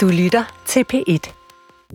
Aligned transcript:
Du 0.00 0.08
lytter 0.08 0.62
til 0.66 0.84
P1. 0.94 1.32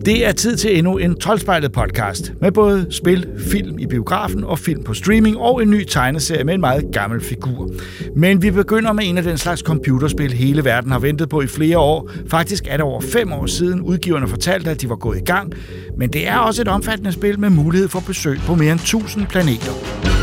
Det 0.06 0.26
er 0.26 0.32
tid 0.32 0.56
til 0.56 0.78
endnu 0.78 0.98
en 0.98 1.14
12 1.20 1.70
podcast 1.70 2.32
med 2.40 2.52
både 2.52 2.86
spil, 2.90 3.26
film 3.50 3.78
i 3.78 3.86
biografen 3.86 4.44
og 4.44 4.58
film 4.58 4.84
på 4.84 4.94
streaming 4.94 5.38
og 5.38 5.62
en 5.62 5.70
ny 5.70 5.84
tegneserie 5.84 6.44
med 6.44 6.54
en 6.54 6.60
meget 6.60 6.84
gammel 6.92 7.20
figur. 7.20 7.70
Men 8.16 8.42
vi 8.42 8.50
begynder 8.50 8.92
med 8.92 9.04
en 9.06 9.18
af 9.18 9.24
den 9.24 9.38
slags 9.38 9.60
computerspil, 9.60 10.32
hele 10.32 10.64
verden 10.64 10.92
har 10.92 10.98
ventet 10.98 11.28
på 11.28 11.40
i 11.40 11.46
flere 11.46 11.78
år. 11.78 12.10
Faktisk 12.28 12.64
er 12.68 12.76
det 12.76 12.84
over 12.84 13.00
fem 13.00 13.32
år 13.32 13.46
siden 13.46 13.80
udgiverne 13.80 14.28
fortalte, 14.28 14.70
at 14.70 14.80
de 14.80 14.88
var 14.88 14.96
gået 14.96 15.18
i 15.18 15.24
gang. 15.24 15.52
Men 15.98 16.12
det 16.12 16.28
er 16.28 16.36
også 16.36 16.62
et 16.62 16.68
omfattende 16.68 17.12
spil 17.12 17.40
med 17.40 17.50
mulighed 17.50 17.88
for 17.88 18.00
besøg 18.00 18.38
på 18.38 18.54
mere 18.54 18.72
end 18.72 18.80
1000 18.80 19.26
planeter. 19.26 20.15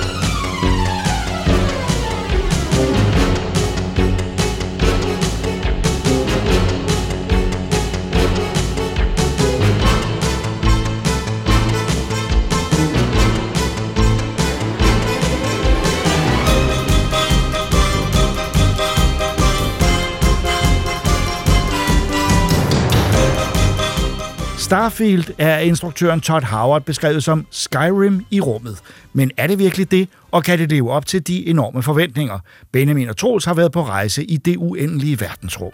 Starfield 24.73 25.33
er 25.37 25.57
instruktøren 25.57 26.21
Todd 26.21 26.43
Howard 26.43 26.81
beskrevet 26.81 27.23
som 27.23 27.45
Skyrim 27.51 28.25
i 28.31 28.41
rummet. 28.41 28.79
Men 29.13 29.31
er 29.37 29.47
det 29.47 29.59
virkelig 29.59 29.91
det, 29.91 30.07
og 30.31 30.43
kan 30.43 30.59
det 30.59 30.69
leve 30.71 30.91
op 30.91 31.05
til 31.05 31.27
de 31.27 31.47
enorme 31.47 31.83
forventninger? 31.83 32.39
Benjamin 32.71 33.09
og 33.09 33.17
Troels 33.17 33.45
har 33.45 33.53
været 33.53 33.71
på 33.71 33.83
rejse 33.83 34.23
i 34.23 34.37
det 34.37 34.57
uendelige 34.57 35.19
verdensrum. 35.19 35.71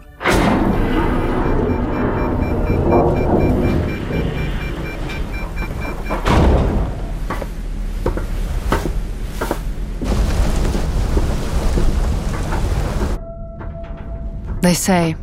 They 14.62 14.74
say 14.74 15.14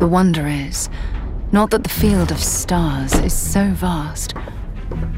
the 0.00 0.06
wonder 0.06 0.68
is 0.68 0.90
not 1.52 1.70
that 1.70 1.82
the 1.82 1.90
field 1.90 2.30
of 2.30 2.42
stars 2.42 3.14
is 3.16 3.34
so 3.34 3.68
vast, 3.72 4.34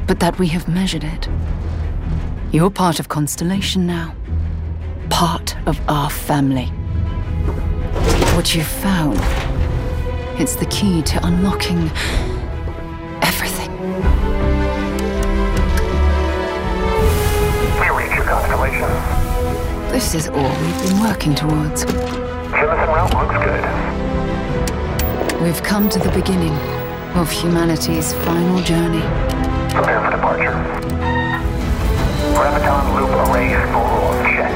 but 0.08 0.18
that 0.18 0.36
we 0.36 0.48
have 0.48 0.66
measured 0.66 1.04
it. 1.04 1.28
You're 2.50 2.70
part 2.70 2.98
of 2.98 3.08
Constellation 3.08 3.86
now, 3.86 4.16
part 5.10 5.56
of 5.68 5.80
our 5.88 6.10
family. 6.10 6.66
What 8.34 8.52
you've 8.52 8.66
found, 8.66 9.16
it's 10.40 10.56
the 10.56 10.66
key 10.66 11.02
to 11.02 11.24
unlocking 11.24 11.88
everything. 13.22 13.70
We 17.78 17.88
reach 17.96 18.16
your 18.16 18.24
constellation. 18.24 18.90
This 19.92 20.16
is 20.16 20.28
all 20.28 20.50
we've 20.62 20.82
been 20.82 21.00
working 21.00 21.36
towards. 21.36 21.84
Jemison 21.84 22.88
route 22.88 23.14
looks 23.14 23.44
good. 23.44 23.93
We've 25.44 25.62
come 25.62 25.90
to 25.90 25.98
the 25.98 26.10
beginning 26.10 26.54
of 27.16 27.30
humanity's 27.30 28.14
final 28.14 28.62
journey. 28.62 29.02
Prepare 29.74 30.00
for 30.02 30.10
departure. 30.10 30.54
Graviton 32.32 32.94
loop 32.94 33.10
array 33.28 33.52
spool 33.68 34.24
check. 34.24 34.54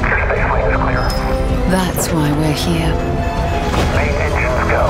Your 0.00 0.18
space 0.22 0.46
lane 0.52 0.70
is 0.70 0.76
clear. 0.80 1.02
That's 1.72 2.06
why 2.12 2.30
we're 2.38 2.52
here. 2.52 2.94
Main 3.96 4.14
engines 4.26 4.62
go. 4.70 4.84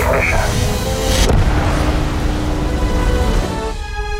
Ignition. 0.00 0.46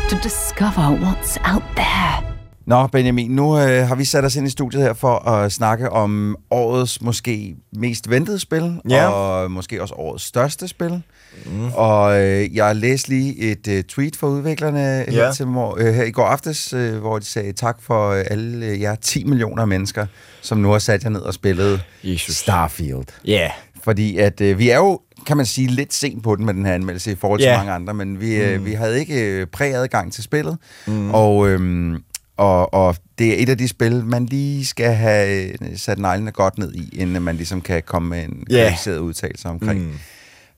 To 0.09 0.15
discover 0.21 0.85
what's 1.03 1.39
out 1.39 1.63
there. 1.75 2.36
Nå, 2.67 2.87
Benjamin, 2.87 3.31
nu 3.31 3.59
øh, 3.59 3.87
har 3.87 3.95
vi 3.95 4.05
sat 4.05 4.25
os 4.25 4.35
ind 4.35 4.47
i 4.47 4.49
studiet 4.49 4.83
her 4.83 4.93
for 4.93 5.29
at 5.29 5.51
snakke 5.51 5.89
om 5.89 6.35
årets 6.51 7.01
måske 7.01 7.55
mest 7.75 8.09
ventede 8.09 8.39
spil, 8.39 8.79
Ja. 8.89 9.07
og 9.07 9.51
måske 9.51 9.81
også 9.81 9.93
årets 9.97 10.23
største 10.23 10.67
spil. 10.67 11.01
Mm. 11.45 11.71
Og 11.73 12.21
øh, 12.23 12.55
jeg 12.55 12.75
læste 12.75 13.09
lige 13.09 13.37
et 13.51 13.67
øh, 13.67 13.83
tweet 13.83 14.15
fra 14.15 14.27
udviklerne 14.27 14.79
ja. 14.79 15.11
her, 15.11 15.31
til, 15.33 15.45
øh, 15.77 15.93
her 15.93 16.03
i 16.03 16.11
går 16.11 16.25
aftes, 16.25 16.73
øh, 16.73 16.97
hvor 16.97 17.19
de 17.19 17.25
sagde 17.25 17.53
tak 17.53 17.77
for 17.81 18.09
øh, 18.11 18.23
alle 18.31 18.65
øh, 18.65 18.81
jer 18.81 18.95
10 18.95 19.23
millioner 19.23 19.65
mennesker, 19.65 20.05
som 20.41 20.57
nu 20.57 20.69
har 20.71 20.79
sat 20.79 21.03
jer 21.03 21.09
ned 21.09 21.21
og 21.21 21.33
spillet 21.33 21.81
Jesus. 22.03 22.35
Starfield. 22.35 23.05
Ja. 23.25 23.51
Fordi 23.83 24.17
at 24.17 24.41
øh, 24.41 24.59
vi 24.59 24.69
er 24.69 24.77
jo, 24.77 24.99
kan 25.27 25.37
man 25.37 25.45
sige, 25.45 25.67
lidt 25.67 25.93
sent 25.93 26.23
på 26.23 26.35
den 26.35 26.45
med 26.45 26.53
den 26.53 26.65
her 26.65 26.73
anmeldelse 26.73 27.11
i 27.11 27.15
forhold 27.15 27.39
til 27.39 27.47
Ja. 27.47 27.57
mange 27.57 27.71
andre, 27.71 27.93
men 27.93 28.21
vi, 28.21 28.35
øh, 28.35 28.65
vi 28.65 28.73
havde 28.73 28.99
ikke 28.99 29.23
øh, 29.23 29.47
præadgang 29.47 30.13
til 30.13 30.23
spillet, 30.23 30.57
mm. 30.87 31.11
og, 31.13 31.49
øhm, 31.49 32.03
og, 32.37 32.73
og 32.73 32.95
det 33.17 33.27
er 33.39 33.43
et 33.43 33.49
af 33.49 33.57
de 33.57 33.67
spil, 33.67 34.05
man 34.05 34.25
lige 34.25 34.65
skal 34.65 34.93
have 34.93 35.47
øh, 35.61 35.77
sat 35.77 35.99
neglene 35.99 36.31
godt 36.31 36.57
ned 36.57 36.73
i, 36.73 36.89
inden 36.99 37.23
man 37.23 37.35
ligesom 37.35 37.61
kan 37.61 37.83
komme 37.85 38.09
med 38.09 38.23
en 38.23 38.43
Ja. 38.49 38.55
kvalificeret 38.55 38.97
udtalelse 38.97 39.49
omkring, 39.49 39.79
mm. 39.79 39.93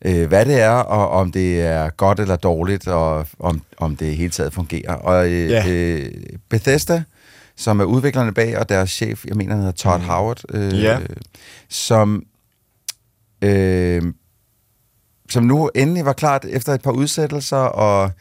øh, 0.05 0.27
hvad 0.27 0.45
det 0.45 0.61
er, 0.61 0.69
og 0.69 1.09
om 1.09 1.31
det 1.31 1.61
er 1.61 1.89
godt 1.89 2.19
eller 2.19 2.35
dårligt, 2.35 2.87
og 2.87 3.27
om, 3.39 3.61
om 3.77 3.95
det 3.95 4.15
hele 4.17 4.29
taget 4.31 4.53
fungerer. 4.53 4.93
Og 4.93 5.27
øh, 5.31 5.49
Ja. 5.49 5.63
øh, 5.69 6.11
Bethesda, 6.49 7.03
som 7.55 7.79
er 7.79 7.83
udviklerne 7.83 8.33
bag, 8.33 8.57
og 8.57 8.69
deres 8.69 8.89
chef, 8.91 9.25
jeg 9.25 9.35
mener, 9.35 9.51
han 9.51 9.59
hedder 9.59 9.73
Todd 9.75 10.01
mm. 10.01 10.07
Howard, 10.07 10.41
øh, 10.53 10.83
Ja. 10.83 10.97
som 11.69 12.23
øh, 13.41 14.03
som 15.29 15.43
nu 15.43 15.69
endelig 15.75 16.05
var 16.05 16.13
klart 16.13 16.45
efter 16.45 16.73
et 16.73 16.81
par 16.81 16.91
udsættelser 16.91 17.57
og 17.57 18.11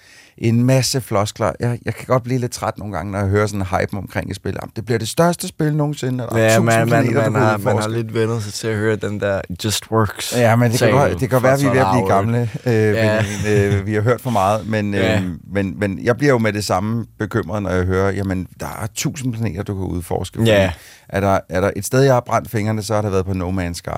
en 0.41 0.65
masse 0.65 1.01
floskler. 1.01 1.53
Jeg, 1.61 1.79
jeg 1.85 1.95
kan 1.95 2.05
godt 2.07 2.23
blive 2.23 2.39
lidt 2.39 2.53
træt 2.53 2.79
nogle 2.79 2.97
gange, 2.97 3.13
når 3.13 3.19
jeg 3.19 3.29
hører 3.29 3.47
sådan 3.47 3.61
en 3.61 3.67
hype 3.67 3.97
omkring 3.97 4.31
et 4.31 4.37
spil. 4.37 4.57
Jamen, 4.63 4.73
det 4.77 4.85
bliver 4.85 4.99
det 4.99 5.09
største 5.09 5.49
spil 5.49 5.75
nogensinde. 5.77 6.29
og 6.29 6.37
der 6.39 6.43
er 6.45 6.53
Ja, 6.53 6.61
man, 6.61 6.79
man, 6.79 6.89
planeter, 6.89 7.31
man, 7.31 7.43
har, 7.43 7.57
man 7.59 7.79
har 7.79 7.89
lidt 7.89 8.15
vendt 8.15 8.43
sig 8.43 8.53
til 8.53 8.69
at 8.69 8.77
høre 8.77 8.97
den 8.97 9.21
der 9.21 9.41
just 9.65 9.91
works. 9.91 10.37
Ja, 10.37 10.57
men 10.57 10.71
det 10.73 10.79
kan, 10.79 10.91
godt, 10.91 11.21
det 11.21 11.31
kan 11.31 11.43
være, 11.43 11.53
at 11.53 11.61
vi 11.61 11.67
er 11.67 11.71
ved 11.71 11.81
at 11.81 11.87
blive 11.93 12.09
gamle. 12.09 12.51
Øh, 12.67 12.73
Ja. 12.75 13.23
men, 13.45 13.53
øh, 13.75 13.87
vi 13.87 13.95
har 13.95 14.01
hørt 14.01 14.21
for 14.21 14.31
meget, 14.31 14.67
men, 14.69 14.95
øh, 14.95 15.01
Ja. 15.01 15.23
men, 15.53 15.79
men 15.79 16.05
jeg 16.05 16.17
bliver 16.17 16.33
jo 16.33 16.39
med 16.39 16.53
det 16.53 16.65
samme 16.65 17.07
bekymret, 17.19 17.63
når 17.63 17.71
jeg 17.71 17.85
hører, 17.85 18.11
jamen, 18.13 18.47
der 18.61 18.67
er 18.83 18.87
tusind 18.95 19.33
planeter, 19.33 19.63
du 19.63 19.75
kan 19.75 19.85
udforske. 19.85 20.43
Ja. 20.43 20.73
Er 21.09 21.21
der, 21.21 21.39
er 21.49 21.61
der 21.61 21.71
et 21.77 21.87
sted, 21.87 22.01
jeg 22.03 22.15
har 22.15 22.21
brændt 22.27 22.51
fingrene, 22.51 22.83
så 22.83 22.95
har 22.95 23.03
det 23.03 23.13
været 23.13 23.27
på 23.27 23.33
No 23.35 23.51
Man's 23.51 23.73
Sky. 23.75 23.89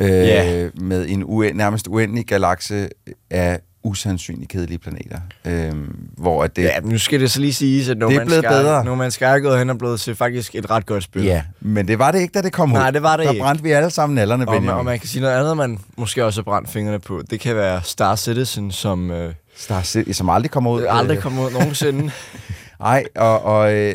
Øh, 0.00 0.08
Ja. 0.10 0.68
Med 0.80 1.06
en 1.08 1.24
uen, 1.24 1.56
nærmest 1.56 1.86
uendelig 1.88 2.26
galakse 2.26 2.88
af 3.30 3.60
usandsynligt 3.82 4.50
kedelige 4.50 4.78
planeter. 4.78 5.18
Øh, 5.44 5.72
hvor 6.16 6.44
at 6.44 6.56
det, 6.56 6.62
Ja, 6.62 6.80
nu 6.80 6.98
skal 6.98 7.20
det 7.20 7.30
så 7.30 7.40
lige 7.40 7.52
siges, 7.52 7.88
at 7.88 7.96
Man's 7.96 8.06
blevet 8.06 8.30
Sky, 8.44 8.48
bedre. 8.48 9.06
Man's 9.06 9.10
Sky 9.10 9.22
er 9.22 9.38
gået 9.38 9.58
hen 9.58 9.70
og 9.70 9.78
blevet 9.78 10.00
til 10.00 10.14
faktisk 10.14 10.54
et 10.54 10.70
ret 10.70 10.86
godt 10.86 11.02
spil. 11.04 11.22
ja, 11.24 11.42
men 11.60 11.88
det 11.88 11.98
var 11.98 12.10
det 12.10 12.20
ikke, 12.20 12.32
da 12.32 12.42
det 12.42 12.52
kom 12.52 12.72
ud. 12.72 12.78
Nej, 12.78 12.90
det 12.90 13.02
var 13.02 13.16
det 13.16 13.26
Der 13.26 13.32
ikke. 13.32 13.42
brændte 13.42 13.64
vi 13.64 13.70
alle 13.70 13.90
sammen 13.90 14.14
nallerne, 14.14 14.48
Og 14.48 14.62
man, 14.62 14.74
og 14.74 14.84
man 14.84 14.98
kan 14.98 15.08
sige 15.08 15.22
noget 15.22 15.34
andet, 15.34 15.56
man 15.56 15.78
måske 15.96 16.24
også 16.24 16.40
har 16.40 16.44
brændt 16.44 16.70
fingrene 16.70 16.98
på. 16.98 17.22
Det 17.30 17.40
kan 17.40 17.56
være 17.56 17.80
Star 17.84 18.16
Citizen, 18.16 18.70
som 18.70 19.10
øh, 19.10 19.34
Star 19.56 19.82
City, 19.82 20.10
som 20.12 20.28
aldrig 20.28 20.50
kommer 20.50 20.70
ud. 20.70 20.84
aldrig 20.88 21.16
Øh, 21.16 21.22
kommer 21.22 21.46
ud 21.46 21.50
nogensinde. 21.50 22.10
Nej, 22.80 23.04
og, 23.16 23.42
og 23.42 23.72
øh, 23.74 23.94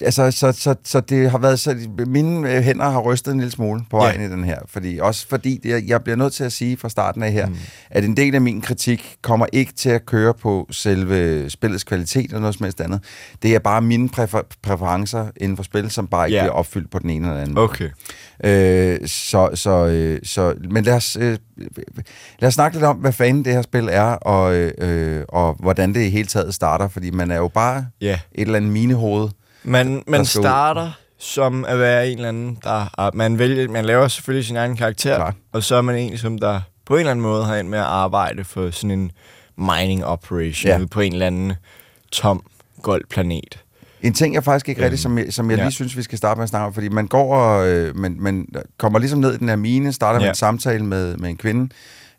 altså, 0.00 0.30
så, 0.30 0.52
så, 0.52 0.74
så 0.84 1.00
det 1.00 1.30
har 1.30 1.38
været 1.38 1.60
så, 1.60 1.76
mine 2.06 2.54
øh, 2.56 2.62
hænder 2.62 2.88
har 2.90 3.00
rystet 3.00 3.32
en 3.32 3.38
lille 3.40 3.52
smule 3.52 3.80
på 3.90 3.96
Ja. 3.96 4.02
vejen 4.04 4.20
i 4.20 4.28
den 4.34 4.44
her, 4.44 4.58
fordi 4.66 4.98
også 4.98 5.28
fordi 5.28 5.60
det, 5.62 5.88
jeg 5.88 6.02
bliver 6.02 6.16
nødt 6.16 6.32
til 6.32 6.44
at 6.44 6.52
sige 6.52 6.76
fra 6.76 6.88
starten 6.88 7.22
af 7.22 7.32
her, 7.32 7.46
mm. 7.46 7.56
at 7.90 8.04
en 8.04 8.16
del 8.16 8.34
af 8.34 8.40
min 8.40 8.60
kritik 8.60 9.16
kommer 9.22 9.46
ikke 9.52 9.72
til 9.72 9.88
at 9.90 10.06
køre 10.06 10.34
på 10.34 10.66
selve 10.70 11.50
spillets 11.50 11.84
kvalitet 11.84 12.24
eller 12.24 12.40
noget 12.40 12.54
som 12.54 12.64
helst 12.64 12.80
andet. 12.80 13.00
Det 13.42 13.54
er 13.54 13.58
bare 13.58 13.82
mine 13.82 14.08
præfer- 14.08 14.56
præferencer 14.62 15.26
inden 15.36 15.56
for 15.56 15.64
spil, 15.64 15.90
som 15.90 16.06
bare 16.06 16.26
ikke 16.28 16.36
Ja. 16.36 16.42
bliver 16.42 16.52
opfyldt 16.54 16.90
på 16.90 16.98
den 16.98 17.10
ene 17.10 17.28
eller 17.28 17.40
anden. 17.40 17.58
Okay. 17.58 17.88
Øh, 18.44 19.08
så, 19.08 19.50
så, 19.54 19.86
øh, 19.86 20.20
så, 20.24 20.54
men 20.70 20.84
lad 20.84 20.94
os, 20.94 21.16
øh, 21.20 21.38
lad 22.38 22.48
os 22.48 22.54
snakke 22.54 22.76
lidt 22.76 22.84
om, 22.84 22.96
hvad 22.96 23.12
fanden 23.12 23.44
det 23.44 23.52
her 23.52 23.62
spil 23.62 23.88
er, 23.92 24.02
og, 24.10 24.54
øh, 24.54 25.24
og 25.28 25.54
hvordan 25.60 25.94
det 25.94 26.00
i 26.06 26.08
hele 26.10 26.26
taget 26.28 26.54
starter, 26.54 26.88
fordi 26.88 27.10
man 27.10 27.30
er 27.30 27.36
jo 27.36 27.48
bare 27.48 27.86
Ja. 28.00 28.12
et 28.34 28.42
eller 28.42 28.56
andet 28.56 28.72
minehoved. 28.72 29.28
Man, 29.68 30.02
man 30.06 30.24
skal 30.24 30.38
ud. 30.38 30.42
starter 30.44 30.90
som 31.18 31.64
at 31.64 31.78
være 31.78 32.08
en 32.08 32.16
eller 32.18 32.28
anden, 32.28 32.58
der... 32.64 32.90
er- 32.98 33.10
Man, 33.14 33.38
vælger, 33.38 33.68
man 33.68 33.84
laver 33.84 34.08
selvfølgelig 34.08 34.46
sin 34.46 34.56
egen 34.56 34.76
karakter, 34.76 35.16
Klart. 35.16 35.34
og 35.52 35.62
så 35.62 35.74
er 35.76 35.82
man 35.82 35.96
en, 35.96 36.18
som 36.18 36.38
der 36.38 36.60
på 36.86 36.94
en 36.94 36.98
eller 37.00 37.10
anden 37.10 37.22
måde 37.22 37.44
har 37.44 37.56
ind 37.56 37.68
med 37.68 37.78
at 37.78 37.84
arbejde 37.84 38.44
for 38.44 38.70
sådan 38.70 38.90
en 38.90 39.10
mining 39.56 40.04
operation 40.04 40.80
Ja. 40.80 40.86
på 40.90 41.00
en 41.00 41.12
eller 41.12 41.26
anden 41.26 41.52
tom, 42.12 42.42
gold 42.82 43.04
planet. 43.10 43.58
En 44.02 44.14
ting, 44.14 44.34
jeg 44.34 44.44
faktisk 44.44 44.68
ikke 44.68 44.84
rigtig, 44.84 44.98
som 44.98 45.18
jeg, 45.18 45.26
som 45.32 45.50
jeg 45.50 45.58
ja. 45.58 45.64
lige 45.64 45.72
synes, 45.72 45.96
vi 45.96 46.02
skal 46.02 46.18
starte 46.18 46.38
med 46.38 46.42
at 46.42 46.48
snakke 46.48 46.66
om, 46.66 46.74
fordi 46.74 46.88
man 46.88 47.06
går 47.06 47.34
og 47.36 47.68
øh, 47.68 47.96
man, 47.96 48.16
man 48.18 48.46
kommer 48.78 48.98
ligesom 48.98 49.18
ned 49.18 49.34
i 49.34 49.36
den 49.36 49.48
her 49.48 49.56
mine, 49.56 49.92
starter 49.92 50.18
med 50.18 50.24
Ja. 50.26 50.30
en 50.30 50.34
samtale 50.34 50.84
med, 50.84 51.16
med 51.16 51.28
en 51.30 51.36
kvinde, 51.36 51.74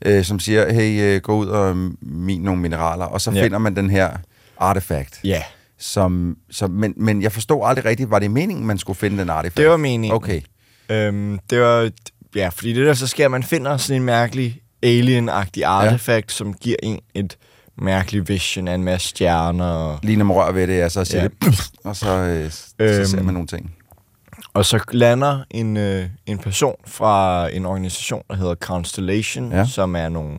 øh, 0.06 0.24
som 0.24 0.40
siger, 0.40 0.74
hey, 0.74 1.02
øh, 1.02 1.22
gå 1.22 1.36
ud 1.36 1.48
og 1.48 1.78
min 2.02 2.42
nogle 2.42 2.62
mineraler, 2.62 3.06
og 3.06 3.22
så 3.22 3.32
Ja. 3.32 3.44
finder 3.44 3.58
man 3.58 3.76
den 3.76 3.90
her 3.90 4.10
artefakt. 4.58 5.20
Ja, 5.24 5.44
Som, 5.80 6.36
som, 6.52 6.72
men, 6.72 6.94
men 6.98 7.22
jeg 7.22 7.32
forstod 7.32 7.62
aldrig 7.66 7.86
rigtigt, 7.86 8.10
var 8.10 8.20
det 8.20 8.32
meningen, 8.32 8.66
man 8.66 8.78
skulle 8.78 8.98
finde 8.98 9.18
den 9.18 9.30
artefakt? 9.30 9.58
det 9.58 9.70
var 9.70 9.78
meningen. 9.78 10.16
Okay. 10.16 10.42
Øhm, 10.90 11.40
det 11.50 11.62
var 11.62 11.90
ja, 12.36 12.50
fordi 12.50 12.74
det 12.74 12.86
der 12.86 12.94
så 12.94 13.08
sker, 13.08 13.28
man 13.28 13.44
finder 13.44 13.78
sådan 13.78 14.02
en 14.02 14.06
mærkelig 14.06 14.62
alien-agtig 14.84 15.64
artefakt, 15.66 16.32
ja. 16.32 16.34
som 16.36 16.54
giver 16.54 16.76
en 16.84 17.00
et 17.14 17.38
mærkeligt 17.82 18.30
vision 18.30 18.68
af 18.68 18.76
en 18.76 18.84
masse 18.84 19.08
stjerner. 19.08 19.66
Og, 19.66 20.00
Lige 20.04 20.18
når 20.18 20.26
man 20.26 20.36
rører 20.38 20.52
ved 20.52 20.68
det, 20.68 20.78
ja, 20.78 20.90
så 20.90 21.06
siger 21.06 21.22
Ja. 21.22 21.28
det, 21.42 21.72
og 21.84 21.96
så, 21.96 22.10
øh, 22.18 22.52
så 22.52 22.74
Øhm. 22.80 23.06
ser 23.06 23.24
man 23.24 23.34
nogle 23.34 23.48
ting. 23.48 23.76
og 24.54 24.66
så 24.66 24.80
lander 24.92 25.40
en, 25.52 25.78
øh, 25.78 26.06
en 26.26 26.38
person 26.38 26.76
fra 26.88 27.48
en 27.54 27.66
organisation, 27.66 28.22
der 28.30 28.36
hedder 28.36 28.56
Constellation, 28.56 29.52
ja. 29.52 29.66
som 29.66 29.96
er 29.96 30.10
nogle 30.10 30.38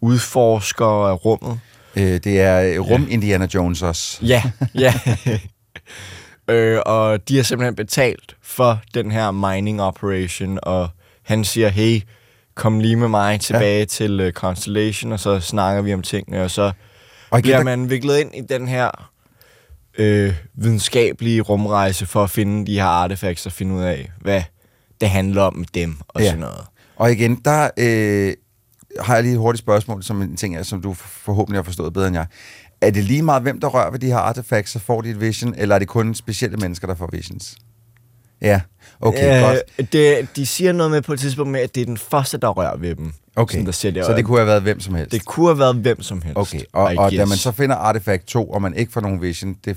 udforskere 0.00 1.10
af 1.10 1.24
rummet. 1.24 1.60
Øh, 1.98 2.20
det 2.24 2.40
er 2.40 2.60
øh, 2.60 2.80
rum 2.80 3.06
Indiana 3.10 3.46
Jones 3.54 3.82
også. 3.82 4.18
Ja, 4.22 4.42
ja. 4.74 4.94
øh, 6.54 6.80
og 6.86 7.28
de 7.28 7.36
har 7.36 7.42
simpelthen 7.42 7.74
betalt 7.76 8.36
for 8.42 8.80
den 8.94 9.10
her 9.10 9.30
mining 9.30 9.82
operation, 9.82 10.58
og 10.62 10.88
han 11.22 11.44
siger, 11.44 11.68
hey, 11.68 12.00
kom 12.54 12.80
lige 12.80 12.96
med 12.96 13.08
mig 13.08 13.40
tilbage 13.40 13.78
ja. 13.78 13.84
til 13.84 14.26
uh, 14.26 14.30
Constellation, 14.32 15.12
og 15.12 15.20
så 15.20 15.40
snakker 15.40 15.82
vi 15.82 15.94
om 15.94 16.02
tingene, 16.02 16.42
og 16.42 16.50
så 16.50 16.72
Og 17.30 17.38
igen, 17.38 17.42
bliver 17.42 17.62
man 17.64 17.90
viklet 17.90 18.18
ind 18.18 18.34
i 18.34 18.40
den 18.40 18.68
her 18.68 19.10
øh, 19.98 20.34
videnskabelige 20.54 21.40
rumrejse 21.40 22.06
for 22.06 22.24
at 22.24 22.30
finde 22.30 22.66
de 22.66 22.74
her 22.74 22.84
artefacts 22.84 23.46
og 23.46 23.52
finde 23.52 23.74
ud 23.74 23.82
af, 23.82 24.10
hvad 24.20 24.42
det 25.00 25.10
handler 25.10 25.42
om 25.42 25.56
med 25.56 25.66
dem 25.74 25.96
og 26.08 26.20
Ja. 26.20 26.26
sådan 26.26 26.40
noget. 26.40 26.64
Og 26.96 27.12
igen, 27.12 27.40
der 27.44 27.70
øh, 27.76 28.34
har 29.00 29.14
jeg 29.14 29.22
lige 29.22 29.32
et 29.32 29.38
hurtigt 29.38 29.62
spørgsmål, 29.62 30.02
som 30.02 30.22
en 30.22 30.36
ting, 30.36 30.56
er, 30.56 30.62
som 30.62 30.82
du 30.82 30.94
forhåbentlig 30.94 31.58
har 31.58 31.62
forstået 31.64 31.92
bedre 31.92 32.06
end 32.06 32.16
jeg. 32.16 32.26
Er 32.80 32.90
det 32.90 33.04
lige 33.04 33.22
meget, 33.22 33.42
hvem 33.42 33.60
der 33.60 33.68
rører 33.68 33.90
ved 33.90 33.98
de 33.98 34.06
her 34.06 34.16
artefacts, 34.16 34.72
så 34.72 34.78
får 34.78 35.00
de 35.00 35.10
et 35.10 35.20
vision, 35.20 35.54
eller 35.56 35.74
er 35.74 35.78
det 35.78 35.88
kun 35.88 36.14
specielle 36.14 36.56
mennesker, 36.56 36.86
der 36.86 36.94
får 36.94 37.08
visions? 37.12 37.56
Ja, 38.42 38.60
okay, 39.00 39.36
øh, 39.36 39.42
godt. 39.42 39.92
Det, 39.92 40.28
de 40.36 40.46
siger 40.46 40.72
noget 40.72 40.90
med 40.90 41.02
på 41.02 41.12
et 41.12 41.20
tidspunkt 41.20 41.52
med, 41.52 41.60
at 41.60 41.74
det 41.74 41.80
er 41.80 41.84
den 41.84 41.98
første, 41.98 42.38
der 42.38 42.48
rører 42.48 42.76
ved 42.76 42.94
dem. 42.94 43.12
Okay, 43.36 43.52
Sådan, 43.52 43.66
der 43.66 43.72
siger 43.72 43.92
det, 43.92 44.04
så 44.04 44.12
det 44.12 44.24
kunne 44.24 44.38
have 44.38 44.46
været 44.46 44.62
hvem 44.62 44.80
som 44.80 44.94
helst. 44.94 45.12
det 45.12 45.24
kunne 45.24 45.48
have 45.48 45.58
været 45.58 45.76
hvem 45.76 46.02
som 46.02 46.22
helst. 46.22 46.36
Okay, 46.38 46.60
og, 46.72 46.92
og 46.98 47.12
da 47.12 47.24
man 47.24 47.36
så 47.36 47.52
finder 47.52 47.76
Artifact 47.76 48.26
2, 48.26 48.50
og 48.50 48.62
man 48.62 48.74
ikke 48.74 48.92
får 48.92 49.00
nogen 49.00 49.22
vision, 49.22 49.56
det, 49.64 49.76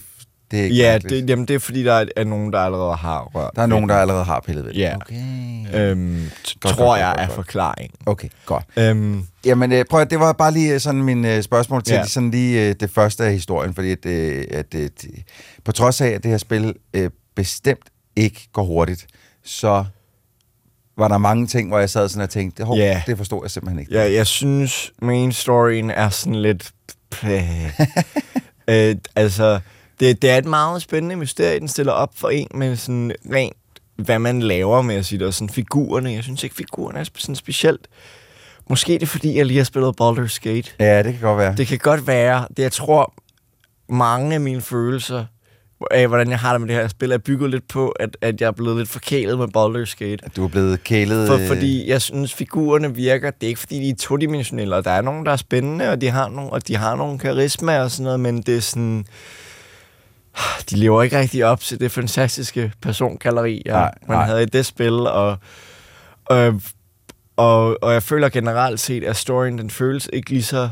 det 0.51 0.59
er 0.59 0.63
ikke 0.63 0.75
Ja, 0.75 0.91
mærkeligt. 0.91 1.21
det, 1.21 1.29
jamen, 1.29 1.45
det 1.47 1.53
er 1.55 1.59
fordi, 1.59 1.83
der 1.83 1.93
er, 1.93 2.05
er 2.15 2.23
nogen, 2.23 2.53
der 2.53 2.59
allerede 2.59 2.95
har 2.95 3.21
rørt. 3.35 3.51
Der 3.55 3.61
er 3.61 3.65
nogen, 3.65 3.89
der 3.89 3.95
allerede 3.95 4.23
har 4.23 4.39
pillet 4.45 4.65
ved 4.65 4.73
det. 4.73 4.79
Ja. 4.79 4.95
Okay. 4.95 5.15
Øhm, 5.73 6.29
Godt, 6.59 6.75
tror 6.75 6.85
godt, 6.85 6.99
jeg 6.99 7.07
godt, 7.15 7.19
er 7.21 7.25
godt. 7.25 7.35
forklaring. 7.35 7.93
Okay, 8.05 8.27
godt. 8.45 8.63
Øhm, 8.77 9.25
Jamen, 9.45 9.71
øh, 9.71 9.85
prøv 9.89 10.01
at, 10.01 10.09
det 10.09 10.19
var 10.19 10.33
bare 10.33 10.51
lige 10.51 10.73
øh, 10.73 10.79
sådan 10.79 11.03
min 11.03 11.25
øh, 11.25 11.43
spørgsmål 11.43 11.83
til 11.83 11.93
Ja. 11.93 12.05
sådan 12.05 12.31
lige 12.31 12.69
øh, 12.69 12.75
det 12.79 12.89
første 12.89 13.23
af 13.25 13.31
historien, 13.33 13.73
fordi 13.73 13.91
at, 13.91 14.05
øh, 14.05 14.45
at 14.51 14.75
øh, 14.75 14.89
på 15.65 15.71
trods 15.71 16.01
af, 16.01 16.07
at 16.07 16.23
det 16.23 16.31
her 16.31 16.37
spil 16.37 16.73
øh, 16.93 17.09
bestemt 17.35 17.85
ikke 18.15 18.47
går 18.53 18.63
hurtigt, 18.63 19.05
så 19.43 19.85
var 20.97 21.07
der 21.07 21.17
mange 21.17 21.47
ting, 21.47 21.67
hvor 21.69 21.79
jeg 21.79 21.89
sad 21.89 22.09
sådan 22.09 22.23
og 22.23 22.29
tænkte, 22.29 22.63
Hov, 22.63 22.77
det 22.77 23.17
forstår 23.17 23.43
jeg 23.43 23.51
simpelthen 23.51 23.79
ikke. 23.79 23.93
ja, 23.93 24.11
jeg 24.13 24.27
synes, 24.27 24.91
main 25.01 25.31
storyen 25.31 25.89
er 25.89 26.09
sådan 26.09 26.35
lidt... 26.41 26.71
øh, 28.67 28.95
altså, 29.15 29.59
det, 30.01 30.21
det 30.21 30.29
er 30.29 30.37
et 30.37 30.45
meget 30.45 30.81
spændende 30.81 31.15
mysterie, 31.15 31.59
den 31.59 31.67
stiller 31.67 31.91
op 31.91 32.11
for 32.15 32.29
en 32.29 32.47
med 32.53 32.75
sådan 32.75 33.11
rent, 33.33 33.55
hvad 33.95 34.19
man 34.19 34.41
laver 34.41 34.81
med 34.81 34.95
at 34.95 35.05
sige 35.05 35.19
det, 35.19 35.27
og 35.27 35.33
sådan 35.33 35.49
figurerne. 35.49 36.11
Jeg 36.11 36.23
synes 36.23 36.43
ikke, 36.43 36.55
figurerne 36.55 36.99
er 36.99 37.03
sådan 37.17 37.35
specielt. 37.35 37.87
Måske 38.69 38.93
det 38.93 39.01
er, 39.01 39.07
fordi 39.07 39.37
jeg 39.37 39.45
lige 39.45 39.57
har 39.57 39.63
spillet 39.63 40.01
Baldur's 40.01 40.39
Gate. 40.41 40.71
Ja, 40.79 41.03
det 41.03 41.13
kan 41.13 41.21
godt 41.21 41.37
være. 41.37 41.55
Det 41.55 41.67
kan 41.67 41.77
godt 41.77 42.07
være. 42.07 42.47
Det, 42.57 42.63
jeg 42.63 42.71
tror, 42.71 43.13
mange 43.89 44.33
af 44.33 44.41
mine 44.41 44.61
følelser 44.61 45.25
af, 45.91 46.07
hvordan 46.07 46.29
jeg 46.29 46.39
har 46.39 46.51
det 46.51 46.61
med 46.61 46.67
det 46.67 46.75
her 46.75 46.87
spil, 46.87 47.11
er 47.11 47.17
bygget 47.17 47.49
lidt 47.49 47.67
på, 47.67 47.89
at, 47.89 48.17
at 48.21 48.41
jeg 48.41 48.47
er 48.47 48.51
blevet 48.51 48.77
lidt 48.77 48.89
forkælet 48.89 49.37
med 49.37 49.47
Baldur's 49.57 49.95
Gate. 49.99 50.29
Du 50.35 50.43
er 50.43 50.47
blevet 50.47 50.83
kælet... 50.83 51.27
For, 51.27 51.35
øh, 51.35 51.47
fordi 51.47 51.89
jeg 51.89 52.01
synes, 52.01 52.33
figurerne 52.33 52.95
virker. 52.95 53.31
Det 53.31 53.43
er 53.43 53.47
ikke, 53.47 53.59
fordi 53.59 53.79
de 53.79 53.89
er 53.89 53.95
todimensionelle, 53.95 54.75
og 54.75 54.85
der 54.85 54.91
er 54.91 55.01
nogen, 55.01 55.25
der 55.25 55.31
er 55.31 55.35
spændende, 55.35 55.89
og 55.89 56.01
de 56.01 56.09
har 56.09 56.29
nogle, 56.29 56.49
og 56.49 56.67
de 56.67 56.75
har 56.75 56.95
nogle 56.95 57.19
karisma 57.19 57.79
og 57.79 57.91
sådan 57.91 58.03
noget, 58.03 58.19
men 58.19 58.41
det 58.41 58.57
er 58.57 58.61
sådan... 58.61 59.05
De 60.69 60.75
lever 60.75 61.03
ikke 61.03 61.19
rigtig 61.19 61.45
op 61.45 61.59
til 61.59 61.79
det 61.79 61.91
fantastiske 61.91 62.73
persongalleri, 62.81 63.61
Nej, 63.65 63.91
man 64.07 64.17
nej. 64.17 64.25
havde 64.25 64.43
i 64.43 64.45
det 64.45 64.65
spil, 64.65 64.93
og, 64.93 65.37
og, 66.25 66.61
og, 67.37 67.83
og 67.83 67.93
jeg 67.93 68.03
føler 68.03 68.29
generelt 68.29 68.79
set, 68.79 69.03
at 69.03 69.15
storyen, 69.15 69.57
den 69.57 69.69
føles 69.69 70.09
ikke 70.13 70.29
lige 70.29 70.43
så 70.43 70.69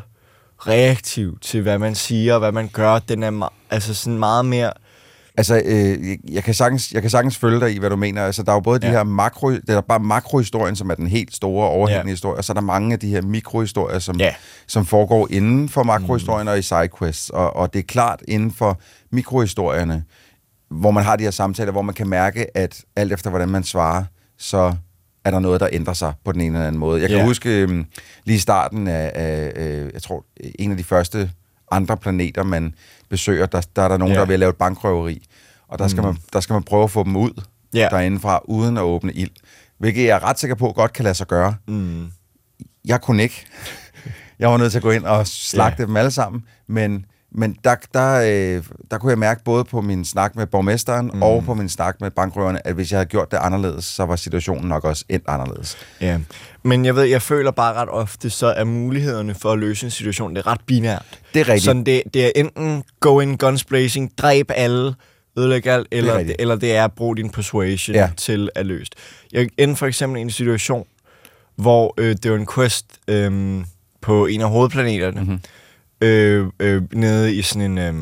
reaktiv 0.57 1.39
til, 1.41 1.61
hvad 1.61 1.77
man 1.77 1.95
siger 1.95 2.33
og 2.33 2.39
hvad 2.39 2.51
man 2.51 2.69
gør. 2.73 3.00
Den 3.00 3.23
er 3.23 3.53
altså 3.69 3.94
sådan 3.94 4.19
meget 4.19 4.45
mere... 4.45 4.73
Altså, 5.39 5.62
øh, 5.65 6.18
jeg- 6.33 6.44
kan 6.44 6.53
sagtens, 6.53 6.91
jeg 6.94 7.01
kan 7.01 7.12
sagtens 7.12 7.38
følge 7.38 7.59
dig 7.59 7.75
i, 7.75 7.80
hvad 7.80 7.89
du 7.89 7.95
mener. 7.95 8.25
Altså, 8.25 8.44
der 8.44 8.51
er 8.51 8.56
jo 8.56 8.59
både 8.59 8.80
ja. 8.81 8.88
de 8.88 8.91
Ja. 8.94 8.97
her 9.00 9.03
makro... 9.03 9.51
Der 9.51 9.77
er 9.77 9.81
bare 9.81 10.00
makrohistorien, 10.00 10.75
som 10.75 10.89
er 10.89 10.95
den 10.95 11.07
helt 11.07 11.36
store 11.36 11.68
overhængende 11.69 12.09
Ja. 12.09 12.13
historie, 12.13 12.38
og 12.38 12.44
så 12.44 12.51
er 12.51 12.53
der 12.53 12.62
mange 12.62 12.94
af 12.94 13.00
de 13.00 13.07
her 13.09 13.21
mikrohistorier, 13.21 14.00
som, 14.00 14.18
Ja. 14.19 14.33
som 14.68 14.86
foregår 14.86 15.27
inden 15.31 15.69
for 15.69 15.83
makrohistorien 15.83 16.45
mm. 16.45 16.51
og 16.51 16.59
i 16.59 16.62
sidequests. 16.62 17.30
Og, 17.30 17.56
og 17.56 17.74
det 17.74 17.80
er 17.80 17.83
klart 17.83 18.19
inden 18.27 18.51
for 18.51 18.80
mikrohistorierne, 19.12 20.03
hvor 20.71 20.91
man 20.91 21.03
har 21.03 21.15
de 21.15 21.24
her 21.24 21.31
samtaler, 21.31 21.71
hvor 21.71 21.81
man 21.81 21.95
kan 21.95 22.07
mærke, 22.07 22.57
at 22.57 22.81
alt 22.95 23.13
efter 23.13 23.30
hvordan 23.30 23.50
man 23.50 23.63
svarer, 23.63 24.03
så 24.38 24.74
er 25.25 25.31
der 25.31 25.39
noget, 25.39 25.62
der 25.62 25.68
ændrer 25.71 25.94
sig 25.94 26.13
på 26.25 26.31
den 26.31 26.42
ene 26.42 26.57
eller 26.57 26.68
anden 26.68 26.80
måde. 26.80 27.01
Jeg 27.01 27.09
kan 27.09 27.18
Ja. 27.18 27.25
huske 27.25 27.50
øhm, 27.62 27.85
lige 28.25 28.35
i 28.35 28.39
starten 28.39 28.88
af, 28.88 29.12
af 29.15 29.51
øh, 29.56 29.89
jeg 29.94 30.01
tror, 30.01 30.25
en 30.59 30.71
af 30.71 30.77
de 30.77 30.83
første 30.83 31.31
andre 31.71 31.97
planeter, 31.97 32.44
man 32.44 32.74
besøger, 33.09 33.45
der, 33.45 33.62
der 33.75 33.81
er 33.81 33.88
der 33.88 33.97
nogen, 33.97 34.12
Ja. 34.12 34.15
der 34.18 34.21
er 34.21 34.25
ved 34.27 34.33
at 34.33 34.39
lave 34.39 34.50
et 34.50 34.56
bankrøveri. 34.56 35.25
Og 35.69 35.80
der 35.80 35.88
skal, 35.88 36.04
man, 36.04 36.18
der 36.33 36.39
skal 36.39 36.54
man 36.54 36.63
prøve 36.63 36.83
at 36.83 36.92
få 36.92 37.04
dem 37.04 37.16
ud 37.16 37.42
Ja. 37.74 37.88
derindefra, 37.92 38.42
uden 38.45 38.77
at 38.77 38.83
åbne 38.83 39.13
ild. 39.13 39.30
Hvilket 39.80 40.04
jeg 40.06 40.16
er 40.16 40.24
ret 40.24 40.39
sikker 40.39 40.56
på 40.56 40.71
godt 40.75 40.94
kan 40.94 41.04
lade 41.04 41.16
sig 41.16 41.27
gøre. 41.27 41.56
Mm, 41.68 42.07
Jeg 42.86 43.01
kunne 43.01 43.24
ikke. 43.24 43.45
Jeg 44.39 44.50
var 44.50 44.57
nødt 44.57 44.71
til 44.71 44.80
at 44.80 44.83
gå 44.83 44.92
ind 44.92 45.06
og 45.06 45.27
slagte 45.27 45.81
Ja. 45.83 45.88
dem 45.88 45.98
alle 45.98 46.12
sammen. 46.12 46.44
Men, 46.68 47.06
men 47.31 47.56
der, 47.63 47.75
der, 47.94 48.13
øh, 48.57 48.63
der 48.92 48.98
kunne 48.98 49.10
jeg 49.10 49.19
mærke 49.19 49.44
både 49.44 49.63
på 49.63 49.81
min 49.81 50.06
snak 50.06 50.36
med 50.36 50.48
borgmesteren 50.48 51.12
mm. 51.13 51.24
og 51.24 51.44
på 51.44 51.54
min 51.54 51.69
snak 51.69 52.01
med 52.01 52.12
bankrøverne, 52.12 52.68
at 52.68 52.74
hvis 52.75 52.92
jeg 52.92 52.98
havde 52.98 53.10
gjort 53.10 53.31
det 53.31 53.38
anderledes, 53.38 53.86
så 53.86 54.06
var 54.06 54.16
situationen 54.16 54.69
nok 54.69 54.83
også 54.83 55.06
endt 55.10 55.25
anderledes. 55.27 55.77
Ja, 56.01 56.19
men 56.63 56.86
jeg 56.86 56.95
ved, 56.95 57.04
jeg 57.04 57.21
føler 57.21 57.51
bare 57.51 57.74
ret 57.74 57.89
ofte, 57.89 58.30
så 58.30 58.48
er 58.48 58.63
mulighederne 58.63 59.36
for 59.36 59.51
at 59.51 59.60
løse 59.60 59.86
en 59.86 59.92
situation, 59.92 60.36
det 60.36 60.45
er 60.45 60.48
ret 60.48 60.62
binært. 60.66 61.06
Det 61.33 61.39
er 61.39 61.48
rigtigt. 61.48 61.63
Sådan 61.66 61.83
det, 61.83 62.04
det 62.13 62.25
er 62.25 62.31
enten 62.36 62.83
go 63.00 63.19
in 63.19 63.38
guns 63.38 63.63
blazing, 63.63 64.12
dræb 64.18 64.51
alle, 64.56 64.95
ødelæg 65.39 65.68
alt, 65.68 65.88
eller 65.91 66.18
det, 66.24 66.36
eller 66.39 66.56
det 66.56 66.75
er 66.75 66.83
at 66.86 66.94
bruge 66.94 67.18
din 67.18 67.30
persuasion 67.30 67.95
Ja. 67.95 68.09
til 68.18 68.50
at 68.56 68.65
løse. 68.65 68.91
Jeg 69.31 69.50
endte 69.57 69.75
for 69.80 69.86
eksempel 69.88 70.19
i 70.19 70.21
en 70.21 70.30
situation, 70.31 70.86
hvor 71.56 71.94
øh, 71.97 72.16
det 72.23 72.31
var 72.31 72.37
en 72.37 72.47
quest 72.56 72.85
øh, 73.07 73.61
på 74.02 74.25
en 74.25 74.42
af 74.42 74.49
hovedplaneterne, 74.49 75.21
Mhm. 75.21 75.30
mm-hmm. 75.30 76.07
øh, 76.07 76.47
øh, 76.59 76.81
nede 76.94 77.35
i 77.35 77.42
sådan 77.42 77.61
en, 77.61 77.78
øh, 77.78 77.94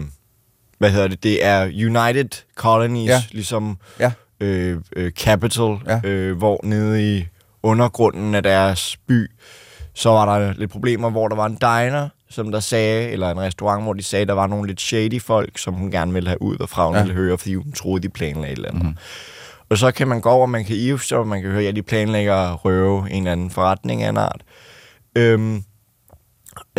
hvad 0.78 0.92
hedder 0.92 1.08
det, 1.08 1.24
det 1.24 1.46
er 1.46 1.64
United 1.64 2.30
Colonies, 2.56 3.10
Ja. 3.10 3.24
ligesom 3.32 3.78
Ja. 4.00 4.12
øh, 4.40 4.78
øh, 4.96 5.12
Capital, 5.12 5.78
ja. 5.88 6.00
øh, 6.04 6.38
hvor 6.38 6.60
nede 6.64 7.18
i 7.18 7.26
undergrunden 7.64 8.36
af 8.36 8.44
deres 8.44 8.98
by, 9.08 9.32
så 9.94 10.10
var 10.10 10.40
der 10.40 10.54
lidt 10.58 10.72
problemer, 10.72 11.10
hvor 11.10 11.28
der 11.28 11.36
var 11.36 11.46
en 11.46 11.56
diner, 11.56 12.10
som 12.30 12.52
der 12.52 12.60
sagde, 12.60 13.10
eller 13.10 13.30
en 13.32 13.40
restaurant, 13.40 13.84
hvor 13.84 13.94
de 13.94 14.04
sagde, 14.04 14.26
der 14.26 14.34
var 14.34 14.48
nogle 14.48 14.68
lidt 14.68 14.82
shady 14.82 15.22
folk, 15.22 15.58
som 15.58 15.74
hun 15.74 15.92
gerne 15.92 16.14
ville 16.14 16.30
have 16.30 16.42
ud 16.42 16.58
og 16.60 16.70
fra, 16.70 16.86
hun 16.88 16.96
Ja. 16.96 17.02
ville 17.02 17.16
høre, 17.16 17.38
fordi 17.38 17.56
hun 17.56 17.72
troede, 17.72 18.04
de 18.04 18.10
planlagde 18.10 18.52
et 18.52 18.56
eller 18.56 18.70
andet. 18.70 18.84
Mm-hmm. 18.84 18.98
Og 19.70 19.78
så 19.78 19.92
kan 19.92 20.08
man 20.08 20.22
gå 20.22 20.30
over, 20.30 20.46
man 20.46 20.66
kan 20.66 20.76
eavesdrop, 20.76 21.20
og 21.20 21.28
man 21.28 21.42
kan 21.42 21.52
høre, 21.52 21.64
ja, 21.64 21.72
de 21.72 21.84
planlægger 21.84 22.36
at 22.36 22.66
røve 22.66 23.12
en 23.12 23.18
eller 23.18 23.32
anden 23.32 23.52
forretning 23.52 24.04
af 24.04 24.10
en 24.10 24.18
art. 24.18 24.42
Øhm, 25.16 25.64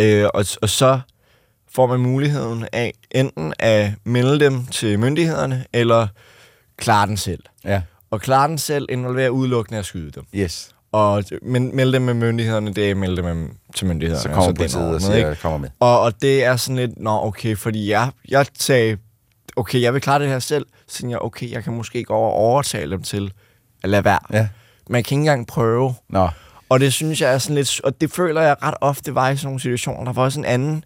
øh, 0.01 0.27
og, 0.35 0.45
og 0.63 0.69
så 0.69 1.01
får 1.75 1.87
man 1.87 2.01
muligheden 2.01 2.67
af 2.73 2.93
enten 3.11 3.55
at 3.59 3.91
melde 4.05 4.41
dem 4.45 4.67
til 4.67 4.99
myndighederne, 4.99 5.65
eller 5.73 6.07
klare 6.77 7.07
den 7.07 7.17
selv. 7.17 7.43
Ja. 7.65 7.83
Og 8.11 8.21
klare 8.21 8.49
den 8.49 8.59
selv 8.59 8.87
involverer 8.91 9.31
udelukkende 9.31 9.79
at 9.79 9.87
skyde 9.87 10.11
dem. 10.11 10.25
Yes. 10.35 10.75
Og 10.93 11.25
men, 11.43 11.77
melde 11.77 11.93
dem 11.93 12.03
med 12.03 12.15
myndighederne, 12.15 12.75
det 12.75 12.91
er 12.91 12.95
melde 12.95 13.17
dem 13.17 13.37
med, 13.37 13.49
til 13.75 13.87
myndighederne. 13.87 14.23
Så 14.23 14.29
kommer 14.29 14.53
politiet 14.53 14.95
og 14.95 15.01
siger, 15.03 15.17
ikke? 15.17 15.35
kommer 15.43 15.59
med. 15.59 15.69
Og, 15.81 16.01
og 16.01 16.23
det 16.23 16.45
er 16.45 16.57
sådan 16.57 16.77
lidt, 16.77 16.99
nå 17.01 17.11
okay, 17.11 17.57
fordi 17.57 17.91
jeg, 17.91 18.11
jeg 18.29 18.47
sagde, 18.59 18.97
okay, 19.57 19.81
jeg 19.83 19.95
vil 19.95 20.01
klare 20.01 20.19
det 20.23 20.29
her 20.29 20.39
selv. 20.39 20.67
Så 20.89 21.07
jeg, 21.09 21.19
okay, 21.23 21.51
jeg 21.53 21.65
kan 21.65 21.73
måske 21.73 22.05
gå 22.05 22.15
over 22.15 22.31
og 22.31 22.35
overtale 22.37 22.91
dem 22.91 23.03
til 23.03 23.33
at 23.83 23.91
lade 23.91 24.05
være. 24.05 24.19
Ja. 24.33 24.49
Man 24.91 25.03
kan 25.03 25.15
ikke 25.17 25.21
engang 25.21 25.47
prøve. 25.47 25.95
Nå. 26.09 26.29
Og 26.69 26.81
det 26.81 26.93
synes 26.93 27.21
jeg 27.21 27.35
er 27.35 27.39
sådan 27.39 27.55
lidt, 27.57 27.81
og 27.85 28.01
det 28.01 28.13
føler 28.13 28.41
jeg 28.43 28.57
ret 28.63 28.75
ofte 28.81 29.15
var 29.15 29.29
i 29.31 29.37
sådan 29.37 29.47
nogle 29.47 29.61
situationer. 29.61 30.05
Der 30.05 30.13
var 30.13 30.23
også 30.23 30.41
en 30.41 30.45
anden 30.47 30.85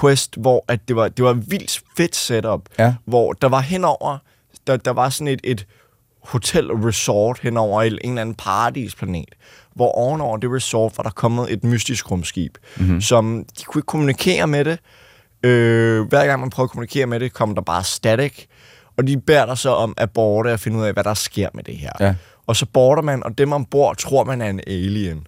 quest, 0.00 0.36
hvor 0.36 0.64
at 0.68 0.88
det 0.88 0.96
var, 0.96 1.08
det 1.08 1.24
var 1.24 1.30
et 1.30 1.50
vildt 1.50 1.82
fedt 1.96 2.16
setup, 2.16 2.60
Ja. 2.78 2.94
hvor 3.04 3.32
der 3.32 3.48
var 3.48 3.60
henover, 3.60 4.18
der, 4.66 4.76
der 4.76 4.90
var 4.90 5.08
sådan 5.08 5.28
et, 5.28 5.40
et 5.44 5.66
hotel 6.24 6.72
resort 6.72 7.38
henover 7.38 7.82
en 7.82 7.92
eller 7.92 8.20
anden 8.20 8.34
paradisplanet, 8.34 9.34
hvor 9.74 9.92
ovenover 9.92 10.36
det 10.36 10.50
resort 10.50 10.92
var 10.96 11.02
der 11.02 11.10
kommet 11.10 11.52
et 11.52 11.64
mystisk 11.64 12.10
rumskib, 12.10 12.58
mm-hmm. 12.76 13.00
som 13.00 13.44
de 13.58 13.64
kunne 13.64 13.78
ikke 13.78 13.86
kommunikere 13.86 14.46
med 14.46 14.64
det. 14.64 14.78
Øh, 15.42 16.08
hver 16.08 16.26
gang 16.26 16.40
man 16.40 16.50
prøvede 16.50 16.66
at 16.66 16.70
kommunikere 16.70 17.06
med 17.06 17.20
det, 17.20 17.32
kom 17.32 17.54
der 17.54 17.62
bare 17.62 17.84
static, 17.84 18.46
og 18.96 19.06
de 19.06 19.20
beder 19.20 19.46
dig 19.46 19.58
så 19.58 19.70
om 19.70 19.94
at 19.96 20.10
borte 20.10 20.52
og 20.52 20.60
finde 20.60 20.78
ud 20.78 20.84
af, 20.84 20.92
hvad 20.92 21.04
der 21.04 21.14
sker 21.14 21.48
med 21.54 21.64
det 21.64 21.76
her. 21.76 21.90
Ja. 22.00 22.14
og 22.46 22.56
så 22.56 22.66
border 22.66 23.02
man, 23.02 23.24
og 23.24 23.38
dem 23.38 23.52
ombord 23.52 23.96
tror 23.96 24.24
man 24.24 24.40
er 24.40 24.50
en 24.50 24.60
alien. 24.66 25.26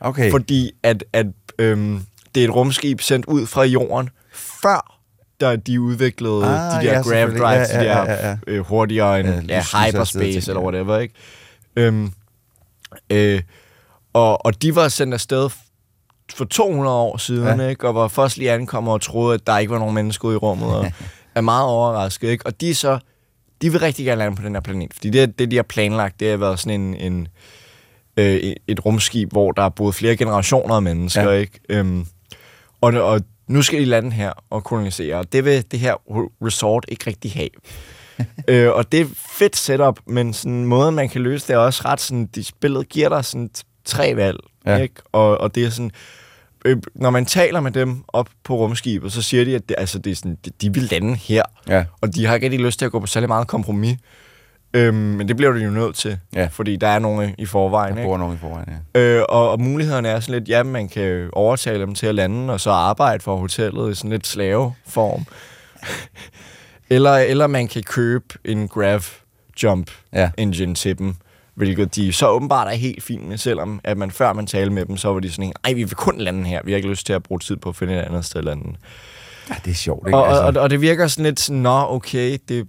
Okay. 0.00 0.30
Fordi 0.30 0.70
at, 0.82 1.04
at 1.12 1.26
øhm, 1.58 2.00
det 2.34 2.44
er 2.44 2.48
et 2.48 2.54
rumskib 2.54 3.00
sendt 3.00 3.26
ud 3.26 3.46
fra 3.46 3.64
jorden, 3.64 4.10
før 4.32 4.97
der 5.40 5.56
de 5.56 5.80
udviklede 5.80 6.44
Ah, 6.44 6.82
de 6.82 6.86
der 6.86 6.92
ja, 6.92 6.94
grav 6.94 7.04
selvfølgelig. 7.04 7.40
drives, 7.42 7.68
Ja, 7.72 7.82
ja, 7.82 7.84
de 7.84 7.88
der 8.06 8.12
ja, 8.12 8.28
ja. 8.28 8.36
øh, 8.46 8.60
hurtigere 8.66 9.20
end 9.20 9.28
Ja, 9.28 9.62
ja, 9.72 9.86
hyperspace 9.90 10.50
eller 10.50 10.62
whatever, 10.62 10.98
ikke? 10.98 11.14
Øhm, 11.76 12.12
øh, 13.10 13.42
og, 14.12 14.46
og 14.46 14.62
de 14.62 14.74
var 14.76 14.88
sendt 14.88 15.14
afsted 15.14 15.48
for 16.34 16.44
200 16.44 16.96
år 16.96 17.16
siden, 17.16 17.60
Ja. 17.60 17.68
ikke? 17.68 17.88
Og 17.88 17.94
var 17.94 18.08
først 18.08 18.36
lige 18.36 18.52
ankommet 18.52 18.92
og 18.92 19.00
troede, 19.00 19.34
at 19.34 19.46
der 19.46 19.58
ikke 19.58 19.72
var 19.72 19.78
nogen 19.78 19.94
mennesker 19.94 20.30
i 20.30 20.36
rummet, 20.36 20.68
og 20.76 20.92
er 21.34 21.40
meget 21.40 21.66
overrasket, 21.66 22.28
ikke? 22.28 22.46
Og 22.46 22.60
de 22.60 22.74
så, 22.74 22.98
de 23.62 23.70
vil 23.72 23.80
rigtig 23.80 24.04
gerne 24.06 24.18
lande 24.18 24.36
på 24.36 24.42
den 24.42 24.54
her 24.54 24.60
planet, 24.60 24.94
fordi 24.94 25.10
det, 25.10 25.38
det 25.38 25.50
de 25.50 25.56
har 25.56 25.62
planlagt, 25.62 26.20
det 26.20 26.30
har 26.30 26.36
været 26.36 26.58
sådan 26.58 26.80
en, 26.80 26.94
en 26.94 27.28
øh, 28.16 28.54
et 28.68 28.84
rumskib, 28.86 29.32
hvor 29.32 29.52
der 29.52 29.62
er 29.62 29.68
boet 29.68 29.94
flere 29.94 30.16
generationer 30.16 30.74
af 30.74 30.82
mennesker, 30.82 31.22
Ja. 31.22 31.30
ikke? 31.30 31.60
Øhm, 31.68 32.06
og, 32.80 32.92
og 32.92 33.20
nu 33.48 33.62
skal 33.62 33.80
de 33.80 33.84
lande 33.84 34.10
her 34.12 34.32
og 34.50 34.64
kolonisere, 34.64 35.16
og 35.16 35.32
det 35.32 35.44
vil 35.44 35.64
det 35.70 35.80
her 35.80 35.94
resort 36.46 36.84
ikke 36.88 37.04
rigtig 37.06 37.32
have. 37.32 37.48
øh, 38.48 38.72
og 38.72 38.92
det 38.92 39.00
er 39.00 39.06
fedt 39.38 39.56
setup, 39.56 39.98
men 40.06 40.32
sådan 40.32 40.64
måden, 40.64 40.94
man 40.94 41.08
kan 41.08 41.22
løse 41.22 41.48
det, 41.48 41.54
er 41.54 41.58
også 41.58 41.82
ret 41.84 42.00
sådan, 42.00 42.26
de 42.26 42.44
spillet 42.44 42.88
giver 42.88 43.08
dig 43.08 43.24
sådan 43.24 43.50
tre 43.84 44.16
valg, 44.16 44.38
ja. 44.66 44.76
ikke? 44.76 44.94
Og, 45.12 45.38
og 45.38 45.54
det 45.54 45.64
er 45.64 45.70
sådan, 45.70 45.90
øh, 46.64 46.76
når 46.94 47.10
man 47.10 47.26
taler 47.26 47.60
med 47.60 47.70
dem 47.70 48.04
op 48.08 48.28
på 48.44 48.56
rumskibet, 48.56 49.12
så 49.12 49.22
siger 49.22 49.44
de, 49.44 49.54
at 49.54 49.68
det, 49.68 49.74
altså, 49.78 49.98
det 49.98 50.10
er 50.10 50.14
sådan, 50.16 50.38
de, 50.44 50.50
de 50.60 50.74
vil 50.74 50.82
lande 50.82 51.14
her, 51.16 51.42
Ja. 51.68 51.84
og 52.00 52.14
de 52.14 52.26
har 52.26 52.34
ikke 52.34 52.44
rigtig 52.44 52.60
lyst 52.60 52.78
til 52.78 52.86
at 52.86 52.92
gå 52.92 53.00
på 53.00 53.06
særlig 53.06 53.28
meget 53.28 53.46
kompromis. 53.46 53.96
Øhm, 54.74 54.94
men 54.96 55.28
det 55.28 55.36
bliver 55.36 55.52
du 55.52 55.58
jo 55.58 55.70
nødt 55.70 55.94
til, 55.96 56.18
Ja. 56.34 56.48
fordi 56.52 56.76
der 56.76 56.86
er 56.88 56.98
nogen 56.98 57.34
i 57.38 57.46
forvejen. 57.46 57.92
Der 57.94 57.98
ikke? 58.00 58.08
bor 58.08 58.16
nogen 58.18 58.34
i 58.34 58.38
forvejen, 58.38 58.68
ja. 58.94 59.00
Øh, 59.00 59.24
og, 59.28 59.50
og 59.50 59.60
mulighederne 59.60 60.08
er 60.08 60.20
sådan 60.20 60.34
lidt, 60.40 60.48
ja, 60.48 60.62
man 60.62 60.88
kan 60.88 61.30
overtale 61.32 61.80
dem 61.80 61.94
til 61.94 62.06
at 62.06 62.14
lande, 62.14 62.52
og 62.52 62.60
så 62.60 62.70
arbejde 62.70 63.22
for 63.22 63.36
hotellet 63.36 63.92
i 63.92 63.94
sådan 63.94 64.10
lidt 64.10 64.26
slaveform. 64.26 65.24
eller, 66.90 67.12
eller 67.16 67.46
man 67.46 67.68
kan 67.68 67.82
købe 67.82 68.24
en 68.44 68.68
Grav 68.68 69.00
Jump 69.62 69.90
Ja. 70.12 70.30
engine 70.38 70.74
til 70.74 70.98
dem, 70.98 71.14
hvilket 71.54 71.94
de 71.94 72.12
så 72.12 72.28
åbenbart 72.28 72.66
er 72.66 72.76
helt 72.76 73.02
fint 73.02 73.28
med, 73.28 73.38
selvom 73.38 73.80
at 73.84 73.96
man 73.98 74.10
før 74.10 74.32
man 74.32 74.46
talte 74.46 74.70
med 74.72 74.84
dem, 74.86 74.96
så 74.96 75.12
var 75.12 75.20
de 75.20 75.30
sådan 75.30 75.44
en, 75.44 75.52
ej, 75.64 75.72
vi 75.72 75.82
vil 75.84 75.94
kun 75.94 76.18
lande 76.18 76.44
her, 76.44 76.60
vi 76.64 76.70
har 76.72 76.76
ikke 76.76 76.88
lyst 76.88 77.06
til 77.06 77.12
at 77.12 77.22
bruge 77.22 77.38
tid 77.38 77.56
på 77.56 77.68
at 77.68 77.76
finde 77.76 77.94
et 77.94 78.02
andet 78.02 78.24
sted 78.24 78.38
at 78.38 78.44
lande. 78.44 78.64
ja. 79.50 79.54
det 79.64 79.70
er 79.70 79.74
sjovt, 79.74 80.06
ikke? 80.08 80.18
Og, 80.18 80.28
altså, 80.28 80.42
og, 80.58 80.62
og 80.62 80.70
det 80.70 80.80
virker 80.80 81.06
sådan 81.06 81.24
lidt 81.24 81.50
nå, 81.50 81.84
okay, 81.88 82.38
det, 82.48 82.66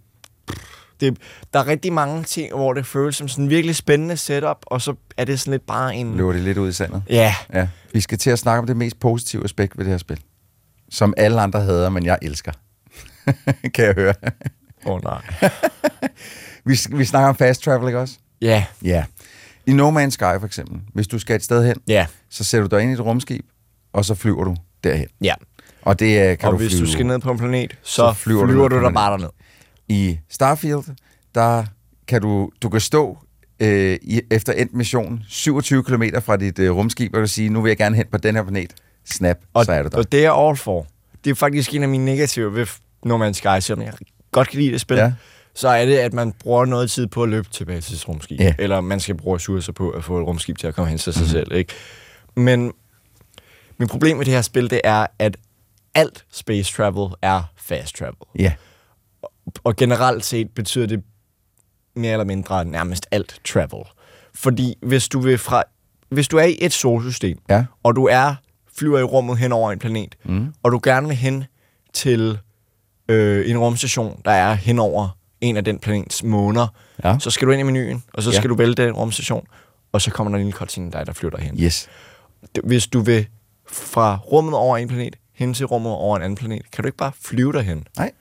det, 0.99 1.17
der 1.53 1.59
er 1.59 1.67
rigtig 1.67 1.93
mange 1.93 2.23
ting, 2.23 2.55
hvor 2.55 2.73
det 2.73 2.85
føles 2.85 3.15
som 3.15 3.27
sådan 3.27 3.43
en 3.43 3.49
virkelig 3.49 3.75
spændende 3.75 4.17
setup, 4.17 4.57
og 4.65 4.81
så 4.81 4.95
er 5.17 5.25
det 5.25 5.39
sådan 5.39 5.51
lidt 5.51 5.67
bare 5.67 5.95
en... 5.95 6.17
løber 6.17 6.31
det 6.33 6.41
lidt 6.41 6.57
ud 6.57 6.69
i 6.69 6.73
sandet. 6.73 7.03
Ja, 7.09 7.35
Ja. 7.53 7.67
Vi 7.93 8.01
skal 8.01 8.17
til 8.17 8.29
at 8.29 8.39
snakke 8.39 8.59
om 8.59 8.67
det 8.67 8.77
mest 8.77 8.99
positive 8.99 9.43
aspekt 9.43 9.77
ved 9.77 9.85
det 9.85 9.91
her 9.91 9.97
spil. 9.97 10.19
Som 10.89 11.13
alle 11.17 11.41
andre 11.41 11.61
hader, 11.61 11.89
men 11.89 12.05
jeg 12.05 12.17
elsker. 12.21 12.51
kan 13.73 13.85
jeg 13.85 13.93
høre. 13.97 14.13
åh 14.85 14.93
oh, 14.93 15.03
nej. 15.03 15.21
Vi, 16.65 16.79
vi 16.91 17.05
snakker 17.05 17.29
om 17.29 17.35
fast 17.35 17.63
travel, 17.63 17.87
ikke 17.87 17.99
også? 17.99 18.15
Ja, 18.41 18.65
Ja. 18.81 19.03
I 19.65 19.71
No 19.71 19.91
Man's 19.91 20.09
Sky 20.09 20.39
for 20.39 20.45
eksempel, 20.45 20.81
hvis 20.93 21.07
du 21.07 21.19
skal 21.19 21.35
et 21.35 21.43
sted 21.43 21.65
hen, 21.65 21.75
ja, 21.87 22.05
så 22.29 22.43
sætter 22.43 22.67
du 22.67 22.75
dig 22.75 22.83
ind 22.83 22.91
i 22.91 22.93
et 22.93 22.99
rumskib, 22.99 23.45
og 23.93 24.05
så 24.05 24.15
flyver 24.15 24.43
du 24.43 24.55
derhen. 24.83 25.07
ja. 25.23 25.33
Og 25.81 25.99
det 25.99 26.31
øh, 26.31 26.37
kan 26.37 26.47
og 26.47 26.51
du 26.51 26.57
hvis 26.57 26.71
flyve. 26.71 26.85
du 26.85 26.91
skal 26.91 27.05
ned 27.05 27.19
på 27.19 27.31
en 27.31 27.37
planet, 27.37 27.77
så, 27.83 27.95
så 27.95 28.13
flyver 28.13 28.45
flyver, 28.47 28.67
du 28.67 28.77
du 28.77 28.83
der 28.83 28.91
bare 28.91 29.11
derned. 29.11 29.29
I 29.89 30.17
Starfield, 30.29 30.83
der 31.35 31.65
kan 32.07 32.21
du, 32.21 32.51
du 32.61 32.69
kan 32.69 32.81
stå 32.81 33.17
øh, 33.59 33.97
i, 34.01 34.21
efter 34.31 34.53
endt 34.53 34.73
mission 34.73 35.23
27 35.27 35.83
km 35.83 36.03
fra 36.21 36.37
dit 36.37 36.59
øh, 36.59 36.71
rumskib, 36.75 37.13
og 37.15 37.21
du 37.21 37.27
sige, 37.27 37.49
nu 37.49 37.61
vil 37.61 37.69
jeg 37.69 37.77
gerne 37.77 37.95
hen 37.95 38.05
på 38.11 38.17
den 38.17 38.35
her 38.35 38.43
planet. 38.43 38.73
Snap, 39.05 39.37
Og, 39.53 39.65
så 39.65 39.71
er 39.71 39.83
du 39.83 39.89
der. 39.91 39.97
og 39.97 40.11
det 40.11 40.25
er 40.25 40.31
all 40.47 40.57
for. 40.57 40.87
Det 41.23 41.29
er 41.31 41.35
faktisk 41.35 41.73
en 41.73 41.83
af 41.83 41.89
mine 41.89 42.05
negativer 42.05 42.49
ved 42.49 42.65
No 43.05 43.27
Man's 43.29 43.33
Sky, 43.33 43.59
selvom 43.59 43.85
jeg 43.85 43.93
godt 44.31 44.49
kan 44.49 44.59
lide 44.59 44.71
det 44.71 44.81
spil. 44.81 44.97
Ja. 44.97 45.03
Ja. 45.03 45.13
Så 45.53 45.67
er 45.69 45.85
det, 45.85 45.97
at 45.97 46.13
man 46.13 46.31
bruger 46.31 46.65
noget 46.65 46.91
tid 46.91 47.07
på 47.07 47.23
at 47.23 47.29
løbe 47.29 47.47
tilbage 47.51 47.81
til 47.81 47.97
sit 47.99 48.07
rumskib. 48.09 48.39
Ja. 48.39 48.53
Eller 48.59 48.81
man 48.81 48.99
skal 48.99 49.15
bruge 49.17 49.35
ressourcer 49.35 49.71
på 49.73 49.89
at 49.89 50.03
få 50.03 50.19
et 50.19 50.27
rumskib 50.27 50.57
til 50.57 50.67
at 50.67 50.75
komme 50.75 50.89
hen 50.89 50.97
til 50.97 51.13
sig 51.13 51.21
Mhm. 51.21 51.29
selv. 51.31 51.51
Ikke? 51.51 51.73
Men 52.35 52.71
min 53.77 53.87
problem 53.87 54.17
med 54.17 54.25
det 54.25 54.33
her 54.33 54.41
spil, 54.41 54.69
det 54.69 54.81
er, 54.83 55.07
at 55.19 55.37
alt 55.95 56.25
space 56.31 56.73
travel 56.73 57.07
er 57.21 57.43
fast 57.57 57.95
travel. 57.97 58.15
Ja, 58.39 58.53
Og 59.63 59.75
generelt 59.75 60.25
set 60.25 60.49
betyder 60.55 60.85
det 60.85 61.03
mere 61.95 62.11
eller 62.11 62.25
mindre 62.25 62.65
nærmest 62.65 63.07
alt 63.11 63.41
travel. 63.45 63.83
Fordi 64.35 64.75
hvis 64.81 65.07
du 65.09 65.19
vil 65.19 65.37
fra 65.37 65.63
hvis 66.09 66.27
du 66.27 66.37
er 66.37 66.43
i 66.43 66.57
et 66.61 66.73
solsystem, 66.73 67.37
Ja. 67.49 67.65
og 67.83 67.95
du 67.95 68.05
er 68.05 68.35
flyver 68.77 68.99
i 68.99 69.03
rummet 69.03 69.37
hen 69.37 69.51
over 69.51 69.71
en 69.71 69.79
planet, 69.79 70.15
Mm. 70.25 70.53
og 70.63 70.71
du 70.71 70.79
gerne 70.83 71.07
vil 71.07 71.15
hen 71.17 71.43
til 71.93 72.37
øh, 73.09 73.49
en 73.49 73.57
rumstation, 73.57 74.21
der 74.25 74.31
er 74.31 74.53
hen 74.53 74.79
over 74.79 75.17
en 75.41 75.57
af 75.57 75.63
den 75.65 75.79
planets 75.79 76.23
måner, 76.23 76.67
Ja. 77.03 77.17
så 77.19 77.29
skal 77.31 77.47
du 77.47 77.51
ind 77.51 77.59
i 77.59 77.63
menuen, 77.63 78.03
og 78.13 78.23
så 78.23 78.29
Ja. 78.31 78.35
skal 78.37 78.49
du 78.49 78.55
vælge 78.55 78.75
den 78.75 78.93
rumstation, 78.93 79.47
og 79.91 80.01
så 80.01 80.11
kommer 80.11 80.31
der 80.31 80.37
en 80.37 80.43
lille 80.45 80.57
cutscene 80.57 80.91
dig, 80.91 81.05
der 81.07 81.13
flyver 81.13 81.35
dig 81.37 81.45
hen. 81.45 81.59
yes. 81.59 81.87
Hvis 82.63 82.87
du 82.87 82.99
vil 82.99 83.27
fra 83.67 84.15
rummet 84.17 84.53
over 84.53 84.77
en 84.77 84.87
planet 84.87 85.15
hen 85.33 85.53
til 85.53 85.65
rummet 85.65 85.91
over 85.91 86.17
en 86.17 86.23
anden 86.23 86.37
planet, 86.37 86.71
kan 86.71 86.81
du 86.83 86.87
ikke 86.87 86.97
bare 86.97 87.11
flyve 87.21 87.53
derhen. 87.53 87.87
Nej, 87.97 88.11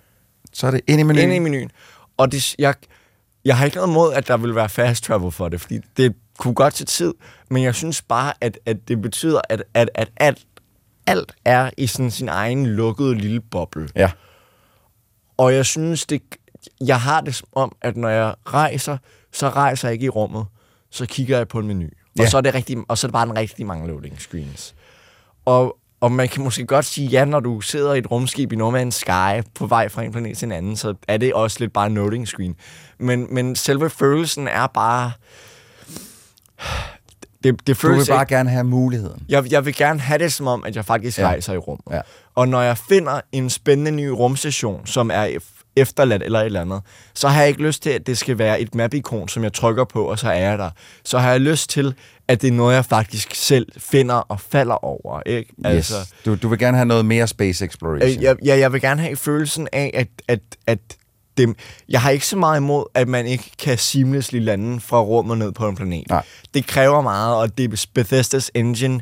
så 0.58 0.66
er 0.66 0.70
det 0.70 0.80
ind 0.86 1.00
i 1.00 1.02
menuen. 1.02 1.24
Ind 1.24 1.32
i 1.34 1.38
menuen. 1.38 1.70
Og 2.16 2.32
det, 2.32 2.54
jeg, 2.58 2.74
jeg 3.44 3.56
har 3.58 3.64
ikke 3.64 3.76
noget 3.76 3.90
mod, 3.92 4.12
at 4.14 4.28
der 4.28 4.36
vil 4.36 4.54
være 4.54 4.68
fast 4.68 5.04
travel 5.04 5.32
for 5.32 5.48
det, 5.48 5.60
fordi 5.60 5.78
det 5.96 6.14
kunne 6.38 6.54
godt 6.54 6.74
til 6.74 6.86
tid, 6.86 7.14
men 7.50 7.62
jeg 7.62 7.74
synes 7.74 8.02
bare, 8.02 8.32
at, 8.40 8.58
at 8.66 8.88
det 8.88 9.02
betyder, 9.02 9.40
at, 9.48 9.62
at, 9.74 9.90
at 9.94 10.10
alt, 10.16 10.46
alt 11.06 11.32
er 11.44 11.70
i 11.76 11.86
sådan 11.86 12.10
sin 12.10 12.28
egen 12.28 12.66
lukkede 12.66 13.14
lille 13.14 13.40
boble. 13.40 13.88
Ja. 13.96 14.10
Og 15.36 15.54
jeg 15.54 15.66
synes, 15.66 16.06
det, 16.06 16.22
jeg 16.86 17.00
har 17.00 17.20
det 17.20 17.34
som 17.34 17.48
om, 17.52 17.76
at 17.82 17.96
når 17.96 18.08
jeg 18.08 18.34
rejser, 18.46 18.98
så 19.32 19.48
rejser 19.48 19.88
jeg 19.88 19.92
ikke 19.92 20.06
i 20.06 20.08
rummet. 20.08 20.46
Så 20.90 21.06
kigger 21.06 21.36
jeg 21.36 21.48
på 21.48 21.58
en 21.58 21.66
menu. 21.66 21.84
Og, 21.84 21.90
Ja. 22.24 22.28
så 22.28 22.36
er 22.36 22.40
det 22.40 22.54
rigtig, 22.54 22.76
og 22.88 22.98
så 22.98 23.06
er 23.06 23.08
det 23.08 23.12
bare 23.12 23.26
en 23.30 23.36
rigtig 23.36 23.66
mange 23.66 23.88
loading 23.88 24.20
screens. 24.20 24.74
Og, 25.44 25.76
og 26.00 26.12
man 26.12 26.28
kan 26.28 26.42
måske 26.44 26.66
godt 26.66 26.84
sige, 26.84 27.08
ja, 27.08 27.24
når 27.24 27.40
du 27.40 27.60
sidder 27.60 27.94
i 27.94 27.98
et 27.98 28.10
rumskib 28.10 28.52
i 28.52 28.56
No 28.56 28.70
Man's 28.82 28.90
Sky 28.90 29.46
på 29.54 29.66
vej 29.66 29.88
fra 29.88 30.02
en 30.02 30.12
planet 30.12 30.38
til 30.38 30.46
en 30.46 30.52
anden, 30.52 30.76
så 30.76 30.94
er 31.08 31.16
det 31.16 31.32
også 31.34 31.56
lidt 31.60 31.72
bare 31.72 31.86
en 31.86 31.94
loading 31.94 32.28
screen. 32.28 32.54
Men, 32.98 33.26
men 33.34 33.56
selve 33.56 33.90
følelsen 33.90 34.48
er 34.48 34.66
bare... 34.66 35.12
Det, 37.44 37.54
det 37.60 37.66
Du 37.66 37.74
føles 37.74 38.08
vil 38.08 38.12
bare 38.12 38.22
ikke- 38.22 38.34
gerne 38.34 38.50
have 38.50 38.64
muligheden. 38.64 39.22
jeg, 39.28 39.52
jeg 39.52 39.64
vil 39.66 39.74
gerne 39.74 40.00
have 40.00 40.18
det 40.18 40.32
som 40.32 40.46
om, 40.46 40.64
at 40.64 40.76
jeg 40.76 40.84
faktisk 40.84 41.18
Ja. 41.18 41.26
rejser 41.26 41.52
i 41.52 41.56
rummet. 41.58 41.84
Ja. 41.90 42.00
Og 42.34 42.48
når 42.48 42.60
jeg 42.62 42.78
finder 42.78 43.20
en 43.32 43.50
spændende 43.50 43.90
ny 43.90 44.06
rumstation, 44.08 44.86
som 44.86 45.10
er 45.14 45.26
ef- 45.28 45.72
efterladt 45.76 46.22
eller 46.22 46.40
et 46.40 46.46
eller 46.46 46.60
andet, 46.60 46.80
så 47.14 47.28
har 47.28 47.40
jeg 47.40 47.48
ikke 47.48 47.62
lyst 47.62 47.82
til, 47.82 47.90
at 47.90 48.06
det 48.06 48.18
skal 48.18 48.38
være 48.38 48.60
et 48.60 48.74
map-ikon, 48.74 49.28
som 49.28 49.44
jeg 49.44 49.52
trykker 49.52 49.84
på, 49.84 50.02
og 50.04 50.18
så 50.18 50.28
er 50.30 50.38
jeg 50.48 50.58
der. 50.58 50.70
Så 51.04 51.18
har 51.18 51.30
jeg 51.30 51.40
lyst 51.40 51.70
til, 51.70 51.94
at 52.28 52.42
det 52.42 52.48
er 52.48 52.52
noget, 52.52 52.74
jeg 52.74 52.84
faktisk 52.84 53.34
selv 53.34 53.66
finder 53.78 54.14
og 54.14 54.40
falder 54.40 54.84
over. 54.84 55.22
Ikke? 55.26 55.54
Yes. 55.66 55.92
Du, 56.24 56.34
du 56.34 56.48
vil 56.48 56.58
gerne 56.58 56.76
have 56.76 56.86
noget 56.86 57.06
mere 57.06 57.26
space 57.26 57.64
exploration. 57.64 58.18
Øh, 58.18 58.22
jeg, 58.22 58.36
jeg, 58.44 58.58
jeg 58.58 58.72
vil 58.72 58.80
gerne 58.80 59.02
have 59.02 59.16
følelsen 59.16 59.68
af, 59.72 59.90
at, 59.94 60.08
at, 60.28 60.40
at 60.66 60.78
det, 61.36 61.56
jeg 61.88 62.00
har 62.00 62.10
ikke 62.10 62.26
så 62.26 62.36
meget 62.36 62.60
imod, 62.60 62.84
at 62.94 63.08
man 63.08 63.26
ikke 63.26 63.50
kan 63.58 63.78
seamlessly 63.78 64.40
lande 64.40 64.80
fra 64.80 65.00
rummet 65.00 65.38
ned 65.38 65.52
på 65.52 65.68
en 65.68 65.76
planet. 65.76 66.08
Nej. 66.08 66.22
Det 66.54 66.66
kræver 66.66 67.00
meget, 67.00 67.36
og 67.36 67.58
det 67.58 67.86
Bethesdas 67.94 68.50
engine 68.54 69.00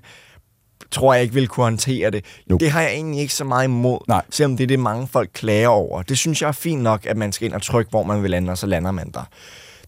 tror 0.90 1.14
jeg 1.14 1.22
ikke 1.22 1.34
vil 1.34 1.48
kunne 1.48 1.64
håndtere 1.64 2.10
det. 2.10 2.24
Nope. 2.46 2.64
Det 2.64 2.72
har 2.72 2.80
jeg 2.80 2.90
egentlig 2.90 3.20
ikke 3.20 3.34
så 3.34 3.44
meget 3.44 3.64
imod, 3.64 3.98
Nej. 4.08 4.22
selvom 4.30 4.56
det 4.56 4.64
er 4.64 4.68
det, 4.68 4.78
mange 4.78 5.06
folk 5.06 5.30
klager 5.34 5.68
over. 5.68 6.02
Det 6.02 6.18
synes 6.18 6.42
jeg 6.42 6.48
er 6.48 6.52
fint 6.52 6.82
nok, 6.82 7.06
at 7.06 7.16
man 7.16 7.32
skal 7.32 7.46
ind 7.46 7.54
og 7.54 7.62
trykke, 7.62 7.90
hvor 7.90 8.02
man 8.02 8.22
vil 8.22 8.30
lande, 8.30 8.50
og 8.50 8.58
så 8.58 8.66
lander 8.66 8.90
man 8.90 9.10
der. 9.14 9.28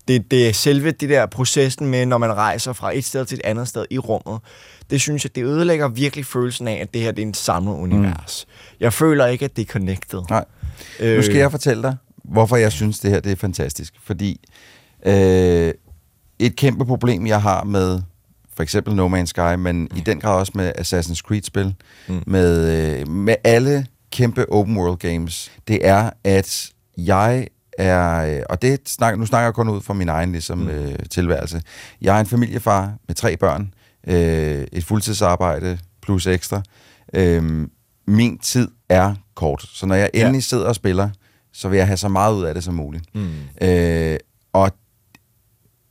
Det, 0.09 0.31
det 0.31 0.49
er 0.49 0.53
selve 0.53 0.91
det 0.91 1.09
der 1.09 1.27
processen 1.27 1.87
med, 1.87 2.07
når 2.07 2.19
man 2.19 2.33
rejser 2.33 2.73
fra 2.73 2.97
et 2.97 3.05
sted 3.05 3.25
til 3.25 3.35
et 3.35 3.41
andet 3.45 3.69
sted 3.69 3.87
i 3.91 3.99
rummet. 3.99 4.41
Det 4.91 5.01
synes 5.01 5.25
jeg, 5.25 5.35
det 5.35 5.45
ødelægger 5.45 5.89
virkelig 5.89 6.27
følelsen 6.27 6.69
af, 6.69 6.79
at 6.83 6.95
det 6.95 7.03
her 7.03 7.13
det 7.13 7.23
er 7.23 7.27
en 7.27 7.35
samlet 7.35 7.73
univers. 7.73 8.47
Jeg 8.81 8.93
føler 8.93 9.27
ikke, 9.27 9.45
at 9.45 9.57
det 9.57 9.63
er 9.63 9.73
connected. 9.73 10.23
Nej. 10.31 10.45
Øh, 11.01 11.17
Nu 11.17 11.23
skal 11.23 11.37
jeg 11.37 11.51
fortælle 11.51 11.83
dig, 11.83 11.97
hvorfor 12.25 12.57
jeg 12.57 12.73
synes, 12.73 12.99
det 12.99 13.11
her 13.11 13.21
det 13.21 13.33
er 13.33 13.37
fantastisk. 13.37 13.95
Fordi 14.05 14.41
øh, 15.07 15.73
et 16.39 16.57
kæmpe 16.57 16.87
problem, 16.87 17.27
jeg 17.27 17.43
har 17.43 17.65
med 17.65 18.01
for 18.57 18.63
eksempel 18.63 18.95
No 18.95 19.09
Man's 19.09 19.27
Sky, 19.27 19.55
men 19.59 19.81
mm. 19.81 19.97
i 19.97 20.01
den 20.01 20.21
grad 20.21 20.39
også 20.39 20.53
med 20.55 20.73
Assassin's 20.79 21.21
Creed-spil, 21.21 21.75
mm. 22.09 22.23
med, 22.27 22.77
øh, 23.01 23.09
med 23.09 23.35
alle 23.45 23.87
kæmpe 24.13 24.53
open 24.53 24.77
world 24.77 24.99
games, 24.99 25.51
det 25.69 25.87
er, 25.87 26.11
at 26.25 26.71
jeg 26.97 27.47
er, 27.79 28.37
øh, 28.37 28.43
og 28.51 28.63
det 28.63 28.81
snak, 28.87 29.19
nu 29.19 29.27
snakker 29.27 29.47
jeg 29.47 29.55
kun 29.55 29.69
ud 29.69 29.81
fra 29.81 29.95
min 29.95 30.09
egen 30.09 30.33
ligesom, 30.33 30.59
mm. 30.59 30.69
øh, 30.69 30.95
tilværelse. 31.11 31.63
Jeg 32.01 32.17
er 32.17 32.21
en 32.21 32.27
familiefar 32.27 32.95
med 33.07 33.15
tre 33.15 33.37
børn, 33.37 33.75
øh, 34.07 34.67
et 34.73 34.85
fuldtidsarbejde 34.85 35.79
plus 36.03 36.27
ekstra. 36.27 36.63
Øh, 37.15 37.69
min 38.07 38.39
tid 38.39 38.69
er 38.89 39.15
kort, 39.35 39.63
så 39.73 39.87
når 39.87 39.95
jeg 39.95 40.11
Ja. 40.15 40.21
endelig 40.21 40.45
sidder 40.45 40.67
og 40.69 40.75
spiller, 40.75 41.11
så 41.53 41.69
vil 41.69 41.77
jeg 41.77 41.87
have 41.87 41.97
så 41.97 42.09
meget 42.09 42.35
ud 42.35 42.45
af 42.45 42.55
det 42.55 42.65
som 42.65 42.75
muligt. 42.75 43.05
Mm. 43.15 43.29
Øh, 43.63 44.17
og 44.53 44.71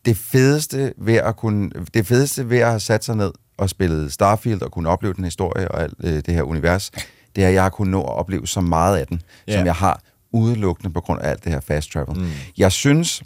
det 0.05 0.17
fedeste 0.17 0.93
ved 0.97 1.15
at 1.15 1.35
kunne, 1.35 1.69
det 1.93 2.07
fedeste 2.07 2.49
ved 2.49 2.57
at 2.59 2.67
have 2.67 2.79
sat 2.79 3.03
sig 3.03 3.15
ned 3.15 3.31
og 3.57 3.69
spillet 3.69 4.13
Starfield 4.13 4.61
og 4.61 4.71
kunne 4.71 4.89
opleve 4.89 5.13
den 5.13 5.23
historie 5.23 5.67
og 5.71 5.81
alt 5.83 5.93
øh, 6.03 6.13
det 6.13 6.27
her 6.33 6.41
univers, 6.43 6.91
det 7.35 7.43
er, 7.43 7.47
at 7.47 7.53
jeg 7.53 7.63
har 7.63 7.69
kunnet 7.69 7.91
nå 7.91 8.01
at 8.01 8.09
opleve 8.13 8.47
så 8.47 8.61
meget 8.61 8.97
af 8.97 9.07
den, 9.07 9.21
Ja. 9.47 9.57
som 9.57 9.65
jeg 9.65 9.75
har 9.75 10.01
udelukkende 10.37 10.93
på 10.93 11.01
grund 11.01 11.21
af 11.21 11.29
alt 11.29 11.43
det 11.43 11.51
her 11.51 11.59
fast 11.59 11.91
travel. 11.91 12.19
Mm. 12.19 12.29
Jeg 12.57 12.71
synes, 12.71 13.23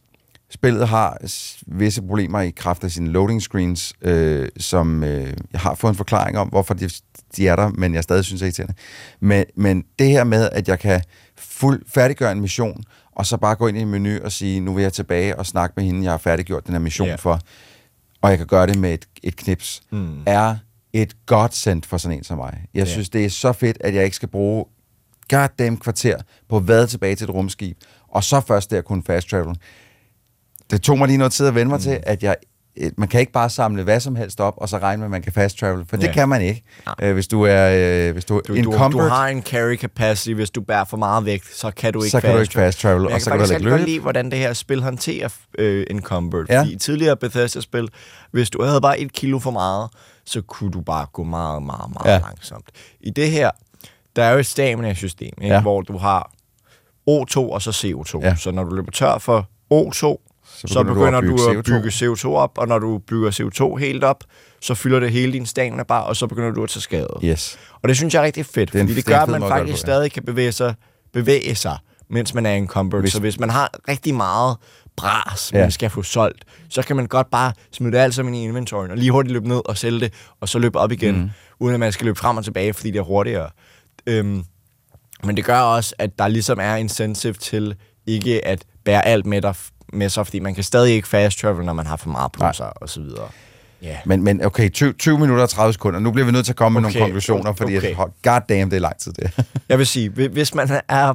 spillet 0.49 0.87
har 0.87 1.17
visse 1.67 2.01
problemer 2.01 2.41
i 2.41 2.49
kraft 2.49 2.83
af 2.83 2.91
sine 2.91 3.09
loading 3.09 3.41
screens, 3.41 3.93
øh, 4.01 4.49
som 4.57 5.03
øh, 5.03 5.33
jeg 5.53 5.59
har 5.59 5.75
fået 5.75 5.91
en 5.91 5.97
forklaring 5.97 6.37
om, 6.37 6.47
hvorfor 6.47 6.73
de, 6.73 6.89
de 7.37 7.47
er 7.47 7.55
der, 7.55 7.69
men 7.69 7.93
jeg 7.93 8.03
stadig 8.03 8.25
synes 8.25 8.41
ikke 8.41 8.55
til 8.55 8.67
det. 8.67 8.75
Men, 9.19 9.45
men 9.55 9.83
det 9.99 10.07
her 10.07 10.23
med, 10.23 10.49
at 10.51 10.67
jeg 10.67 10.79
kan 10.79 11.01
fuld 11.37 11.83
færdiggøre 11.87 12.31
en 12.31 12.41
mission, 12.41 12.83
og 13.15 13.25
så 13.25 13.37
bare 13.37 13.55
gå 13.55 13.67
ind 13.67 13.77
i 13.77 13.81
en 13.81 13.87
menu 13.91 14.17
og 14.23 14.31
sige, 14.31 14.59
nu 14.59 14.73
vil 14.73 14.81
jeg 14.81 14.93
tilbage 14.93 15.39
og 15.39 15.45
snakke 15.45 15.73
med 15.77 15.85
hende, 15.85 16.03
jeg 16.03 16.11
har 16.11 16.17
færdiggjort 16.17 16.65
den 16.65 16.73
her 16.73 16.79
mission 16.79 17.07
yeah. 17.07 17.19
for, 17.19 17.39
og 18.21 18.29
jeg 18.29 18.37
kan 18.37 18.47
gøre 18.47 18.67
det 18.67 18.77
med 18.79 18.93
et, 18.93 19.05
et 19.23 19.35
knips, 19.35 19.81
Mm. 19.91 20.23
er 20.25 20.55
et 20.93 21.15
godt 21.25 21.55
sendt 21.55 21.85
for 21.85 21.97
sådan 21.97 22.17
en 22.17 22.23
som 22.23 22.37
mig. 22.37 22.61
Jeg 22.73 22.85
Ja. 22.85 22.91
synes, 22.91 23.09
det 23.09 23.25
er 23.25 23.29
så 23.29 23.53
fedt, 23.53 23.77
at 23.79 23.95
jeg 23.95 24.03
ikke 24.03 24.15
skal 24.15 24.27
bruge 24.29 24.65
goddamn 25.31 25.77
kvarter 25.77 26.17
på 26.49 26.57
at 26.57 26.67
vade 26.67 26.87
tilbage 26.87 27.15
til 27.15 27.23
et 27.23 27.29
rumskib, 27.33 27.77
og 28.07 28.23
så 28.23 28.41
først 28.47 28.71
der 28.71 28.81
kunne 28.81 29.03
fast 29.07 29.29
travel. 29.29 29.55
Det 30.71 30.81
tog 30.81 30.97
mig 30.97 31.07
lige 31.07 31.17
noget 31.17 31.33
tid 31.33 31.47
at 31.47 31.55
vende 31.55 31.69
mig 31.69 31.77
mm. 31.77 31.83
til, 31.83 31.99
at 32.03 32.23
jeg 32.23 32.35
øh, 32.77 32.91
man 32.97 33.07
kan 33.07 33.19
ikke 33.19 33.31
bare 33.31 33.49
samle 33.49 33.83
hvad 33.83 33.99
som 33.99 34.15
helst 34.15 34.39
op, 34.41 34.53
og 34.57 34.69
så 34.69 34.77
regne 34.77 34.97
med, 34.99 35.05
at 35.05 35.11
man 35.11 35.21
kan 35.21 35.33
fast 35.33 35.57
travel, 35.57 35.85
for 35.89 35.97
det 35.97 36.07
Ja. 36.07 36.13
kan 36.13 36.29
man 36.29 36.41
ikke. 36.41 36.63
Øh, 37.01 37.13
hvis 37.13 37.27
du 37.27 37.43
er 37.43 37.71
øh, 38.07 38.13
hvis 38.13 38.25
du, 38.25 38.41
Du, 38.47 38.55
du, 38.63 38.71
du 38.91 38.99
har 39.01 39.27
en 39.27 39.41
carry 39.41 39.77
capacity, 39.77 40.33
hvis 40.33 40.49
du 40.49 40.61
bærer 40.61 40.83
for 40.83 40.97
meget 40.97 41.25
vægt, 41.25 41.55
så 41.55 41.71
kan 41.71 41.93
du 41.93 42.01
ikke 42.03 42.11
så 42.11 42.21
kan 42.21 42.33
du 42.35 42.41
ikke 42.41 42.53
fast 42.53 42.79
travel, 42.79 43.01
Men 43.01 43.09
jeg 43.09 43.15
og 43.15 43.21
så 43.21 43.29
kan 43.29 43.39
faktisk 43.39 43.59
ikke 43.59 43.69
godt 43.69 43.85
lide, 43.85 43.99
hvordan 43.99 44.31
det 44.31 44.39
her 44.39 44.53
spil 44.53 44.83
håndterer 44.83 45.29
øh, 45.57 45.85
Encumbered. 45.89 46.45
Ja. 46.49 46.59
Fordi 46.59 46.71
i 46.73 46.77
tidligere 46.77 47.15
Bethesda-spil, 47.17 47.89
hvis 48.31 48.49
du 48.49 48.63
havde 48.63 48.81
bare 48.81 48.99
et 48.99 49.13
kilo 49.13 49.39
for 49.39 49.51
meget, 49.51 49.89
så 50.25 50.41
kunne 50.41 50.71
du 50.71 50.81
bare 50.81 51.05
gå 51.13 51.23
meget, 51.23 51.63
meget, 51.63 51.91
meget 51.93 52.13
ja. 52.13 52.19
langsomt. 52.19 52.65
I 53.01 53.09
det 53.09 53.31
her, 53.31 53.51
der 54.15 54.23
er 54.23 54.31
jo 54.33 54.37
et 54.39 54.45
stamina-system, 54.45 55.27
ikke? 55.37 55.47
Ja. 55.47 55.53
Ja. 55.53 55.61
hvor 55.61 55.81
du 55.81 55.97
har 55.97 56.31
O2 57.09 57.37
og 57.37 57.61
så 57.61 57.69
CO2. 57.71 58.19
Ja. 58.23 58.35
Så 58.35 58.51
når 58.51 58.63
du 58.63 58.75
løber 58.75 58.91
tør 58.91 59.17
for 59.17 59.47
O2, 59.73 60.27
så 60.45 60.83
begynder 60.83 60.83
begynder, 60.93 61.11
du 61.11 61.17
at 61.17 61.23
du, 61.23 61.37
bygge 61.37 61.49
at 61.51 61.57
CO2. 61.57 61.81
bygge 61.81 61.89
CO2 61.89 62.25
op, 62.35 62.57
og 62.57 62.67
når 62.67 62.79
du 62.79 62.97
bygger 62.97 63.31
CO2 63.31 63.75
helt 63.79 64.03
op, 64.03 64.23
så 64.61 64.73
fylder 64.75 64.99
det 64.99 65.11
hele 65.11 65.33
din 65.33 65.45
stamina 65.45 65.83
bare, 65.83 66.03
og 66.03 66.15
så 66.15 66.27
begynder 66.27 66.51
du 66.51 66.63
at 66.63 66.69
tage 66.69 66.81
skade. 66.81 67.07
Yes. 67.23 67.59
Og 67.83 67.89
det 67.89 67.97
synes 67.97 68.13
jeg 68.13 68.19
er 68.19 68.23
rigtig 68.25 68.45
fedt, 68.45 68.71
Det 68.73 68.77
er 68.79 68.81
en- 68.81 68.87
fordi 68.87 68.95
det 69.01 69.05
gør, 69.05 69.17
at 69.19 69.29
man 69.29 69.43
at 69.43 69.49
faktisk 69.49 69.65
på, 69.85 69.87
ja. 69.87 69.93
stadig 69.93 70.11
kan 70.11 70.23
bevæge 70.25 70.51
sig, 70.51 70.75
bevæge 71.13 71.55
sig, 71.55 71.77
mens 72.09 72.33
man 72.33 72.45
er 72.45 72.53
encumbered. 72.55 73.01
Hvis- 73.03 73.13
Så 73.13 73.19
hvis 73.19 73.39
man 73.39 73.49
har 73.49 73.69
rigtig 73.89 74.15
meget 74.15 74.57
bras, 74.97 75.51
Ja. 75.53 75.59
man 75.59 75.71
skal 75.71 75.89
få 75.89 76.03
solgt, 76.03 76.45
så 76.69 76.81
kan 76.81 76.95
man 76.95 77.05
godt 77.07 77.29
bare 77.31 77.53
smide 77.71 77.91
det 77.91 77.97
alt 77.97 78.15
sammen 78.15 78.33
i 78.33 78.43
inventoryen, 78.43 78.91
og 78.91 78.97
lige 78.97 79.11
hurtigt 79.11 79.33
løbe 79.33 79.47
ned 79.47 79.61
og 79.65 79.77
sælge 79.77 79.99
det, 79.99 80.13
og 80.41 80.49
så 80.49 80.59
løbe 80.59 80.79
op 80.79 80.91
igen, 80.91 81.15
mm. 81.17 81.29
uden 81.59 81.73
at 81.73 81.79
man 81.79 81.91
skal 81.91 82.05
løbe 82.05 82.19
frem 82.19 82.37
og 82.37 82.43
tilbage, 82.43 82.73
fordi 82.73 82.91
det 82.91 82.99
er 82.99 83.03
hurtigere. 83.03 83.49
Øhm, 84.07 84.43
men 85.23 85.37
det 85.37 85.45
gør 85.45 85.59
også, 85.59 85.95
at 85.99 86.19
der 86.19 86.27
ligesom 86.27 86.59
er 86.61 86.75
incentive 86.75 87.33
til 87.33 87.75
ikke 88.07 88.45
at 88.47 88.63
bære 88.85 89.05
alt 89.05 89.25
med, 89.25 89.41
dig, 89.41 89.55
med 89.93 90.09
sig, 90.09 90.25
fordi 90.27 90.39
man 90.39 90.55
kan 90.55 90.63
stadig 90.63 90.93
ikke 90.93 91.07
fast 91.07 91.39
travel, 91.39 91.65
når 91.65 91.73
man 91.73 91.85
har 91.85 91.95
for 91.97 92.09
meget 92.09 92.31
på 92.31 92.39
Nej. 92.39 92.53
sig, 92.53 92.81
og 92.81 92.89
så 92.89 93.01
videre. 93.01 93.29
Ja. 93.81 93.97
Men, 94.05 94.23
men 94.23 94.45
okay, 94.45 94.69
20, 94.69 94.93
20 94.93 95.19
minutter 95.19 95.43
og 95.43 95.49
30 95.49 95.73
sekunder. 95.73 95.99
Nu 95.99 96.11
bliver 96.11 96.25
vi 96.25 96.31
nødt 96.31 96.45
til 96.45 96.53
at 96.53 96.55
komme 96.57 96.79
med 96.81 96.89
Okay, 96.89 96.93
nogle 96.99 97.05
konklusioner, 97.09 97.53
fordi 97.53 97.77
okay. 97.77 97.95
okay. 97.95 98.13
god 98.23 98.41
damn, 98.49 98.69
det 98.71 98.77
er 98.77 98.81
lang 98.81 98.97
tid 98.97 99.13
det. 99.13 99.45
Jeg 99.69 99.77
vil 99.77 99.87
sige, 99.87 100.09
hvi- 100.09 100.27
hvis 100.27 100.55
man 100.55 100.81
er... 100.89 101.13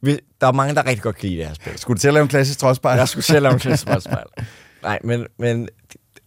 hvis- 0.00 0.18
Der 0.40 0.46
er 0.46 0.52
mange, 0.52 0.74
der 0.74 0.86
rigtig 0.86 1.02
godt 1.02 1.16
kan 1.16 1.28
lide 1.28 1.38
det 1.40 1.46
her 1.48 1.54
spil. 1.54 1.78
Skulle 1.78 1.96
du 1.96 2.00
til 2.00 2.08
at 2.08 2.14
lave 2.14 2.22
en 2.22 2.28
klassisk 2.28 2.58
trodsspejl? 2.58 2.98
Jeg 2.98 3.08
skulle 3.08 3.24
selv 3.24 3.42
lave 3.42 3.52
en 3.52 3.58
klassespejl. 3.60 4.00
Nej, 4.82 4.98
men, 5.04 5.26
men 5.38 5.68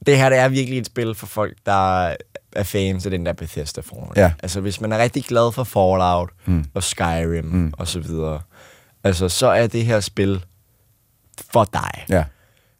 det 0.05 0.17
her 0.17 0.29
det 0.29 0.37
er 0.37 0.49
virkelig 0.49 0.79
et 0.79 0.85
spil 0.85 1.15
for 1.15 1.25
folk, 1.27 1.57
der 1.65 2.15
er 2.55 2.63
fans 2.63 3.05
af 3.05 3.11
den 3.11 3.25
der 3.25 3.33
Bethesda-formel. 3.33 4.13
Ja. 4.15 4.31
Altså, 4.43 4.61
hvis 4.61 4.81
man 4.81 4.91
er 4.91 4.97
rigtig 4.97 5.23
glad 5.23 5.51
for 5.51 5.63
Fallout 5.63 6.29
mm. 6.45 6.65
og 6.73 6.83
Skyrim 6.83 7.45
mm. 7.45 7.73
og 7.77 7.87
så 7.87 7.99
videre, 7.99 8.41
altså, 9.03 9.29
så 9.29 9.47
er 9.47 9.67
det 9.67 9.85
her 9.85 9.99
spil 9.99 10.45
for 11.51 11.63
dig. 11.73 12.05
Ja. 12.09 12.23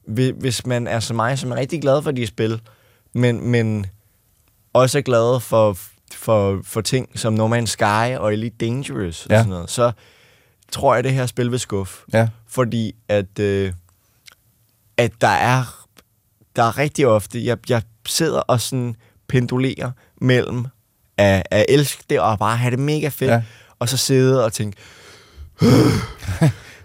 Hvi- 0.08 0.40
Hvis 0.40 0.66
man 0.66 0.88
er 0.88 1.00
som 1.00 1.16
mig, 1.16 1.40
som 1.40 1.52
er 1.52 1.56
rigtig 1.56 1.82
glad 1.82 2.02
for 2.02 2.12
de 2.12 2.28
spil, 2.28 2.62
men, 3.14 3.48
men 3.48 3.86
også 4.74 4.98
er 4.98 5.02
glad 5.02 5.40
for, 5.40 5.78
for, 6.16 6.60
for 6.64 6.82
ting 6.82 7.20
som 7.20 7.34
No 7.34 7.58
Man's 7.58 7.66
Sky 7.66 8.18
og 8.18 8.34
Elite 8.34 8.56
Dangerous 8.66 9.26
og 9.26 9.32
Ja. 9.32 9.38
sådan 9.38 9.50
noget, 9.50 9.70
så 9.70 9.92
tror 10.72 10.96
jeg, 10.96 11.04
det 11.04 11.14
her 11.14 11.26
spil 11.26 11.52
vil 11.52 11.60
skuffe. 11.60 12.02
Ja. 12.14 12.28
Fordi 12.48 12.96
at, 13.08 13.40
øh, 13.40 13.74
at 14.98 15.12
der 15.22 15.28
er 15.28 15.86
der 16.56 16.64
er 16.64 16.78
rigtig 16.78 17.08
ofte, 17.08 17.46
jeg, 17.46 17.58
jeg 17.70 17.82
sidder 18.08 18.40
og 18.40 18.62
sådan 18.62 18.96
pendulerer 19.34 19.92
mellem 20.22 20.66
at, 21.18 21.44
at 21.52 21.66
elske 21.70 22.04
det 22.10 22.20
og 22.20 22.40
bare 22.40 22.58
have 22.58 22.72
det 22.72 22.80
mega 22.80 23.08
fedt, 23.08 23.32
Ja. 23.32 23.42
og 23.80 23.90
så 23.90 23.98
sidde 23.98 24.46
og 24.46 24.54
tænke, 24.54 24.78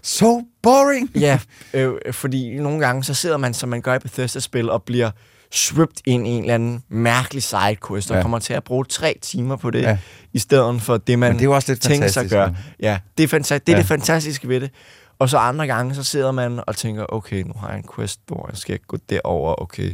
So 0.03 0.41
boring! 0.63 1.09
Ja, 1.19 1.39
øh, 1.73 1.93
fordi 2.11 2.57
nogle 2.59 2.79
gange, 2.85 3.03
så 3.03 3.13
sidder 3.13 3.37
man, 3.37 3.53
som 3.53 3.69
man 3.69 3.81
gør 3.81 3.95
i 3.95 3.99
Bethesda-spil, 3.99 4.69
og 4.69 4.83
bliver 4.83 5.11
swept 5.51 6.01
ind 6.05 6.27
i 6.27 6.29
en 6.29 6.41
eller 6.43 6.55
anden 6.55 6.83
mærkelig 6.89 7.43
sidequest, 7.43 8.11
og 8.11 8.17
Ja. 8.17 8.21
kommer 8.21 8.39
til 8.39 8.53
at 8.53 8.63
bruge 8.63 8.85
tre 8.85 9.17
timer 9.21 9.55
på 9.55 9.71
det, 9.71 9.81
Ja. 9.81 9.97
i 10.33 10.39
stedet 10.39 10.81
for 10.81 10.97
det, 10.97 11.19
man 11.19 11.31
Men 11.31 11.39
det 11.39 11.45
er 11.45 11.49
også 11.49 11.71
lidt 11.71 11.81
tænker 11.81 12.07
sig 12.07 12.23
at 12.23 12.29
gøre. 12.29 12.55
Ja, 12.79 12.99
det 13.17 13.23
er, 13.33 13.37
fanta- 13.39 13.53
det, 13.57 13.69
er 13.69 13.73
Ja. 13.73 13.77
det 13.77 13.85
fantastiske 13.87 14.47
ved 14.47 14.61
det. 14.61 14.69
Og 15.19 15.29
så 15.29 15.37
andre 15.37 15.67
gange, 15.67 15.95
så 15.95 16.03
sidder 16.03 16.31
man 16.31 16.59
og 16.67 16.75
tænker, 16.75 17.05
okay, 17.09 17.43
nu 17.43 17.53
har 17.59 17.69
jeg 17.69 17.77
en 17.77 17.85
quest, 17.95 18.19
hvor 18.27 18.45
jeg 18.51 18.57
skal 18.57 18.79
gå 18.87 18.97
derover, 19.09 19.61
okay, 19.61 19.93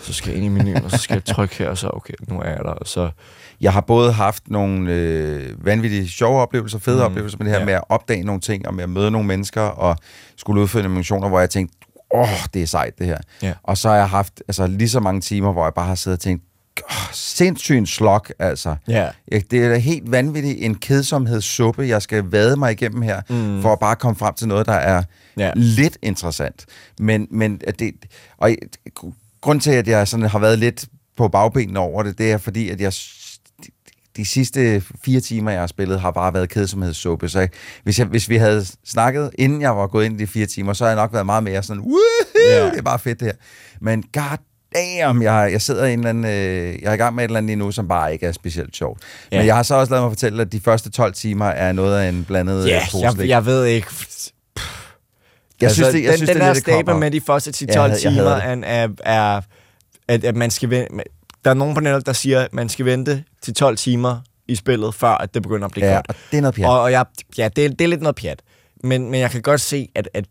så 0.00 0.12
skal 0.12 0.28
jeg 0.28 0.36
ind 0.36 0.44
i 0.44 0.48
menuen, 0.48 0.84
og 0.84 0.90
så 0.90 0.96
skal 0.98 1.14
jeg 1.14 1.24
trykke 1.24 1.54
her, 1.54 1.68
og 1.68 1.78
så, 1.78 1.90
okay, 1.92 2.14
nu 2.28 2.40
er 2.40 2.48
jeg 2.48 2.58
der, 2.64 2.70
og 2.70 2.86
så... 2.86 3.10
Jeg 3.60 3.72
har 3.72 3.80
både 3.80 4.12
haft 4.12 4.50
nogle 4.50 4.92
øh, 4.92 5.64
vanvittige 5.66 6.08
sjove 6.08 6.40
oplevelser, 6.40 6.78
fede 6.78 6.96
mm. 6.96 7.02
Oplevelser 7.02 7.38
med 7.38 7.46
det 7.46 7.52
her 7.52 7.58
Ja. 7.60 7.64
med 7.64 7.74
at 7.74 7.84
opdage 7.88 8.22
nogle 8.24 8.40
ting, 8.40 8.68
og 8.68 8.74
med 8.74 8.82
at 8.84 8.90
møde 8.90 9.10
nogle 9.10 9.26
mennesker, 9.28 9.60
og 9.62 9.96
skulle 10.36 10.62
udføre 10.62 10.82
nogle 10.82 10.96
missioner, 10.96 11.28
hvor 11.28 11.40
jeg 11.40 11.50
tænkte, 11.50 11.76
åh, 12.14 12.20
oh, 12.20 12.28
det 12.54 12.62
er 12.62 12.66
sejt 12.66 12.98
det 12.98 13.06
her. 13.06 13.18
Ja. 13.42 13.52
Og 13.62 13.78
så 13.78 13.88
har 13.88 13.96
jeg 13.96 14.08
haft 14.08 14.42
altså, 14.48 14.66
lige 14.66 14.88
så 14.88 15.00
mange 15.00 15.20
timer, 15.20 15.52
hvor 15.52 15.64
jeg 15.64 15.74
bare 15.74 15.86
har 15.86 15.94
siddet 15.94 16.16
og 16.18 16.22
tænkt, 16.22 16.44
oh, 16.90 16.96
sindssygt 17.12 17.78
en 17.78 17.86
slok, 17.86 18.32
altså. 18.38 18.76
Ja. 18.88 19.08
Jeg- 19.32 19.50
Det 19.50 19.64
er 19.64 19.68
da 19.68 19.76
helt 19.78 20.12
vanvittigt 20.12 20.58
en 20.60 20.74
kedsomhedssuppe, 20.74 21.82
jeg 21.88 22.02
skal 22.02 22.24
vade 22.30 22.56
mig 22.56 22.72
igennem 22.72 23.02
her, 23.02 23.20
mm. 23.30 23.62
for 23.62 23.72
at 23.72 23.78
bare 23.78 23.96
komme 23.96 24.16
frem 24.16 24.34
til 24.34 24.48
noget, 24.48 24.66
der 24.66 24.72
er 24.72 25.02
Ja. 25.38 25.52
lidt 25.54 25.98
interessant. 26.02 26.64
Men, 27.00 27.26
men 27.30 27.60
det, 27.78 27.92
og 28.38 28.50
grund 29.40 29.60
til, 29.60 29.70
at 29.70 29.88
jeg 29.88 30.08
sådan 30.08 30.26
har 30.26 30.38
været 30.38 30.58
lidt 30.58 30.84
på 31.16 31.28
bagbenene 31.28 31.80
over 31.80 32.02
det, 32.02 32.18
det 32.18 32.32
er 32.32 32.38
fordi, 32.38 32.68
at 32.70 32.80
jeg 32.80 32.92
de, 34.16 34.24
sidste 34.24 34.82
fire 35.04 35.20
timer, 35.20 35.50
jeg 35.50 35.60
har 35.60 35.66
spillet, 35.66 36.00
har 36.00 36.10
bare 36.10 36.34
været 36.34 36.48
kedsomhedssuppe. 36.48 37.28
Så 37.28 37.38
jeg, 37.40 37.48
hvis, 37.84 37.98
jeg, 37.98 38.06
hvis 38.06 38.28
vi 38.28 38.36
havde 38.36 38.66
snakket, 38.86 39.30
inden 39.38 39.62
jeg 39.62 39.76
var 39.76 39.86
gået 39.86 40.04
ind 40.04 40.20
i 40.20 40.22
de 40.24 40.26
fire 40.26 40.46
timer, 40.46 40.72
så 40.72 40.84
har 40.84 40.88
jeg 40.90 40.96
nok 40.96 41.12
været 41.12 41.26
meget 41.26 41.42
mere 41.42 41.62
sådan, 41.62 41.84
Ja. 42.48 42.64
det 42.70 42.78
er 42.78 42.82
bare 42.82 42.98
fedt 42.98 43.20
det 43.20 43.26
her. 43.26 43.34
Men 43.80 44.02
god 44.12 44.38
damn, 44.74 45.22
jeg, 45.22 45.48
jeg 45.52 45.62
sidder 45.62 45.84
i 45.86 45.92
en 45.92 45.98
eller 45.98 46.08
anden, 46.10 46.24
øh, 46.24 46.82
jeg 46.82 46.88
er 46.90 46.92
i 46.92 46.96
gang 46.96 47.14
med 47.14 47.24
et 47.24 47.28
eller 47.28 47.38
andet 47.38 47.48
lige 47.48 47.56
nu, 47.56 47.70
som 47.70 47.88
bare 47.88 48.12
ikke 48.12 48.26
er 48.26 48.32
specielt 48.32 48.76
sjovt. 48.76 49.02
Ja. 49.32 49.38
Men 49.38 49.46
jeg 49.46 49.56
har 49.56 49.62
så 49.62 49.74
også 49.74 49.90
lavet 49.92 50.04
mig 50.04 50.10
fortælle, 50.10 50.42
at 50.42 50.52
de 50.52 50.60
første 50.60 50.90
12 50.90 51.12
timer 51.14 51.46
er 51.46 51.72
noget 51.72 51.98
af 52.00 52.08
en 52.08 52.24
blandet 52.24 52.68
Ja, 52.68 52.80
øh, 52.94 53.00
jeg, 53.02 53.28
jeg 53.28 53.46
ved 53.46 53.64
ikke. 53.64 53.86
Jeg 55.60 55.70
synes, 55.70 55.88
det, 55.88 56.02
jeg 56.02 56.08
den, 56.10 56.16
synes, 56.16 56.30
den 56.30 56.36
det 56.36 56.42
er 56.44 56.52
der 56.52 56.60
statement 56.60 56.98
med 57.00 57.10
de 57.10 57.20
første 57.20 57.50
10-12 57.50 57.66
Jeg 57.68 57.80
havde- 57.82 57.90
jeg 57.92 57.98
timer 58.00 58.12
hader 58.12 58.36
er, 58.36 58.56
er, 58.64 58.88
er 59.36 59.40
at, 60.08 60.24
at 60.24 60.36
man 60.36 60.50
skal 60.50 60.70
vente. 60.70 60.94
Der 61.44 61.50
er 61.50 61.54
nogen 61.54 61.74
på 61.74 61.80
nettet, 61.80 62.06
der 62.06 62.12
siger, 62.12 62.40
at 62.40 62.52
man 62.54 62.68
skal 62.68 62.84
vente 62.86 63.24
til 63.42 63.54
12 63.54 63.76
timer 63.76 64.20
i 64.48 64.54
spillet, 64.54 64.94
før 64.94 65.08
at 65.10 65.34
det 65.34 65.42
begynder 65.42 65.66
at 65.66 65.72
blive 65.72 65.86
Ja, 65.86 65.94
godt. 65.94 66.08
og 66.08 66.14
det 66.30 66.36
er 66.36 66.40
noget 66.40 66.54
pjat. 66.54 66.66
Og, 66.68 66.80
og 66.80 66.92
jeg, 66.92 67.04
ja, 67.38 67.48
det, 67.56 67.64
er- 67.64 67.68
det 67.68 67.80
er 67.80 67.88
lidt 67.88 68.00
noget 68.02 68.16
pjat. 68.16 68.42
Men, 68.84 69.10
men 69.10 69.20
jeg 69.20 69.30
kan 69.30 69.42
godt 69.42 69.60
se, 69.60 69.88
at, 69.94 70.08
at 70.14 70.24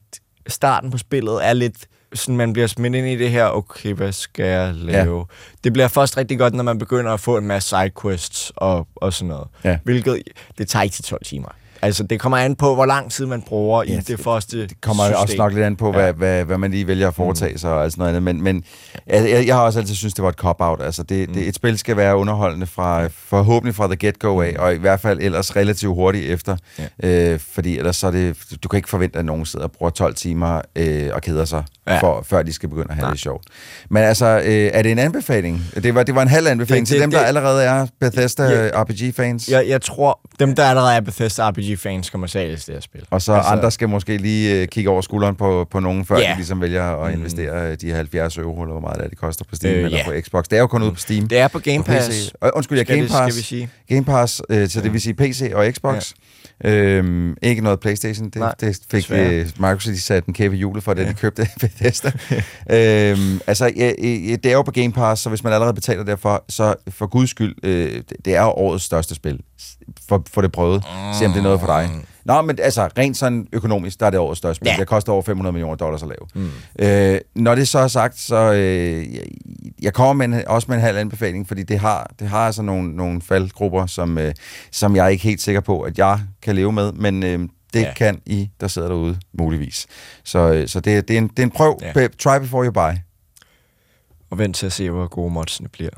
starten 0.47 0.91
på 0.91 0.97
spillet 0.97 1.45
er 1.45 1.53
lidt 1.53 1.75
sådan, 2.13 2.37
man 2.37 2.53
bliver 2.53 2.67
smidt 2.67 2.95
ind 2.95 3.07
i 3.07 3.15
det 3.15 3.31
her, 3.31 3.45
okay, 3.47 3.93
hvad 3.93 4.11
skal 4.11 4.45
jeg 4.45 4.73
lave? 4.73 5.17
Ja. 5.19 5.23
Det 5.63 5.73
bliver 5.73 5.87
først 5.87 6.17
rigtig 6.17 6.39
godt, 6.39 6.53
når 6.53 6.63
man 6.63 6.77
begynder 6.79 7.13
at 7.13 7.19
få 7.19 7.37
en 7.37 7.47
masse 7.47 7.69
sidequests 7.69 8.51
og, 8.55 8.87
og 8.95 9.13
sådan 9.13 9.27
noget. 9.27 9.47
Ja. 9.63 9.77
Hvilket, 9.83 10.21
det 10.57 10.67
tager 10.69 10.83
ikke 10.83 10.93
til 10.93 11.03
12 11.03 11.23
timer. 11.25 11.49
Altså, 11.85 12.03
det 12.03 12.19
kommer 12.19 12.37
an 12.37 12.55
på, 12.55 12.75
hvor 12.75 12.85
lang 12.85 13.11
tid 13.11 13.25
man 13.25 13.41
bruger 13.41 13.83
ja, 13.83 13.93
i 13.93 13.95
det, 13.95 14.07
det- 14.07 14.19
første 14.19 14.61
Det 14.61 14.81
kommer 14.81 15.03
system. 15.03 15.21
også 15.21 15.35
nok 15.37 15.53
lidt 15.53 15.63
an 15.65 15.75
på, 15.75 15.91
hvad, 15.91 16.05
Ja. 16.05 16.11
hvad, 16.11 16.43
hvad 16.43 16.57
man 16.57 16.71
lige 16.71 16.87
vælger 16.87 17.07
at 17.07 17.15
foretage 17.15 17.57
sig 17.57 17.71
og 17.71 17.83
alt 17.83 17.91
sådan 17.93 18.01
noget 18.01 18.09
andet. 18.09 18.23
Men, 18.23 18.43
men 18.43 18.63
jeg, 19.07 19.29
jeg, 19.29 19.47
jeg 19.47 19.55
har 19.55 19.61
også 19.61 19.79
altid 19.79 19.95
synes 19.95 20.13
det 20.13 20.23
var 20.23 20.29
et 20.29 20.35
cop-out. 20.35 20.81
Altså, 20.81 21.03
det, 21.03 21.29
det, 21.33 21.47
et 21.47 21.55
spil 21.55 21.77
skal 21.77 21.97
være 21.97 22.17
underholdende 22.17 22.65
fra, 22.67 23.07
forhåbentlig 23.07 23.75
fra 23.75 23.87
the 23.87 23.95
get-go 24.07 24.41
af, 24.41 24.55
og 24.59 24.73
i 24.73 24.77
hvert 24.77 24.99
fald 24.99 25.19
ellers 25.21 25.55
relativt 25.55 25.93
hurtigt 25.95 26.25
efter. 26.31 26.57
Ja. 27.03 27.33
Øh, 27.33 27.39
fordi 27.53 27.77
ellers 27.77 27.95
så 27.95 28.07
er 28.07 28.11
det, 28.11 28.37
du 28.63 28.67
kan 28.67 28.77
ikke 28.77 28.89
forvente, 28.89 29.19
at 29.19 29.25
nogen 29.25 29.45
sidder 29.45 29.65
og 29.65 29.71
bruger 29.71 29.89
12 29.89 30.15
timer 30.15 30.61
øh, 30.75 31.09
og 31.13 31.21
keder 31.21 31.45
sig, 31.45 31.63
Ja. 31.87 31.99
for, 32.01 32.25
før 32.29 32.43
de 32.43 32.53
skal 32.53 32.69
begynde 32.69 32.87
at 32.89 32.95
have 32.95 33.01
Nej. 33.03 33.11
det 33.11 33.19
sjovt. 33.19 33.43
Men 33.89 34.03
altså, 34.03 34.25
øh, 34.25 34.69
er 34.73 34.81
det 34.81 34.91
en 34.91 34.99
anbefaling? 34.99 35.63
Det 35.83 35.95
var, 35.95 36.03
det 36.03 36.15
var 36.15 36.21
en 36.21 36.27
halv 36.27 36.47
anbefaling 36.47 36.81
Det- 36.81 36.87
til 36.87 36.95
det- 36.95 37.01
dem, 37.01 37.11
der 37.11 37.19
det- 37.19 37.25
allerede 37.27 37.63
er 37.63 37.87
Bethesda 37.99 38.43
Ja. 38.43 38.81
RPG-fans. 38.83 39.47
Jeg, 39.49 39.65
jeg 39.67 39.81
tror, 39.81 40.19
dem 40.39 40.55
der 40.55 40.63
allerede 40.65 40.95
er 40.95 41.01
Bethesda 41.01 41.49
RPG 41.49 41.74
de 41.75 41.81
fans 41.81 42.09
kommer 42.09 42.27
særligt 42.27 42.61
til 42.61 42.71
at 42.71 42.83
spille. 42.83 43.07
Og 43.09 43.21
så 43.21 43.33
altså, 43.33 43.51
andre 43.51 43.71
skal 43.71 43.89
måske 43.89 44.17
lige 44.17 44.61
øh, 44.61 44.67
kigge 44.67 44.89
over 44.89 45.01
skulderen 45.01 45.35
på, 45.35 45.67
på 45.71 45.79
nogen, 45.79 46.05
før 46.05 46.17
Ja. 46.17 46.29
de 46.31 46.35
ligesom 46.35 46.61
vælger 46.61 46.83
at 47.03 47.13
investere 47.13 47.69
mm. 47.71 47.77
de 47.77 47.91
70 47.91 48.37
euro, 48.37 48.61
eller 48.61 48.71
hvor 48.71 48.79
meget 48.81 48.99
det, 49.01 49.09
det 49.09 49.17
koster 49.17 49.45
på 49.49 49.55
Steam 49.55 49.73
Øh, 49.73 49.79
øh, 49.79 49.85
eller 49.85 49.97
ja. 49.97 50.05
på 50.05 50.11
Xbox. 50.21 50.43
Det 50.45 50.55
er 50.55 50.59
jo 50.59 50.67
kun 50.67 50.83
ude 50.83 50.91
på 50.91 50.97
Steam. 50.99 51.27
Det 51.27 51.37
er 51.37 51.47
på 51.47 51.59
Game 51.59 51.77
På. 51.77 51.83
Pass. 51.83 52.33
Og, 52.41 52.51
undskyld, 52.55 52.77
ja, 52.77 52.83
Game 52.83 53.01
det- 53.01 53.09
Pass. 53.11 53.33
skal 53.33 53.35
vi 53.35 53.45
sige. 53.45 53.69
Game 53.89 54.03
Pass, 54.05 54.41
øh, 54.49 54.69
så 54.69 54.81
det 54.81 54.93
vil 54.93 55.01
sige 55.01 55.13
PC 55.13 55.51
og 55.55 55.73
Xbox. 55.73 56.13
Ja. 56.63 56.69
Øhm, 56.71 57.37
ikke 57.41 57.61
noget 57.61 57.79
Playstation. 57.79 58.25
Det, 58.29 58.35
Nej, 58.35 58.53
det 58.59 58.79
fik 58.91 59.11
øh, 59.11 59.45
Microsoft 59.59 59.85
de 59.85 60.01
satte 60.01 60.27
en 60.27 60.33
kæppe 60.33 60.57
hjulet 60.57 60.83
for, 60.83 60.93
da 60.93 61.01
ja. 61.01 61.09
de 61.09 61.13
købte 61.13 61.47
Bethesda. 61.61 62.11
øhm, 62.71 63.39
altså, 63.47 63.71
ja, 63.75 63.91
det 64.35 64.45
er 64.45 64.51
jo 64.53 64.61
på 64.61 64.71
Game 64.71 64.91
Pass, 64.91 65.21
så 65.21 65.29
hvis 65.29 65.43
man 65.43 65.53
allerede 65.53 65.73
betaler 65.73 66.03
derfor, 66.03 66.45
så 66.49 66.75
for 66.89 67.07
guds 67.07 67.29
skyld, 67.29 67.55
øh, 67.63 67.91
det- 67.93 68.13
det 68.25 68.35
er 68.35 68.57
årets 68.59 68.83
største 68.83 69.15
spil. 69.15 69.39
For, 70.09 70.23
for 70.33 70.41
det 70.41 70.51
prøvet. 70.51 70.83
Se 71.19 71.25
om 71.25 71.31
det 71.31 71.39
er 71.39 71.43
noget 71.43 71.54
for 71.59 71.67
dig. 71.67 71.89
Nå, 72.25 72.41
men 72.41 72.59
altså, 72.61 72.89
rent 72.97 73.17
sådan 73.17 73.47
økonomisk, 73.53 73.99
der 73.99 74.05
er 74.05 74.09
det 74.09 74.19
årets 74.19 74.37
største 74.37 74.55
spil. 74.55 74.69
Ja. 74.69 74.75
Det 74.79 74.87
koster 74.87 75.13
over 75.13 75.21
500 75.21 75.53
millioner 75.53 75.75
dollars 75.75 76.03
at 76.03 76.07
lave. 76.09 76.45
Mm. 76.45 76.85
Øh, 76.85 77.19
når 77.35 77.55
det 77.55 77.67
så 77.67 77.79
er 77.79 77.87
sagt, 77.87 78.19
så 78.19 78.53
øh, 78.53 79.13
jeg, 79.15 79.21
jeg 79.81 79.93
kommer 79.93 80.27
med 80.27 80.37
en, 80.39 80.47
også 80.47 80.65
med 80.69 80.75
en 80.77 80.81
halv 80.81 80.97
anbefaling, 80.97 81.47
fordi 81.47 81.63
det 81.63 81.79
har, 81.79 82.11
det 82.19 82.27
har 82.29 82.45
altså 82.45 82.61
nogle, 82.61 82.95
nogle 82.95 83.21
faldgrupper, 83.21 83.85
som, 83.85 84.17
øh, 84.17 84.33
som 84.71 84.95
jeg 84.95 85.05
er 85.05 85.09
ikke 85.09 85.23
helt 85.23 85.41
sikker 85.41 85.61
på, 85.61 85.81
at 85.81 85.97
jeg 85.97 86.19
kan 86.41 86.55
leve 86.55 86.71
med, 86.71 86.91
men 86.91 87.23
øh, 87.23 87.39
det 87.73 87.81
Ja. 87.81 87.93
kan 87.93 88.21
I, 88.25 88.49
der 88.61 88.67
sidder 88.67 88.87
derude, 88.87 89.17
muligvis. 89.33 89.87
Så, 90.23 90.39
øh, 90.53 90.67
så 90.67 90.79
det, 90.79 91.07
det, 91.07 91.13
er 91.13 91.17
en, 91.17 91.27
det 91.27 91.39
er 91.39 91.43
en 91.43 91.51
prøv. 91.51 91.79
Ja. 91.95 92.07
Try 92.19 92.39
before 92.39 92.65
you 92.65 92.71
buy. 92.71 92.91
Og 94.29 94.37
vent 94.37 94.55
til 94.55 94.65
at 94.65 94.73
se, 94.73 94.89
hvor 94.89 95.07
gode 95.07 95.33
modsene 95.33 95.69
bliver. 95.69 95.89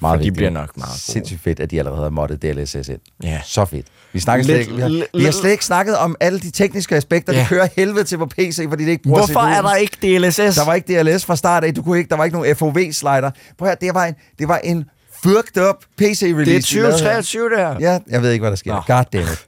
Meget 0.00 0.12
For 0.12 0.16
de 0.16 0.18
vigtigt. 0.18 0.36
bliver 0.36 0.50
nok 0.50 0.76
meget 0.76 0.90
gode. 0.90 1.00
Sindssygt 1.00 1.40
fedt, 1.40 1.60
at 1.60 1.70
de 1.70 1.78
allerede 1.78 2.02
har 2.02 2.10
moddet 2.10 2.42
DLSS 2.42 2.88
ind. 2.88 2.98
Ja. 3.22 3.40
Så 3.44 3.64
fedt. 3.64 3.86
Vi, 4.12 4.20
snakker 4.20 4.44
slet 4.44 4.58
ikke, 4.58 4.74
vi, 4.74 4.80
har, 4.80 5.18
vi 5.18 5.24
har 5.24 5.30
slet 5.30 5.50
ikke 5.50 5.64
snakket 5.64 5.96
om 5.96 6.16
alle 6.20 6.40
de 6.40 6.50
tekniske 6.50 6.96
aspekter. 6.96 7.32
Ja. 7.32 7.38
Det 7.38 7.48
kører 7.48 7.68
helvede 7.76 8.04
til 8.04 8.18
på 8.18 8.26
PC, 8.26 8.66
fordi 8.68 8.84
det 8.84 8.90
ikke 8.90 9.02
bruger 9.02 9.18
Hvorfor 9.18 9.40
er 9.40 9.62
der 9.62 9.74
ikke 9.74 9.96
DLSS? 10.02 10.56
Der 10.56 10.64
var 10.64 10.74
ikke 10.74 11.02
DLS 11.02 11.24
fra 11.24 11.36
start 11.36 11.64
af. 11.64 11.74
Du 11.74 11.82
kunne 11.82 11.98
ikke, 11.98 12.08
der 12.08 12.16
var 12.16 12.24
ikke 12.24 12.36
nogen 12.36 12.56
FOV-slider. 12.56 13.30
Prøv 13.58 13.68
at 13.68 13.70
høre, 13.70 13.76
det 13.80 13.94
var 13.94 14.04
en, 14.04 14.14
det 14.38 14.48
var 14.48 14.58
en 14.58 14.84
fucked 15.22 15.62
up 15.68 15.76
PC-release. 16.00 16.44
det 16.44 16.56
er 16.56 16.60
de 16.60 16.74
lavede 16.74 16.92
her. 16.92 17.22
2023, 17.22 17.50
det 17.50 17.58
her. 17.58 17.76
Ja, 17.80 17.98
jeg 18.08 18.22
ved 18.22 18.30
ikke, 18.32 18.42
hvad 18.42 18.50
der 18.50 18.56
sker. 18.56 18.74
Nå. 18.74 18.94
God 18.94 19.04
damn 19.12 19.32
it. 19.32 19.46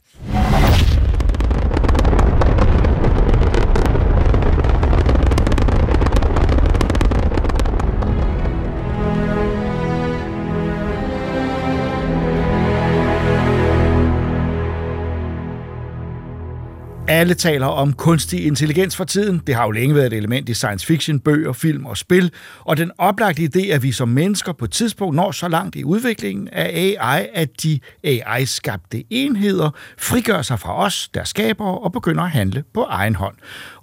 Alle 17.19 17.35
taler 17.35 17.67
om 17.67 17.93
kunstig 17.93 18.47
intelligens 18.47 18.97
for 18.97 19.05
tiden. 19.05 19.43
Det 19.47 19.55
har 19.55 19.65
jo 19.65 19.71
længe 19.71 19.95
været 19.95 20.07
et 20.07 20.17
element 20.17 20.49
i 20.49 20.55
science 20.55 20.87
fiction, 20.87 21.21
bøger, 21.21 21.53
film 21.53 21.87
og 21.87 21.97
spil. 21.97 22.33
Og 22.61 22.77
den 22.77 22.91
oplagte 22.99 23.43
idé, 23.43 23.67
at 23.67 23.83
vi 23.83 23.93
som 23.93 24.09
mennesker 24.09 24.53
på 24.53 24.65
et 24.65 24.71
tidspunkt 24.71 25.17
når 25.17 25.33
så 25.33 25.49
langt 25.49 25.77
i 25.77 25.85
udviklingen 25.85 26.49
af 26.49 26.97
AI, 27.01 27.27
at 27.35 27.63
de 27.63 27.81
AI-skabte 28.05 29.05
enheder 29.11 29.71
frigør 29.99 30.43
sig 30.43 30.61
fra 30.61 30.85
os, 30.85 31.09
der 31.15 31.25
skabere, 31.25 31.79
og 31.79 31.93
begynder 31.93 32.23
at 32.23 32.31
handle 32.31 32.65
på 32.75 32.83
egen 32.83 33.15
hånd. 33.15 33.35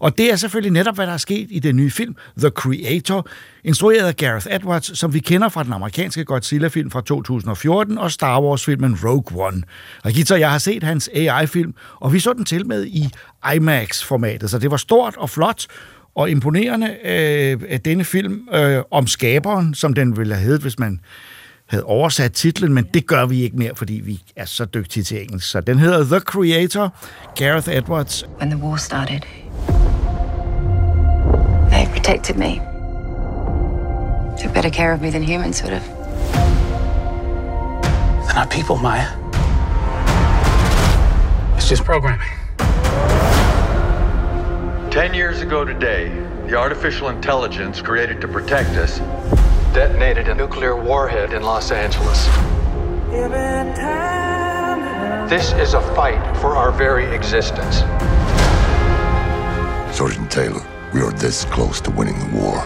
Og 0.05 0.17
det 0.17 0.31
er 0.31 0.35
selvfølgelig 0.35 0.71
netop, 0.71 0.95
hvad 0.95 1.07
der 1.07 1.13
er 1.13 1.17
sket 1.17 1.47
i 1.51 1.59
den 1.59 1.75
nye 1.75 1.91
film, 1.91 2.15
The 2.37 2.49
Creator, 2.49 3.27
instrueret 3.63 4.07
af 4.07 4.15
Gareth 4.15 4.47
Edwards, 4.51 4.99
som 4.99 5.13
vi 5.13 5.19
kender 5.19 5.49
fra 5.49 5.63
den 5.63 5.73
amerikanske 5.73 6.25
Godzilla-film 6.25 6.91
fra 6.91 7.01
2014 7.01 7.97
og 7.97 8.11
Star 8.11 8.41
Wars-filmen 8.41 8.97
Rogue 9.03 9.47
One. 9.47 9.63
Rikita 10.05 10.33
og 10.33 10.39
jeg 10.39 10.51
har 10.51 10.57
set 10.57 10.83
hans 10.83 11.09
AI-film, 11.15 11.73
og 11.95 12.13
vi 12.13 12.19
så 12.19 12.33
den 12.33 12.45
til 12.45 12.67
med 12.67 12.85
i 12.85 13.09
IMAX-formatet, 13.55 14.49
så 14.49 14.59
det 14.59 14.71
var 14.71 14.77
stort 14.77 15.17
og 15.17 15.29
flot 15.29 15.65
og 16.15 16.29
imponerende 16.29 16.95
øh, 17.05 17.79
denne 17.85 18.03
film 18.03 18.47
øh, 18.53 18.81
om 18.91 19.07
skaberen, 19.07 19.73
som 19.73 19.93
den 19.93 20.17
ville 20.17 20.35
have 20.35 20.45
heddet, 20.45 20.61
hvis 20.61 20.79
man 20.79 20.99
havde 21.67 21.83
oversat 21.83 22.31
titlen, 22.31 22.73
men 22.73 22.85
det 22.93 23.07
gør 23.07 23.25
vi 23.25 23.41
ikke 23.41 23.57
mere, 23.57 23.71
fordi 23.75 23.93
vi 23.93 24.21
er 24.35 24.45
så 24.45 24.65
dygtige 24.65 25.03
til 25.03 25.21
engelsk. 25.21 25.49
Så 25.49 25.61
den 25.61 25.79
hedder 25.79 26.03
The 26.03 26.19
Creator, 26.19 26.95
Gareth 27.35 27.69
Edwards, 27.69 28.25
When 28.39 28.49
the 28.49 28.63
war 28.63 28.77
started, 28.77 29.19
protected 31.95 32.37
me. 32.37 32.57
Took 34.37 34.53
better 34.53 34.69
care 34.69 34.91
of 34.91 35.01
me 35.01 35.09
than 35.09 35.23
humans 35.23 35.63
would 35.63 35.71
have. 35.71 35.87
They're 38.25 38.35
not 38.35 38.49
people, 38.51 38.75
Maya. 38.75 39.07
It's 41.55 41.69
just 41.69 41.85
programming. 41.85 42.27
Ten 44.91 45.13
years 45.13 45.41
ago 45.41 45.63
today, 45.63 46.09
the 46.47 46.55
artificial 46.55 47.09
intelligence 47.09 47.81
created 47.81 48.19
to 48.21 48.27
protect 48.27 48.71
us 48.71 48.99
detonated 49.73 50.27
a 50.27 50.35
nuclear 50.35 50.75
warhead 50.75 51.33
in 51.33 51.43
Los 51.43 51.71
Angeles. 51.71 52.27
This 55.29 55.53
is 55.53 55.73
a 55.73 55.81
fight 55.95 56.37
for 56.37 56.55
our 56.55 56.71
very 56.71 57.13
existence. 57.13 57.79
Sergeant 59.93 60.31
Taylor, 60.31 60.61
we 60.93 61.01
are 61.01 61.11
this 61.11 61.45
close 61.45 61.81
to 61.81 61.91
winning 61.91 62.17
the 62.19 62.29
war. 62.39 62.57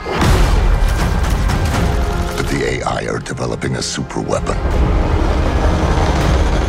But 2.38 2.48
the 2.48 2.62
AI 2.74 3.08
are 3.08 3.20
developing 3.20 3.76
a 3.76 3.82
super 3.82 4.22
weapon. 4.22 4.58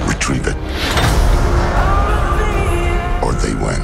Retrieve 0.09 0.47
it. 0.47 0.57
Or 3.23 3.33
they 3.33 3.55
win. 3.55 3.83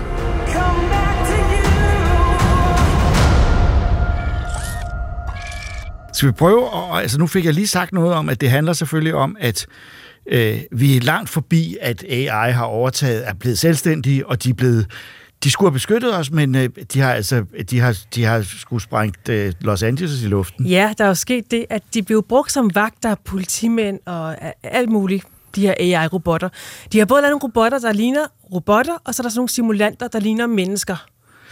Skal 6.12 6.26
vi 6.26 6.32
prøve, 6.32 6.70
og, 6.70 7.02
altså 7.02 7.18
nu 7.18 7.26
fik 7.26 7.44
jeg 7.44 7.54
lige 7.54 7.66
sagt 7.66 7.92
noget 7.92 8.14
om, 8.14 8.28
at 8.28 8.40
det 8.40 8.50
handler 8.50 8.72
selvfølgelig 8.72 9.14
om, 9.14 9.36
at 9.40 9.66
øh, 10.26 10.60
vi 10.72 10.96
er 10.96 11.00
langt 11.00 11.30
forbi, 11.30 11.76
at 11.80 12.04
AI 12.08 12.52
har 12.52 12.64
overtaget, 12.64 13.28
er 13.28 13.34
blevet 13.34 13.58
selvstændige, 13.58 14.26
og 14.26 14.44
de 14.44 14.50
er 14.50 14.54
blevet 14.54 14.86
de 15.44 15.50
skulle 15.50 15.68
have 15.68 15.72
beskyttet 15.74 16.16
os, 16.16 16.30
men 16.30 16.54
øh, 16.54 16.68
de 16.92 17.00
har 17.00 17.12
altså 17.12 17.44
de 17.70 17.80
har, 17.80 17.96
de 18.14 18.24
har 18.24 18.42
skulle 18.42 18.82
sprængt 18.82 19.28
øh, 19.28 19.52
Los 19.60 19.82
Angeles 19.82 20.22
i 20.22 20.26
luften. 20.26 20.66
Ja, 20.66 20.92
der 20.98 21.04
er 21.04 21.08
jo 21.08 21.14
sket 21.14 21.50
det, 21.50 21.66
at 21.70 21.82
de 21.94 22.02
blev 22.02 22.22
brugt 22.22 22.52
som 22.52 22.74
vagter, 22.74 23.14
politimænd 23.24 24.00
og 24.06 24.36
øh, 24.42 24.50
alt 24.62 24.90
muligt, 24.90 25.24
de 25.56 25.60
her 25.60 25.74
AI-robotter. 25.78 26.48
De 26.92 26.98
har 26.98 27.06
både 27.06 27.22
lavet 27.22 27.30
nogle 27.32 27.42
robotter, 27.42 27.78
der 27.78 27.92
ligner 27.92 28.26
robotter, 28.54 28.94
og 29.04 29.14
så 29.14 29.22
er 29.22 29.24
der 29.24 29.30
sådan 29.30 29.38
nogle 29.38 29.48
simulanter, 29.48 30.08
der 30.08 30.20
ligner 30.20 30.46
mennesker 30.46 31.06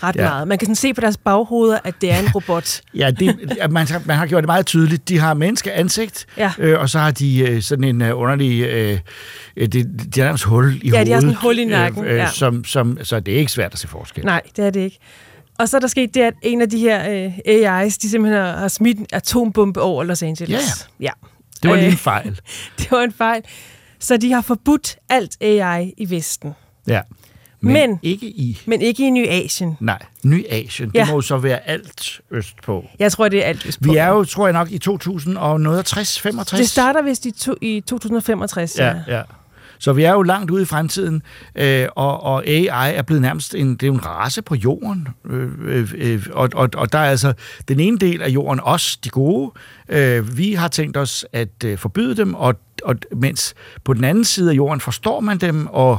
ret 0.08 0.16
Ja. 0.16 0.22
ja. 0.22 0.28
meget. 0.30 0.48
Man 0.48 0.58
kan 0.58 0.66
sådan 0.66 0.74
se 0.76 0.94
på 0.94 1.00
deres 1.00 1.16
baghoveder, 1.16 1.78
at 1.84 1.94
det 2.00 2.12
er 2.12 2.18
en 2.18 2.28
robot. 2.34 2.80
Ja, 2.94 3.10
det, 3.10 3.36
man, 3.70 3.86
har- 3.86 4.02
man 4.06 4.16
har 4.16 4.26
gjort 4.26 4.42
det 4.42 4.46
meget 4.48 4.66
tydeligt. 4.66 5.08
De 5.08 5.18
har 5.18 5.34
menneskeansigt, 5.34 6.26
Ja. 6.36 6.52
øh, 6.58 6.80
og 6.80 6.90
så 6.90 6.98
har 6.98 7.10
de 7.10 7.38
øh, 7.50 7.62
sådan 7.62 7.84
en 7.84 8.02
øh, 8.02 8.18
underlig... 8.18 8.62
Øh, 8.62 8.98
øh, 9.56 9.68
det, 9.68 9.86
de 10.14 10.20
har 10.20 10.26
nærmest 10.26 10.44
hul 10.44 10.74
i 10.82 10.88
Ja, 10.88 10.90
hovedet. 10.90 11.06
de 11.06 11.12
har 11.12 11.20
sådan 11.20 11.30
et 11.30 11.36
hul 11.36 11.58
i 11.58 11.64
nakken, 11.64 12.04
ja. 12.04 12.26
som, 12.30 12.64
som, 12.64 12.98
så 13.02 13.20
det 13.20 13.34
er 13.34 13.38
ikke 13.38 13.52
svært 13.52 13.72
at 13.72 13.78
se 13.78 13.88
forskel. 13.88 14.24
Nej, 14.24 14.40
det 14.56 14.64
er 14.66 14.70
det 14.70 14.80
ikke. 14.80 14.98
Og 15.58 15.68
så 15.68 15.76
er 15.76 15.80
der 15.80 15.86
sket 15.88 16.14
det, 16.14 16.20
at 16.20 16.34
en 16.42 16.60
af 16.60 16.70
de 16.70 16.78
her 16.78 17.10
øh, 17.10 17.32
AI's, 17.82 17.98
de 18.02 18.10
simpelthen 18.10 18.40
har, 18.42 18.56
har 18.56 18.68
smidt 18.68 18.98
en 18.98 19.06
atombombe 19.12 19.80
over 19.80 20.04
Los 20.04 20.22
Angeles. 20.22 20.88
Ja, 21.00 21.04
ja. 21.04 21.10
Det 21.62 21.70
var 21.70 21.76
lige 21.76 21.86
en 21.86 21.92
Øh, 21.92 21.98
fejl. 21.98 22.40
det 22.78 22.90
var 22.90 23.00
en 23.02 23.12
fejl. 23.12 23.42
Så 24.00 24.16
de 24.16 24.32
har 24.32 24.40
forbudt 24.40 24.96
alt 25.08 25.36
AI 25.42 25.92
i 25.96 26.10
Vesten. 26.10 26.52
Ja. 26.88 27.00
Men, 27.64 27.90
Men- 27.90 27.98
ikke 28.02 28.26
i... 28.26 28.60
Men 28.66 28.80
ikke 28.80 29.06
i 29.06 29.10
Ny 29.10 29.26
Asien. 29.28 29.76
Nej, 29.80 29.98
Ny 30.22 30.44
Asien. 30.50 30.88
Det 30.88 30.94
Ja. 30.98 31.06
må 31.06 31.12
jo 31.14 31.20
så 31.20 31.38
være 31.38 31.68
alt 31.68 32.20
østpå. 32.30 32.84
Jeg 32.98 33.12
tror, 33.12 33.28
det 33.28 33.38
er 33.44 33.48
alt 33.48 33.66
østpå. 33.66 33.92
Vi 33.92 33.96
er 33.96 34.08
jo, 34.08 34.24
tror 34.24 34.46
jeg 34.46 34.52
nok, 34.52 34.70
i 34.70 34.78
2060, 34.78 36.20
65. 36.20 36.60
Det 36.60 36.68
starter 36.70 37.02
vist 37.02 37.26
i, 37.26 37.30
to, 37.30 37.54
i 37.62 37.82
2065. 37.86 38.78
Ja, 38.78 38.94
ja. 39.08 39.22
Så 39.78 39.92
vi 39.92 40.02
er 40.02 40.12
jo 40.12 40.22
langt 40.22 40.50
ude 40.50 40.62
i 40.62 40.64
fremtiden, 40.64 41.22
øh, 41.56 41.86
og, 41.96 42.22
og 42.22 42.46
AI 42.46 42.94
er 42.94 43.02
blevet 43.02 43.22
nærmest 43.22 43.54
en, 43.54 43.76
det 43.76 43.86
er 43.86 43.92
en 43.92 44.06
race 44.06 44.42
på 44.42 44.54
jorden. 44.54 45.08
Øh, 45.30 45.48
øh, 45.64 45.92
øh, 45.96 46.26
og, 46.32 46.48
og, 46.54 46.68
og 46.76 46.92
der 46.92 46.98
er 46.98 47.10
altså 47.10 47.32
den 47.68 47.80
ene 47.80 47.98
del 47.98 48.22
af 48.22 48.28
jorden, 48.28 48.60
os, 48.62 48.96
de 48.96 49.08
gode, 49.08 49.52
øh, 49.88 50.36
vi 50.38 50.52
har 50.54 50.68
tænkt 50.68 50.96
os 50.96 51.26
at 51.32 51.64
øh, 51.64 51.78
forbyde 51.78 52.16
dem, 52.16 52.34
og, 52.34 52.54
og 52.84 52.96
mens 53.16 53.54
på 53.84 53.94
den 53.94 54.04
anden 54.04 54.24
side 54.24 54.50
af 54.50 54.54
jorden 54.56 54.80
forstår 54.80 55.20
man 55.20 55.38
dem, 55.38 55.66
og 55.66 55.98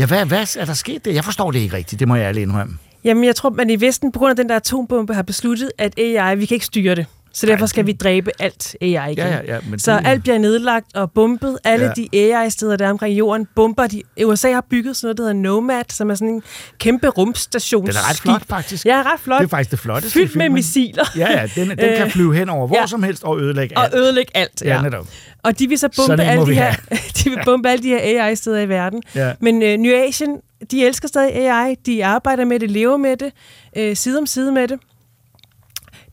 ja, 0.00 0.06
hvad, 0.06 0.26
hvad 0.26 0.56
er 0.58 0.64
der 0.64 0.74
sket 0.74 1.04
der? 1.04 1.12
Jeg 1.12 1.24
forstår 1.24 1.50
det 1.50 1.58
ikke 1.58 1.76
rigtigt, 1.76 2.00
det 2.00 2.08
må 2.08 2.14
jeg 2.14 2.24
ærligt 2.24 2.42
indrømme. 2.42 2.78
Jamen, 3.04 3.24
jeg 3.24 3.36
tror, 3.36 3.50
man 3.50 3.70
i 3.70 3.80
Vesten, 3.80 4.12
på 4.12 4.18
grund 4.18 4.30
af 4.30 4.36
den 4.36 4.48
der 4.48 4.56
atombombe, 4.56 5.14
har 5.14 5.22
besluttet, 5.22 5.70
at 5.78 5.98
AI, 5.98 6.36
vi 6.36 6.46
kan 6.46 6.54
ikke 6.54 6.66
styre 6.66 6.94
det. 6.94 7.06
Så 7.32 7.46
derfor 7.46 7.66
skal 7.66 7.86
vi 7.86 7.92
dræbe 7.92 8.30
alt 8.38 8.76
AI 8.80 8.86
igen. 8.88 9.16
Ja, 9.18 9.26
ja, 9.28 9.40
ja, 9.54 9.58
men 9.70 9.78
så 9.78 9.92
det- 9.92 10.06
alt 10.06 10.22
bliver 10.22 10.38
nedlagt 10.38 10.96
og 10.96 11.12
bombet. 11.12 11.58
Alle 11.64 11.86
Ja. 11.86 11.92
de 11.96 12.08
AI-steder, 12.34 12.76
der 12.76 12.86
er 12.86 12.90
omkring 12.90 13.18
jorden, 13.18 13.46
bomber 13.56 13.86
de. 13.86 14.02
USA 14.24 14.52
har 14.52 14.64
bygget 14.70 14.96
sådan 14.96 15.06
noget, 15.06 15.18
der 15.18 15.24
hedder 15.24 15.34
Nomad, 15.50 15.84
som 15.88 16.10
er 16.10 16.14
sådan 16.14 16.28
en 16.34 16.42
kæmpe 16.78 17.08
rumstation. 17.08 17.86
Den 17.86 17.94
er 17.96 18.10
ret 18.10 18.16
flot, 18.16 18.42
faktisk. 18.48 18.86
Ja, 18.86 19.02
ret 19.06 19.20
flot. 19.20 19.38
Det 19.40 19.44
er 19.46 19.48
faktisk 19.50 19.70
det 19.70 19.78
flotteste 19.78 20.18
Fyldt 20.18 20.36
med 20.36 20.48
missiler. 20.48 21.04
Ja, 21.16 21.40
ja, 21.40 21.46
den, 21.54 21.68
den 21.68 21.76
kan 21.78 22.02
Øh, 22.06 22.10
flyve 22.10 22.34
hen 22.34 22.48
over 22.48 22.66
hvor 22.66 22.76
ja. 22.76 22.86
som 22.86 23.02
helst 23.02 23.24
og 23.24 23.40
ødelægge 23.40 23.76
Og 23.78 23.84
alt. 23.84 23.94
ødelægge 23.94 24.36
alt. 24.36 24.62
Ja, 24.64 24.82
netop. 24.82 25.06
Og 25.42 25.58
de 25.58 25.68
vil 25.68 25.78
så 25.78 25.88
bombe 25.96 26.22
alle 26.22 26.46
de 26.46 26.54
her, 26.54 26.74
de 27.24 27.30
vil 27.30 27.38
bombe 27.44 27.68
alle 27.70 27.82
de 27.82 27.88
her 27.88 28.24
AI-steder 28.26 28.60
i 28.60 28.68
verden. 28.68 29.02
Ja. 29.14 29.32
Men 29.40 29.62
øh, 29.62 29.76
New 29.78 29.92
Asian, 30.08 30.36
de 30.70 30.86
elsker 30.86 31.08
stadig 31.08 31.34
AI. 31.50 31.74
De 31.86 32.04
arbejder 32.04 32.44
med 32.44 32.60
det, 32.60 32.70
lever 32.70 32.96
med 32.96 33.16
det, 33.16 33.32
øh, 33.76 33.96
side 33.96 34.18
om 34.18 34.26
side 34.26 34.52
med 34.52 34.68
det. 34.68 34.78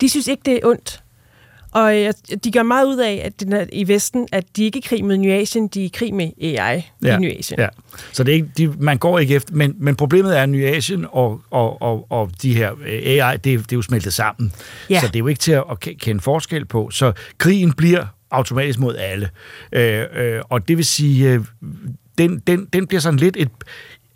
De 0.01 0.09
synes 0.09 0.27
ikke, 0.27 0.41
det 0.45 0.53
er 0.53 0.59
ondt. 0.63 1.01
Og 1.77 1.97
øh, 1.97 2.13
de 2.43 2.51
gør 2.51 2.63
meget 2.63 2.85
ud 2.85 2.97
af, 2.97 3.21
at 3.25 3.39
den 3.39 3.53
er, 3.53 3.65
i 3.73 3.87
Vesten, 3.87 4.27
at 4.31 4.43
de 4.55 4.63
ikke 4.63 4.77
er 4.77 4.81
i 4.85 4.87
krig 4.87 5.05
med 5.05 5.17
New 5.17 5.31
Asian, 5.31 5.67
de 5.67 5.81
er 5.81 5.85
i 5.85 5.91
krig 5.93 6.13
med 6.13 6.31
AI 6.41 6.77
i 6.77 6.83
New 7.01 7.31
Asian. 7.39 7.59
Ja. 7.59 7.67
Så 8.11 8.23
det 8.23 8.31
er 8.31 8.35
ikke, 8.35 8.49
de, 8.57 8.67
man 8.79 8.97
går 8.97 9.19
ikke 9.19 9.35
efter, 9.35 9.53
men, 9.55 9.75
men 9.79 9.95
problemet 9.95 10.37
er, 10.37 10.43
at 10.43 10.49
New 10.49 10.67
Asian 10.67 11.05
og, 11.11 11.41
og, 11.49 11.81
og, 11.81 12.11
og 12.11 12.31
de 12.41 12.55
her 12.55 12.71
øh, 12.85 13.01
AI, 13.05 13.37
det, 13.37 13.43
det 13.43 13.71
er 13.71 13.75
jo 13.75 13.81
smeltet 13.81 14.13
sammen. 14.13 14.51
Ja. 14.89 14.99
Så 14.99 15.07
det 15.07 15.15
er 15.15 15.19
jo 15.19 15.27
ikke 15.27 15.39
til 15.39 15.51
at, 15.51 15.63
at 15.71 15.87
ke- 15.87 15.97
kende 15.97 16.21
forskel 16.21 16.65
på. 16.65 16.89
Så 16.89 17.13
krigen 17.37 17.73
bliver 17.73 18.05
automatisk 18.31 18.79
mod 18.79 18.95
alle. 18.95 19.29
Øh, 19.71 20.03
øh, 20.15 20.41
og 20.49 20.67
det 20.67 20.77
vil 20.77 20.85
sige, 20.85 21.33
øh, 21.33 21.41
den, 22.17 22.39
den, 22.47 22.67
den 22.73 22.87
bliver 22.87 23.01
sådan 23.01 23.19
lidt 23.19 23.37
et, 23.39 23.49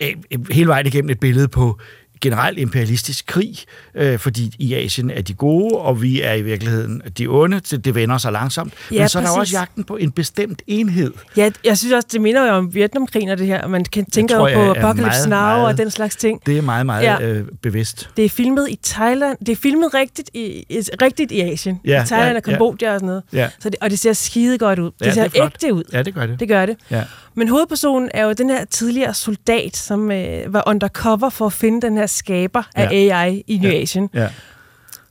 øh, 0.01 0.09
hele 0.51 0.67
vejen 0.67 0.87
igennem 0.87 1.09
et 1.09 1.19
billede 1.19 1.47
på 1.47 1.79
generelt 2.21 2.59
imperialistisk 2.59 3.25
krig, 3.25 3.55
øh, 3.95 4.19
fordi 4.19 4.55
i 4.59 4.73
Asien 4.73 5.09
er 5.09 5.21
de 5.21 5.33
gode, 5.33 5.75
og 5.77 6.01
vi 6.01 6.21
er 6.21 6.33
i 6.33 6.41
virkeligheden 6.41 7.01
de 7.17 7.27
onde, 7.27 7.61
så 7.63 7.77
det 7.77 7.95
vender 7.95 8.17
sig 8.17 8.31
langsomt. 8.31 8.73
Ja, 8.91 8.99
Men 8.99 9.09
så 9.09 9.19
er 9.19 9.23
der 9.23 9.29
også 9.31 9.57
jagten 9.57 9.83
på 9.83 9.95
en 9.97 10.11
bestemt 10.11 10.61
enhed. 10.67 11.13
Ja, 11.37 11.49
jeg 11.63 11.77
synes 11.77 11.93
også, 11.93 12.07
det 12.11 12.21
minder 12.21 12.47
jo 12.47 12.53
om 12.53 12.73
Vietnamkrigen 12.75 13.29
og 13.29 13.37
det 13.37 13.47
her. 13.47 13.67
Man 13.67 13.85
kan 13.85 14.05
tænke 14.05 14.33
tror 14.33 14.49
jo 14.49 14.73
på 14.73 14.79
Apocalypse 14.79 15.29
Now 15.29 15.39
og 15.39 15.77
den 15.77 15.91
slags 15.91 16.15
ting. 16.15 16.41
Det 16.45 16.57
er 16.57 16.61
meget, 16.61 16.85
meget 16.85 17.03
Ja. 17.03 17.17
ja. 17.19 17.27
øh, 17.27 17.45
bevidst. 17.61 18.09
Det 18.17 18.25
er 18.25 18.29
filmet 18.29 18.67
i 18.69 18.79
Thailand. 18.83 19.37
Det 19.39 19.49
er 19.49 19.55
filmet 19.55 19.93
rigtigt 19.93 20.29
i, 20.33 20.65
i, 20.69 20.79
rigtigt 21.01 21.31
i 21.31 21.41
Asien. 21.41 21.79
Ja, 21.85 22.03
I 22.03 22.05
Thailand 22.05 22.31
ja, 22.31 22.37
og 22.37 22.43
Kambodja 22.43 22.93
og 22.93 22.99
sådan 22.99 23.07
noget. 23.07 23.23
Ja. 23.33 23.49
Så 23.59 23.69
det, 23.69 23.75
og 23.81 23.89
det 23.89 23.99
ser 23.99 24.13
skide 24.13 24.57
godt 24.57 24.79
ud. 24.79 24.91
Det 24.99 25.05
Ja, 25.05 25.13
ser 25.13 25.27
det 25.27 25.41
ægte 25.43 25.73
ud. 25.73 25.83
Ja, 25.93 26.03
det 26.03 26.13
gør 26.13 26.25
det. 26.25 26.39
Det 26.39 26.47
gør 26.47 26.65
det. 26.65 26.77
Ja. 26.91 27.03
Men 27.35 27.47
hovedpersonen 27.47 28.09
er 28.13 28.23
jo 28.25 28.33
den 28.33 28.49
her 28.49 28.65
tidligere 28.65 29.13
soldat, 29.13 29.77
som 29.77 30.11
øh, 30.11 30.53
var 30.53 30.63
undercover 30.67 31.29
for 31.29 31.45
at 31.45 31.53
finde 31.53 31.81
den 31.81 31.97
her 31.97 32.05
skaber 32.05 32.63
af 32.75 32.91
Ja. 32.91 33.15
AI 33.25 33.43
i 33.47 33.57
New 33.57 33.71
Ja. 33.71 33.77
Asian. 33.81 34.09
Ja. 34.13 34.27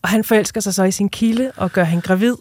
Og 0.02 0.09
han 0.09 0.24
forelsker 0.24 0.61
sig 0.61 0.74
så 0.74 0.85
i 0.85 0.90
sin 0.90 1.09
kilde 1.09 1.52
og 1.56 1.72
gør 1.72 1.85
hende 1.85 2.02
gravid. 2.02 2.35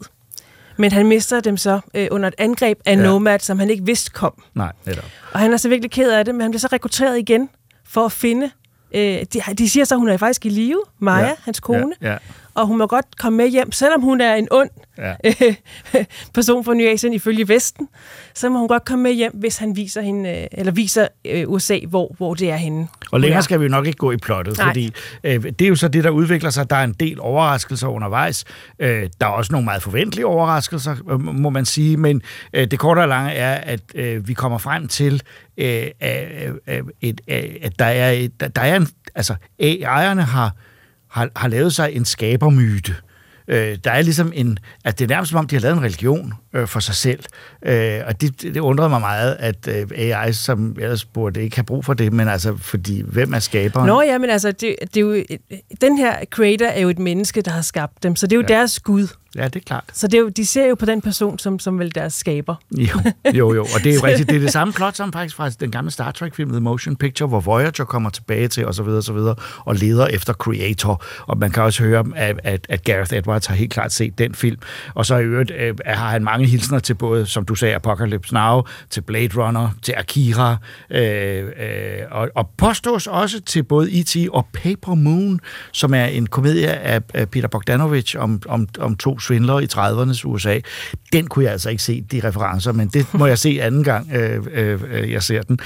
Men 0.78 0.92
han 0.92 1.08
mister 1.08 1.40
dem 1.40 1.58
så 1.58 1.80
øh, 1.94 2.08
under 2.12 2.28
et 2.28 2.36
angreb 2.38 2.80
af 2.86 2.96
Ja. 2.98 3.02
Nomad, 3.04 3.40
som 3.40 3.60
han 3.60 3.70
ikke 3.70 3.86
vidste 3.86 4.12
kom. 4.12 4.44
Nej, 4.56 4.72
netop. 4.86 5.06
Og 5.34 5.40
han 5.40 5.54
er 5.54 5.58
så 5.58 5.70
virkelig 5.70 5.92
ked 5.92 6.12
af 6.12 6.26
det, 6.26 6.36
men 6.36 6.42
han 6.42 6.52
bliver 6.52 6.60
så 6.60 6.68
rekrutteret 6.74 7.20
igen 7.20 7.50
for 7.88 8.06
at 8.06 8.12
finde... 8.12 8.50
Øh, 8.96 9.02
de, 9.34 9.42
de 9.58 9.70
siger 9.70 9.84
så, 9.86 9.96
at 9.96 10.00
hun 10.00 10.10
er 10.10 10.18
faktisk 10.18 10.46
i 10.46 10.50
live, 10.50 10.82
Maja, 11.00 11.26
Ja. 11.28 11.32
hans 11.46 11.60
kone. 11.60 11.94
Ja, 12.02 12.12
ja. 12.12 12.18
Og 12.60 12.68
hun 12.68 12.78
må 12.78 12.88
godt 12.88 13.18
komme 13.18 13.38
med 13.38 13.48
hjem, 13.48 13.72
selvom 13.72 14.02
hun 14.02 14.22
er 14.22 14.36
en 14.36 14.48
ond 14.52 14.70
Ja. 15.00 15.16
person 16.36 16.66
fra 16.66 16.74
New 16.74 16.88
Asien 16.88 17.14
ifølge 17.14 17.48
Vesten, 17.48 17.88
så 18.34 18.50
må 18.50 18.60
hun 18.60 18.68
godt 18.68 18.86
komme 18.86 19.04
med 19.04 19.14
hjem, 19.14 19.32
hvis 19.36 19.58
han 19.58 19.76
viser 19.76 20.02
hende, 20.02 20.30
øh, 20.30 20.48
eller 20.52 20.72
viser 20.72 21.08
øh, 21.26 21.50
USA, 21.50 21.80
hvor, 21.88 22.16
hvor 22.18 22.34
det 22.34 22.52
er 22.52 22.56
henne. 22.56 22.88
Og 23.12 23.20
længere 23.20 23.44
skal 23.44 23.60
vi 23.60 23.66
jo 23.66 23.70
nok 23.70 23.88
ikke 23.88 23.98
gå 23.98 24.12
i 24.12 24.18
plottet, 24.18 24.58
Nej. 24.58 24.68
fordi 24.68 24.94
øh, 25.24 25.44
det 25.44 25.62
er 25.62 25.68
jo 25.68 25.76
så 25.76 25.88
det, 25.88 26.04
der 26.04 26.10
udvikler 26.10 26.50
sig. 26.50 26.70
Der 26.70 26.76
er 26.76 26.84
en 26.84 26.94
del 26.94 27.20
overraskelser 27.20 27.88
undervejs. 27.88 28.46
Øh, 28.80 29.10
der 29.22 29.28
er 29.28 29.32
også 29.32 29.52
nogle 29.52 29.66
meget 29.66 29.82
forventelige 29.82 30.26
overraskelser, 30.26 30.96
øh, 31.12 31.22
må 31.22 31.50
man 31.50 31.66
sige, 31.66 31.98
men 31.98 32.22
øh, 32.54 32.72
det 32.72 32.80
korte 32.80 33.00
og 33.00 33.08
lange 33.08 33.32
er, 33.32 33.56
at 33.56 33.82
øh, 33.96 34.28
vi 34.28 34.34
kommer 34.34 34.58
frem 34.58 34.88
til, 34.88 35.22
øh, 35.58 35.88
øh, 36.04 36.54
øh, 36.68 36.84
et, 37.02 37.22
øh, 37.28 37.44
at 37.62 37.80
der 37.80 37.86
er, 37.86 38.28
der, 38.56 38.62
er 38.62 38.76
en, 38.76 38.88
altså 39.16 39.36
ejerne 39.60 40.24
har, 40.24 40.56
har, 41.10 41.30
har 41.36 41.48
lavet 41.48 41.74
sig 41.74 41.96
en 41.96 42.06
skabermyte. 42.06 42.96
Øh, 43.50 43.78
der 43.84 43.92
er 43.92 44.02
ligesom 44.02 44.32
en, 44.36 44.60
at 44.86 45.00
det 45.00 45.06
er 45.06 45.10
nærmest 45.10 45.30
som 45.30 45.40
om, 45.40 45.48
de 45.48 45.56
har 45.56 45.62
lavet 45.62 45.78
en 45.78 45.84
religion 45.84 46.34
øh, 46.54 46.68
for 46.68 46.80
sig 46.80 46.96
selv. 46.96 47.24
Øh, 47.66 48.02
og 48.08 48.22
det, 48.22 48.42
det 48.42 48.58
undrede 48.58 48.90
mig 48.90 49.02
meget, 49.02 49.38
at 49.40 49.68
øh, 49.68 49.88
AI, 49.96 50.34
som 50.34 50.76
ellers 50.80 51.06
burde 51.06 51.44
ikke 51.44 51.56
have 51.56 51.64
brug 51.64 51.86
for 51.86 51.94
det, 51.94 52.14
men 52.14 52.28
altså, 52.28 52.58
fordi 52.58 53.04
hvem 53.06 53.34
er 53.34 53.40
skaberen? 53.40 53.88
Nå 53.88 54.02
ja, 54.02 54.18
men 54.18 54.30
altså, 54.30 54.52
det, 54.52 54.76
det 54.82 54.98
er 54.98 55.02
jo, 55.02 55.24
den 55.82 55.98
her 55.98 56.26
creator 56.26 56.66
er 56.66 56.82
jo 56.82 56.90
et 56.90 57.00
menneske, 57.00 57.42
der 57.42 57.52
har 57.52 57.62
skabt 57.62 58.04
dem, 58.04 58.16
så 58.16 58.28
det 58.28 58.34
er 58.34 58.38
jo 58.38 58.46
ja. 58.50 58.56
deres 58.56 58.80
gud. 58.80 59.08
Ja, 59.36 59.44
det 59.44 59.56
er 59.56 59.60
klart. 59.66 59.84
Så 59.94 60.08
det 60.08 60.18
er 60.18 60.22
jo, 60.22 60.30
de 60.30 60.46
ser 60.46 60.66
jo 60.66 60.76
på 60.76 60.86
den 60.86 61.02
person 61.02 61.40
som, 61.40 61.60
som 61.60 61.80
vel 61.80 61.96
deres 61.96 62.14
skaber. 62.14 62.56
Jo, 62.78 63.00
jo, 63.34 63.54
jo. 63.54 63.62
Og 63.62 63.84
det 63.84 63.90
er 63.90 63.96
jo 63.96 64.02
rigtigt. 64.08 64.30
Det 64.30 64.36
er 64.36 64.40
det 64.40 64.52
samme 64.52 64.74
plot 64.74 64.96
som 64.96 65.14
faktisk 65.14 65.36
fra 65.36 65.50
den 65.50 65.72
gamle 65.72 65.92
Star 65.92 66.12
Trek-film 66.12 66.50
The 66.50 66.60
Motion 66.60 66.96
Picture, 66.96 67.28
hvor 67.28 67.40
Voyager 67.40 67.84
kommer 67.86 68.10
tilbage 68.10 68.48
til, 68.48 68.66
og 68.66 68.76
så 68.76 68.84
videre, 68.84 68.98
og 68.98 69.04
så 69.04 69.14
videre, 69.14 69.36
og 69.66 69.76
leder 69.76 70.08
efter 70.08 70.34
Creator. 70.34 71.04
Og 71.28 71.38
man 71.38 71.52
kan 71.52 71.64
også 71.64 71.84
høre, 71.84 72.06
at, 72.16 72.40
at, 72.44 72.66
at 72.70 72.84
Gareth 72.84 73.14
Edwards 73.14 73.39
har 73.48 73.56
helt 73.56 73.74
klart 73.74 73.92
set 73.92 74.18
den 74.18 74.36
film. 74.36 74.58
Og 74.94 75.06
så 75.06 75.16
i 75.16 75.24
øvrigt 75.24 75.52
øh, 75.60 75.76
har 75.86 76.10
han 76.10 76.24
mange 76.24 76.48
hilsner 76.48 76.80
til 76.80 76.94
både, 76.94 77.26
som 77.26 77.46
du 77.46 77.56
sagde, 77.56 77.76
Apocalypse 77.76 78.34
Now, 78.34 78.62
til 78.90 79.02
Blade 79.02 79.30
Runner, 79.36 79.70
til 79.82 79.94
Akira, 79.98 80.58
øh, 80.90 81.44
øh, 81.44 81.44
og, 82.12 82.30
og 82.36 82.50
påstås 82.58 83.08
også 83.08 83.42
til 83.42 83.64
både 83.64 84.00
E.T. 84.00 84.16
og 84.32 84.48
Paper 84.54 84.96
Moon, 84.96 85.40
som 85.72 85.94
er 85.94 86.06
en 86.06 86.28
komedie 86.28 86.70
af, 86.70 87.02
af 87.14 87.30
Peter 87.30 87.48
Bogdanovich 87.48 88.16
om, 88.20 88.42
om, 88.48 88.68
om 88.80 88.96
to 88.96 89.20
svindlere 89.20 89.64
i 89.64 89.68
30'ernes 89.74 90.26
USA. 90.26 90.60
Den 91.14 91.28
kunne 91.28 91.46
jeg 91.46 91.52
altså 91.52 91.70
ikke 91.70 91.84
se, 91.84 92.02
de 92.02 92.22
referencer, 92.24 92.72
men 92.72 92.88
det 92.88 93.14
må 93.14 93.26
jeg 93.26 93.38
se 93.38 93.60
anden 93.62 93.84
gang, 93.84 94.12
øh, 94.14 94.46
øh, 94.52 94.82
øh 94.92 95.12
jeg 95.12 95.24
ser 95.24 95.42
den. 95.42 95.60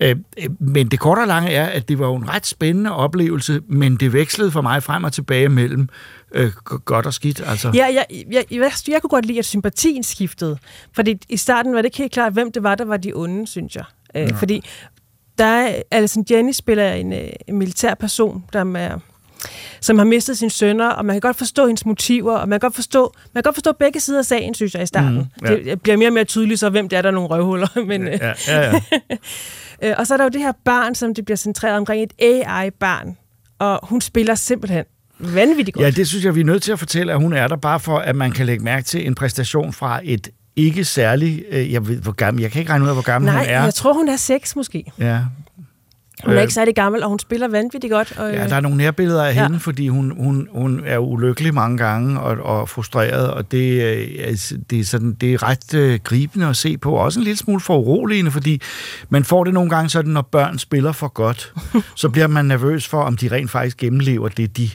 Øh, 0.00 0.16
øh, 0.42 0.50
men 0.60 0.88
det 0.88 1.00
korte 1.00 1.20
og 1.20 1.26
lange 1.26 1.50
er, 1.50 1.66
at 1.66 1.88
det 1.88 1.98
var 1.98 2.16
en 2.16 2.28
ret 2.28 2.46
spændende 2.46 2.94
oplevelse, 2.94 3.60
men 3.68 3.96
det 3.96 4.12
vekslede 4.12 4.50
for 4.50 4.60
mig 4.60 4.82
frem 4.82 5.04
og 5.04 5.12
tilbage 5.12 5.48
mellem 5.48 5.88
øh, 6.34 6.52
godt 6.84 7.06
og 7.06 7.14
skidt. 7.18 7.42
Altså. 7.46 7.70
Ja, 7.74 7.86
jeg, 7.86 8.06
jeg, 8.30 8.44
jeg, 8.50 8.72
jeg 8.88 9.00
kunne 9.02 9.10
godt 9.10 9.26
lide, 9.26 9.38
at 9.38 9.44
sympatien 9.44 10.02
skiftede. 10.02 10.58
Fordi 10.92 11.18
i 11.28 11.36
starten 11.36 11.72
var 11.72 11.78
det 11.78 11.84
ikke 11.86 11.98
helt 11.98 12.12
klart, 12.12 12.32
hvem 12.32 12.52
det 12.52 12.62
var, 12.62 12.74
der 12.74 12.84
var 12.84 12.96
de 12.96 13.12
onde, 13.14 13.46
synes 13.46 13.76
jeg. 13.76 13.84
Øh, 14.14 14.34
fordi 14.34 14.64
der 15.38 15.44
er, 15.44 15.82
Alison 15.90 16.24
Jenny 16.30 16.52
spiller 16.52 16.92
en, 16.92 17.12
øh, 17.12 17.28
en 17.46 17.56
militær 17.56 17.94
person, 17.94 18.44
der 18.52 18.74
er, 18.76 18.98
som 19.80 19.98
har 19.98 20.04
mistet 20.04 20.38
sine 20.38 20.50
sønner, 20.50 20.88
og 20.88 21.04
man 21.04 21.14
kan 21.14 21.20
godt 21.20 21.36
forstå 21.36 21.66
hendes 21.66 21.86
motiver, 21.86 22.32
og 22.34 22.48
man 22.48 22.60
kan 22.60 22.66
godt 22.66 22.74
forstå, 22.74 23.14
man 23.32 23.42
kan 23.42 23.48
godt 23.48 23.56
forstå 23.56 23.72
begge 23.72 24.00
sider 24.00 24.18
af 24.18 24.24
sagen, 24.24 24.54
synes 24.54 24.74
jeg, 24.74 24.82
i 24.82 24.86
starten. 24.86 25.14
Mhm, 25.14 25.46
ja. 25.46 25.56
Det 25.56 25.82
bliver 25.82 25.96
mere 25.96 26.08
og 26.08 26.12
mere 26.12 26.24
tydeligt 26.24 26.60
så, 26.60 26.70
hvem 26.70 26.88
det 26.88 26.96
er, 26.96 27.02
der 27.02 27.08
er 27.08 27.12
nogle 27.14 27.28
røvhuller. 27.28 27.68
Men, 27.90 28.08
øh, 28.08 28.18
Ja, 28.20 28.32
ja, 28.48 28.60
ja. 28.60 28.80
Øh, 29.82 29.94
og 29.98 30.06
så 30.06 30.14
er 30.14 30.16
der 30.16 30.24
jo 30.24 30.30
det 30.30 30.40
her 30.40 30.52
barn, 30.64 30.94
som 30.94 31.14
det 31.14 31.24
bliver 31.24 31.36
centreret 31.36 31.76
omkring, 31.76 32.02
et 32.02 32.12
AI-barn. 32.18 33.16
Og 33.58 33.80
hun 33.82 34.00
spiller 34.00 34.34
simpelthen 34.34 34.84
vanvittigt 35.18 35.74
godt. 35.74 35.84
Ja, 35.86 35.90
det 35.90 36.08
synes 36.08 36.24
jeg, 36.24 36.34
vi 36.34 36.40
er 36.40 36.44
nødt 36.44 36.62
til 36.62 36.72
at 36.72 36.78
fortælle, 36.78 37.12
at 37.12 37.18
hun 37.18 37.32
er 37.32 37.48
der 37.48 37.56
bare 37.56 37.80
for, 37.80 37.98
at 37.98 38.16
man 38.16 38.32
kan 38.32 38.46
lægge 38.46 38.64
mærke 38.64 38.84
til 38.86 39.06
en 39.06 39.14
præstation 39.14 39.72
fra 39.72 40.00
et 40.04 40.28
ikke 40.56 40.84
særlig... 40.84 41.44
Øh, 41.50 41.72
jeg 41.72 41.88
ved, 41.88 41.96
hvor 42.00 42.12
gammel... 42.12 42.42
Jeg 42.42 42.50
kan 42.50 42.60
ikke 42.60 42.70
regne 42.72 42.84
ud 42.84 42.88
af, 42.88 42.94
hvor 42.94 43.02
gammel 43.02 43.30
Nej, 43.32 43.38
hun 43.44 43.48
er. 43.54 43.62
jeg 43.64 43.74
tror, 43.74 43.92
hun 43.92 44.08
er 44.08 44.16
seks 44.16 44.56
måske. 44.56 44.84
Ja. 44.98 45.18
Hun 46.24 46.32
er 46.32 46.36
Øh, 46.36 46.42
ikke 46.42 46.54
særlig 46.54 46.74
gammel, 46.74 47.02
og 47.02 47.08
hun 47.08 47.18
spiller 47.18 47.48
vanvittigt 47.48 47.90
godt. 47.92 48.18
Og, 48.18 48.32
Ja, 48.32 48.48
der 48.48 48.56
er 48.56 48.60
nogle 48.60 48.76
nærbilleder 48.76 49.24
af 49.24 49.34
Ja. 49.34 49.42
hende, 49.42 49.60
fordi 49.60 49.88
hun, 49.88 50.12
hun, 50.16 50.48
hun 50.52 50.82
er 50.86 50.98
ulykkelig 50.98 51.54
mange 51.54 51.78
gange 51.78 52.20
og, 52.20 52.60
og 52.60 52.68
frustreret, 52.68 53.30
og 53.30 53.52
det, 53.52 53.82
øh, 53.82 54.08
altså, 54.24 54.56
det, 54.70 54.80
er 54.80 54.84
sådan, 54.84 55.12
det 55.20 55.34
er 55.34 55.42
ret 55.42 55.74
øh, 55.74 55.98
gribende 56.04 56.46
at 56.46 56.56
se 56.56 56.78
på, 56.78 56.92
og 56.92 57.00
også 57.04 57.20
en 57.20 57.24
lille 57.24 57.36
smule 57.38 57.60
foruroligende, 57.60 58.30
fordi 58.30 58.60
man 59.08 59.24
får 59.24 59.44
det 59.44 59.54
nogle 59.54 59.70
gange 59.70 59.88
sådan, 59.90 60.10
når 60.12 60.22
børn 60.22 60.58
spiller 60.58 60.92
for 60.92 61.08
godt, 61.08 61.52
så 61.94 62.08
bliver 62.08 62.26
man 62.26 62.44
nervøs 62.44 62.88
for, 62.88 63.02
om 63.02 63.16
de 63.16 63.28
rent 63.28 63.50
faktisk 63.50 63.76
gennemlever 63.76 64.28
det, 64.28 64.56
de, 64.56 64.70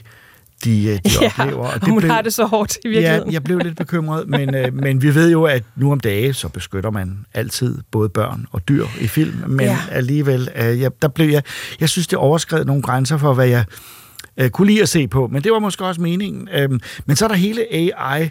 de, 0.64 0.84
øh, 0.86 0.94
de 0.94 1.00
ja, 1.22 1.26
oplever. 1.40 1.66
og 1.66 1.86
hun 1.88 2.02
har 2.02 2.22
det 2.22 2.34
så 2.34 2.44
hårdt 2.44 2.76
i 2.76 2.78
Ja, 2.84 2.88
virkeligheden. 2.90 3.32
jeg 3.32 3.42
blev 3.44 3.58
lidt 3.58 3.76
bekymret, 3.76 4.28
men, 4.28 4.54
øh, 4.54 4.74
men 4.84 5.02
vi 5.02 5.14
ved 5.14 5.30
jo, 5.30 5.44
at 5.44 5.62
nu 5.76 5.92
om 5.92 6.00
dage, 6.00 6.32
så 6.34 6.48
beskytter 6.48 6.90
man 6.90 7.18
altid 7.34 7.78
både 7.90 8.08
børn 8.08 8.46
og 8.52 8.68
dyr 8.68 8.84
i 9.00 9.06
film, 9.06 9.34
men 9.46 9.60
Ja. 9.66 9.72
ja. 9.72 9.78
alligevel, 9.90 10.48
øh, 10.56 10.80
jeg, 10.80 10.90
der 11.02 11.08
blev 11.08 11.28
jeg, 11.30 11.42
jeg 11.80 11.88
synes, 11.88 12.06
det 12.06 12.18
overskred 12.18 12.64
nogle 12.64 12.82
grænser 12.82 13.16
for, 13.18 13.34
hvad 13.34 13.46
jeg 13.48 13.64
øh, 14.36 14.50
kunne 14.50 14.66
lide 14.68 14.82
at 14.82 14.88
se 14.88 15.08
på, 15.08 15.28
men 15.32 15.42
det 15.44 15.52
var 15.52 15.58
måske 15.58 15.84
også 15.84 16.00
meningen. 16.00 16.48
Øh, 16.54 16.70
men 17.06 17.16
så 17.16 17.24
er 17.24 17.28
der 17.28 17.34
hele 17.36 17.60
AI, 17.74 18.30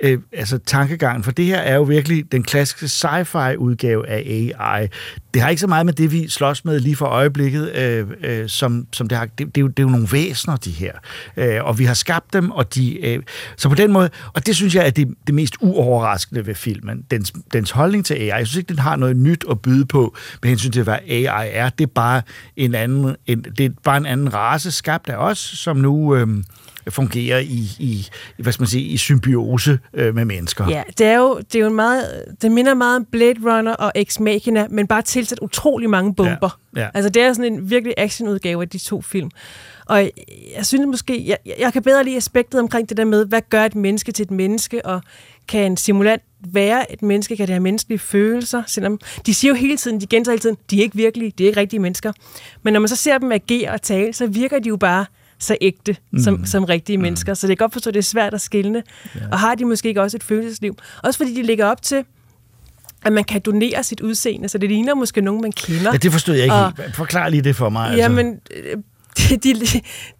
øh, 0.00 0.18
altså 0.32 0.58
tankegangen, 0.58 1.24
for 1.24 1.30
det 1.30 1.44
her 1.44 1.58
er 1.58 1.74
jo 1.74 1.82
virkelig 1.82 2.32
den 2.32 2.42
klassiske 2.42 2.86
sci-fi 2.86 3.56
udgave 3.56 4.08
af 4.08 4.16
AI. 4.16 4.88
Det 5.34 5.42
har 5.42 5.48
ikke 5.48 5.60
så 5.60 5.66
meget 5.66 5.86
med 5.86 5.92
det, 5.92 6.12
vi 6.12 6.28
slås 6.28 6.64
med 6.64 6.80
lige 6.80 6.96
for 6.96 7.06
øjeblikket, 7.06 7.72
øh, 7.72 8.06
øh, 8.22 8.48
som, 8.48 8.86
som 8.92 9.08
det 9.08 9.18
har. 9.18 9.24
Det, 9.24 9.38
det, 9.38 9.56
er 9.56 9.60
jo, 9.60 9.68
det 9.68 9.78
er 9.78 9.82
jo 9.82 9.88
nogle 9.88 10.08
væsener, 10.12 10.56
de 10.56 10.70
her. 10.70 10.92
Øh, 11.36 11.64
og 11.64 11.78
vi 11.78 11.84
har 11.84 11.94
skabt 11.94 12.32
dem, 12.32 12.50
og 12.50 12.74
de... 12.74 13.06
Øh, 13.06 13.22
så 13.56 13.68
på 13.68 13.74
den 13.74 13.92
måde, 13.92 14.10
og 14.32 14.46
det 14.46 14.56
synes 14.56 14.74
jeg 14.74 14.86
er 14.86 14.90
det, 14.90 15.14
det 15.26 15.34
mest 15.34 15.54
uoverraskende 15.60 16.46
ved 16.46 16.54
filmen, 16.54 17.04
dens, 17.10 17.32
dens 17.52 17.70
holdning 17.70 18.04
til 18.04 18.14
AI. 18.14 18.28
Jeg 18.28 18.46
synes 18.46 18.56
ikke, 18.56 18.68
den 18.68 18.78
har 18.78 18.96
noget 18.96 19.16
nyt 19.16 19.44
at 19.50 19.60
byde 19.60 19.86
på 19.86 20.16
med 20.42 20.48
hensyn 20.48 20.70
til, 20.70 20.82
hvad 20.82 20.98
AI 21.08 21.50
er. 21.52 21.68
Det 21.68 21.84
er 21.84 21.92
bare 21.94 22.22
en 22.56 22.74
anden, 22.74 23.16
en, 23.26 23.42
det 23.58 23.66
er 23.66 23.70
bare 23.84 23.96
en 23.96 24.06
anden 24.06 24.34
race 24.34 24.70
skabt 24.70 25.08
af 25.08 25.16
os, 25.16 25.38
som 25.38 25.76
nu... 25.76 26.16
Øh, 26.16 26.28
fungerer 26.88 27.38
i, 27.38 27.68
i 27.78 28.08
hvad 28.38 28.52
skal 28.52 28.62
man 28.62 28.68
sige, 28.68 28.84
i 28.84 28.96
symbiose 28.96 29.78
øh, 29.94 30.14
med 30.14 30.24
mennesker. 30.24 30.68
Ja, 30.68 30.82
det 30.98 31.06
er 31.06 31.18
jo, 31.18 31.38
det 31.38 31.54
er 31.54 31.60
jo 31.60 31.66
en 31.66 31.74
meget, 31.74 32.24
det 32.42 32.52
minder 32.52 32.74
meget 32.74 32.96
om 32.96 33.04
Blade 33.04 33.40
Runner 33.44 33.72
og 33.72 33.92
Ex 33.94 34.20
Machina, 34.20 34.66
men 34.70 34.86
bare 34.86 35.02
tilsat 35.02 35.38
utrolig 35.42 35.90
mange 35.90 36.14
bomber. 36.14 36.58
Ja, 36.76 36.80
ja. 36.80 36.88
Altså 36.94 37.08
det 37.08 37.22
er 37.22 37.32
sådan 37.32 37.52
en 37.52 37.70
virkelig 37.70 37.94
actionudgave 37.96 38.62
af 38.62 38.68
de 38.68 38.78
to 38.78 39.00
film. 39.00 39.30
Og 39.86 39.98
jeg, 39.98 40.10
jeg 40.56 40.66
synes 40.66 40.86
måske, 40.86 41.28
jeg, 41.28 41.54
jeg 41.58 41.72
kan 41.72 41.82
bedre 41.82 42.04
lide 42.04 42.16
aspektet 42.16 42.60
omkring 42.60 42.88
det 42.88 42.96
der 42.96 43.04
med, 43.04 43.26
hvad 43.26 43.40
gør 43.50 43.64
et 43.64 43.74
menneske 43.74 44.12
til 44.12 44.22
et 44.22 44.30
menneske, 44.30 44.86
og 44.86 45.02
kan 45.48 45.70
en 45.70 45.76
simulant 45.76 46.22
være 46.52 46.92
et 46.92 47.02
menneske, 47.02 47.36
kan 47.36 47.46
det 47.46 47.52
have 47.52 47.62
menneskelige 47.62 47.98
følelser, 47.98 48.62
selvom 48.66 48.98
de 49.26 49.34
siger 49.34 49.48
jo 49.48 49.54
hele 49.54 49.76
tiden, 49.76 50.00
de 50.00 50.06
gentager 50.06 50.32
hele 50.32 50.40
tiden, 50.40 50.56
de 50.70 50.78
er 50.78 50.82
ikke 50.82 50.96
virkelige, 50.96 51.32
de 51.38 51.44
er 51.44 51.48
ikke 51.48 51.60
rigtige 51.60 51.80
mennesker. 51.80 52.12
Men 52.62 52.72
når 52.72 52.80
man 52.80 52.88
så 52.88 52.96
ser 52.96 53.18
dem 53.18 53.32
agere 53.32 53.70
og 53.70 53.82
tale, 53.82 54.12
så 54.12 54.26
virker 54.26 54.58
de 54.58 54.68
jo 54.68 54.76
bare 54.76 55.06
så 55.38 55.56
ægte 55.60 55.96
som, 56.18 56.34
Mm. 56.34 56.46
som 56.46 56.64
rigtige 56.64 56.98
mennesker. 56.98 57.34
Så 57.34 57.46
det 57.46 57.58
kan 57.58 57.64
godt 57.64 57.72
forstå, 57.72 57.90
at 57.90 57.94
det 57.94 57.98
er 58.00 58.04
svært 58.04 58.34
at 58.34 58.40
skille. 58.40 58.82
Og 59.32 59.38
har 59.38 59.54
de 59.54 59.64
måske 59.64 59.88
ikke 59.88 60.02
også 60.02 60.16
et 60.16 60.22
følelsesliv? 60.22 60.76
Også 61.02 61.18
fordi 61.18 61.34
de 61.34 61.42
lægger 61.42 61.66
op 61.66 61.82
til, 61.82 62.04
at 63.04 63.12
man 63.12 63.24
kan 63.24 63.40
donere 63.40 63.82
sit 63.82 64.00
udseende, 64.00 64.48
så 64.48 64.58
det 64.58 64.68
ligner 64.68 64.94
måske 64.94 65.20
nogen, 65.20 65.40
man 65.42 65.52
kender. 65.52 65.90
Ja, 65.92 65.96
det 65.98 66.12
forstod 66.12 66.34
jeg 66.34 66.44
ikke 66.44 66.54
Og- 66.54 66.72
helt. 66.82 66.96
Forklar 66.96 67.28
lige 67.28 67.42
det 67.42 67.56
for 67.56 67.68
mig. 67.68 67.86
altså. 67.86 68.02
Jamen, 68.02 68.38
øh, 68.56 68.76
de, 69.18 69.36
de, 69.36 69.54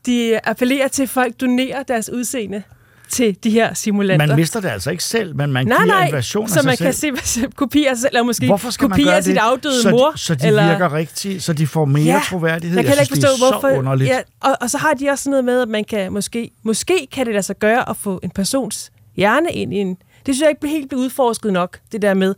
de 0.07 0.41
appellerer 0.49 0.89
til, 0.89 1.03
at 1.03 1.09
folk 1.09 1.41
donerer 1.41 1.83
deres 1.83 2.11
udseende 2.13 2.63
til 3.09 3.37
de 3.45 3.51
her 3.51 3.75
simulanter. 3.75 4.27
Man 4.27 4.37
mister 4.37 4.61
det 4.61 4.69
altså 4.69 4.91
ikke 4.91 5.05
selv, 5.05 5.37
men 5.37 5.53
man 5.53 5.67
nej, 5.67 5.77
giver 5.77 5.87
nej, 5.87 6.07
en 6.07 6.13
version 6.13 6.45
af 6.45 6.49
så 6.49 6.55
sig 6.55 6.65
man 6.65 6.77
selv. 6.77 7.17
kan 7.17 7.25
se 7.25 7.47
kopier 7.57 7.91
af 7.91 7.97
sig 7.97 8.01
selv, 8.03 8.11
eller 8.11 8.23
måske 8.23 8.47
Hvorfor 8.47 8.71
skal 8.71 8.89
man 8.89 8.91
kopier 8.91 9.07
gøre 9.07 9.17
af 9.17 9.25
sit 9.25 9.37
afdøde 9.37 9.83
så, 9.83 9.91
mor. 9.91 10.11
De, 10.11 10.19
så 10.19 10.35
de 10.35 10.47
eller... 10.47 10.69
virker 10.69 10.93
rigtigt, 10.93 11.43
så 11.43 11.53
de 11.53 11.67
får 11.67 11.85
mere 11.85 12.21
troværdighed? 12.25 12.77
Jeg 12.77 12.85
kan 12.85 12.95
ikke 12.95 13.05
synes, 13.05 13.25
forstå, 13.25 13.47
det 13.47 13.53
er 13.53 13.53
hvorfor... 13.53 13.71
så 13.71 13.79
underligt. 13.79 14.11
Ja, 14.11 14.19
og, 14.41 14.57
og 14.61 14.71
så 14.71 14.79
har 14.79 14.95
de 14.95 15.09
også 15.09 15.25
sådan 15.25 15.31
noget 15.31 15.45
med, 15.45 15.63
at 15.63 15.69
man 15.69 15.85
kan 15.85 16.13
måske, 16.13 16.51
måske 16.63 17.09
kan 17.13 17.27
det 17.27 17.35
lade 17.35 17.43
sig 17.43 17.59
gøre 17.59 17.89
at 17.91 17.97
få 17.97 18.21
en 18.23 18.31
persons 18.31 18.93
hjerne 19.17 19.53
ind 19.53 19.75
i 19.75 19.77
en... 19.77 19.97
Det 20.27 20.35
synes 20.35 20.41
jeg 20.41 20.51
ikke 20.51 20.69
helt 20.69 20.89
bliver 20.89 21.03
udforsket 21.03 21.53
nok, 21.53 21.79
det 21.93 22.03
der 22.03 22.15
med. 22.15 22.35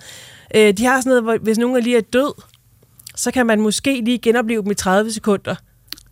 Øh, 0.54 0.72
de 0.72 0.84
har 0.84 1.00
sådan 1.00 1.10
noget, 1.10 1.22
hvor 1.22 1.36
hvis 1.42 1.58
nogen 1.58 1.82
lige 1.82 1.96
er 1.96 2.00
død, 2.00 2.42
så 3.16 3.30
kan 3.30 3.46
man 3.46 3.60
måske 3.60 4.00
lige 4.04 4.18
genopleve 4.18 4.62
dem 4.62 4.70
i 4.70 4.74
30 4.74 5.12
sekunder 5.12 5.54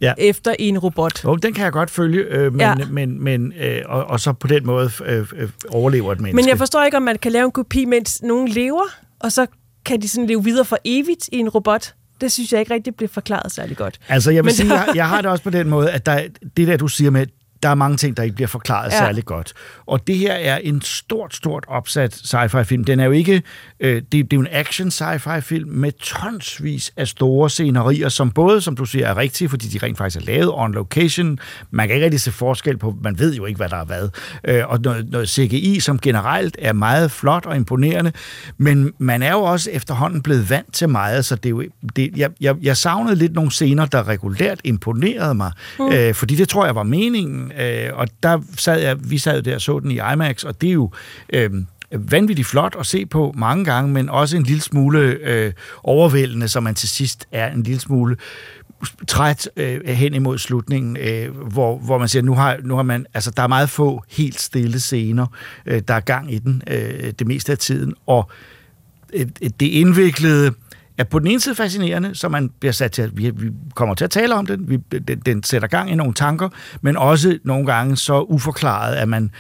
Ja. 0.01 0.15
efter 0.19 0.55
en 0.59 0.79
robot. 0.79 1.25
Jo, 1.25 1.37
den 1.37 1.55
kan 1.55 1.65
jeg 1.65 1.73
godt 1.73 1.91
følge, 1.91 2.23
øh, 2.23 2.53
men, 2.53 2.61
Ja. 2.61 2.75
men, 2.91 3.25
men, 3.25 3.53
øh, 3.61 3.83
og, 3.87 4.05
og 4.05 4.21
så 4.21 4.33
på 4.33 4.47
den 4.47 4.67
måde 4.67 4.91
øh, 5.07 5.27
øh, 5.37 5.49
overlever 5.69 6.13
et 6.13 6.21
menneske. 6.21 6.37
Men 6.37 6.49
jeg 6.49 6.59
forstår 6.59 6.85
ikke, 6.85 6.97
om 6.97 7.03
man 7.03 7.19
kan 7.19 7.33
lave 7.33 7.45
en 7.45 7.51
kopi, 7.51 7.85
mens 7.85 8.23
nogen 8.23 8.49
lever, 8.49 8.83
og 9.21 9.33
så 9.33 9.47
kan 9.85 10.03
de 10.03 10.09
sådan 10.09 10.27
leve 10.27 10.45
videre 10.45 10.65
for 10.65 10.79
evigt 10.85 11.29
i 11.33 11.37
en 11.39 11.49
robot. 11.49 11.95
Det 12.21 12.33
synes 12.33 12.53
jeg 12.53 12.61
ikke 12.61 12.75
rigtig 12.75 12.95
bliver 12.95 13.09
forklaret 13.09 13.53
særlig 13.53 13.77
godt. 13.77 13.99
Altså, 14.09 14.31
jeg 14.31 14.45
vil 14.45 14.49
Men 14.49 14.55
sige, 14.55 14.75
jeg, 14.75 14.89
jeg 14.95 15.09
har 15.09 15.21
det 15.21 15.31
også 15.31 15.45
på 15.45 15.51
den 15.51 15.69
måde, 15.69 15.91
at 15.91 16.07
der, 16.07 16.21
det 16.57 16.69
der, 16.69 16.77
du 16.77 16.89
siger 16.89 17.11
med, 17.11 17.27
der 17.67 17.71
er 17.71 17.75
mange 17.75 17.97
ting, 17.97 18.17
der 18.17 18.23
ikke 18.23 18.35
bliver 18.35 18.49
forklaret 18.49 18.93
ja. 18.93 18.99
Særlig 18.99 19.25
godt. 19.25 19.53
Og 19.87 20.07
det 20.07 20.17
her 20.17 20.33
er 20.33 20.59
en 20.59 20.83
stort, 20.83 21.35
stort 21.35 21.65
opsat 21.69 22.15
sci-fi 22.15 22.63
film. 22.63 22.85
Den 22.85 23.01
er 23.01 23.05
jo 23.05 23.11
ikke... 23.11 23.43
Øh, 23.81 23.95
det, 23.95 24.13
det 24.13 24.21
er 24.21 24.27
jo 24.33 24.41
en 24.41 24.49
action 24.51 24.89
sci-fi 24.89 25.41
film 25.41 25.71
med 25.71 25.93
tonsvis 25.93 26.93
af 26.97 27.09
store 27.09 27.51
scenerier, 27.51 28.09
som 28.09 28.31
både, 28.31 28.61
som 28.61 28.77
du 28.77 28.85
siger, 28.85 29.07
er 29.07 29.17
rigtige, 29.17 29.49
fordi 29.49 29.69
de 29.69 29.87
rent 29.87 29.99
faktisk 29.99 30.23
er 30.23 30.27
lavet 30.33 30.51
on 30.55 30.73
location. 30.73 31.39
Man 31.71 31.89
kan 31.89 31.95
ikke 31.95 32.05
rigtig 32.05 32.21
se 32.21 32.33
forskel 32.33 32.79
på, 32.79 32.97
man 33.03 33.19
ved 33.19 33.35
jo 33.35 33.45
ikke, 33.45 33.57
hvad 33.57 33.69
der 33.69 33.77
er 33.77 33.85
hvad. 33.85 34.09
Øh, 34.45 34.63
og 34.67 34.81
noget, 34.81 35.11
noget 35.11 35.29
CGI, 35.29 35.81
som 35.81 35.99
generelt 35.99 36.57
er 36.59 36.73
meget 36.73 37.11
flot 37.11 37.47
og 37.47 37.57
imponerende, 37.57 38.13
men 38.59 38.93
man 38.99 39.23
er 39.23 39.33
jo 39.33 39.43
også 39.43 39.71
efterhånden 39.71 40.23
blevet 40.23 40.51
vant 40.51 40.75
til 40.75 40.89
meget, 40.89 41.25
så 41.25 41.37
det 41.37 41.47
er 41.47 41.51
jo, 41.51 41.65
det, 41.97 42.11
jeg, 42.17 42.31
jeg, 42.41 42.57
jeg 42.63 42.77
savnede 42.77 43.17
lidt 43.17 43.35
nogle 43.35 43.51
scener, 43.51 43.87
der 43.87 44.09
regulært 44.09 44.61
imponerede 44.65 45.35
mig, 45.35 45.53
mm. 45.79 45.93
øh, 45.93 46.15
fordi 46.15 46.35
det 46.35 46.49
tror 46.49 46.65
jeg 46.65 46.75
var 46.75 46.83
meningen, 46.83 47.53
øh, 47.61 47.91
og 47.93 48.09
der 48.23 48.39
sad 48.59 48.81
jeg, 48.81 49.11
vi 49.11 49.19
sad 49.19 49.35
jo 49.35 49.41
der 49.41 49.55
og 49.55 49.61
så 49.61 49.81
den 49.81 49.91
i 49.91 50.01
IMAX, 50.13 50.45
og 50.45 50.61
det 50.61 50.69
er 50.69 50.73
jo... 50.73 50.91
Øh, 51.33 51.51
vanvittigt 51.91 52.49
flot 52.49 52.77
at 52.79 52.87
se 52.87 53.07
på 53.07 53.35
mange 53.37 53.65
gange, 53.65 53.93
men 53.93 54.09
også 54.09 54.37
en 54.37 54.43
lille 54.43 54.63
smule 54.63 54.99
øh, 55.01 55.53
overvældende, 55.83 56.49
så 56.49 56.61
man 56.61 56.75
til 56.75 56.89
sidst 56.89 57.29
er 57.33 57.53
en 57.53 57.63
lille 57.63 57.81
smule 57.81 58.17
træt 59.09 59.49
øh, 59.57 59.89
hen 59.89 60.15
imod 60.15 60.39
slutningen, 60.39 60.97
øh, 60.97 61.37
hvor, 61.37 61.79
hvor 61.79 61.99
man 61.99 62.09
siger, 62.09 62.23
nu 62.23 62.35
har, 62.35 62.59
nu 62.63 62.77
har 62.77 62.83
man, 62.83 63.07
altså 63.15 63.31
der 63.31 63.43
er 63.43 63.47
meget 63.47 63.71
få 63.71 64.03
helt 64.09 64.41
stille 64.41 64.81
scener, 64.81 65.27
øh, 65.67 65.83
der 65.89 65.95
er 65.95 66.01
gang 66.01 66.33
i 66.33 66.39
den 66.39 66.63
øh, 66.71 67.13
det 67.19 67.27
meste 67.27 67.53
af 67.53 67.59
tiden, 67.59 67.95
og 68.07 68.31
øh, 69.13 69.27
det 69.61 69.67
indviklede 69.67 70.53
er 70.99 71.05
på 71.05 71.19
den 71.19 71.27
ene 71.27 71.41
side 71.41 71.55
fascinerende, 71.55 72.15
så 72.15 72.29
man 72.29 72.51
bliver 72.61 72.73
sat 72.73 72.93
til, 72.93 73.03
at 73.03 73.17
vi, 73.17 73.31
vi 73.31 73.51
kommer 73.75 73.95
til 73.95 74.05
at 74.05 74.11
tale 74.11 74.35
om 74.35 74.47
den, 74.47 74.71
vi, 74.71 74.77
den, 74.77 75.19
den 75.21 75.43
sætter 75.43 75.69
gang 75.69 75.91
i 75.91 75.95
nogle 75.95 76.15
tanker, 76.15 76.49
men 76.81 76.97
også 76.97 77.39
nogle 77.45 77.67
gange 77.67 77.97
så 77.97 78.21
uforklaret, 78.21 78.95
at 78.95 79.09
man 79.09 79.31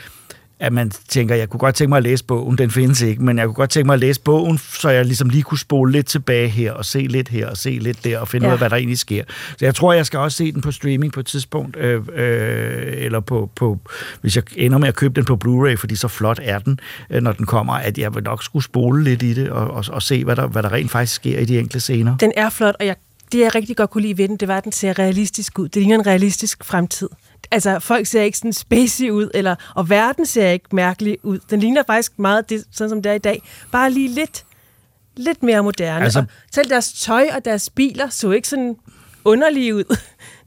at 0.61 0.73
man 0.73 0.91
tænker, 1.09 1.35
jeg 1.35 1.49
kunne 1.49 1.59
godt 1.61 1.75
tænke 1.75 1.89
mig 1.89 1.97
at 1.97 2.03
læse 2.03 2.25
bogen, 2.25 2.59
den 2.59 2.71
findes 2.71 3.01
ikke, 3.03 3.23
men 3.25 3.39
jeg 3.39 3.47
kunne 3.47 3.55
godt 3.55 3.71
tænke 3.71 3.87
mig 3.87 3.95
at 3.95 4.01
læse 4.01 4.21
bogen, 4.21 4.59
så 4.59 4.89
jeg 4.91 5.05
ligesom 5.05 5.29
lige 5.29 5.43
kunne 5.43 5.59
spole 5.59 5.93
lidt 5.93 6.07
tilbage 6.07 6.49
her, 6.49 6.73
og 6.73 6.85
se 6.85 6.99
lidt 6.99 7.29
her, 7.29 7.49
og 7.49 7.57
se 7.57 7.71
lidt 7.71 8.05
der, 8.05 8.19
og 8.19 8.29
finde 8.29 8.47
Ja. 8.47 8.51
ud 8.51 8.53
af, 8.53 8.59
hvad 8.61 8.71
der 8.71 8.77
egentlig 8.77 8.99
sker. 8.99 9.25
Så 9.59 9.65
jeg 9.65 9.75
tror, 9.75 9.93
jeg 9.93 10.07
skal 10.07 10.19
også 10.19 10.37
se 10.37 10.53
den 10.53 10.61
på 10.61 10.73
streaming 10.73 11.13
på 11.13 11.21
et 11.21 11.27
tidspunkt, 11.27 11.77
øh, 11.77 12.03
øh, 12.15 12.83
eller 12.97 13.21
på, 13.21 13.51
på, 13.57 13.79
hvis 14.21 14.37
jeg 14.37 14.45
ender 14.57 14.79
med 14.79 14.89
at 14.89 14.95
købe 14.95 15.15
den 15.15 15.25
på 15.25 15.39
Blu-ray, 15.45 15.75
fordi 15.75 15.97
så 15.97 16.09
flot 16.09 16.41
er 16.43 16.59
den, 16.59 16.81
øh, 17.11 17.23
når 17.23 17.33
den 17.33 17.47
kommer, 17.47 17.73
at 17.73 17.99
jeg 17.99 18.15
vil 18.15 18.23
nok 18.23 18.43
skulle 18.45 18.65
spole 18.65 19.05
lidt 19.05 19.23
i 19.23 19.35
det, 19.35 19.51
og, 19.51 19.71
og, 19.71 19.85
og 19.89 20.03
se, 20.03 20.25
hvad 20.25 20.37
der, 20.37 20.47
hvad 20.47 20.63
der 20.63 20.73
rent 20.73 20.91
faktisk 20.91 21.15
sker 21.15 21.39
i 21.39 21.45
de 21.45 21.59
enkelte 21.59 21.81
scener. 21.81 22.17
Den 22.17 22.33
er 22.37 22.51
flot, 22.51 22.75
og 22.81 22.87
jeg, 22.87 22.97
det 23.33 23.41
jeg 23.41 23.55
rigtig 23.55 23.77
godt 23.77 23.91
kunne 23.91 24.03
lide 24.03 24.19
ved 24.19 24.29
den, 24.29 24.37
det 24.37 24.49
var, 24.49 24.57
at 24.57 24.65
den 24.65 24.73
ser 24.73 24.99
realistisk 24.99 25.59
ud. 25.59 25.69
Det 25.69 25.77
ligner 25.83 25.99
en 25.99 26.07
realistisk 26.07 26.65
fremtid. 26.65 27.09
Altså, 27.51 27.79
folk 27.79 28.07
ser 28.07 28.23
ikke 28.23 28.39
sådan 28.39 28.53
spacey 28.53 29.11
ud, 29.11 29.31
eller, 29.35 29.55
og 29.75 29.91
verden 29.91 30.27
ser 30.27 30.49
ikke 30.49 30.67
mærkelig 30.73 31.19
ud. 31.23 31.39
Den 31.51 31.61
ligner 31.61 31.83
faktisk 31.87 32.19
meget 32.19 32.51
det, 32.51 32.65
sådan 32.71 32.91
som 32.91 33.03
det 33.03 33.11
er 33.11 33.15
i 33.15 33.19
dag. 33.19 33.43
Bare 33.73 33.91
lige 33.91 34.09
lidt, 34.09 34.45
lidt 35.17 35.43
mere 35.43 35.63
moderne. 35.63 36.05
Altså- 36.05 36.19
og 36.19 36.27
selv 36.53 36.71
deres 36.71 36.93
tøj 36.93 37.29
og 37.37 37.45
deres 37.45 37.71
biler 37.71 38.09
så 38.09 38.31
ikke 38.31 38.49
sådan 38.49 38.77
underlige 39.25 39.75
ud. 39.75 39.97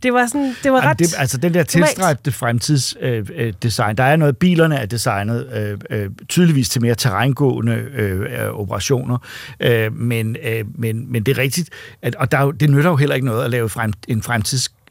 Det 0.04 0.14
var 0.14 0.28
sådan, 0.28 0.56
det 0.64 0.72
var 0.72 0.78
Jamen, 0.78 0.90
ret... 0.90 1.00
det, 1.00 1.16
altså 1.18 1.38
den 1.38 1.54
der 1.54 1.64
tilstræbte 1.64 2.32
fremtidsdesign, 2.32 3.26
øh, 3.36 3.48
øh, 3.48 3.54
design, 3.64 3.98
der 3.98 4.04
er 4.04 4.16
noget, 4.16 4.38
bilerne 4.38 4.76
er 4.76 4.86
designet 4.86 5.48
øh, 5.54 5.78
øh, 5.90 6.10
tydeligvis 6.30 6.70
til 6.70 6.82
mere 6.82 6.96
terrængående 6.96 7.74
øh, 7.74 8.20
øh, 8.20 8.50
operationer, 8.50 9.18
øh, 9.60 9.96
men, 9.96 10.36
øh, 10.44 10.66
men, 10.76 11.12
men 11.12 11.24
det 11.24 11.38
er 11.38 11.42
rigtigt, 11.42 11.70
at, 12.02 12.16
og 12.16 12.32
der, 12.32 12.38
er 12.38 12.52
det 12.52 12.70
nytter 12.70 12.90
jo 12.90 12.96
heller 12.96 13.16
ikke 13.16 13.28
noget 13.28 13.44
at 13.44 13.50
lave 13.50 13.70
frem, 13.70 13.94
en 14.08 14.24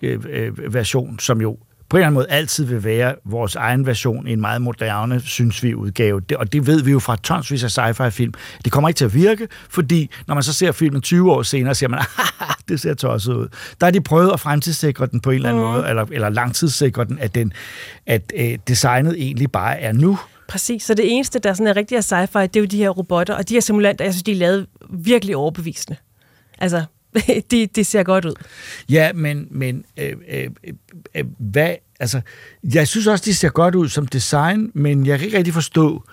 øh, 0.02 0.20
øh, 0.30 0.74
version, 0.74 1.18
som 1.18 1.40
jo 1.40 1.58
på 1.90 1.96
en 1.96 1.98
eller 1.98 2.06
anden 2.06 2.14
måde 2.14 2.26
altid 2.30 2.64
vil 2.64 2.84
være 2.84 3.14
vores 3.24 3.56
egen 3.56 3.86
version 3.86 4.28
i 4.28 4.32
en 4.32 4.40
meget 4.40 4.62
moderne, 4.62 5.20
synes 5.20 5.62
vi, 5.62 5.74
udgave. 5.74 6.20
Det, 6.20 6.36
og 6.36 6.52
det 6.52 6.66
ved 6.66 6.82
vi 6.82 6.90
jo 6.90 6.98
fra 6.98 7.16
tonsvis 7.16 7.64
af 7.64 7.70
sci-fi-film. 7.70 8.32
Det 8.64 8.72
kommer 8.72 8.88
ikke 8.88 8.98
til 8.98 9.04
at 9.04 9.14
virke, 9.14 9.48
fordi 9.70 10.10
når 10.26 10.34
man 10.34 10.42
så 10.42 10.52
ser 10.52 10.72
filmen 10.72 11.02
20 11.02 11.32
år 11.32 11.42
senere, 11.42 11.74
siger 11.74 11.90
man, 11.90 12.00
det 12.68 12.80
ser 12.80 12.94
tosset 12.94 13.34
ud. 13.34 13.48
Der 13.80 13.86
har 13.86 13.90
de 13.90 14.00
prøvet 14.00 14.30
at 14.32 14.40
fremtidssikre 14.40 15.06
den 15.06 15.20
på 15.20 15.30
en 15.30 15.36
eller 15.36 15.48
anden 15.48 15.64
Mhm. 15.64 15.72
måde, 15.72 15.88
eller, 15.88 16.06
eller 16.10 16.28
langtidssikre 16.28 17.04
den, 17.04 17.18
at, 17.18 17.34
den, 17.34 17.52
at 18.06 18.32
øh, 18.36 18.58
designet 18.68 19.14
egentlig 19.18 19.52
bare 19.52 19.80
er 19.80 19.92
nu. 19.92 20.18
Præcis, 20.48 20.82
så 20.82 20.94
det 20.94 21.12
eneste, 21.12 21.38
der 21.38 21.52
sådan 21.52 21.66
er 21.66 21.76
rigtig 21.76 21.96
af 21.96 22.12
sci-fi, 22.12 22.42
det 22.42 22.56
er 22.56 22.60
jo 22.60 22.66
de 22.66 22.76
her 22.78 22.88
robotter, 22.88 23.34
og 23.34 23.48
de 23.48 23.54
her 23.54 23.60
simulanter, 23.60 24.04
jeg 24.04 24.14
synes, 24.14 24.22
de 24.22 24.32
er 24.32 24.36
lavet 24.36 24.66
virkelig 24.90 25.36
overbevisende. 25.36 25.96
Altså, 26.58 26.84
de, 27.50 27.66
de 27.66 27.84
ser 27.84 28.02
godt 28.02 28.24
ud. 28.24 28.34
Ja, 28.90 29.12
men, 29.12 29.46
men 29.50 29.84
øh, 29.96 30.12
øh, 30.30 30.48
øh, 31.14 31.24
hvad, 31.38 31.74
altså, 32.00 32.20
jeg 32.74 32.88
synes 32.88 33.06
også, 33.06 33.24
de 33.24 33.34
ser 33.34 33.48
godt 33.48 33.74
ud 33.74 33.88
som 33.88 34.06
design, 34.06 34.70
men 34.74 35.06
jeg 35.06 35.18
kan 35.18 35.26
ikke 35.26 35.38
rigtig 35.38 35.54
forstå 35.54 36.04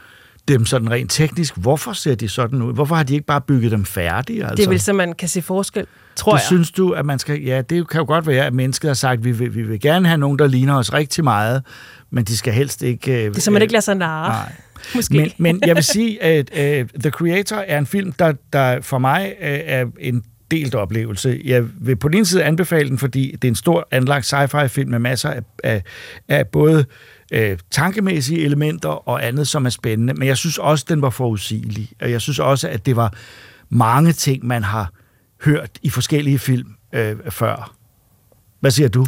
dem 0.48 0.66
sådan 0.66 0.92
rent 0.92 1.12
teknisk. 1.12 1.58
Hvorfor 1.58 1.94
ser 1.94 2.16
de 2.16 2.30
sådan 2.30 2.62
ud? 2.62 2.74
Hvorfor 2.74 2.96
har 2.96 3.04
de 3.04 3.14
ikke 3.14 3.26
bare 3.26 3.42
bygget 3.42 3.72
dem 3.72 3.86
færdige? 3.86 4.42
Altså? 4.44 4.56
Det 4.56 4.66
er 4.66 4.70
vel 4.70 4.82
så, 4.82 4.94
man 4.94 5.14
kan 5.14 5.30
se 5.30 5.42
forskel, 5.42 5.86
tror 6.16 6.32
det 6.32 6.40
jeg. 6.40 6.46
synes 6.46 6.72
du, 6.72 6.92
at 6.92 7.06
man 7.06 7.20
skal... 7.20 7.42
Ja, 7.42 7.62
det 7.62 7.90
kan 7.90 8.00
jo 8.00 8.06
godt 8.06 8.28
være, 8.28 8.46
at 8.46 8.54
mennesket 8.54 8.90
har 8.90 8.94
sagt, 8.94 9.18
at 9.18 9.24
vi 9.26 9.32
vil, 9.32 9.56
vi 9.56 9.62
vil 9.64 9.80
gerne 9.80 10.08
have 10.08 10.18
nogen, 10.18 10.40
der 10.40 10.48
ligner 10.48 10.78
os 10.78 10.94
rigtig 10.94 11.24
meget, 11.24 11.64
men 12.12 12.24
de 12.24 12.38
skal 12.38 12.54
helst 12.54 12.82
ikke... 12.84 13.12
Øh, 13.12 13.30
Det 13.30 13.38
er 13.38 13.42
så, 13.42 13.52
man 13.52 13.62
ikke 13.62 13.72
lader 13.72 13.82
sig 13.82 13.96
narre. 13.96 14.30
Nej. 14.30 14.52
Måske. 14.96 15.18
Men, 15.18 15.32
men 15.38 15.62
jeg 15.66 15.76
vil 15.76 15.84
sige, 15.84 16.24
at 16.24 16.50
uh, 16.52 17.02
The 17.02 17.10
Creator 17.12 17.56
er 17.56 17.78
en 17.78 17.86
film, 17.86 18.12
der, 18.12 18.34
der 18.54 18.82
for 18.82 18.98
mig 18.98 19.34
uh, 19.42 19.48
er 19.48 19.86
en 20.00 20.24
delt 20.52 20.76
oplevelse. 20.76 21.42
Jeg 21.46 21.64
vil 21.82 21.96
på 21.96 22.08
den 22.08 22.18
ene 22.18 22.26
side 22.26 22.44
anbefale 22.44 22.90
den, 22.90 22.98
fordi 22.98 23.32
det 23.32 23.44
er 23.44 23.52
en 23.52 23.56
stor 23.56 23.88
anlagt 23.92 24.34
sci-fi 24.34 24.68
film 24.68 24.92
med 24.92 25.00
masser 25.00 25.30
af, 25.30 25.42
af, 25.64 25.84
af 26.28 26.48
både 26.48 26.86
øh, 27.32 27.58
tankemæssige 27.72 28.46
elementer 28.46 29.10
og 29.10 29.28
andet, 29.28 29.48
som 29.48 29.66
er 29.66 29.70
spændende. 29.70 30.14
Men 30.14 30.28
jeg 30.28 30.38
synes 30.38 30.58
også, 30.58 30.86
den 30.90 31.02
var 31.02 31.10
forudsigelig. 31.10 31.90
Og 32.02 32.12
jeg 32.12 32.22
synes 32.22 32.40
også, 32.40 32.70
at 32.70 32.86
det 32.86 32.96
var 32.96 33.14
mange 33.70 34.12
ting, 34.12 34.46
man 34.46 34.64
har 34.64 34.92
hørt 35.42 35.70
i 35.84 35.90
forskellige 35.90 36.40
film 36.40 36.68
øh, 36.94 37.16
før. 37.30 37.76
Hvad 38.60 38.72
siger 38.72 38.90
du? 38.90 39.06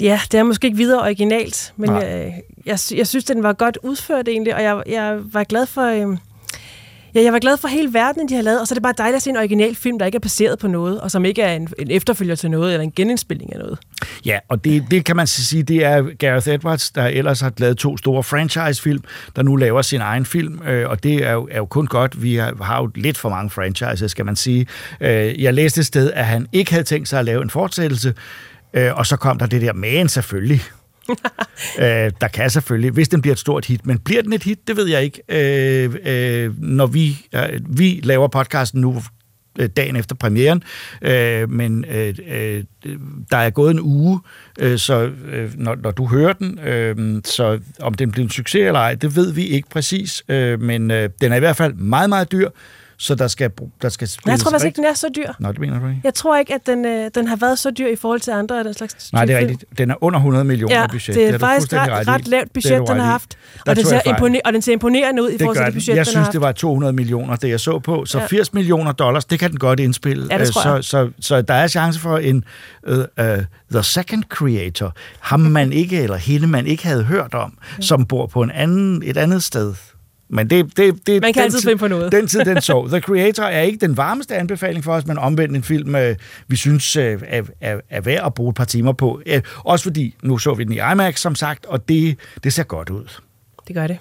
Ja, 0.00 0.20
det 0.32 0.38
er 0.40 0.42
måske 0.42 0.66
ikke 0.66 0.76
videre 0.76 1.02
originalt, 1.02 1.72
men 1.76 1.90
jeg, 1.90 2.42
jeg, 2.66 2.80
sy- 2.80 2.92
jeg 2.92 3.06
synes, 3.06 3.24
den 3.24 3.42
var 3.42 3.52
godt 3.52 3.78
udført 3.82 4.28
egentlig, 4.28 4.54
og 4.54 4.62
jeg, 4.62 4.82
jeg 4.86 5.18
var 5.32 5.44
glad 5.44 5.66
for... 5.66 5.82
Øh, 5.82 6.16
Ja, 7.16 7.22
jeg 7.22 7.32
var 7.32 7.38
glad 7.38 7.56
for 7.56 7.68
hele 7.68 7.94
verdenen, 7.94 8.28
de 8.28 8.34
har 8.34 8.42
lavet, 8.42 8.60
og 8.60 8.66
så 8.66 8.72
er 8.72 8.76
det 8.76 8.82
bare 8.82 8.94
dejligt 8.98 9.16
at 9.16 9.22
se 9.22 9.30
en 9.30 9.36
original 9.36 9.74
film, 9.74 9.98
der 9.98 10.06
ikke 10.06 10.16
er 10.16 10.20
baseret 10.20 10.58
på 10.58 10.68
noget, 10.68 11.00
og 11.00 11.10
som 11.10 11.24
ikke 11.24 11.42
er 11.42 11.52
en, 11.52 11.68
en 11.78 11.90
efterfølger 11.90 12.34
til 12.34 12.50
noget, 12.50 12.72
eller 12.72 12.84
en 12.84 12.92
genindspilning 12.96 13.52
af 13.52 13.58
noget. 13.58 13.78
Ja, 14.26 14.38
og 14.48 14.64
det, 14.64 14.84
det 14.90 15.04
kan 15.04 15.16
man 15.16 15.26
sige, 15.26 15.62
det 15.62 15.84
er 15.84 16.02
Gareth 16.18 16.48
Edwards, 16.48 16.90
der 16.90 17.06
ellers 17.06 17.40
har 17.40 17.52
lavet 17.58 17.76
to 17.76 17.96
store 17.96 18.22
franchise-film, 18.22 19.04
der 19.36 19.42
nu 19.42 19.56
laver 19.56 19.82
sin 19.82 20.00
egen 20.00 20.26
film, 20.26 20.62
øh, 20.66 20.90
og 20.90 21.02
det 21.02 21.14
er 21.14 21.32
jo, 21.32 21.48
er 21.50 21.56
jo 21.56 21.66
kun 21.66 21.86
godt. 21.86 22.22
Vi 22.22 22.34
har, 22.34 22.54
har 22.62 22.80
jo 22.80 22.90
lidt 22.94 23.18
for 23.18 23.28
mange 23.28 23.50
franchises, 23.50 24.10
skal 24.10 24.24
man 24.24 24.36
sige. 24.36 24.66
Øh, 25.00 25.42
jeg 25.42 25.54
læste 25.54 25.80
et 25.80 25.86
sted, 25.86 26.12
at 26.12 26.26
han 26.26 26.46
ikke 26.52 26.70
havde 26.70 26.84
tænkt 26.84 27.08
sig 27.08 27.18
at 27.18 27.24
lave 27.24 27.42
en 27.42 27.50
fortsættelse, 27.50 28.14
øh, 28.74 28.94
og 28.94 29.06
så 29.06 29.16
kom 29.16 29.38
der 29.38 29.46
det 29.46 29.62
der, 29.62 29.72
men 29.72 30.08
selvfølgelig. 30.08 30.62
øh, 31.78 32.12
der 32.20 32.28
kan 32.34 32.50
selvfølgelig, 32.50 32.90
hvis 32.90 33.08
den 33.08 33.22
bliver 33.22 33.32
et 33.32 33.38
stort 33.38 33.66
hit, 33.66 33.86
men 33.86 33.98
bliver 33.98 34.22
den 34.22 34.32
et 34.32 34.42
hit, 34.42 34.58
det 34.68 34.76
ved 34.76 34.86
jeg 34.86 35.02
ikke. 35.02 35.22
Øh, 35.28 35.94
øh, 36.04 36.62
når 36.62 36.86
vi, 36.86 37.26
øh, 37.34 37.60
vi 37.68 38.00
laver 38.02 38.28
podcasten 38.28 38.80
nu, 38.80 39.02
øh, 39.58 39.68
dagen 39.76 39.96
efter 39.96 40.14
premieren, 40.14 40.62
øh, 41.02 41.50
men 41.50 41.84
øh, 41.84 42.14
øh, 42.28 42.64
der 43.30 43.36
er 43.36 43.50
gået 43.50 43.70
en 43.70 43.80
uge, 43.80 44.20
øh, 44.60 44.78
så 44.78 45.10
øh, 45.32 45.52
når, 45.54 45.74
når 45.82 45.90
du 45.90 46.06
hører 46.06 46.32
den, 46.32 46.58
øh, 46.58 47.22
så 47.24 47.60
om 47.80 47.94
den 47.94 48.10
bliver 48.10 48.24
en 48.24 48.30
succes 48.30 48.66
eller 48.66 48.80
ej, 48.80 48.94
det 48.94 49.16
ved 49.16 49.32
vi 49.32 49.46
ikke 49.46 49.68
præcis, 49.68 50.24
øh, 50.28 50.60
men 50.60 50.90
øh, 50.90 51.10
den 51.20 51.32
er 51.32 51.36
i 51.36 51.40
hvert 51.40 51.56
fald 51.56 51.74
meget, 51.74 52.08
meget 52.08 52.32
dyr, 52.32 52.48
så 52.98 53.14
der 53.14 53.28
skal, 53.28 53.50
der 53.82 53.88
skal 53.88 54.08
Men 54.24 54.30
jeg 54.30 54.40
tror 54.40 54.50
faktisk 54.50 54.66
ikke, 54.66 54.76
den 54.76 54.84
er 54.84 54.94
så 54.94 55.08
dyr. 55.16 55.32
Nå, 55.38 55.52
det 55.52 55.58
mener 55.60 55.80
du 55.80 55.86
ikke? 55.88 56.00
Jeg 56.04 56.14
tror 56.14 56.36
ikke, 56.38 56.54
at 56.54 56.66
den, 56.66 56.84
øh, 56.84 57.10
den 57.14 57.28
har 57.28 57.36
været 57.36 57.58
så 57.58 57.70
dyr 57.70 57.86
i 57.88 57.96
forhold 57.96 58.20
til 58.20 58.30
andre 58.30 58.58
af 58.58 58.64
den 58.64 58.74
slags 58.74 59.12
Nej, 59.12 59.24
det 59.24 59.34
er 59.34 59.38
rigtigt. 59.38 59.64
Den 59.78 59.90
er 59.90 59.94
under 60.04 60.18
100 60.18 60.44
millioner 60.44 60.74
Ja, 60.80 60.86
budget. 60.86 61.16
det 61.16 61.24
er 61.26 61.30
har 61.30 61.38
du 61.38 61.44
faktisk 61.46 61.72
ret, 61.72 62.08
ret 62.08 62.28
lavt 62.28 62.54
Det 62.54 62.64
er 62.66 62.78
budget, 62.78 62.88
den 62.88 62.96
har 63.00 63.10
haft. 63.10 63.38
Der 63.64 63.70
Og, 63.70 63.76
det 63.76 63.84
tog 63.84 63.88
ser 63.90 64.00
jeg 64.06 64.40
og 64.44 64.52
den 64.52 64.62
ser 64.62 64.72
imponerende 64.72 65.22
ud 65.22 65.28
i 65.28 65.32
Det 65.32 65.40
forhold 65.40 65.56
til 65.56 65.64
det 65.64 65.72
den. 65.72 65.76
budget, 65.80 65.88
Jeg 65.96 65.96
den 65.96 66.10
synes, 66.10 66.24
har 66.26 66.32
det 66.32 66.40
var 66.40 66.52
200 66.52 66.92
millioner, 66.92 67.36
det 67.36 67.48
jeg 67.48 67.60
så 67.60 67.78
på. 67.78 68.04
Så 68.04 68.18
Ja. 68.18 68.26
80 68.26 68.54
millioner 68.54 68.92
dollars, 68.92 69.24
det 69.24 69.38
kan 69.38 69.50
den 69.50 69.58
godt 69.58 69.80
indspille. 69.80 70.26
Ja, 70.30 70.34
det 70.38 70.40
Øh, 70.40 70.52
så, 70.52 70.74
jeg. 70.74 70.84
så, 70.84 71.10
så 71.20 71.42
der 71.42 71.54
er 71.54 71.68
chance 71.68 72.00
for 72.00 72.18
en 72.18 72.44
uh, 72.88 72.98
uh, 72.98 73.04
The 73.72 73.82
Second 73.82 74.22
Creator, 74.28 74.92
ham 75.20 75.40
man 75.40 75.72
ikke, 75.72 76.02
eller 76.02 76.16
hende 76.16 76.46
man 76.46 76.66
ikke 76.66 76.86
havde 76.86 77.04
hørt 77.04 77.34
om, 77.34 77.58
som 77.80 78.04
bor 78.06 78.26
på 78.26 78.42
en 78.42 78.50
anden, 78.50 79.02
et 79.04 79.16
andet 79.16 79.42
sted. 79.42 79.74
Men 80.28 80.50
det, 80.50 80.76
det, 80.76 81.06
det, 81.06 81.22
Man 81.22 81.32
kan 81.32 81.42
altid 81.42 81.58
tid- 81.60 81.68
finde 81.68 81.78
på 81.78 81.88
noget. 81.88 82.12
Den 82.12 82.26
tid, 82.26 82.44
den 82.44 82.60
så. 82.70 82.86
The 82.90 83.00
Creator 83.00 83.42
er 83.44 83.62
ikke 83.62 83.78
den 83.86 83.96
varmeste 83.96 84.34
anbefaling 84.36 84.84
for 84.84 84.92
os, 84.92 85.06
men 85.06 85.18
omvendt 85.18 85.56
en 85.56 85.62
film, 85.62 85.94
øh, 85.94 86.16
vi 86.48 86.56
synes 86.56 86.96
øh, 86.96 87.20
er, 87.26 87.42
er, 87.60 87.80
er 87.90 88.00
værd 88.00 88.26
at 88.26 88.34
bruge 88.34 88.48
et 88.50 88.54
par 88.56 88.64
timer 88.64 88.92
på. 88.92 89.20
Øh, 89.26 89.42
også 89.58 89.82
fordi, 89.82 90.14
nu 90.22 90.38
så 90.38 90.54
vi 90.54 90.64
den 90.64 90.72
i 90.72 90.80
IMAX, 90.92 91.20
som 91.20 91.34
sagt, 91.34 91.66
og 91.66 91.88
det, 91.88 92.18
det 92.44 92.52
ser 92.52 92.62
godt 92.62 92.90
ud. 92.90 93.04
Det 93.68 93.76
gør 93.76 93.86
det. 93.86 93.98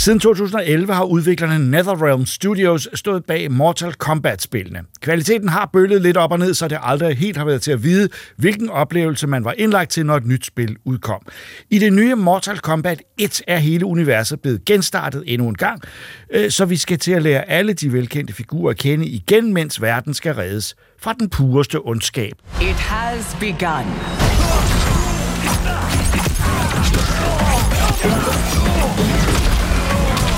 Siden 0.00 0.20
2011 0.20 0.94
har 0.94 1.04
udviklerne 1.04 1.70
NetherRealm 1.70 2.26
Studios 2.26 2.88
stået 2.94 3.24
bag 3.24 3.52
Mortal 3.52 3.92
Kombat-spillene. 3.92 4.80
Kvaliteten 5.00 5.48
har 5.48 5.70
bølget 5.72 6.02
lidt 6.02 6.16
op 6.16 6.32
og 6.32 6.38
ned, 6.38 6.54
så 6.54 6.68
det 6.68 6.78
aldrig 6.82 7.16
helt 7.16 7.36
har 7.36 7.44
været 7.44 7.62
til 7.62 7.72
at 7.72 7.82
vide, 7.82 8.08
hvilken 8.36 8.70
oplevelse 8.70 9.26
man 9.26 9.44
var 9.44 9.54
indlagt 9.58 9.90
til, 9.90 10.06
når 10.06 10.16
et 10.16 10.26
nyt 10.26 10.46
spil 10.46 10.76
udkom. 10.84 11.22
I 11.70 11.78
det 11.78 11.92
nye 11.92 12.14
Mortal 12.14 12.58
Kombat 12.58 13.02
1 13.18 13.42
er 13.46 13.56
hele 13.56 13.86
universet 13.86 14.40
blevet 14.40 14.64
genstartet 14.64 15.24
endnu 15.26 15.48
en 15.48 15.54
gang, 15.54 15.82
øh, 16.30 16.50
så 16.50 16.64
vi 16.64 16.76
skal 16.76 16.98
til 16.98 17.12
at 17.12 17.22
lære 17.22 17.50
alle 17.50 17.72
de 17.72 17.92
velkendte 17.92 18.32
figurer 18.32 18.70
at 18.70 18.76
kende 18.76 19.06
igen, 19.06 19.54
mens 19.54 19.82
verden 19.82 20.14
skal 20.14 20.34
reddes 20.34 20.76
fra 21.00 21.12
den 21.12 21.30
pureste 21.30 21.78
ondskab. 21.86 22.34
It 22.60 22.76
has 22.76 23.36
begun. 23.40 23.86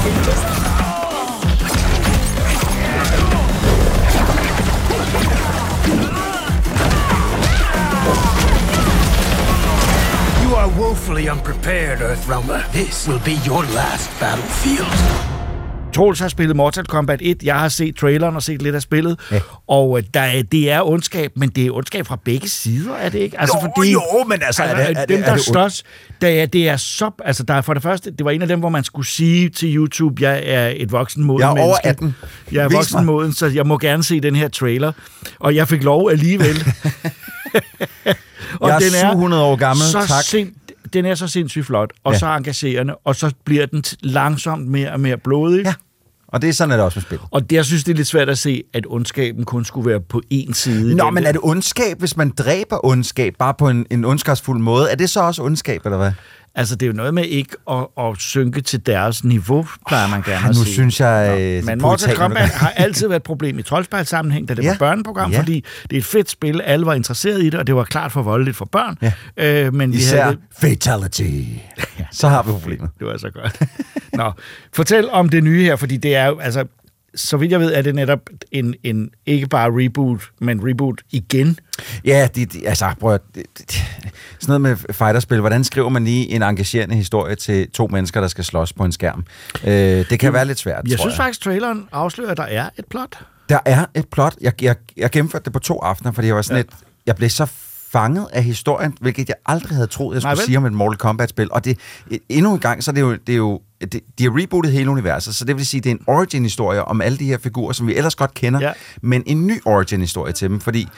You 0.02 0.08
are 10.56 10.68
woefully 10.76 11.28
unprepared, 11.28 12.00
Earthrealmer. 12.00 12.68
This 12.72 13.06
will 13.06 13.20
be 13.20 13.34
your 13.44 13.62
last 13.62 14.10
battlefield. 14.18 15.41
Troels 15.94 16.20
har 16.20 16.28
spillet 16.28 16.56
Mortal 16.56 16.84
Kombat 16.86 17.18
1. 17.22 17.42
Jeg 17.42 17.54
har 17.60 17.68
set 17.68 17.96
traileren 17.96 18.36
og 18.36 18.42
set 18.42 18.62
lidt 18.62 18.74
af 18.74 18.82
spillet. 18.82 19.20
Ja. 19.32 19.40
Og 19.68 19.98
øh, 19.98 20.04
der 20.14 20.20
er, 20.20 20.42
det 20.42 20.70
er 20.70 20.82
ondskab, 20.88 21.30
men 21.36 21.48
det 21.48 21.66
er 21.66 21.70
ondskab 21.70 22.06
fra 22.06 22.18
begge 22.24 22.48
sider, 22.48 22.94
er 22.94 23.08
det 23.08 23.18
ikke? 23.18 23.40
Altså, 23.40 23.70
Jo, 23.78 23.82
jo, 23.92 24.24
men 24.28 24.42
altså, 24.42 24.62
er 24.62 24.74
det- 24.76 24.84
er 24.90 25.00
det- 25.00 25.08
dem, 25.08 25.20
er 25.20 25.24
der 25.24 25.30
det 25.36 25.48
ond- 25.48 25.52
slås, 25.52 25.82
det 26.20 26.40
er, 26.40 26.46
det 26.46 26.68
er 26.68 26.76
så... 26.76 27.10
Altså, 27.24 27.42
der 27.42 27.54
er 27.54 27.60
for 27.60 27.74
det 27.74 27.82
første, 27.82 28.10
det 28.10 28.24
var 28.24 28.30
en 28.30 28.42
af 28.42 28.48
dem, 28.48 28.58
hvor 28.58 28.68
man 28.68 28.84
skulle 28.84 29.06
sige 29.08 29.48
til 29.48 29.76
YouTube, 29.76 30.22
jeg 30.22 30.42
er 30.44 30.72
et 30.76 30.92
voksen 30.92 31.24
moden 31.24 31.40
Jeg 31.40 31.46
er 31.46 31.50
over 31.50 31.58
menneske. 31.60 31.86
18. 31.88 32.14
Jeg 32.52 32.64
er 32.64 32.68
Vis 32.68 32.76
voksen 32.76 32.96
mig. 32.96 33.04
moden, 33.04 33.32
så 33.32 33.46
jeg 33.46 33.66
må 33.66 33.78
gerne 33.78 34.02
se 34.04 34.20
den 34.20 34.36
her 34.36 34.48
trailer. 34.48 34.92
Og 35.40 35.54
jeg 35.54 35.68
fik 35.68 35.82
lov 35.82 36.10
alligevel. 36.10 36.56
Jeg 38.62 38.76
er 38.76 39.10
700 39.12 39.42
år 39.42 39.56
gammel, 39.56 39.84
så 39.86 40.06
tak. 40.08 40.24
Sind, 40.24 40.48
den 40.92 41.04
er 41.06 41.14
så 41.14 41.28
sindssygt 41.28 41.66
flot, 41.66 41.92
og 42.04 42.12
Ja. 42.12 42.18
så 42.18 42.26
engagerende, 42.26 42.94
og 43.04 43.16
så 43.16 43.32
bliver 43.44 43.66
den 43.66 43.84
langsomt 44.00 44.68
mere 44.68 44.92
og 44.92 45.00
mere 45.00 45.16
blodig. 45.16 45.64
Ja. 45.64 45.74
Og 46.28 46.42
det 46.42 46.48
er 46.48 46.52
sådan, 46.52 46.72
er 46.72 46.76
det 46.76 46.84
også 46.84 46.98
med 46.98 47.02
spil. 47.02 47.18
Og 47.30 47.50
det, 47.50 47.56
jeg 47.56 47.64
synes, 47.64 47.84
det 47.84 47.92
er 47.92 47.96
lidt 47.96 48.08
svært 48.08 48.28
at 48.28 48.38
se, 48.38 48.62
at 48.74 48.86
ondskaben 48.88 49.44
kun 49.44 49.64
skulle 49.64 49.90
være 49.90 50.00
på 50.00 50.22
én 50.34 50.52
side. 50.52 50.94
Nå, 50.94 51.10
men 51.10 51.24
er 51.24 51.32
det 51.32 51.40
ondskab, 51.44 51.98
hvis 51.98 52.16
man 52.16 52.30
dræber 52.30 52.86
ondskab 52.86 53.34
bare 53.38 53.54
på 53.58 53.68
en, 53.68 53.86
en 53.90 54.04
ondskabsfuld 54.04 54.60
måde? 54.60 54.90
Er 54.90 54.94
det 54.94 55.10
så 55.10 55.20
også 55.20 55.42
ondskab, 55.42 55.80
eller 55.84 55.98
hvad? 55.98 56.12
Altså, 56.54 56.76
det 56.76 56.86
er 56.86 56.90
jo 56.90 56.96
noget 56.96 57.14
med 57.14 57.24
ikke 57.24 57.56
at, 57.70 57.86
at 57.98 58.16
synke 58.18 58.60
til 58.60 58.86
deres 58.86 59.24
niveau, 59.24 59.66
plejer 59.88 60.08
man 60.08 60.22
gerne 60.22 60.36
Ah, 60.36 60.44
at 60.48 60.48
nu 60.56 60.62
sige. 60.62 60.72
synes 60.72 61.00
jeg... 61.00 61.40
øh, 61.40 61.64
Men 61.64 61.78
Mortal 61.82 62.16
Kombat 62.16 62.48
har 62.48 62.68
altid 62.76 63.08
været 63.08 63.16
et 63.20 63.22
problem 63.22 63.58
i 63.58 63.62
troldspejlsammenhæng, 63.62 64.48
da 64.48 64.54
det 64.54 64.62
Ja. 64.62 64.68
var 64.68 64.76
børneprogram, 64.78 65.30
Ja. 65.32 65.38
fordi 65.40 65.64
det 65.90 65.96
er 65.96 65.98
et 66.00 66.04
fedt 66.04 66.30
spil, 66.30 66.60
alle 66.60 66.86
var 66.86 66.94
interesseret 66.94 67.42
i 67.42 67.44
det, 67.44 67.54
og 67.54 67.66
det 67.66 67.74
var 67.74 67.84
klart 67.84 68.12
for 68.12 68.22
voldeligt 68.22 68.56
for 68.56 68.64
børn. 68.64 68.98
Ja. 69.02 69.12
Øh, 69.66 69.74
men 69.74 69.92
vi 69.92 69.96
Især 69.96 70.22
havde 70.24 70.36
fatality. 70.60 71.30
Så 72.12 72.28
har 72.28 72.42
vi 72.42 72.50
problemet. 72.50 72.90
Det 72.98 73.06
var 73.06 73.16
så 73.18 73.30
godt. 73.30 73.62
Nå, 74.12 74.32
fortæl 74.72 75.10
om 75.10 75.28
det 75.28 75.44
nye 75.44 75.62
her, 75.64 75.76
fordi 75.76 75.96
det 75.96 76.16
er 76.16 76.26
jo, 76.26 76.38
altså, 76.38 76.64
så 77.14 77.36
vidt 77.36 77.52
jeg 77.52 77.60
ved, 77.60 77.72
er 77.74 77.82
det 77.82 77.94
netop 77.94 78.20
en, 78.52 78.74
en 78.82 79.10
ikke 79.26 79.46
bare 79.46 79.70
reboot, 79.70 80.20
men 80.38 80.68
reboot 80.68 81.00
igen. 81.10 81.58
Ja, 82.04 82.28
de, 82.34 82.44
de, 82.46 82.68
altså, 82.68 82.94
prøv 83.00 83.14
at, 83.14 83.20
det, 83.34 83.44
det, 83.58 83.70
sådan 84.40 84.60
noget 84.60 84.60
med 84.60 84.94
fighterspil. 84.94 85.40
Hvordan 85.40 85.64
skriver 85.64 85.88
man 85.88 86.04
lige 86.04 86.28
en 86.28 86.42
engagerende 86.42 86.94
historie 86.94 87.34
til 87.34 87.70
to 87.70 87.86
mennesker, 87.86 88.20
der 88.20 88.28
skal 88.28 88.44
slås 88.44 88.72
på 88.72 88.84
en 88.84 88.92
skærm? 88.92 89.24
Øh, 89.64 89.72
det 90.10 90.18
kan 90.18 90.32
være 90.32 90.44
lidt 90.44 90.58
svært, 90.58 90.88
Jeg 90.88 90.98
tror 90.98 91.02
synes 91.02 91.16
faktisk, 91.16 91.40
traileren 91.40 91.88
afslører, 91.92 92.30
at 92.30 92.36
der 92.36 92.42
er 92.42 92.68
et 92.78 92.84
plot. 92.86 93.18
Der 93.48 93.58
er 93.64 93.84
et 93.94 94.08
plot. 94.08 94.34
Jeg, 94.40 94.62
jeg, 94.62 94.76
jeg 94.96 95.10
gennemførte 95.10 95.44
det 95.44 95.52
på 95.52 95.58
to 95.58 95.78
aftener, 95.78 96.12
fordi 96.12 96.26
jeg 96.26 96.36
var 96.36 96.42
sådan 96.42 96.56
ja. 96.56 96.60
et, 96.60 96.86
jeg 97.06 97.16
blev 97.16 97.30
så 97.30 97.46
fanget 97.92 98.26
af 98.32 98.44
historien, 98.44 98.96
hvilket 99.00 99.28
jeg 99.28 99.36
aldrig 99.46 99.74
havde 99.74 99.86
troet, 99.86 100.14
jeg 100.14 100.22
Nej, 100.22 100.34
skulle 100.34 100.40
vel? 100.40 100.46
sige 100.46 100.56
om 100.56 100.66
et 100.66 100.72
Mortal 100.72 100.98
Kombat-spil. 100.98 101.48
Og 101.52 101.64
det, 101.64 101.78
endnu 102.28 102.52
en 102.52 102.58
gang, 102.58 102.84
så 102.84 102.90
er 102.90 102.92
det 102.92 103.00
jo, 103.00 103.12
det 103.12 103.32
er 103.32 103.36
jo 103.36 103.60
det, 103.92 104.00
de 104.18 104.24
har 104.24 104.30
rebootet 104.42 104.72
hele 104.72 104.90
universet, 104.90 105.34
så 105.34 105.44
det 105.44 105.56
vil 105.56 105.66
sige, 105.66 105.80
det 105.80 105.90
er 105.90 105.94
en 105.94 106.04
origin-historie 106.06 106.84
om 106.84 107.00
alle 107.00 107.18
de 107.18 107.24
her 107.26 107.38
figurer, 107.38 107.72
som 107.72 107.86
vi 107.86 107.94
ellers 107.96 108.14
godt 108.14 108.34
kender, 108.34 108.60
Ja. 108.60 108.72
men 109.02 109.22
en 109.26 109.46
ny 109.46 109.60
origin-historie 109.64 110.32
til 110.32 110.48
dem, 110.48 110.60
fordi 110.60 110.88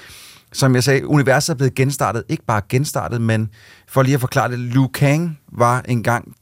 som 0.52 0.74
jeg 0.74 0.84
sagde, 0.84 1.06
universet 1.06 1.52
er 1.52 1.56
blevet 1.56 1.74
genstartet, 1.74 2.22
ikke 2.28 2.44
bare 2.46 2.62
genstartet, 2.68 3.20
men 3.20 3.48
for 3.88 4.02
lige 4.02 4.14
at 4.14 4.20
forklare 4.20 4.50
det, 4.50 4.58
Liu 4.58 4.86
Kang 4.86 5.38
var 5.52 5.82
engang 5.88 6.32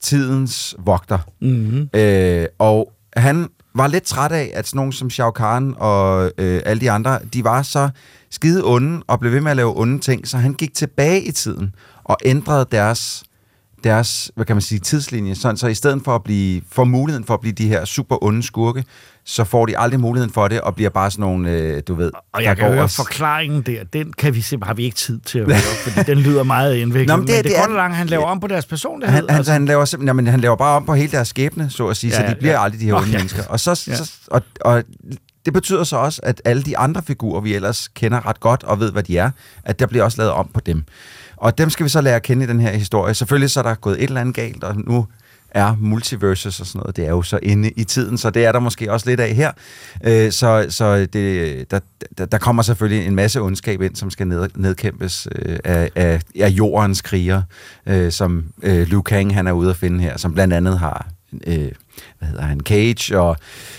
tidens 0.00 0.74
vogter. 0.78 1.18
Mm-hmm. 1.40 1.88
Øh, 1.94 2.46
og 2.58 2.92
han 3.16 3.48
var 3.74 3.86
lidt 3.86 4.04
træt 4.04 4.32
af, 4.32 4.50
at 4.54 4.66
sådan 4.68 4.76
nogen 4.76 4.92
som 4.92 5.10
Shao 5.10 5.30
Kahn 5.30 5.74
og 5.78 6.30
øh, 6.38 6.60
alle 6.66 6.80
de 6.80 6.90
andre, 6.90 7.18
de 7.34 7.44
var 7.44 7.62
så 7.62 7.88
skide 8.30 8.64
onde 8.64 9.02
og 9.06 9.20
blev 9.20 9.32
ved 9.32 9.40
med 9.40 9.50
at 9.50 9.56
lave 9.56 9.80
onde 9.80 9.98
ting, 9.98 10.28
så 10.28 10.36
han 10.36 10.54
gik 10.54 10.74
tilbage 10.74 11.22
i 11.22 11.30
tiden 11.30 11.74
og 12.04 12.16
ændrede 12.24 12.66
deres, 12.72 13.24
deres 13.84 14.30
hvad 14.34 14.44
kan 14.46 14.56
man 14.56 14.60
sige, 14.60 14.78
tidslinje, 14.78 15.34
sådan, 15.34 15.56
så 15.56 15.66
i 15.66 15.74
stedet 15.74 16.00
for 16.04 16.14
at 16.14 16.22
blive, 16.22 16.62
få 16.72 16.84
muligheden 16.84 17.24
for 17.26 17.34
at 17.34 17.40
blive 17.40 17.52
de 17.52 17.68
her 17.68 17.84
super 17.84 18.24
onde 18.24 18.42
skurke, 18.42 18.84
så 19.24 19.44
får 19.44 19.66
de 19.66 19.78
aldrig 19.78 20.00
muligheden 20.00 20.32
for 20.32 20.48
det, 20.48 20.60
og 20.60 20.74
bliver 20.74 20.90
bare 20.90 21.10
sådan 21.10 21.20
nogle, 21.22 21.50
øh, 21.50 21.82
du 21.88 21.94
ved... 21.94 22.10
Og 22.32 22.42
jeg 22.42 22.56
kan 22.56 22.66
går 22.66 22.72
høre 22.74 22.82
og- 22.84 22.90
forklaringen 22.90 23.62
der, 23.62 23.84
den 23.84 24.12
kan 24.12 24.34
vi 24.34 24.40
simpelthen, 24.40 24.66
har 24.66 24.74
vi 24.74 24.84
ikke 24.84 24.96
tid 24.96 25.18
til 25.20 25.38
at 25.38 25.46
høre, 25.52 25.56
fordi 25.58 26.10
den 26.12 26.18
lyder 26.18 26.42
meget 26.42 26.76
indviklet. 26.76 27.08
Nå, 27.08 27.16
men 27.16 27.20
men 27.20 27.26
det- 27.28 27.36
det, 27.36 27.44
det, 27.44 27.50
det 27.52 27.58
er- 27.58 27.66
godt 27.66 27.76
langt, 27.76 27.96
han 27.96 28.06
laver 28.06 28.24
om 28.24 28.40
på 28.40 28.46
deres 28.46 28.66
personlighed. 28.66 29.14
Han, 29.16 29.30
han, 29.30 29.44
han, 29.46 29.64
laver 29.66 29.84
simpelthen, 29.84 30.08
jamen, 30.08 30.26
han 30.26 30.40
laver 30.40 30.56
bare 30.56 30.76
om 30.76 30.86
på 30.86 30.94
hele 30.94 31.12
deres 31.12 31.28
skæbne, 31.28 31.70
så 31.70 31.86
at 31.88 31.96
sige, 31.96 32.10
ja, 32.10 32.16
så 32.28 32.34
de 32.34 32.38
bliver 32.38 32.54
ja. 32.54 32.64
aldrig 32.64 32.80
de 32.80 32.84
her 32.86 32.92
Nå, 32.92 32.98
onde 32.98 33.10
ja. 33.10 33.16
mennesker. 33.16 33.42
Og, 33.48 33.60
så, 33.60 33.84
Ja. 33.88 33.96
så, 33.96 34.10
og, 34.26 34.42
og 34.60 34.84
det 35.44 35.52
betyder 35.52 35.84
så 35.84 35.96
også, 35.96 36.20
at 36.24 36.42
alle 36.44 36.62
de 36.62 36.78
andre 36.78 37.02
figurer, 37.06 37.40
vi 37.40 37.54
ellers 37.54 37.88
kender 37.88 38.26
ret 38.28 38.40
godt 38.40 38.62
og 38.64 38.80
ved, 38.80 38.92
hvad 38.92 39.02
de 39.02 39.18
er, 39.18 39.30
at 39.64 39.78
der 39.78 39.86
bliver 39.86 40.04
også 40.04 40.18
lavet 40.18 40.32
om 40.32 40.50
på 40.54 40.60
dem. 40.60 40.84
Og 41.42 41.58
dem 41.58 41.70
skal 41.70 41.84
vi 41.84 41.88
så 41.88 42.00
lære 42.00 42.16
at 42.16 42.22
kende 42.22 42.44
i 42.44 42.48
den 42.48 42.60
her 42.60 42.72
historie. 42.72 43.14
Selvfølgelig 43.14 43.50
så 43.50 43.60
er 43.60 43.64
der 43.64 43.74
gået 43.74 44.02
et 44.02 44.08
eller 44.08 44.20
andet 44.20 44.34
galt, 44.34 44.64
og 44.64 44.76
nu 44.76 45.06
er 45.50 45.76
multiverses 45.80 46.60
og 46.60 46.66
sådan 46.66 46.78
noget, 46.78 46.96
det 46.96 47.04
er 47.04 47.10
jo 47.10 47.22
så 47.22 47.38
inde 47.42 47.70
i 47.76 47.84
tiden, 47.84 48.18
så 48.18 48.30
det 48.30 48.44
er 48.44 48.52
der 48.52 48.58
måske 48.58 48.92
også 48.92 49.10
lidt 49.10 49.20
af 49.20 49.34
her. 49.34 49.52
Øh, 50.04 50.32
så 50.32 50.66
så 50.68 51.06
det, 51.06 51.70
der, 51.70 51.80
der, 52.18 52.26
der 52.26 52.38
kommer 52.38 52.62
selvfølgelig 52.62 53.06
en 53.06 53.14
masse 53.14 53.40
ondskab 53.40 53.82
ind, 53.82 53.96
som 53.96 54.10
skal 54.10 54.26
ned, 54.26 54.48
nedkæmpes 54.54 55.28
øh, 55.34 55.58
af, 55.64 55.90
af, 55.94 56.20
af 56.40 56.48
jordens 56.48 57.02
kriger, 57.02 57.42
øh, 57.86 58.12
som 58.12 58.44
øh, 58.62 58.86
Liu 58.86 59.02
Kang 59.02 59.34
han 59.34 59.46
er 59.46 59.52
ude 59.52 59.70
at 59.70 59.76
finde 59.76 60.00
her, 60.00 60.18
som 60.18 60.34
blandt 60.34 60.54
andet 60.54 60.78
har 60.78 61.08
øh, 61.46 61.72
hvad 62.18 62.28
hedder 62.28 62.42
han, 62.42 62.60
Cage 62.60 63.18
og 63.18 63.36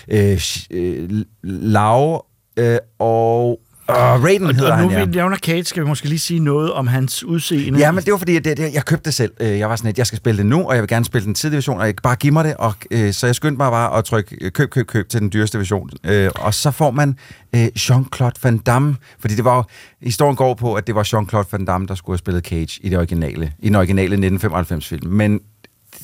øh, 0.08 0.42
øh, 0.72 1.10
Lau 1.44 2.22
øh, 2.58 2.78
og 3.00 3.60
Uh, 3.90 3.96
Raiden 3.96 4.48
Og, 4.48 4.56
hedder 4.56 4.72
og 4.72 4.82
nu 4.82 4.90
han, 4.90 5.00
ja. 5.00 5.06
vi 5.06 5.12
nævner 5.12 5.38
Cage, 5.38 5.64
skal 5.64 5.84
vi 5.84 5.88
måske 5.88 6.08
lige 6.10 6.20
sige 6.20 6.40
noget 6.40 6.74
om 6.74 6.88
hans 6.88 7.24
udseende. 7.24 7.80
Ja, 7.80 7.92
men 7.92 8.04
det 8.04 8.12
var 8.12 8.18
fordi, 8.18 8.36
at 8.36 8.46
det, 8.46 8.58
det, 8.58 8.74
jeg 8.74 8.86
købte 8.86 9.06
det 9.06 9.14
selv. 9.14 9.32
Øh, 9.40 9.60
Jeg 9.60 9.70
var 9.70 9.76
sådan 9.76 9.88
lidt, 9.88 9.98
jeg 9.98 10.08
skal 10.08 10.18
spille 10.18 10.38
det 10.38 10.46
nu, 10.46 10.64
og 10.68 10.74
jeg 10.74 10.82
vil 10.82 10.90
gerne 10.90 11.06
spille 11.06 11.26
den 11.26 11.34
tidlige 11.36 11.56
version, 11.58 11.80
og 11.80 11.86
jeg 11.86 11.96
bare 12.04 12.16
give 12.16 12.34
mig 12.34 12.44
det. 12.44 12.56
Og, 12.58 12.74
øh, 12.92 13.14
så 13.14 13.26
jeg 13.26 13.36
skyndte 13.36 13.58
mig 13.58 13.72
bare 13.72 13.98
at 13.98 14.06
trykke 14.06 14.38
øh, 14.42 14.52
køb, 14.52 14.70
køb, 14.70 14.88
køb 14.88 15.10
til 15.10 15.20
den 15.20 15.30
dyreste 15.34 15.58
version. 15.58 15.90
Øh, 16.04 16.32
og 16.36 16.54
så 16.54 16.72
får 16.72 16.92
man 16.92 17.18
øh, 17.56 17.66
Jean-Claude 17.80 18.32
Van 18.44 18.58
Damme, 18.58 18.96
fordi 19.20 19.36
det 19.36 19.46
var 19.46 19.56
jo, 19.56 19.64
historien 20.02 20.36
går 20.36 20.54
på, 20.54 20.74
at 20.74 20.88
det 20.88 20.96
var 20.96 21.04
Jean-Claude 21.04 21.48
Van 21.52 21.66
Damme, 21.66 21.88
der 21.88 21.96
skulle 21.96 22.14
have 22.14 22.20
spillet 22.20 22.44
Cage 22.46 22.80
i 22.82 22.90
det 22.90 22.98
originale, 22.98 23.52
i 23.60 23.68
den 23.68 23.76
originale 23.76 24.28
1995-film. 24.38 25.12
Men 25.12 25.40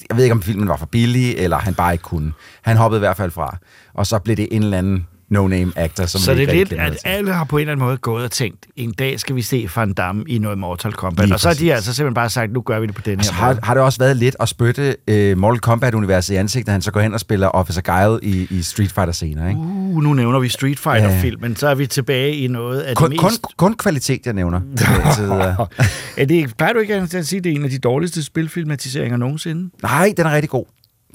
jeg 0.09 0.17
ved 0.17 0.23
ikke, 0.23 0.33
om 0.33 0.41
filmen 0.41 0.67
var 0.67 0.77
for 0.77 0.85
billig, 0.85 1.33
eller 1.37 1.57
han 1.57 1.73
bare 1.73 1.93
ikke 1.93 2.03
kunne. 2.03 2.31
Han 2.61 2.77
hoppede 2.77 2.99
i 2.99 3.01
hvert 3.01 3.17
fald 3.17 3.31
fra. 3.31 3.57
Og 3.93 4.07
så 4.07 4.19
blev 4.19 4.35
det 4.35 4.47
en 4.51 4.63
eller 4.63 4.77
anden 4.77 5.07
no-name 5.29 5.71
actor, 5.75 6.05
som 6.05 6.21
så 6.21 6.33
det 6.33 6.49
er 6.49 6.53
lidt, 6.53 6.73
at 6.73 6.97
alle 7.03 7.33
har 7.33 7.43
på 7.43 7.57
en 7.57 7.61
eller 7.61 7.71
anden 7.71 7.85
måde 7.85 7.97
gået 7.97 8.23
og 8.23 8.31
tænkt, 8.31 8.65
en 8.75 8.91
dag 8.91 9.19
skal 9.19 9.35
vi 9.35 9.41
se 9.41 9.69
Van 9.75 9.93
Damme 9.93 10.23
i 10.27 10.37
noget 10.37 10.57
Mortal 10.57 10.93
Kombat. 10.93 11.25
Lige 11.25 11.35
og 11.35 11.39
så 11.39 11.47
har 11.47 11.55
de 11.55 11.73
altså 11.73 11.93
simpelthen 11.93 12.13
bare 12.13 12.29
sagt, 12.29 12.53
nu 12.53 12.61
gør 12.61 12.79
vi 12.79 12.87
det 12.87 12.95
på 12.95 13.01
den 13.01 13.11
her 13.11 13.17
Altså, 13.17 13.33
måde. 13.33 13.41
har, 13.43 13.59
har 13.63 13.73
det 13.73 13.83
også 13.83 13.99
været 13.99 14.17
lidt 14.17 14.35
at 14.39 14.49
spytte 14.49 14.95
øh, 15.07 15.37
Mortal 15.37 15.59
Kombat-universet 15.59 16.33
i 16.33 16.37
ansigtet, 16.37 16.71
han 16.71 16.81
så 16.81 16.91
går 16.91 16.99
hen 16.99 17.13
og 17.13 17.19
spiller 17.19 17.47
Officer 17.47 17.81
Guile 17.81 18.19
i, 18.23 18.47
i 18.49 18.61
Street 18.61 18.91
Fighter 18.91 19.13
senere, 19.13 19.47
ikke? 19.49 19.59
Uh, 19.61 20.03
nu 20.03 20.13
nævner 20.13 20.39
vi 20.39 20.49
Street 20.49 20.79
Fighter-filmen, 20.79 21.55
så 21.55 21.67
er 21.67 21.75
vi 21.75 21.87
tilbage 21.87 22.35
i 22.35 22.47
noget 22.47 22.81
af 22.81 22.95
Kun, 22.95 23.11
det 23.11 23.19
kun, 23.19 23.27
mest... 23.27 23.45
kun 23.57 23.73
kvalitet, 23.73 24.25
jeg 24.25 24.33
nævner. 24.33 24.61
er 26.17 26.25
det, 26.25 26.57
plejer 26.57 26.73
du 26.73 26.79
ikke 26.79 26.95
at 26.95 27.27
sige, 27.27 27.37
at 27.37 27.43
det 27.43 27.51
er 27.51 27.55
en 27.55 27.63
af 27.63 27.69
de 27.69 27.79
dårligste 27.79 28.23
spilfilmatiseringer 28.23 29.17
nogensinde? 29.17 29.69
Nej, 29.83 30.13
den 30.17 30.25
er 30.25 30.31
rigtig 30.31 30.49
god. 30.49 30.65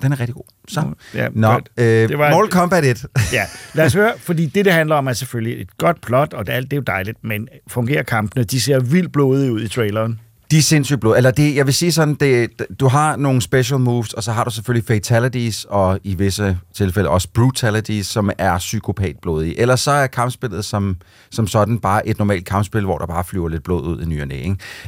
Den 0.04 0.12
er 0.12 0.20
rigtig 0.20 0.34
god. 0.34 0.44
Så. 0.68 0.82
Ja, 1.14 1.28
Nå, 1.32 1.46
godt. 1.52 1.68
øh, 1.76 1.84
Det 1.86 2.18
var- 2.18 2.30
Mortal 2.30 2.50
Kombat 2.50 2.84
1. 2.84 3.06
Ja, 3.32 3.42
lad 3.74 3.86
os 3.86 3.94
høre, 3.94 4.12
fordi 4.18 4.46
det, 4.46 4.64
det 4.64 4.72
handler 4.72 4.96
om, 4.96 5.06
er 5.06 5.12
selvfølgelig 5.12 5.60
et 5.60 5.78
godt 5.78 6.00
plot, 6.00 6.32
og 6.34 6.46
det, 6.46 6.52
alt 6.52 6.64
det 6.70 6.72
er 6.72 6.76
jo 6.76 6.82
dejligt, 6.86 7.18
men 7.24 7.48
fungerer 7.68 8.02
kampene? 8.02 8.44
De 8.44 8.60
ser 8.60 8.80
vildt 8.80 9.12
blodige 9.12 9.52
ud 9.52 9.60
i 9.62 9.68
traileren. 9.68 10.20
De 10.54 10.58
er 10.58 10.62
sindssygt 10.62 11.00
blod. 11.00 11.16
Eller 11.16 11.30
det, 11.30 11.56
jeg 11.56 11.66
vil 11.66 11.74
sige 11.74 11.92
sådan, 11.92 12.14
det, 12.14 12.50
du 12.80 12.88
har 12.88 13.16
nogle 13.16 13.42
special 13.42 13.80
moves, 13.80 14.12
og 14.12 14.22
så 14.22 14.32
har 14.32 14.44
du 14.44 14.50
selvfølgelig 14.50 14.86
fatalities, 14.86 15.66
og 15.68 15.98
i 16.04 16.14
visse 16.14 16.58
tilfælde 16.74 17.08
også 17.08 17.28
brutalities, 17.34 18.06
som 18.06 18.30
er 18.38 18.58
psykopatblodige. 18.58 19.60
Ellers 19.60 19.80
så 19.80 19.90
er 19.90 20.06
kampspillet 20.06 20.64
som, 20.64 20.96
som 21.30 21.46
sådan 21.46 21.78
bare 21.78 22.08
et 22.08 22.18
normalt 22.18 22.46
kampspil, 22.46 22.84
hvor 22.84 22.98
der 22.98 23.06
bare 23.06 23.24
flyver 23.24 23.48
lidt 23.48 23.62
blod 23.62 23.82
ud 23.86 24.02
i 24.02 24.04
ny 24.06 24.20
og 24.20 24.28
næ, 24.28 24.34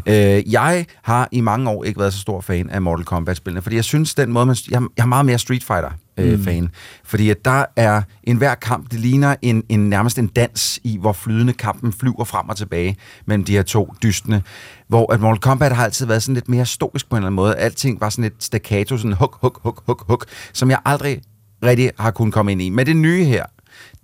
ikke? 0.07 0.37
Øh, 0.37 0.53
jeg 0.53 0.87
har 1.03 1.29
i 1.33 1.41
mange 1.41 1.71
år 1.71 1.85
ikke 1.85 2.01
været 2.01 2.13
så 2.13 2.21
stor 2.21 2.41
fan 2.41 2.71
af 2.71 2.83
Mortal 2.83 3.05
Kombat-spillene, 3.05 3.63
fordi 3.63 3.77
jeg 3.77 3.85
synes, 3.85 4.15
den 4.15 4.33
måde, 4.33 4.47
man, 4.47 4.57
jeg, 4.71 4.83
jeg 4.97 5.03
er 5.03 5.07
meget 5.07 5.27
mere 5.27 5.39
Street 5.39 5.65
Fighter 5.65 5.91
øh, 6.19 6.33
Mm. 6.39 6.45
fan. 6.45 6.69
Fordi 7.05 7.31
at 7.31 7.45
der 7.45 7.65
er 7.77 8.03
en 8.25 8.37
hver 8.37 8.55
kamp, 8.55 8.91
det 8.91 9.01
ligner 9.01 9.37
en, 9.43 9.63
en 9.69 9.89
nærmest 9.91 10.19
en 10.19 10.27
dans 10.27 10.79
i, 10.85 10.99
hvor 11.01 11.13
flydende 11.13 11.53
kampen 11.53 11.93
flyver 11.93 12.25
frem 12.25 12.49
og 12.49 12.57
tilbage 12.57 12.97
mellem 13.27 13.45
de 13.45 13.53
her 13.53 13.63
to 13.63 13.95
dystene. 14.03 14.43
Hvor 14.89 15.13
at 15.13 15.21
Mortal 15.21 15.41
Kombat 15.41 15.77
har 15.77 15.85
altid 15.85 16.07
været 16.07 16.23
sådan 16.23 16.35
lidt 16.35 16.49
mere 16.49 16.67
stoisk 16.67 17.09
på 17.11 17.17
en 17.17 17.19
eller 17.19 17.27
anden 17.27 17.37
måde. 17.37 17.57
Alting 17.57 18.01
var 18.01 18.09
sådan 18.11 18.23
lidt 18.23 18.45
staccato, 18.45 18.97
sådan 18.97 19.13
huk, 19.13 19.39
huk, 19.41 19.61
huk, 19.63 19.83
huk, 19.87 20.05
huk, 20.09 20.27
som 20.53 20.71
jeg 20.71 20.79
aldrig 20.85 21.23
rigtig 21.63 21.91
har 21.99 22.11
kunnet 22.11 22.35
komme 22.35 22.53
ind 22.53 22.63
i. 22.63 22.69
Med 22.69 22.85
det 22.85 22.97
nye 22.97 23.25
her, 23.25 23.45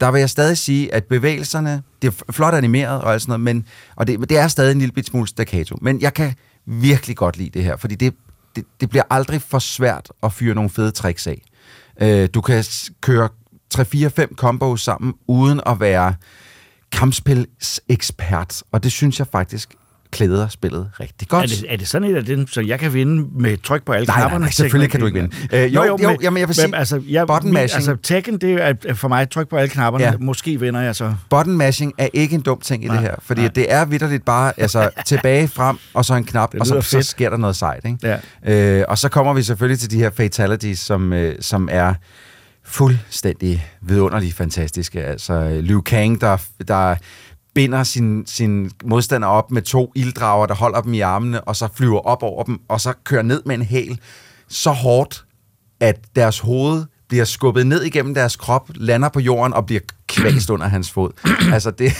der 0.01 0.11
vil 0.11 0.19
jeg 0.19 0.31
stadig 0.31 0.59
sige, 0.59 0.95
at 0.95 1.05
bevægelserne, 1.05 1.83
det 2.03 2.09
er 2.09 2.33
flot 2.33 2.55
animeret 2.55 3.03
og 3.03 3.13
alt 3.13 3.23
sådan 3.23 3.31
noget, 3.41 3.41
men, 3.57 3.67
og 3.97 4.07
det, 4.07 4.29
det 4.29 4.39
er 4.39 4.49
stadig 4.49 4.73
en 4.73 4.79
lille 4.79 4.93
bit 4.93 5.07
smule 5.07 5.29
staccato. 5.29 5.77
Men 5.83 6.01
jeg 6.01 6.15
kan 6.15 6.35
virkelig 6.67 7.17
godt 7.17 7.37
lide 7.37 7.51
det 7.51 7.65
her, 7.65 7.77
fordi 7.77 7.95
det, 7.95 8.15
det, 8.57 8.65
det 8.81 8.91
bliver 8.91 9.03
aldrig 9.11 9.43
for 9.43 9.59
svært 9.59 10.13
at 10.23 10.33
fyre 10.33 10.55
nogle 10.55 10.71
fede 10.71 10.91
tricks 10.91 11.27
af. 11.27 11.43
Øh, 12.03 12.29
du 12.35 12.41
kan 12.41 12.65
s- 12.65 12.91
køre 13.01 13.29
3-4-5 13.75 14.35
combos 14.37 14.83
sammen, 14.83 15.15
uden 15.29 15.61
at 15.67 15.81
være 15.81 16.15
kampspilsekspert, 16.93 18.63
og 18.73 18.83
det 18.83 18.93
synes 18.93 19.19
jeg 19.19 19.27
faktisk 19.33 19.75
klæder 20.13 20.49
spillet 20.49 20.91
rigtig 21.01 21.29
godt. 21.29 21.45
Er 21.45 21.49
det, 21.57 21.65
er 21.69 21.77
det 21.77 21.89
sådan 21.89 22.09
et 22.11 22.17
af 22.17 22.25
dem, 22.25 22.47
så 22.47 22.61
jeg 22.61 22.79
kan 22.79 22.95
vinde 22.95 23.29
med 23.41 23.57
tryk 23.63 23.85
på 23.85 23.93
alle 23.93 24.07
Nej, 24.07 24.17
nej, 24.17 24.21
knapperne? 24.23 24.43
nej, 24.45 24.51
selvfølgelig 24.51 24.91
kan 24.91 25.01
du 25.01 25.07
ikke 25.07 25.21
vinde. 25.21 25.37
Øh, 25.53 25.75
jo, 25.75 25.85
jo, 25.85 26.17
jamen, 26.23 26.41
jeg 26.41 26.49
vil 26.49 26.55
sige, 26.55 26.77
altså, 26.77 27.03
jeg, 27.09 27.27
button 27.27 27.57
mashing- 27.57 27.61
altså, 27.75 27.97
Tekken, 28.03 28.39
det 28.39 28.63
er 28.85 28.95
for 28.95 29.09
mig 29.09 29.31
tryk 29.31 29.49
på 29.49 29.57
alle 29.57 29.69
knapperne. 29.69 30.05
Ja. 30.05 30.13
Måske 30.21 30.61
vinder 30.61 30.81
jeg 30.81 30.97
så. 30.97 31.15
Button 31.31 31.57
mashing 31.57 31.93
er 31.99 32.09
ikke 32.13 32.35
en 32.35 32.41
dum 32.41 32.61
ting 32.61 32.85
i 32.85 32.87
Nej, 32.87 32.97
det 32.97 33.05
her, 33.05 33.15
fordi 33.23 33.41
nej. 33.41 33.51
det 33.51 33.73
er 33.73 33.85
vidderligt 33.85 34.25
bare 34.25 34.53
altså, 34.57 34.91
tilbage, 35.07 35.49
frem, 35.49 35.77
og 35.95 36.05
så 36.05 36.15
en 36.15 36.25
knap, 36.25 36.55
og 36.61 36.67
så, 36.67 36.75
lyder 36.75 36.83
så 36.83 36.91
fedt. 36.97 37.07
sker 37.07 37.31
der 37.31 37.37
noget 37.37 37.57
sejt. 37.57 37.85
Ikke? 37.85 38.19
Ja. 38.45 38.79
Øh, 38.81 38.85
og 38.89 38.99
så 38.99 39.09
kommer 39.09 39.33
vi 39.35 39.43
selvfølgelig 39.43 39.79
til 39.81 39.91
de 39.91 39.99
her 39.99 40.11
fatalities, 40.11 40.79
som, 40.79 41.13
øh, 41.13 41.35
som 41.41 41.69
er 41.73 41.95
fuldstændig 42.65 43.67
vidunderligt 43.83 44.35
fantastiske. 44.35 45.05
Altså 45.05 45.59
Liu 45.61 45.81
Kang, 45.81 46.21
der, 46.21 46.37
der 46.69 46.95
binder 47.55 47.83
sin, 47.83 48.27
sin 48.27 48.71
modstander 48.85 49.29
op 49.29 49.51
med 49.51 49.63
to 49.63 49.93
ilddrager, 49.95 50.47
der 50.47 50.55
holder 50.55 50.81
dem 50.81 50.95
i 50.95 51.01
armene, 51.01 51.41
og 51.41 51.57
så 51.57 51.69
flyver 51.75 52.01
op 52.01 52.23
over 52.23 52.43
dem, 52.43 52.61
og 52.69 52.81
så 52.81 52.93
kører 53.05 53.23
ned 53.23 53.43
med 53.47 53.55
en 53.55 53.63
hæl 53.63 54.01
så 54.49 54.71
hårdt, 54.71 55.25
at 55.81 56.01
deres 56.17 56.39
hoved 56.39 56.85
bliver 57.13 57.25
skubbet 57.25 57.67
ned 57.67 57.83
igennem 57.83 58.15
deres 58.15 58.37
krop, 58.37 58.71
lander 58.75 59.09
på 59.09 59.21
jorden 59.21 59.53
og 59.55 59.67
bliver 59.67 59.81
kvæst 60.09 60.51
under 60.51 60.69
hans 60.69 60.91
fod. 60.91 61.11
Altså, 61.53 61.71
det, 61.71 61.93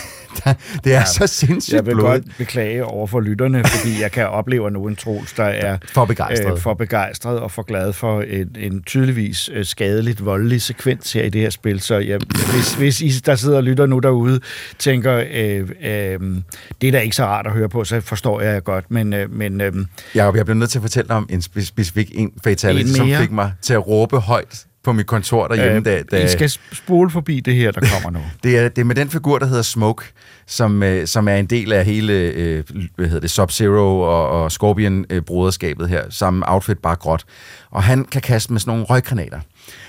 der, 0.43 0.53
det 0.83 0.93
er 0.93 0.97
ja, 0.99 1.05
så 1.05 1.27
sindssygt 1.27 1.75
Jeg 1.75 1.85
vil 1.85 1.91
blodigt. 1.95 2.25
godt 2.25 2.37
beklage 2.37 2.85
over 2.85 3.07
for 3.07 3.19
lytterne, 3.19 3.63
fordi 3.63 4.01
jeg 4.01 4.11
kan 4.11 4.27
opleve 4.27 4.67
at 4.67 4.73
nogen 4.73 4.95
Troels, 4.95 5.33
der 5.33 5.43
er 5.43 5.77
For 5.93 6.05
begejstret. 6.05 6.51
øh, 6.53 6.59
for 6.59 6.73
begejstret 6.73 7.39
og 7.39 7.51
for 7.51 7.61
glad 7.61 7.93
for 7.93 8.21
en, 8.21 8.55
en 8.59 8.83
tydeligvis 8.83 9.49
øh, 9.53 9.65
skadeligt 9.65 10.25
voldelig 10.25 10.61
sekvens 10.61 11.13
her 11.13 11.23
i 11.23 11.29
det 11.29 11.41
her 11.41 11.49
spil. 11.49 11.79
Så 11.79 11.97
jeg, 11.97 12.19
hvis, 12.53 12.73
hvis 12.73 13.01
I, 13.01 13.09
der 13.09 13.35
sidder 13.35 13.57
og 13.57 13.63
lytter 13.63 13.85
nu 13.85 13.99
derude, 13.99 14.39
tænker, 14.79 15.23
øh, 15.33 15.59
øh, 15.83 16.19
det 16.81 16.87
er 16.87 16.91
da 16.91 16.99
ikke 16.99 17.15
så 17.15 17.25
rart 17.25 17.47
at 17.47 17.53
høre 17.53 17.69
på, 17.69 17.83
så 17.83 18.01
forstår 18.01 18.41
jeg 18.41 18.63
godt. 18.63 18.91
Men, 18.91 19.13
øh, 19.13 19.31
men 19.31 19.61
øh, 19.61 19.73
Jacob, 20.15 20.35
jeg 20.35 20.45
bliver 20.45 20.57
nødt 20.57 20.69
til 20.69 20.77
at 20.77 20.83
fortælle 20.83 21.07
dig 21.07 21.15
om 21.15 21.27
en 21.29 21.39
spe- 21.39 21.65
specifik 21.65 22.11
en 22.15 22.31
fatality, 22.43 22.89
En 22.89 22.95
som 22.95 23.07
fik 23.17 23.31
mig 23.31 23.51
til 23.61 23.73
at 23.73 23.87
råbe 23.87 24.19
højt 24.19 24.65
på 24.83 24.93
mit 24.93 25.07
kontor 25.07 25.47
derhjemme. 25.47 25.77
øh, 25.77 25.85
da, 25.85 26.03
da, 26.11 26.25
I 26.25 26.27
skal 26.27 26.49
spole 26.71 27.09
forbi 27.09 27.39
det 27.39 27.55
her, 27.55 27.71
der 27.71 27.81
kommer 27.93 28.19
nu. 28.19 28.25
det, 28.43 28.57
er, 28.57 28.69
det 28.69 28.81
er 28.81 28.85
med 28.85 28.95
den 28.95 29.09
figur, 29.09 29.39
der 29.39 29.45
hedder 29.45 29.61
Smoke, 29.61 30.05
som, 30.47 30.83
øh, 30.83 31.07
som 31.07 31.27
er 31.27 31.35
en 31.35 31.45
del 31.45 31.73
af 31.73 31.85
hele 31.85 32.13
øh, 32.13 32.63
hvad 32.95 33.05
hedder 33.07 33.19
det, 33.19 33.39
Sub-Zero 33.39 34.01
og, 34.01 34.29
og 34.29 34.51
Scorpion-broderskabet 34.51 35.89
her. 35.89 36.03
Samme 36.09 36.49
outfit, 36.49 36.79
bare 36.79 36.95
gråt. 36.95 37.25
Og 37.69 37.83
han 37.83 38.05
kan 38.05 38.21
kaste 38.21 38.53
med 38.53 38.59
sådan 38.59 38.71
nogle 38.71 38.85
røggranater. 38.85 39.39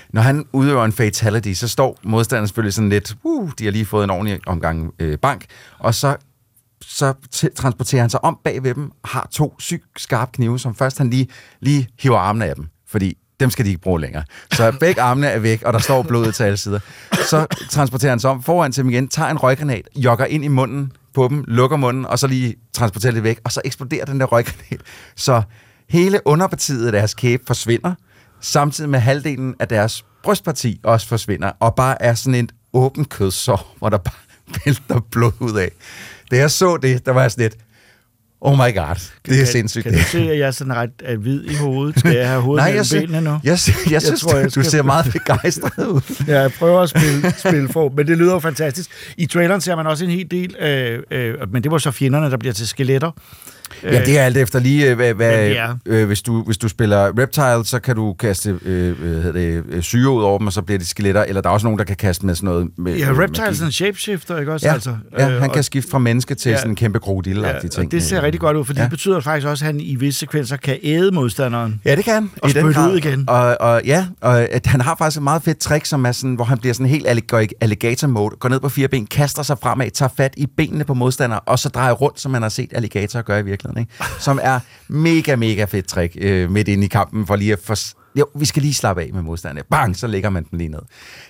Når 0.09 0.21
han 0.21 0.45
udøver 0.53 0.85
en 0.85 0.93
fatality, 0.93 1.53
så 1.53 1.67
står 1.67 1.97
modstanderen 2.03 2.47
selvfølgelig 2.47 2.73
sådan 2.73 2.89
lidt, 2.89 3.15
uh, 3.23 3.51
de 3.59 3.63
har 3.63 3.71
lige 3.71 3.85
fået 3.85 4.03
en 4.03 4.09
ordentlig 4.09 4.39
omgang 4.47 4.93
øh, 4.99 5.17
bank, 5.17 5.45
og 5.79 5.95
så 5.95 6.15
så 6.81 7.13
transporterer 7.55 8.01
han 8.01 8.09
sig 8.09 8.23
om 8.23 8.39
bag 8.43 8.63
ved 8.63 8.75
dem, 8.75 8.91
har 9.05 9.27
to 9.31 9.55
sygt 9.59 9.85
skarpe 9.97 10.31
knive, 10.31 10.59
som 10.59 10.75
først 10.75 10.97
han 10.97 11.09
lige, 11.09 11.27
lige 11.59 11.87
hiver 11.99 12.17
armene 12.17 12.45
af 12.45 12.55
dem, 12.55 12.67
fordi 12.87 13.17
dem 13.39 13.49
skal 13.49 13.65
de 13.65 13.69
ikke 13.69 13.81
bruge 13.81 14.01
længere. 14.01 14.23
Så 14.53 14.71
begge 14.79 15.01
armene 15.01 15.27
er 15.27 15.39
væk, 15.39 15.63
og 15.63 15.73
der 15.73 15.79
står 15.79 16.03
blodet 16.03 16.35
til 16.35 16.43
alle 16.43 16.57
sider. 16.57 16.79
Så 17.13 17.45
transporterer 17.69 18.11
han 18.11 18.19
sig 18.19 18.29
om 18.29 18.43
foran 18.43 18.71
til 18.71 18.83
dem 18.83 18.91
igen, 18.91 19.07
tager 19.07 19.29
en 19.29 19.37
røggranat, 19.37 19.87
jogger 19.95 20.25
ind 20.25 20.45
i 20.45 20.47
munden 20.47 20.91
på 21.13 21.27
dem, 21.27 21.43
lukker 21.47 21.77
munden, 21.77 22.05
og 22.05 22.19
så 22.19 22.27
lige 22.27 22.55
transporterer 22.73 23.13
det 23.13 23.23
væk, 23.23 23.39
og 23.43 23.51
så 23.51 23.61
eksploderer 23.65 24.05
den 24.05 24.19
der 24.19 24.25
røggranat. 24.25 24.81
Så 25.15 25.41
hele 25.89 26.19
underpartiet 26.25 26.85
af 26.85 26.91
deres 26.91 27.13
kæbe 27.13 27.43
forsvinder, 27.47 27.93
samtidig 28.41 28.89
med 28.89 28.99
halvdelen 28.99 29.55
af 29.59 29.67
deres 29.67 30.05
brystparti 30.23 30.79
også 30.83 31.07
forsvinder, 31.07 31.51
og 31.59 31.75
bare 31.75 32.01
er 32.01 32.13
sådan 32.13 32.35
et 32.35 32.51
åbent 32.73 33.09
kødsår, 33.09 33.75
hvor 33.79 33.89
der 33.89 33.97
bare 33.97 34.15
vælter 34.65 34.99
blod 35.11 35.31
ud 35.39 35.57
af. 35.57 35.71
Da 36.31 36.37
jeg 36.37 36.51
så 36.51 36.77
det, 36.77 37.05
der 37.05 37.11
var 37.11 37.21
jeg 37.21 37.31
sådan 37.31 37.43
lidt, 37.43 37.55
oh 38.41 38.57
my 38.57 38.75
god, 38.75 38.95
det 39.25 39.41
er 39.41 39.45
sindssygt. 39.45 39.83
Kan 39.83 39.93
du 39.93 39.99
se, 39.99 40.19
at 40.19 40.39
jeg 40.39 40.47
er 40.47 40.51
sådan 40.51 40.75
ret 40.75 40.89
er 41.03 41.15
hvid 41.17 41.43
i 41.43 41.55
hovedet? 41.55 41.99
Skal 41.99 42.15
jeg 42.15 42.27
have 42.29 42.41
hovedet 42.41 42.65
Nej, 42.65 42.75
jeg, 42.75 42.85
benene 43.01 43.21
nu? 43.21 43.39
jeg, 43.43 43.59
sy- 43.59 43.69
jeg, 43.85 43.91
jeg 43.91 44.01
synes, 44.01 44.21
tror, 44.21 44.35
jeg 44.37 44.55
du 44.55 44.63
ser 44.63 44.83
meget 44.83 45.11
begejstret 45.11 45.87
ud. 45.87 46.01
Ja, 46.27 46.41
jeg 46.41 46.51
prøver 46.59 46.81
at 46.81 46.89
spille, 46.89 47.33
spille 47.37 47.69
for, 47.69 47.93
men 47.97 48.07
det 48.07 48.17
lyder 48.17 48.33
jo 48.33 48.39
fantastisk. 48.39 48.89
I 49.17 49.25
traileren 49.25 49.61
ser 49.61 49.75
man 49.75 49.87
også 49.87 50.05
en 50.05 50.11
hel 50.11 50.31
del, 50.31 50.55
øh, 50.59 50.99
øh, 51.11 51.33
men 51.51 51.63
det 51.63 51.71
var 51.71 51.77
så 51.77 51.91
fjenderne, 51.91 52.31
der 52.31 52.37
bliver 52.37 52.53
til 52.53 52.67
skeletter. 52.67 53.11
Ja, 53.83 54.05
det 54.05 54.19
er 54.19 54.23
alt 54.23 54.37
efter 54.37 54.59
lige, 54.59 54.89
øh, 54.89 54.95
hvad, 54.95 55.13
hvad, 55.13 55.49
de 55.49 55.77
øh, 55.85 56.07
hvis, 56.07 56.21
du, 56.21 56.43
hvis 56.43 56.57
du 56.57 56.67
spiller 56.67 57.19
Reptile, 57.19 57.65
så 57.65 57.79
kan 57.79 57.95
du 57.95 58.13
kaste 58.13 58.59
øh, 58.65 58.99
hvad 58.99 59.09
hedder 59.09 59.31
det, 59.31 59.63
øh, 59.69 59.81
syre 59.81 60.09
ud 60.11 60.23
over 60.23 60.37
dem, 60.37 60.47
og 60.47 60.53
så 60.53 60.61
bliver 60.61 60.77
det 60.79 60.87
skeletter, 60.87 61.23
eller 61.23 61.41
der 61.41 61.49
er 61.49 61.53
også 61.53 61.65
nogen, 61.67 61.79
der 61.79 61.85
kan 61.85 61.95
kaste 61.95 62.25
med 62.25 62.35
sådan 62.35 62.45
noget 62.45 62.67
med, 62.77 62.97
Ja, 62.97 63.09
Reptile 63.11 63.47
er 63.47 63.51
sådan 63.53 63.67
en 63.67 63.71
shapeshifter, 63.71 64.39
ikke 64.39 64.53
også? 64.53 64.67
Ja, 64.67 64.73
altså, 64.73 64.95
ja, 65.19 65.29
Øh, 65.31 65.41
han 65.41 65.49
kan 65.49 65.63
skifte 65.63 65.91
fra 65.91 65.99
menneske 65.99 66.35
til 66.35 66.49
Ja. 66.49 66.57
sådan 66.57 66.71
en 66.71 66.75
kæmpe 66.75 66.99
krokodille 66.99 67.47
Ja, 67.47 67.59
ting. 67.59 67.91
det 67.91 68.03
ser 68.03 68.21
rigtig 68.21 68.41
godt 68.41 68.57
ud, 68.57 68.65
for 68.65 68.73
ja. 68.77 68.81
Det 68.81 68.89
betyder 68.89 69.19
faktisk 69.19 69.47
også, 69.47 69.65
at 69.65 69.67
han 69.67 69.79
i 69.79 69.95
visse 69.95 70.19
sekvenser 70.19 70.57
kan 70.57 70.77
æde 70.83 71.11
modstanderen. 71.11 71.81
Ja, 71.85 71.95
det 71.95 72.05
kan 72.05 72.13
han. 72.13 72.31
Og 72.41 72.49
spytte 72.49 72.79
ud 72.91 72.97
igen. 72.97 73.23
Og, 73.29 73.57
og 73.61 73.81
ja, 73.85 74.05
og 74.21 74.41
at 74.41 74.65
han 74.65 74.81
har 74.81 74.95
faktisk 74.97 75.17
et 75.17 75.23
meget 75.23 75.43
fedt 75.43 75.57
trick, 75.57 75.85
som 75.85 76.05
er 76.05 76.11
sådan, 76.11 76.35
hvor 76.35 76.45
han 76.45 76.57
bliver 76.57 76.73
sådan 76.73 76.85
helt 76.87 77.07
allig- 77.07 77.49
alligator 77.61 78.07
mode, 78.07 78.35
går 78.39 78.49
ned 78.49 78.59
på 78.59 78.69
fire 78.69 78.87
ben, 78.87 79.05
kaster 79.07 79.43
sig 79.43 79.57
fremad, 79.61 79.91
tager 79.91 80.09
fat 80.17 80.33
i 80.37 80.45
benene 80.57 80.83
på 80.83 80.93
modstander, 80.93 81.37
og 81.37 81.59
så 81.59 81.69
drejer 81.69 81.91
rundt, 81.91 82.19
som 82.21 82.31
man 82.31 82.41
har 82.41 82.49
set 82.49 82.69
alligatorer 82.71 83.23
gøre 83.23 83.39
i 83.39 83.43
virkeligheden. 83.43 83.54
Ikke? 83.79 83.93
Som 84.19 84.39
er 84.41 84.59
mega, 84.87 85.35
mega 85.35 85.65
fedt 85.65 85.87
trick 85.87 86.17
øh, 86.21 86.51
midt 86.51 86.67
ind 86.67 86.83
i 86.83 86.87
kampen, 86.87 87.27
for 87.27 87.35
lige 87.35 87.53
at. 87.53 87.95
Jo, 88.19 88.25
vi 88.35 88.45
skal 88.45 88.61
lige 88.61 88.73
slappe 88.73 89.01
af 89.01 89.09
med 89.13 89.21
modstanderne. 89.21 89.61
Bang, 89.71 89.97
så 89.97 90.07
lægger 90.07 90.29
man 90.29 90.43
den 90.51 90.57
lige 90.57 90.67
ned. 90.69 90.79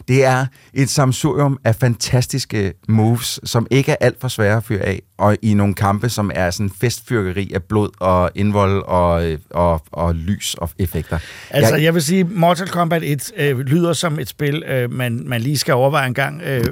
Det 0.07 0.25
er 0.25 0.45
et 0.73 0.89
samsurium 0.89 1.59
af 1.63 1.75
fantastiske 1.75 2.73
moves, 2.87 3.39
som 3.43 3.67
ikke 3.71 3.91
er 3.91 3.95
alt 4.01 4.21
for 4.21 4.27
svære 4.27 4.57
at 4.57 4.63
fyre 4.63 4.79
af, 4.81 5.01
og 5.17 5.37
i 5.41 5.53
nogle 5.53 5.73
kampe, 5.73 6.09
som 6.09 6.31
er 6.35 6.51
sådan 6.51 6.69
festfyrkeri 6.81 7.51
af 7.55 7.63
blod 7.63 7.89
og 7.99 8.31
indvold 8.35 8.83
og, 8.87 9.25
øh, 9.31 9.37
og, 9.49 9.81
og 9.91 10.15
lys 10.15 10.53
og 10.57 10.69
effekter. 10.79 11.19
Altså, 11.49 11.75
Jeg- 11.75 11.83
jeg 11.83 11.93
vil 11.93 12.01
sige, 12.01 12.23
Mortal 12.23 12.67
Kombat 12.67 13.03
1 13.03 13.31
øh, 13.37 13.59
lyder 13.59 13.93
som 13.93 14.19
et 14.19 14.29
spil, 14.29 14.63
øh, 14.67 14.91
man, 14.93 15.21
man 15.25 15.41
lige 15.41 15.57
skal 15.57 15.73
overveje 15.73 16.07
en 16.07 16.13
gang, 16.13 16.41
øh, 16.45 16.63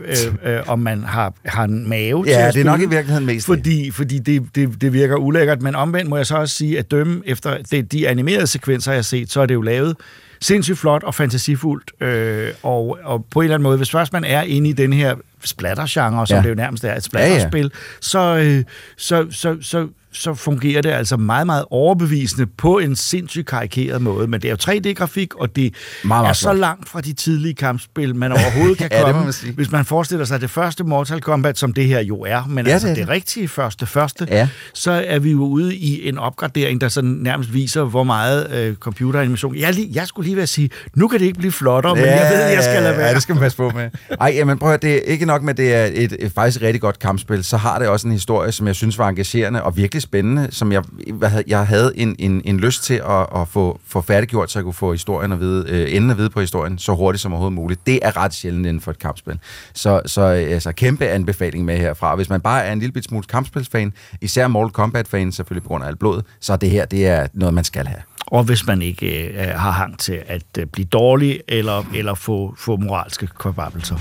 øh, 0.43 0.53
øh, 0.55 0.59
om 0.70 0.80
man 0.80 1.03
har, 1.03 1.34
har 1.45 1.64
en 1.64 1.89
mave 1.89 2.24
til 2.26 2.32
Ja, 2.32 2.47
at 2.47 2.53
det 2.53 2.59
er 2.59 2.66
nok 2.66 2.82
i 2.82 2.86
virkeligheden 2.86 3.26
mest 3.26 3.47
det. 3.47 3.57
Fordi, 3.57 3.91
fordi 3.91 4.20
det, 4.20 4.43
det, 4.55 4.82
det 4.82 4.93
virker 4.93 5.16
ulækkert, 5.16 5.61
men 5.61 5.76
omvendt 5.76 6.09
må 6.09 6.18
jeg 6.18 6.26
så 6.26 6.36
også 6.38 6.55
sige, 6.55 6.80
at 6.80 6.91
dømme 6.91 7.22
efter 7.26 7.57
de, 7.72 7.82
de 7.82 8.09
animerede 8.09 8.47
sekvenser, 8.47 8.91
jeg 8.91 8.97
har 8.97 9.03
set, 9.03 9.32
så 9.32 9.41
er 9.41 9.45
det 9.45 9.53
jo 9.53 9.61
lavet 9.61 9.95
sindssygt 10.44 10.78
flot 10.78 11.04
og 11.04 11.16
fantasifuldt, 11.16 11.91
øh, 12.02 12.50
og, 12.64 12.98
og 13.04 13.26
på 13.32 13.39
en 13.39 13.44
eller 13.44 13.56
anden 13.56 13.64
måde, 13.64 13.78
hvis 13.78 13.91
først 13.91 14.14
man 14.14 14.24
er 14.24 14.41
inde 14.41 14.70
i 14.70 14.74
den 14.74 14.94
her 14.94 15.16
splattergenre, 15.44 16.28
som 16.28 16.36
Ja. 16.38 16.41
det 16.44 16.50
jo 16.50 16.56
nærmest 16.56 16.84
er, 16.84 16.96
et 16.96 17.04
splatterspil, 17.04 17.72
så, 18.02 18.20
øh, 18.20 18.64
så, 18.98 19.26
så, 19.32 19.58
så, 19.62 19.88
så 20.14 20.34
fungerer 20.34 20.82
det 20.82 20.89
altså 20.89 21.18
meget, 21.18 21.45
meget 21.45 21.66
overbevisende 21.70 22.45
på 22.45 22.80
en 22.80 22.95
sindssygt 22.95 23.47
karikeret 23.47 24.01
måde. 24.01 24.28
Men 24.28 24.41
det 24.41 24.47
er 24.47 24.51
jo 24.68 24.74
3D-grafik, 24.74 25.36
og 25.36 25.55
det 25.55 25.74
meget 26.03 26.28
er 26.30 26.34
så 26.34 26.53
langt 26.53 26.89
fra 26.89 27.01
de 27.01 27.14
tidlige 27.14 27.53
kampspil, 27.53 28.16
man 28.16 28.32
overhovedet 28.38 28.78
kan 28.78 28.89
Ja, 28.91 28.97
det 28.97 29.05
må 29.05 29.11
komme. 29.11 29.24
man 29.24 29.34
sige. 29.34 29.53
Hvis 29.53 29.72
man 29.72 29.86
forestiller 29.86 30.26
sig 30.26 30.41
det 30.41 30.49
første 30.49 30.84
Mortal 30.84 31.22
Kombat, 31.22 31.57
som 31.57 31.74
det 31.74 31.86
her 31.86 31.99
jo 31.99 32.22
er, 32.22 32.45
men 32.49 32.66
Ja, 32.66 32.70
ja, 32.70 32.74
altså 32.74 32.88
det 32.88 32.91
er 32.91 32.95
det, 32.95 33.07
det 33.07 33.14
rigtige 33.14 33.47
første, 33.47 33.86
første, 33.86 34.28
Ja. 34.32 34.47
så 34.74 34.91
er 35.07 35.20
vi 35.20 35.32
jo 35.32 35.43
ude 35.45 35.76
i 35.76 36.07
en 36.09 36.18
opgradering, 36.18 36.82
der 36.82 36.88
sådan 36.89 37.09
nærmest 37.09 37.53
viser, 37.53 37.84
hvor 37.84 38.03
meget 38.03 38.51
øh, 38.51 38.76
computeranimation... 38.76 39.55
Jeg, 39.55 39.74
lige, 39.74 39.89
jeg 39.93 40.07
skulle 40.07 40.26
lige 40.26 40.36
ved 40.36 40.43
at 40.43 40.49
sige, 40.49 40.70
nu 40.95 41.07
kan 41.07 41.20
det 41.20 41.26
ikke 41.26 41.39
blive 41.39 41.51
flottere, 41.51 41.95
men 41.95 42.03
jeg 42.05 42.30
ved, 42.34 42.41
at 42.41 42.53
jeg 42.55 42.64
skal 42.64 42.84
lade 42.84 42.97
være. 42.97 43.07
Ja, 43.07 43.14
det 43.14 43.22
skal 43.22 43.36
man 43.36 43.41
passe 43.41 43.57
på 43.57 43.70
med. 43.76 43.89
Ej, 44.22 44.32
jamen 44.36 44.59
prøv 44.59 44.74
at 44.74 44.82
det 44.82 44.93
er 44.95 44.99
ikke 45.01 45.26
nok 45.26 45.41
med, 45.43 45.49
at 45.49 45.57
det 45.57 45.74
er 45.76 45.86
et, 45.93 46.16
et 46.20 46.32
faktisk 46.36 46.61
rigtig 46.61 46.82
godt 46.82 46.99
kampspil, 46.99 47.43
så 47.43 47.57
har 47.57 47.80
det 47.80 47.88
også 47.88 48.07
en 48.07 48.14
historie, 48.14 48.51
som 48.51 48.68
jeg 48.68 48.76
synes 48.76 48.97
var 48.97 49.09
engagerende 49.09 49.64
og 49.64 49.78
virkelig 49.78 50.01
spændende, 50.04 50.47
som 50.51 50.72
jeg, 50.72 50.84
hvad 51.14 51.30
havde- 51.30 51.43
jeg 51.47 51.68
havde 51.68 51.91
en, 51.95 52.16
en, 52.20 52.41
en 52.45 52.60
lyst 52.60 52.84
til 52.84 52.93
at, 52.93 53.28
at 53.41 53.47
få, 53.47 53.80
få 53.88 54.01
færdiggjort, 54.01 54.51
så 54.51 54.60
jeg 54.60 54.64
kunne 54.64 54.74
få 54.74 54.91
historien 54.91 55.32
at 55.32 55.39
vide, 55.39 55.66
øh, 55.70 55.95
enden 55.95 56.12
at 56.12 56.18
vide 56.18 56.30
på 56.30 56.39
historien, 56.39 56.78
så 56.78 56.93
hurtigt 56.95 57.22
som 57.22 57.32
overhovedet 57.34 57.56
muligt. 57.56 57.86
Det 57.86 57.99
er 58.01 58.18
ret 58.18 58.34
sjældent 58.34 58.66
inden 58.66 58.82
for 58.82 58.91
et 58.91 58.99
kampspil. 58.99 59.39
Så, 59.74 60.01
så 60.06 60.22
altså, 60.22 60.72
kæmpe 60.72 61.06
anbefaling 61.08 61.66
med 61.66 61.78
herfra. 61.78 62.16
Hvis 62.16 62.30
man 62.30 62.41
bare 62.41 62.64
er 62.66 62.74
en 62.74 62.80
lille 62.80 62.93
bit 62.93 63.04
smule 63.06 63.24
kampspilsfan, 63.24 63.93
især 64.22 64.47
Mortal 64.47 64.72
Kombat-fan, 64.72 65.32
selvfølgelig 65.32 65.64
på 65.64 65.68
grund 65.68 65.84
af 65.84 65.88
alt 65.88 65.99
blod, 65.99 66.22
så 66.39 66.56
det 66.56 66.70
her, 66.70 66.86
det 66.86 67.08
er 67.08 67.28
noget, 67.34 67.54
man 67.54 67.64
skal 67.64 67.88
have. 67.88 67.99
Og 68.28 68.43
hvis 68.43 68.68
man 68.68 68.82
ikke 68.82 69.28
øh, 69.28 69.47
har 69.47 69.72
hang 69.72 69.99
til 69.99 70.22
at 70.28 70.43
øh, 70.60 70.66
blive 70.66 70.86
dårlig 70.86 71.39
eller, 71.47 71.84
eller 71.95 72.14
få, 72.14 72.56
få 72.58 72.76
moralske 72.78 73.28
kvababelser. 73.39 73.95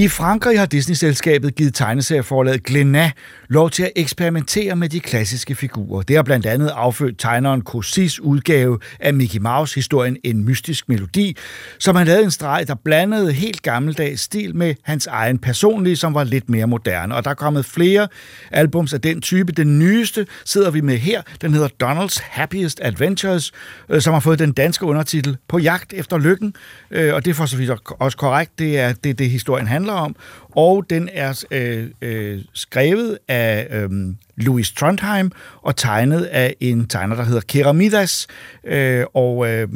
I 0.03 0.09
Frankrig 0.09 0.59
har 0.59 0.67
Disney-selskabet 0.67 1.55
givet 1.55 1.75
tegneserieforlaget 1.75 2.71
Glénat 2.71 3.11
lov 3.49 3.71
til 3.71 3.83
at 3.83 3.93
eksperimentere 3.97 4.77
med 4.77 4.89
de 4.89 5.01
klassiske 5.01 5.55
figurer. 5.55 6.03
Det 6.03 6.17
har 6.17 6.23
blandt 6.23 6.47
andet 6.47 6.71
affødt 6.75 7.19
tegneren 7.19 7.63
Cosis 7.63 8.21
udgave 8.21 8.79
af 9.01 9.15
Mickey 9.15 9.39
Mouse-historien 9.41 10.17
En 10.25 10.45
mystisk 10.45 10.89
melodi, 10.89 11.37
som 11.79 11.97
han 11.97 12.07
lavede 12.07 12.25
en 12.25 12.31
streg, 12.31 12.65
der 12.67 12.75
blandede 12.75 13.33
helt 13.33 13.63
gammeldags 13.63 14.21
stil 14.21 14.57
med 14.57 14.75
hans 14.83 15.07
egen 15.07 15.39
personlige, 15.39 15.97
som 15.97 16.15
var 16.15 16.25
lidt 16.25 16.51
mere 16.51 16.67
moderne. 16.67 17.15
Og 17.15 17.25
der 17.25 17.31
er 17.31 17.35
kommet 17.35 17.65
flere 17.65 18.09
albums 18.51 18.93
af 18.93 19.01
den 19.01 19.21
type. 19.21 19.53
Den 19.53 19.79
nyeste 19.79 20.27
sidder 20.45 20.71
vi 20.71 20.81
med 20.81 20.97
her. 20.97 21.23
Den 21.41 21.55
hedder 21.55 21.69
Donald's 21.85 22.23
Happiest 22.31 22.81
Adventures, 22.83 23.53
øh, 23.89 24.01
som 24.01 24.13
har 24.13 24.21
fået 24.21 24.39
den 24.39 24.53
danske 24.53 24.85
undertitel 24.87 25.37
På 25.49 25.59
jagt 25.59 25.93
efter 25.93 26.19
lykken. 26.19 26.55
Øh, 26.91 27.15
og 27.15 27.25
det 27.25 27.31
er 27.31 27.35
for 27.35 27.47
så 27.47 27.57
vidt 27.57 27.71
også 28.01 28.17
korrekt. 28.17 28.59
Det 28.59 28.79
er 28.79 28.93
det, 28.93 29.19
det 29.19 29.31
historien 29.31 29.67
handler 29.67 29.92
om. 29.93 30.17
Og 30.57 30.85
den 30.91 31.09
er 31.13 31.45
øh, 31.51 31.87
øh, 32.03 32.41
skrevet 32.55 33.19
af 33.29 33.67
øh, 33.71 33.91
Louis 34.37 34.73
Trondheim 34.73 35.33
og 35.63 35.77
tegnet 35.77 36.23
af 36.23 36.57
en 36.61 36.87
tegner, 36.87 37.17
der 37.17 37.25
hedder 37.25 37.41
Keramidas. 37.49 38.27
Øh, 38.67 39.05
og 39.15 39.49
øh, 39.49 39.69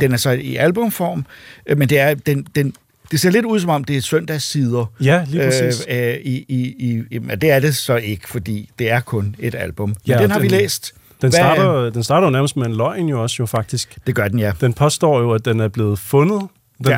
den 0.00 0.12
er 0.12 0.16
så 0.16 0.30
i 0.30 0.56
albumform, 0.56 1.26
øh, 1.66 1.78
men 1.78 1.88
det 1.88 1.98
er 1.98 2.14
den, 2.14 2.46
den 2.54 2.74
det 3.10 3.20
ser 3.20 3.30
lidt 3.30 3.44
ud 3.44 3.60
som 3.60 3.70
om, 3.70 3.84
det 3.84 3.96
er 3.96 4.00
søndagssider. 4.00 4.92
Ja, 5.00 5.24
lige 5.28 5.44
præcis. 5.44 5.86
Øh, 5.88 6.08
øh, 6.08 6.14
i, 6.14 6.44
i, 6.48 6.74
i, 7.10 7.18
det 7.40 7.50
er 7.50 7.60
det 7.60 7.76
så 7.76 7.96
ikke, 7.96 8.28
fordi 8.28 8.70
det 8.78 8.90
er 8.90 9.00
kun 9.00 9.36
et 9.38 9.54
album. 9.54 9.88
Men 9.88 9.96
Ja, 10.06 10.22
den 10.22 10.30
har 10.30 10.38
den- 10.38 10.50
vi 10.50 10.56
læst. 10.56 10.92
Den 11.22 11.30
Hvad- 11.30 11.38
starter, 11.38 11.90
den 11.90 12.02
starter 12.02 12.26
jo 12.26 12.30
nærmest 12.30 12.56
med 12.56 12.66
en 12.66 12.74
løgn 12.76 13.08
jo 13.08 13.22
også 13.22 13.36
jo 13.40 13.46
faktisk. 13.46 13.96
Det 14.06 14.14
gør 14.14 14.28
den, 14.28 14.38
ja. 14.38 14.52
Den 14.60 14.72
påstår 14.72 15.20
jo, 15.20 15.32
at 15.32 15.44
den 15.44 15.60
er 15.60 15.68
blevet 15.68 15.98
fundet. 15.98 16.42
Den 16.78 16.86
Ja. 16.88 16.96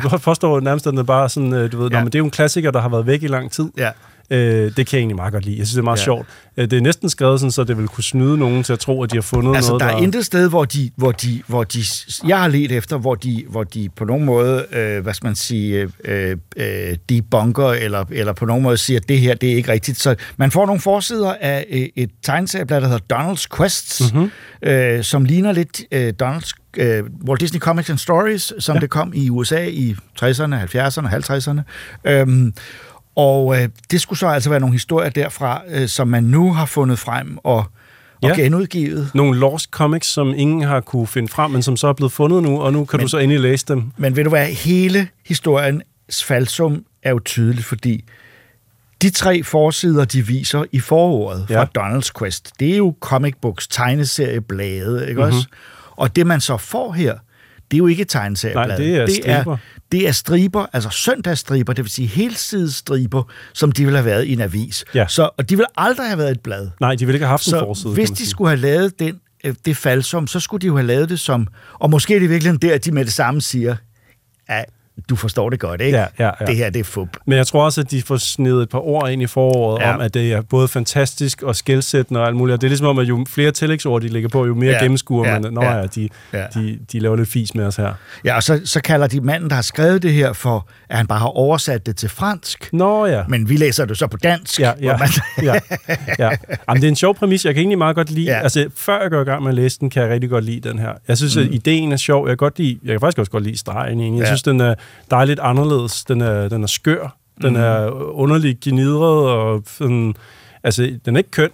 jo 0.55 0.59
nærmest, 0.59 0.87
at 0.87 0.91
den 0.91 0.97
er 0.99 1.03
bare 1.03 1.29
sådan, 1.29 1.53
øh, 1.53 1.71
du 1.71 1.77
ved. 1.77 1.89
Ja. 1.91 1.97
men 1.99 2.05
det 2.05 2.15
er 2.15 2.19
jo 2.19 2.25
en 2.25 2.31
klassiker, 2.31 2.71
der 2.71 2.81
har 2.81 2.89
været 2.89 3.05
væk 3.07 3.23
i 3.23 3.27
lang 3.27 3.51
tid. 3.51 3.69
Ja. 3.77 3.91
Øh, 4.29 4.39
det 4.39 4.75
kan 4.75 4.85
jeg 4.91 4.99
egentlig 4.99 5.15
meget 5.15 5.33
godt 5.33 5.45
lide. 5.45 5.57
Jeg 5.57 5.67
synes, 5.67 5.73
det 5.75 5.79
er 5.81 5.83
meget 5.83 5.97
Ja. 5.99 6.03
sjovt. 6.03 6.27
Øh, 6.57 6.69
det 6.69 6.77
er 6.77 6.81
næsten 6.81 7.09
skrevet 7.09 7.39
sådan, 7.39 7.51
så 7.51 7.63
det 7.63 7.77
vil 7.77 7.87
kunne 7.87 8.03
snyde 8.03 8.37
nogen 8.37 8.63
til 8.63 8.73
at 8.73 8.79
tro, 8.79 9.03
at 9.03 9.11
de 9.11 9.17
har 9.17 9.21
fundet 9.21 9.55
Altså, 9.55 9.71
noget, 9.71 9.81
der 9.83 9.87
er 9.87 9.97
intet 10.01 10.25
sted, 10.25 10.49
hvor 10.49 10.65
de, 10.65 10.91
hvor 10.95 11.11
de, 11.11 11.41
hvor 11.47 11.63
de, 11.63 11.79
jeg 12.27 12.39
har 12.41 12.47
let 12.47 12.71
efter, 12.71 12.97
hvor 12.97 13.15
de, 13.15 13.43
hvor 13.49 13.63
de 13.63 13.89
på 13.95 14.05
nogen 14.05 14.25
måde, 14.25 14.65
øh, 14.71 15.03
hvad 15.03 15.13
skal 15.13 15.27
man 15.27 15.35
sige, 15.35 15.89
øh, 16.03 16.37
øh, 16.57 16.95
debunker, 17.09 17.67
eller, 17.67 18.05
eller 18.11 18.33
på 18.33 18.45
nogen 18.45 18.63
måde 18.63 18.77
siger, 18.77 18.99
at 18.99 19.09
det 19.09 19.19
her, 19.19 19.35
det 19.35 19.51
er 19.51 19.55
ikke 19.55 19.71
rigtigt. 19.71 19.99
Så 19.99 20.15
man 20.37 20.51
får 20.51 20.65
nogle 20.65 20.81
forsider 20.81 21.35
af 21.41 21.65
øh, 21.69 21.87
et 21.95 22.09
tegneserieblad, 22.23 22.81
der 22.81 22.87
hedder 22.87 23.15
Donald's 23.33 23.57
Quests, 23.57 24.13
Mhm. 24.13 24.21
mm-hmm. 24.21 24.69
øh, 24.69 25.03
som 25.03 25.25
ligner 25.25 25.51
lidt 25.51 25.81
øh, 25.91 26.13
Donald's 26.23 26.51
øh, 26.77 27.03
Walt 27.27 27.41
Disney 27.41 27.59
Comics 27.59 27.89
and 27.89 27.97
Stories, 27.97 28.53
som 28.59 28.75
ja. 28.75 28.79
det 28.79 28.89
kom 28.89 29.11
i 29.15 29.29
USA 29.29 29.65
i 29.65 29.95
60'erne, 30.21 30.55
70'erne, 30.55 31.07
50'erne. 31.15 31.61
Øhm, 32.05 32.53
og 33.17 33.61
øh, 33.61 33.69
det 33.91 34.01
skulle 34.01 34.19
så 34.19 34.27
altså 34.27 34.49
være 34.49 34.59
nogle 34.59 34.73
historier 34.73 35.09
derfra, 35.09 35.61
øh, 35.69 35.87
som 35.87 36.07
man 36.07 36.23
nu 36.23 36.53
har 36.53 36.65
fundet 36.65 36.99
frem 36.99 37.37
og, 37.43 37.57
og 37.57 37.65
Ja. 38.23 38.33
genudgivet. 38.35 39.11
Nogle 39.13 39.39
lost 39.39 39.69
comics, 39.69 40.07
som 40.07 40.33
ingen 40.35 40.61
har 40.61 40.79
kunne 40.79 41.07
finde 41.07 41.27
frem, 41.27 41.51
men 41.51 41.61
som 41.63 41.77
så 41.77 41.87
er 41.87 41.93
blevet 41.93 42.11
fundet 42.11 42.43
nu, 42.43 42.61
og 42.61 42.73
nu 42.73 42.85
kan 42.85 42.97
men, 42.97 43.03
du 43.03 43.09
så 43.09 43.17
endelig 43.17 43.41
læse 43.41 43.65
dem. 43.67 43.83
Men 43.97 44.15
ved 44.15 44.23
du 44.23 44.29
hvad, 44.29 44.45
hele 44.45 45.07
historiens 45.25 46.23
falsum 46.23 46.83
er 47.03 47.09
jo 47.09 47.19
tydeligt, 47.25 47.65
fordi 47.65 48.03
de 49.01 49.09
tre 49.09 49.43
forsider, 49.43 50.05
de 50.05 50.27
viser 50.27 50.63
i 50.71 50.79
forordet 50.79 51.45
fra 51.47 51.67
Ja. 51.75 51.97
Donald's 51.97 52.11
Quest, 52.19 52.51
det 52.59 52.73
er 52.73 52.77
jo 52.77 52.95
comic 52.99 53.33
books, 53.41 53.67
tegneserieblade, 53.67 55.09
ikke 55.09 55.21
mm-hmm. 55.21 55.35
også? 55.35 55.47
Og 55.95 56.15
det, 56.15 56.27
man 56.27 56.41
så 56.41 56.57
får 56.57 56.93
her, 56.93 57.13
det 57.71 57.73
er 57.73 57.77
jo 57.77 57.87
ikke 57.87 58.05
tegneserieblade. 58.05 58.67
Nej, 58.67 58.77
det 58.77 58.95
er 58.95 59.05
det 59.05 59.19
er. 59.29 59.57
Det 59.91 60.07
er 60.07 60.11
striber, 60.11 60.65
altså 60.73 60.89
søndagsstriber, 60.89 61.73
det 61.73 61.83
vil 61.83 61.91
sige 61.91 62.07
helsidestriber, 62.07 63.23
som 63.53 63.71
de 63.71 63.83
ville 63.83 63.97
have 63.97 64.05
været 64.05 64.25
i 64.25 64.33
en 64.33 64.41
avis. 64.41 64.85
Ja. 64.93 65.07
Så, 65.07 65.29
og 65.37 65.49
de 65.49 65.55
ville 65.55 65.67
aldrig 65.77 66.07
have 66.07 66.17
været 66.17 66.31
et 66.31 66.39
blad. 66.39 66.69
Nej, 66.79 66.95
de 66.95 67.05
ville 67.05 67.15
ikke 67.15 67.25
have 67.25 67.29
haft 67.29 67.45
en 67.47 67.49
Så 67.51 67.59
forside. 67.59 67.93
hvis 67.93 68.09
de 68.09 68.25
skulle 68.29 68.49
have 68.49 68.59
lavet 68.61 68.99
den, 68.99 69.19
øh, 69.43 69.55
det 69.65 69.77
falsum, 69.77 70.27
så 70.27 70.39
skulle 70.39 70.61
de 70.61 70.67
jo 70.67 70.75
have 70.75 70.87
lavet 70.87 71.09
det 71.09 71.19
som... 71.19 71.47
Og 71.73 71.89
måske 71.89 72.15
er 72.15 72.19
det 72.19 72.29
virkelig 72.29 72.61
der, 72.61 72.73
at 72.73 72.85
de 72.85 72.91
med 72.91 73.05
det 73.05 73.13
samme 73.13 73.41
siger, 73.41 73.75
at 74.47 74.65
du 75.09 75.15
forstår 75.15 75.49
det 75.49 75.59
godt, 75.59 75.81
ikke? 75.81 75.97
Ja, 75.97 76.05
ja, 76.19 76.29
ja. 76.41 76.45
Det 76.45 76.55
her, 76.55 76.69
det 76.69 76.79
er 76.79 76.83
fup. 76.83 77.07
Men 77.25 77.37
jeg 77.37 77.47
tror 77.47 77.65
også, 77.65 77.81
at 77.81 77.91
de 77.91 78.01
får 78.01 78.17
snedet 78.17 78.63
et 78.63 78.69
par 78.69 78.87
ord 78.87 79.09
ind 79.09 79.21
i 79.21 79.27
foråret 79.27 79.81
Ja. 79.81 79.93
om, 79.95 80.01
at 80.01 80.13
det 80.13 80.33
er 80.33 80.41
både 80.41 80.67
fantastisk 80.67 81.41
og 81.41 81.55
skældsættende 81.55 82.19
og 82.21 82.27
alt 82.27 82.35
muligt. 82.35 82.53
Og 82.53 82.61
det 82.61 82.67
er 82.67 82.69
ligesom 82.69 82.87
om, 82.87 82.99
at 82.99 83.09
jo 83.09 83.25
flere 83.29 83.51
tillægsord 83.51 84.01
de 84.01 84.07
lægger 84.07 84.29
på, 84.29 84.45
jo 84.45 84.55
mere 84.55 84.71
Ja, 84.71 84.81
gennemskuer 84.81 85.27
ja, 85.29 85.39
man. 85.39 85.53
Nå 85.53 85.63
ja. 85.63 85.75
ja, 85.77 85.85
de, 85.85 86.09
Ja. 86.33 86.45
de, 86.53 86.79
de 86.91 86.99
laver 86.99 87.15
lidt 87.15 87.29
fis 87.29 87.55
med 87.55 87.65
os 87.65 87.75
her. 87.75 87.93
Ja, 88.25 88.35
og 88.35 88.43
så, 88.43 88.61
så 88.65 88.81
kalder 88.81 89.07
de 89.07 89.21
manden, 89.21 89.49
der 89.49 89.55
har 89.55 89.61
skrevet 89.61 90.01
det 90.03 90.13
her, 90.13 90.33
for, 90.33 90.67
at 90.89 90.97
han 90.97 91.07
bare 91.07 91.19
har 91.19 91.27
oversat 91.37 91.85
det 91.85 91.95
til 91.95 92.09
fransk. 92.09 92.69
Nå 92.73 93.05
ja. 93.05 93.23
Men 93.29 93.49
vi 93.49 93.57
læser 93.57 93.85
det 93.85 93.97
så 93.97 94.07
på 94.07 94.17
dansk. 94.17 94.59
Ja, 94.59 94.71
ja, 94.81 94.97
Man, 94.97 95.09
ja, 95.43 95.53
ja. 96.19 96.29
Jamen, 96.69 96.81
det 96.81 96.83
er 96.83 96.89
en 96.89 96.95
sjov 96.95 97.15
præmis. 97.15 97.45
Jeg 97.45 97.53
kan 97.53 97.61
egentlig 97.61 97.77
meget 97.77 97.95
godt 97.95 98.09
lide... 98.11 98.25
Ja. 98.31 98.39
Altså, 98.39 98.69
før 98.75 99.01
jeg 99.01 99.11
går 99.11 99.21
i 99.21 99.23
gang 99.23 99.41
med 99.43 99.49
at 99.51 99.55
læse 99.55 99.79
den, 99.79 99.89
kan 99.89 100.03
jeg 100.03 100.11
rigtig 100.11 100.29
godt 100.29 100.43
lide 100.43 100.69
den 100.69 100.79
her. 100.79 100.91
Jeg 101.07 101.17
synes, 101.17 101.35
mm. 101.35 101.41
at 101.41 101.47
ideen 101.53 101.91
er 101.91 101.97
sjov. 101.97 102.27
Jeg 102.27 102.31
kan, 102.31 102.37
godt 102.37 102.59
lide, 102.59 102.79
jeg 102.83 102.91
kan 102.93 102.99
faktisk 102.99 103.19
også 103.19 103.31
godt 103.31 103.43
lide 103.43 103.57
stregen. 103.57 103.99
Jeg 104.17 104.19
Ja. 104.21 104.25
synes, 104.25 104.43
den 104.43 104.61
er 104.61 104.75
dejligt 105.11 105.39
anderledes. 105.39 106.03
Den 106.05 106.21
er, 106.21 106.49
den 106.49 106.63
er 106.63 106.67
skør. 106.67 107.17
Den 107.41 107.53
Mhm. 107.53 107.61
er 107.61 107.89
underligt 108.13 108.59
genidret. 108.59 109.29
Og 109.31 109.63
sådan, 109.67 110.13
altså, 110.63 110.99
den 111.05 111.15
er 111.15 111.17
ikke 111.17 111.31
køn, 111.31 111.49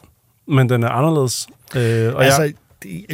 men 0.48 0.70
den 0.70 0.84
er 0.84 0.90
anderledes. 0.90 1.48
Øh, 1.76 2.16
og 2.16 2.26
altså, 2.26 2.42
jeg, 2.42 2.54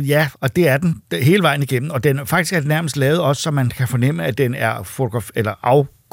ja, 0.06 0.28
og 0.42 0.56
det 0.56 0.68
er 0.68 0.78
den 0.78 1.02
hele 1.14 1.44
vejen 1.44 1.64
igennem. 1.64 1.92
Og 1.92 2.04
den 2.04 2.28
faktisk 2.28 2.54
er 2.54 2.60
den 2.60 2.68
nærmest 2.68 2.98
lavet 2.98 3.20
også, 3.20 3.42
så 3.42 3.52
man 3.52 3.70
kan 3.70 3.88
fornemme, 3.88 4.26
at 4.26 4.38
den 4.38 4.56
er 4.56 4.84
fotograf 4.84 5.30
eller 5.36 5.54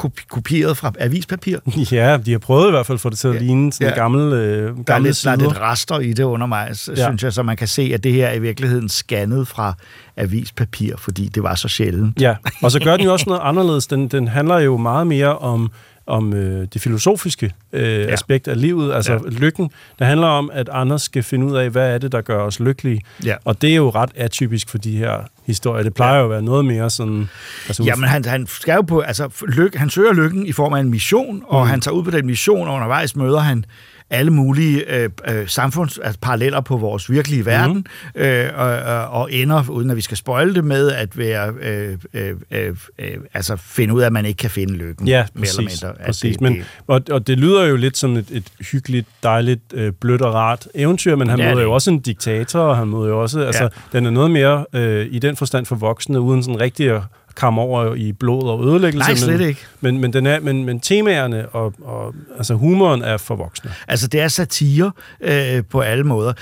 afkopieret 0.05 0.77
fra 0.77 0.93
avispapir. 0.99 1.59
ja, 1.93 2.17
de 2.27 2.33
har 2.33 2.39
prøvet 2.39 2.69
i 2.69 2.71
hvert 2.71 2.87
fald 2.87 2.97
at 2.97 3.01
få 3.01 3.11
det 3.11 3.19
til 3.19 3.29
at 3.29 3.35
Ja. 3.35 3.41
ligne 3.41 3.73
sådan 3.73 3.89
Ja. 3.89 3.95
gammel, 3.95 4.33
øh, 4.33 4.63
Der 4.63 4.69
er, 4.69 4.83
gamle 4.83 5.09
lidt, 5.09 5.21
der 5.25 5.31
er 5.31 5.37
sider. 5.37 5.37
lidt 5.37 5.61
rester 5.61 5.99
i 6.01 6.13
det 6.13 6.23
undervejs, 6.25 6.89
ja. 6.89 7.01
Ja. 7.01 7.07
synes 7.09 7.23
jeg, 7.23 7.33
så 7.33 7.43
man 7.43 7.57
kan 7.57 7.69
se, 7.69 7.91
at 7.95 8.05
det 8.05 8.13
her 8.13 8.27
er 8.27 8.35
i 8.35 8.39
virkeligheden 8.39 8.89
scannet 8.89 9.49
fra 9.49 9.75
avispapir, 10.17 10.97
fordi 10.97 11.29
det 11.29 11.43
var 11.43 11.55
så 11.55 11.69
sjældent. 11.69 12.21
Ja, 12.21 12.35
og 12.63 12.71
så 12.71 12.81
gør 12.81 12.97
den 12.97 13.05
jo 13.07 13.13
også 13.13 13.25
noget 13.29 13.41
anderledes. 13.45 13.87
Den, 13.87 14.09
den 14.09 14.29
handler 14.29 14.59
jo 14.59 14.77
meget 14.77 15.07
mere 15.07 15.39
om, 15.39 15.71
om 16.07 16.35
øh, 16.35 16.67
det 16.75 16.83
filosofiske 16.83 17.53
øh, 17.73 17.83
ja. 17.83 18.13
aspekt 18.13 18.49
af 18.49 18.61
livet, 18.61 18.95
altså 18.95 19.13
ja. 19.13 19.19
lykken. 19.29 19.71
Det 19.99 20.07
handler 20.07 20.27
om, 20.27 20.51
at 20.53 20.69
Anders 20.73 21.03
skal 21.03 21.23
finde 21.23 21.47
ud 21.47 21.57
af, 21.57 21.71
hvad 21.71 21.95
er 21.95 21.99
det, 21.99 22.13
der 22.13 22.21
gør 22.21 22.39
os 22.43 22.61
lykkelige. 22.61 23.01
Ja. 23.25 23.35
Og 23.45 23.63
det 23.63 23.71
er 23.71 23.77
jo 23.77 23.91
ret 23.91 24.11
atypisk 24.15 24.69
for 24.69 24.79
de 24.79 24.97
her 24.97 25.19
historier. 25.47 25.83
Det 25.83 25.95
plejer 25.95 26.13
ja. 26.15 26.19
jo 26.19 26.25
at 26.25 26.31
være 26.31 26.43
noget 26.43 26.65
mere 26.65 26.91
sådan... 26.91 27.29
Altså, 27.69 27.83
Jamen, 27.83 28.09
han, 28.09 28.25
han 28.25 28.47
skal 28.47 28.75
jo 28.75 28.83
på, 28.83 29.01
altså, 29.01 29.29
lykke, 29.49 29.79
han 29.79 29.91
søger 29.91 30.13
lykken 30.13 30.47
i 30.47 30.53
form 30.53 30.73
af 30.75 30.81
en 30.81 30.91
mission, 30.91 31.43
og 31.47 31.65
Mm. 31.65 31.71
han 31.71 31.81
tager 31.81 31.95
ud 31.95 32.03
på 32.05 32.11
den 32.11 32.27
mission, 32.27 32.69
og 32.69 32.75
undervejs 32.75 33.17
møder 33.17 33.39
han 33.39 33.65
alle 34.11 34.31
mulige 34.33 34.95
øh, 35.03 35.11
øh, 35.29 35.49
samfunds, 35.49 35.99
altså 35.99 36.19
paralleller 36.23 36.61
på 36.61 36.77
vores 36.77 37.11
virkelige 37.11 37.39
Mhm. 37.43 37.47
verden, 37.47 37.87
mm. 38.15 38.21
øh, 38.21 38.51
og, 38.55 38.67
og, 38.69 39.07
og 39.21 39.33
ender, 39.33 39.65
uden 39.71 39.91
at 39.91 39.97
vi 39.97 40.01
skal 40.01 40.17
spoile 40.17 40.55
det, 40.55 40.65
med 40.65 40.93
at 40.93 41.19
være, 41.19 41.53
øh, 41.63 41.97
øh, 42.15 42.35
øh, 42.51 42.77
øh, 42.99 43.09
altså 43.35 43.57
finde 43.57 43.95
ud 43.95 44.01
af, 44.03 44.07
at 44.07 44.13
man 44.13 44.27
ikke 44.27 44.39
kan 44.39 44.51
finde 44.51 44.73
lykken. 44.75 45.09
Ja, 45.09 45.25
mere 45.35 45.41
præcis. 45.41 45.59
eller 45.59 45.71
mindre. 45.89 46.01
At 46.01 46.07
præcis. 46.07 46.33
det- 46.37 46.41
Men, 46.41 46.65
og, 46.87 47.03
og 47.11 47.27
det 47.27 47.39
lyder 47.39 47.65
jo 47.65 47.77
lidt 47.77 47.97
som 47.97 48.17
et, 48.17 48.27
et 48.31 48.53
hyggeligt, 48.73 49.07
dejligt, 49.23 49.61
øh, 49.75 49.93
blødt 49.93 50.23
og 50.23 50.35
rart 50.35 50.69
eventyr, 50.75 51.17
men 51.17 51.29
han 51.29 51.39
Ja, 51.39 51.45
ja, 51.45 51.51
møder 51.51 51.61
det- 51.61 51.69
jo 51.69 51.73
også 51.73 51.91
en 51.91 51.99
diktator, 52.01 52.61
og 52.61 52.77
han 52.77 52.89
møder 52.89 53.07
jo 53.09 53.23
også... 53.23 53.41
Altså, 53.41 53.63
Ja. 53.63 53.69
den 53.99 54.07
er 54.07 54.11
noget 54.11 54.31
mere 54.31 54.67
øh, 54.73 55.07
i 55.11 55.19
den 55.19 55.37
forstand 55.37 55.67
for 55.67 55.77
voksne, 55.77 56.21
uden 56.21 56.43
sådan 56.43 56.61
rigtig 56.61 56.91
at 56.91 57.03
komme 57.37 57.61
over 57.61 57.95
i 57.95 58.13
blod 58.13 58.49
og 58.49 58.67
ødelæggelse. 58.67 59.09
Nej, 59.11 59.17
slet 59.17 59.39
men, 59.39 59.49
ikke. 59.49 59.61
Men, 59.81 59.99
men, 59.99 60.13
den 60.13 60.27
er, 60.27 60.41
men, 60.41 60.65
men 60.65 60.81
temaerne 60.81 61.49
og, 61.49 61.75
og 61.83 62.15
altså 62.37 62.55
humoren 62.55 63.03
er 63.03 63.17
for 63.17 63.37
voksne. 63.37 63.71
Altså, 63.89 64.09
det 64.09 64.21
er 64.21 64.29
satire 64.29 64.93
øh, 65.21 65.65
på 65.71 65.81
alle 65.81 66.05
måder. 66.05 66.33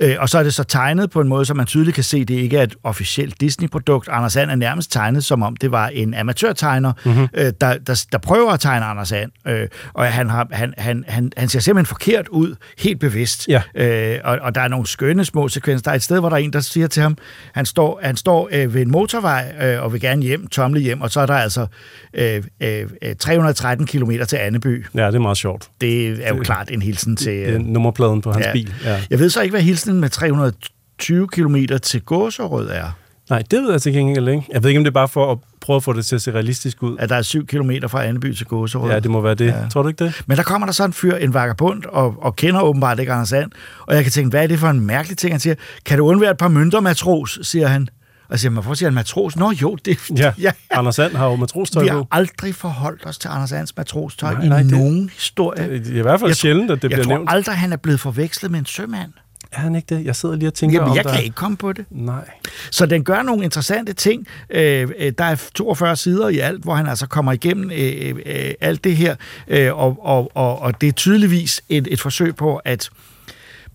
Øh, 0.00 0.16
og 0.18 0.28
så 0.28 0.38
er 0.38 0.42
det 0.42 0.54
så 0.54 0.64
tegnet 0.64 1.10
på 1.10 1.20
en 1.20 1.28
måde, 1.28 1.44
så 1.44 1.54
man 1.54 1.66
tydeligt 1.66 1.94
kan 1.94 2.04
se, 2.04 2.16
at 2.18 2.28
det 2.28 2.34
ikke 2.34 2.56
er 2.58 2.62
et 2.62 2.74
officielt 2.84 3.40
Disney-produkt. 3.40 4.08
Anders 4.08 4.36
And 4.36 4.50
er 4.50 4.54
nærmest 4.54 4.92
tegnet, 4.92 5.24
som 5.24 5.42
om 5.42 5.56
det 5.56 5.70
var 5.72 5.88
en 5.88 6.14
amatørtegner, 6.14 6.92
mm-hmm. 7.04 7.28
øh, 7.34 7.52
der, 7.60 7.78
der, 7.78 8.04
der 8.12 8.18
prøver 8.18 8.50
at 8.52 8.60
tegne 8.60 8.84
Anders 8.86 9.12
And. 9.12 9.30
Øh, 9.48 9.68
og 9.94 10.06
han, 10.06 10.30
har, 10.30 10.46
han, 10.52 10.74
han, 10.78 11.04
han, 11.08 11.32
han 11.36 11.48
ser 11.48 11.60
simpelthen 11.60 11.86
forkert 11.86 12.28
ud, 12.28 12.54
helt 12.78 13.00
bevidst. 13.00 13.48
Ja. 13.48 13.62
Øh, 13.74 14.18
og, 14.24 14.38
og 14.42 14.54
der 14.54 14.60
er 14.60 14.68
nogle 14.68 14.86
skønne 14.86 15.24
små 15.24 15.48
sekvenser. 15.48 15.82
Der 15.82 15.90
er 15.90 15.94
et 15.94 16.02
sted, 16.02 16.18
hvor 16.20 16.28
der 16.28 16.36
er 16.36 16.40
en, 16.40 16.52
der 16.52 16.60
siger 16.60 16.86
til 16.86 17.02
ham, 17.02 17.16
han 17.54 17.66
står, 17.66 18.00
han 18.02 18.16
står 18.16 18.48
øh, 18.52 18.74
ved 18.74 18.82
en 18.82 18.90
motorvej 18.90 19.52
øh, 19.62 19.82
og 19.82 19.92
vil 19.92 20.00
gerne 20.00 20.22
hjem, 20.22 20.46
tomle 20.46 20.80
hjem, 20.80 21.00
og 21.00 21.10
så 21.10 21.20
er 21.20 21.26
der 21.26 21.34
altså 21.34 21.66
øh, 22.14 22.42
øh, 22.60 22.86
øh, 23.02 23.14
313 23.18 23.86
km 23.86 24.10
til 24.28 24.36
Anneby. 24.36 24.86
Ja, 24.94 25.06
det 25.06 25.14
er 25.14 25.18
meget 25.18 25.36
sjovt. 25.36 25.68
Det 25.80 26.26
er 26.26 26.28
jo 26.28 26.36
Det- 26.38 26.46
klart 26.46 26.70
en 26.70 26.82
hilsen 26.82 27.16
til... 27.16 27.42
Er 27.54 27.58
nummerpladen 27.58 28.20
på 28.20 28.32
hans 28.32 28.46
Ja. 28.46 28.52
bil. 28.52 28.74
Ja. 28.84 29.00
Jeg 29.10 29.18
ved 29.18 29.30
så 29.30 29.40
ikke, 29.42 29.52
hvad 29.52 29.62
hilsen 29.62 29.87
med 29.96 30.08
320 30.10 31.28
km 31.28 31.56
til 31.82 32.02
Gåserød 32.02 32.68
er. 32.70 32.96
Nej, 33.30 33.42
det 33.50 33.62
ved 33.62 33.70
jeg 33.70 33.82
til 33.82 33.92
gengæld 33.92 34.28
ikke. 34.28 34.46
Jeg 34.52 34.62
ved 34.62 34.70
ikke, 34.70 34.78
om 34.78 34.84
det 34.84 34.90
er 34.90 34.94
bare 34.94 35.08
for 35.08 35.32
at 35.32 35.38
prøve 35.60 35.76
at 35.76 35.82
få 35.82 35.92
det 35.92 36.06
til 36.06 36.14
at 36.14 36.22
se 36.22 36.32
realistisk 36.32 36.82
ud. 36.82 36.96
At 36.98 37.08
der 37.08 37.16
er 37.16 37.22
7 37.22 37.46
km 37.46 37.70
fra 37.88 38.04
Anneby 38.04 38.34
til 38.34 38.46
Gåserød. 38.46 38.90
Ja, 38.90 39.00
det 39.00 39.10
må 39.10 39.20
være 39.20 39.34
det. 39.34 39.46
Ja. 39.46 39.68
Tror 39.72 39.82
du 39.82 39.88
ikke 39.88 40.04
det? 40.04 40.22
Men 40.26 40.36
der 40.36 40.42
kommer 40.42 40.66
der 40.66 40.72
så 40.72 40.84
en 40.84 40.92
fyr, 40.92 41.14
en 41.16 41.34
vagabond, 41.34 41.84
og, 41.84 42.14
og 42.22 42.36
kender 42.36 42.60
åbenbart 42.60 42.98
ikke 43.00 43.12
Anders 43.12 43.32
And. 43.32 43.50
Og 43.86 43.94
jeg 43.94 44.02
kan 44.02 44.12
tænke, 44.12 44.30
hvad 44.30 44.42
er 44.42 44.46
det 44.46 44.58
for 44.58 44.68
en 44.68 44.80
mærkelig 44.80 45.18
ting, 45.18 45.32
han 45.32 45.40
siger? 45.40 45.54
Kan 45.84 45.98
du 45.98 46.06
undvære 46.08 46.30
et 46.30 46.36
par 46.36 46.48
mønter, 46.48 46.80
matros, 46.80 47.38
siger 47.42 47.66
han. 47.66 47.88
Og 48.22 48.30
jeg 48.32 48.38
siger, 48.40 48.50
man 48.50 48.64
får 48.64 48.74
sige, 48.74 48.88
en 48.88 48.94
matros? 48.94 49.36
Nå 49.36 49.50
jo, 49.50 49.76
det 49.84 49.98
Ja, 50.18 50.32
ja. 50.40 50.50
Anders 50.70 50.98
And 50.98 51.16
har 51.16 51.26
jo 51.26 51.36
matrostøj 51.36 51.82
Vi 51.82 51.88
har 51.88 52.06
aldrig 52.10 52.54
forholdt 52.54 53.06
os 53.06 53.18
til 53.18 53.28
Anders 53.28 53.52
Ands 53.52 53.76
matrostøj 53.76 54.32
Nej, 54.34 54.42
i 54.44 54.48
nej, 54.48 54.62
det- 54.62 54.70
nogen 54.70 55.10
historie. 55.14 55.68
Det 55.78 55.94
er 55.94 55.98
i 55.98 56.02
hvert 56.02 56.20
fald 56.20 56.28
Jeg 56.30 56.36
tror- 56.36 56.40
sjældent, 56.40 56.70
at 56.70 56.76
det 56.76 56.82
jeg 56.82 56.90
bliver 56.90 57.04
tror 57.04 57.12
nævnt. 57.12 57.30
aldrig, 57.30 57.54
han 57.56 57.72
er 57.72 57.76
blevet 57.76 58.00
forvekslet 58.00 58.50
med 58.50 58.58
en 58.58 58.66
sømand. 58.66 59.12
Er 59.52 59.60
han 59.60 59.74
ikke 59.74 59.94
det? 59.96 60.04
Jeg 60.04 60.16
sidder 60.16 60.36
lige 60.36 60.48
og 60.48 60.54
tænker 60.54 60.76
Jamen, 60.76 60.90
om 60.90 60.96
jeg 60.96 61.04
der... 61.04 61.12
kan 61.14 61.22
ikke 61.24 61.34
komme 61.34 61.56
på 61.56 61.72
det. 61.72 61.84
Nej. 61.90 62.30
Så 62.70 62.86
den 62.86 63.04
gør 63.04 63.22
nogle 63.22 63.44
interessante 63.44 63.92
ting. 63.92 64.26
Øh, 64.50 64.88
øh, 64.98 65.12
der 65.18 65.24
er 65.24 65.48
42 65.54 65.96
sider 65.96 66.28
i 66.28 66.38
alt, 66.38 66.62
hvor 66.62 66.74
han 66.74 66.86
altså 66.86 67.06
kommer 67.06 67.32
igennem 67.32 67.70
øh, 67.70 68.14
øh, 68.26 68.50
alt 68.60 68.84
det 68.84 68.96
her, 68.96 69.16
øh, 69.48 69.74
og, 69.78 69.98
og, 70.06 70.30
og, 70.34 70.58
og 70.62 70.80
det 70.80 70.88
er 70.88 70.92
tydeligvis 70.92 71.60
et, 71.68 71.88
et 71.90 72.00
forsøg 72.00 72.36
på 72.36 72.56
at, 72.56 72.90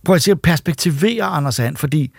på 0.05 0.13
at 0.13 0.21
sige, 0.21 0.35
perspektivere 0.35 1.23
Anders 1.23 1.59
And, 1.59 1.77
fordi 1.77 2.11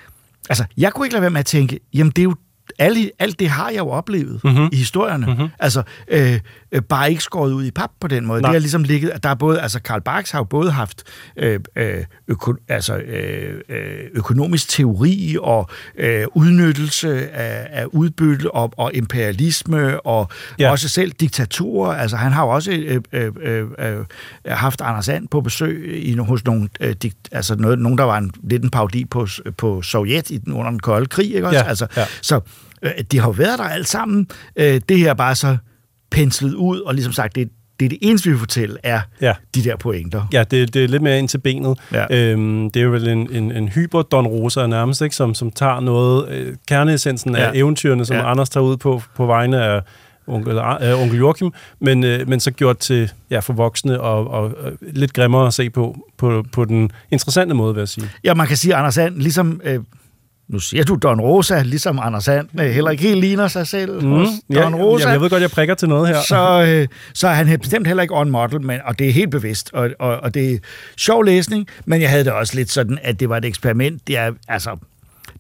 altså, 0.49 0.65
jeg 0.77 0.93
kunne 0.93 1.07
ikke 1.07 1.15
lade 1.15 1.23
være 1.23 1.31
med 1.31 1.41
at 1.41 1.47
tænke, 1.47 1.81
jamen 1.95 2.11
det 2.11 2.19
er 2.19 2.25
jo 2.25 2.35
alle, 2.79 3.11
alt 3.19 3.39
det 3.41 3.49
har 3.49 3.71
jeg 3.71 3.79
jo 3.79 3.89
oplevet 3.91 4.41
Mhm. 4.45 4.53
mm-hmm. 4.53 4.69
i 4.73 4.77
historierne. 4.77 5.27
Mm-hmm. 5.27 5.49
Altså, 5.59 5.83
øh, 6.09 6.41
øh, 6.75 6.83
bare 6.83 7.11
ikke 7.11 7.23
skåret 7.23 7.53
ud 7.53 7.65
i 7.65 7.71
pap 7.71 7.91
på 8.01 8.09
den 8.09 8.27
måde. 8.27 8.41
Nej. 8.41 8.51
Det 8.51 8.55
har 8.55 8.61
ligesom 8.61 8.83
ligget, 8.83 9.23
der 9.23 9.29
er 9.29 9.35
både, 9.35 9.61
altså 9.61 9.81
Karl 9.83 10.01
Barks 10.01 10.31
har 10.31 10.39
jo 10.39 10.45
både 10.45 10.71
haft 10.71 11.03
øh, 11.37 11.61
øh, 11.77 12.05
øko, 12.29 12.55
altså, 12.69 12.97
øh, 12.97 13.61
øh, 13.69 13.99
økonomisk 14.15 14.69
teori 14.69 15.37
og 15.41 15.69
øh, 15.99 16.27
udnyttelse 16.35 17.31
af, 17.31 17.69
af 17.71 17.85
udbytte 17.87 18.51
og, 18.51 18.73
og 18.77 18.91
imperialisme 18.95 20.01
og 20.01 20.29
ja. 20.59 20.71
Også 20.71 20.89
selv 20.89 21.13
diktatorer. 21.13 21.93
Altså, 21.95 22.17
han 22.17 22.33
har 22.33 22.45
jo 22.45 22.49
også 22.51 22.73
øh, 22.73 23.01
øh, 23.13 23.33
øh, 23.43 23.67
øh, 23.79 24.05
haft 24.47 24.81
Anders 24.81 25.09
And 25.09 25.29
på 25.29 25.41
besøg 25.41 26.05
i, 26.05 26.17
hos 26.17 26.45
nogle, 26.45 26.69
øh, 26.81 26.95
digt, 27.03 27.17
altså 27.33 27.57
noget, 27.57 27.79
nogen, 27.79 27.99
der 27.99 28.05
var 28.05 28.19
en, 28.19 28.33
lidt 28.43 28.65
en 28.65 28.71
parodi 28.71 29.05
på, 29.05 29.27
på 29.57 29.83
Sovjet 29.83 30.31
i 30.31 30.39
den, 30.39 30.53
under 30.53 30.71
den 30.71 30.81
kolde 30.81 31.07
krig. 31.07 31.35
Ikke 31.35 31.47
også? 31.47 31.59
Ja, 31.59 31.65
Altså, 31.65 31.87
ja. 31.97 32.05
Så 32.23 32.41
øh, 32.83 32.91
de 33.13 33.19
har 33.19 33.29
jo 33.29 33.33
været 33.33 33.59
der 33.59 33.65
alt 33.65 33.89
sammen. 33.89 34.27
Øh, 34.57 34.81
det 34.89 34.99
her 34.99 35.11
er 35.11 35.15
bare 35.15 35.35
så 35.35 35.57
penslet 36.11 36.55
ud, 36.55 36.81
og 36.81 36.95
ligesom 36.95 37.13
sagt, 37.13 37.35
det, 37.35 37.49
det 37.81 37.85
er 37.87 37.89
det 37.89 37.99
eneste, 38.03 38.27
vi 38.27 38.31
vil 38.33 38.39
fortælle, 38.39 38.77
er 38.83 39.01
Ja. 39.21 39.33
de 39.55 39.65
der 39.65 39.77
pointer. 39.77 40.27
Ja, 40.33 40.45
det, 40.45 40.75
det 40.75 40.85
er 40.85 40.89
lidt 40.89 41.03
mere 41.03 41.19
ind 41.19 41.29
til 41.29 41.39
benet. 41.39 41.79
Ja. 41.93 42.05
Øhm, 42.11 42.71
det 42.71 42.81
er 42.81 42.85
jo 42.85 42.91
vel 42.91 43.09
en, 43.09 43.29
en, 43.33 43.53
en 43.53 43.69
hyper 43.69 44.03
Don 44.03 44.27
Rosa 44.27 44.67
nærmest, 44.67 45.03
ikke? 45.03 45.17
Som, 45.17 45.35
som 45.35 45.51
tager 45.51 45.81
noget, 45.81 46.29
øh, 46.29 46.57
kerneessensen 46.69 47.37
af 47.37 47.41
Ja. 47.55 47.59
eventyrene, 47.59 48.05
som 48.05 48.17
Ja. 48.17 48.31
Anders 48.31 48.51
tager 48.51 48.65
ud 48.65 48.77
på, 48.77 49.03
på 49.17 49.27
vegne 49.27 49.63
af 49.65 49.81
onkel, 50.27 50.57
øh, 50.57 51.03
onkel 51.03 51.19
Joachim, 51.19 51.53
men, 51.81 52.05
øh, 52.05 52.29
men 52.29 52.41
så 52.41 52.51
gjort 52.51 52.79
til 52.79 53.13
ja, 53.31 53.39
for 53.39 53.53
voksne 53.53 54.01
og, 54.01 54.31
og, 54.31 54.43
og 54.59 54.73
lidt 54.81 55.13
grimmere 55.13 55.47
at 55.47 55.55
se 55.55 55.71
på, 55.71 55.97
på, 56.19 56.45
på 56.53 56.65
den 56.65 56.91
interessante 57.11 57.55
måde, 57.55 57.75
vil 57.75 57.81
jeg 57.81 57.89
sige. 57.89 58.11
Ja, 58.25 58.35
man 58.35 58.47
kan 58.47 58.57
sige, 58.57 58.75
at 58.75 58.79
Anders 58.79 58.99
And, 58.99 59.17
ligesom... 59.17 59.61
Øh, 59.65 59.81
nu 60.49 60.59
siger 60.59 60.85
du 60.85 60.95
Don 60.95 61.21
Rosa, 61.21 61.63
ligesom 61.63 61.99
Anders 62.03 62.29
And, 62.29 62.49
øh, 62.61 62.67
heller 62.67 62.91
ikke 62.91 63.03
helt 63.03 63.21
ligner 63.21 63.49
sig 63.49 63.67
selv 63.67 64.03
mm. 64.03 64.11
hos 64.11 64.29
ja, 64.51 64.63
Don 64.63 64.75
Rosa. 64.75 65.09
jeg 65.09 65.21
ved 65.21 65.31
godt, 65.31 65.43
jeg 65.43 65.51
prikker 65.51 65.75
til 65.75 65.89
noget 65.89 66.09
her. 66.09 66.21
så, 66.29 66.65
øh, 66.69 66.89
så 67.15 67.29
er 67.29 67.33
han 67.33 67.59
bestemt 67.61 67.87
heller 67.87 68.03
ikke 68.03 68.15
on 68.17 68.31
model, 68.31 68.61
men, 68.63 68.81
og 68.85 68.99
det 68.99 69.09
er 69.09 69.13
helt 69.13 69.31
bevidst, 69.31 69.71
og, 69.73 69.91
og, 69.99 70.17
og 70.17 70.35
det 70.35 70.53
er 70.55 70.59
sjov 70.97 71.25
læsning, 71.25 71.67
men 71.85 72.01
jeg 72.01 72.11
havde 72.11 72.25
det 72.25 72.33
også 72.33 72.55
lidt 72.55 72.71
sådan, 72.71 72.99
at 73.03 73.21
det 73.21 73.29
var 73.29 73.37
et 73.37 73.45
eksperiment. 73.45 74.07
Det 74.07 74.17
er, 74.19 74.33
altså, 74.49 74.77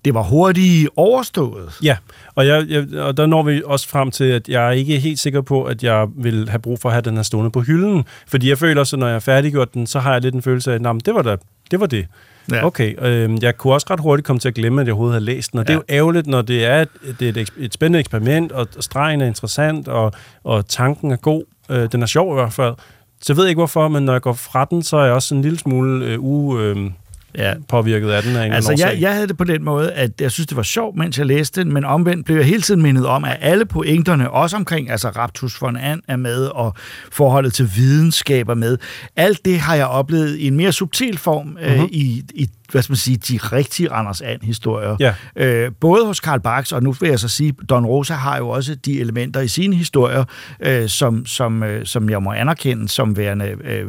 det 0.04 0.14
var 0.14 0.22
hurtigt 0.22 0.88
overstået. 0.96 1.72
Ja, 1.82 1.96
og, 2.34 2.46
jeg, 2.46 2.66
jeg, 2.68 2.98
og 3.00 3.16
der 3.16 3.26
når 3.26 3.42
vi 3.42 3.62
også 3.64 3.88
frem 3.88 4.10
til, 4.10 4.24
at 4.24 4.48
jeg 4.48 4.66
er 4.66 4.70
ikke 4.70 4.98
helt 4.98 5.18
sikker 5.20 5.40
på, 5.40 5.64
at 5.64 5.82
jeg 5.82 6.06
vil 6.16 6.48
have 6.48 6.58
brug 6.58 6.78
for 6.80 6.88
at 6.88 6.92
have 6.92 7.02
den 7.02 7.16
her 7.16 7.22
stående 7.22 7.50
på 7.50 7.60
hylden. 7.60 8.04
Fordi 8.28 8.48
jeg 8.48 8.58
føler 8.58 8.80
også, 8.80 8.96
at 8.96 9.00
når 9.00 9.06
jeg 9.06 9.14
har 9.14 9.20
færdiggjort 9.20 9.74
den, 9.74 9.86
så 9.86 9.98
har 10.00 10.12
jeg 10.12 10.22
lidt 10.22 10.34
en 10.34 10.42
følelse 10.42 10.70
af, 10.70 10.74
at 10.74 10.80
"Nå, 10.82 10.92
men 10.92 11.00
det 11.00 11.14
var 11.14 11.22
da, 11.22 11.36
det. 11.70 11.80
Var 11.80 11.86
det. 11.86 12.06
Ja. 12.52 12.66
Okay, 12.66 12.94
øh, 13.04 13.42
jeg 13.42 13.56
kunne 13.56 13.72
også 13.72 13.86
ret 13.90 14.00
hurtigt 14.00 14.26
komme 14.26 14.40
til 14.40 14.48
at 14.48 14.54
glemme, 14.54 14.80
at 14.80 14.86
jeg 14.86 14.92
overhovedet 14.92 15.14
havde 15.14 15.24
læst 15.24 15.52
den, 15.52 15.58
og 15.60 15.64
ja. 15.68 15.72
det 15.72 15.82
er 15.88 15.96
jo 15.96 15.98
ærgerligt, 15.98 16.26
når 16.26 16.42
det 16.42 16.64
er 16.64 16.82
et, 16.82 16.88
det 17.20 17.36
er 17.36 17.40
et, 17.42 17.52
et 17.58 17.74
spændende 17.74 17.98
eksperiment, 17.98 18.52
og 18.52 18.68
stregen 18.80 19.20
er 19.20 19.26
interessant, 19.26 19.88
og, 19.88 20.12
og 20.44 20.68
tanken 20.68 21.10
er 21.10 21.16
god. 21.16 21.42
Øh, 21.70 21.92
den 21.92 22.02
er 22.02 22.06
sjov 22.06 22.30
i 22.32 22.34
hvert 22.34 22.52
fald. 22.52 22.74
Så 23.20 23.32
jeg 23.32 23.36
ved 23.36 23.46
ikke 23.46 23.58
hvorfor, 23.58 23.88
men 23.88 24.04
når 24.04 24.12
jeg 24.12 24.22
går 24.22 24.32
fra 24.32 24.64
den, 24.64 24.82
så 24.82 24.96
er 24.96 25.04
jeg 25.04 25.12
også 25.12 25.34
en 25.34 25.42
lille 25.42 25.58
smule 25.58 26.06
øh, 26.06 26.20
u, 26.20 26.58
øh, 26.58 26.90
ja. 27.38 27.54
påvirket 27.68 28.10
af 28.10 28.22
den 28.22 28.36
af 28.36 28.46
en 28.46 28.52
Altså, 28.52 28.74
jeg, 28.78 28.96
jeg 29.00 29.14
havde 29.14 29.28
det 29.28 29.36
på 29.36 29.44
den 29.44 29.64
måde, 29.64 29.92
at 29.92 30.20
jeg 30.20 30.30
synes, 30.30 30.46
det 30.46 30.56
var 30.56 30.62
sjovt, 30.62 30.96
mens 30.96 31.18
jeg 31.18 31.26
læste 31.26 31.60
den, 31.60 31.72
men 31.72 31.84
omvendt 31.84 32.26
blev 32.26 32.36
jeg 32.36 32.44
hele 32.44 32.62
tiden 32.62 32.82
mindet 32.82 33.06
om, 33.06 33.24
at 33.24 33.36
alle 33.40 33.64
pointerne, 33.64 34.30
også 34.30 34.56
omkring, 34.56 34.90
altså 34.90 35.08
Raptus 35.08 35.62
von 35.62 35.76
And 35.76 36.00
er 36.08 36.16
med, 36.16 36.46
og 36.46 36.74
forholdet 37.12 37.54
til 37.54 37.70
videnskab 37.76 38.48
er 38.48 38.54
med, 38.54 38.78
alt 39.16 39.44
det 39.44 39.58
har 39.58 39.74
jeg 39.74 39.86
oplevet 39.86 40.36
i 40.36 40.46
en 40.46 40.56
mere 40.56 40.72
subtil 40.72 41.18
form 41.18 41.46
mm-hmm. 41.46 41.64
øh, 41.64 41.84
i, 41.84 42.24
i 42.34 42.48
hvad 42.70 42.82
skal 42.82 42.92
man 42.92 42.96
sige, 42.96 43.16
de 43.16 43.36
rigtige 43.36 43.90
Anders 43.90 44.20
And-historier. 44.20 44.96
Ja. 45.00 45.14
Øh, 45.36 45.72
både 45.80 46.06
hos 46.06 46.20
Karl 46.20 46.40
Barks, 46.40 46.72
og 46.72 46.82
nu 46.82 46.92
vil 46.92 47.08
jeg 47.08 47.18
så 47.18 47.28
sige, 47.28 47.54
Don 47.68 47.86
Rosa 47.86 48.14
har 48.14 48.38
jo 48.38 48.48
også 48.48 48.74
de 48.74 49.00
elementer 49.00 49.40
i 49.40 49.48
sine 49.48 49.76
historier, 49.76 50.24
øh, 50.60 50.88
som, 50.88 51.26
som, 51.26 51.62
øh, 51.62 51.86
som 51.86 52.10
jeg 52.10 52.22
må 52.22 52.32
anerkende 52.32 52.88
som 52.88 53.16
værende 53.16 53.56
øh, 53.64 53.88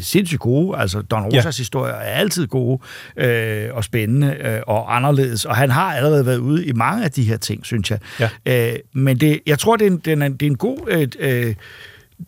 sindssygt 0.00 0.40
gode. 0.40 0.78
Altså, 0.78 1.02
Don 1.02 1.22
Rosas 1.22 1.58
ja. 1.58 1.62
historier 1.62 1.94
er 1.94 1.98
altid 1.98 2.46
gode 2.46 2.78
øh, 3.16 3.68
og 3.72 3.84
spændende 3.84 4.36
øh, 4.40 4.60
og 4.66 4.96
anderledes, 4.96 5.44
og 5.44 5.56
han 5.56 5.70
har 5.70 5.94
allerede 5.96 6.26
været 6.26 6.38
ude 6.38 6.66
i 6.66 6.72
mange 6.72 7.04
af 7.04 7.10
de 7.10 7.22
her 7.22 7.36
ting, 7.36 7.66
synes 7.66 7.90
jeg. 7.90 7.98
Ja. 8.20 8.30
Øh, 8.72 8.78
men 8.92 9.20
det, 9.20 9.40
jeg 9.46 9.58
tror, 9.58 9.76
det 9.76 9.86
er 9.86 9.90
en, 9.90 9.98
den 9.98 10.22
er, 10.22 10.28
det 10.28 10.42
er 10.42 10.50
en 10.50 10.56
god... 10.56 10.78
Øh, 10.88 11.08
øh, 11.18 11.54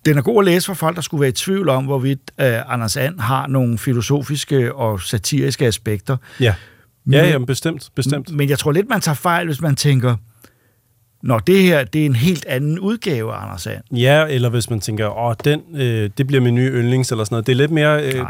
den 0.06 0.18
er 0.18 0.22
god 0.22 0.42
at 0.42 0.44
læse 0.44 0.66
for 0.66 0.74
folk, 0.74 0.96
der 0.96 1.02
skulle 1.02 1.20
være 1.20 1.28
i 1.28 1.32
tvivl 1.32 1.68
om, 1.68 1.84
hvorvidt 1.84 2.20
øh, 2.40 2.72
Anders 2.72 2.96
And 2.96 3.20
har 3.20 3.46
nogle 3.46 3.78
filosofiske 3.78 4.74
og 4.74 5.00
satiriske 5.00 5.66
aspekter. 5.66 6.16
Ja, 6.40 6.54
ja 7.10 7.28
jamen, 7.28 7.46
bestemt, 7.46 7.90
bestemt. 7.94 8.32
Men 8.32 8.48
jeg 8.48 8.58
tror 8.58 8.72
lidt, 8.72 8.88
man 8.88 9.00
tager 9.00 9.14
fejl, 9.14 9.46
hvis 9.46 9.60
man 9.60 9.76
tænker, 9.76 10.16
Nå, 11.22 11.38
det 11.46 11.62
her, 11.62 11.84
det 11.84 12.02
er 12.02 12.06
en 12.06 12.16
helt 12.16 12.46
anden 12.46 12.78
udgave 12.78 13.32
Anders 13.32 13.66
And. 13.66 13.82
Ja, 13.92 14.26
eller 14.26 14.48
hvis 14.48 14.70
man 14.70 14.80
tænker, 14.80 15.18
åh, 15.18 15.34
den, 15.44 15.62
øh, 15.74 16.10
det 16.18 16.26
bliver 16.26 16.40
min 16.42 16.54
nye 16.54 16.70
yndlings, 16.70 17.10
eller 17.10 17.24
sådan 17.24 17.34
noget. 17.34 17.46
Det 17.46 17.52
er 17.52 17.56
lidt 17.56 17.70
mere... 17.70 18.02
Øh, 18.04 18.24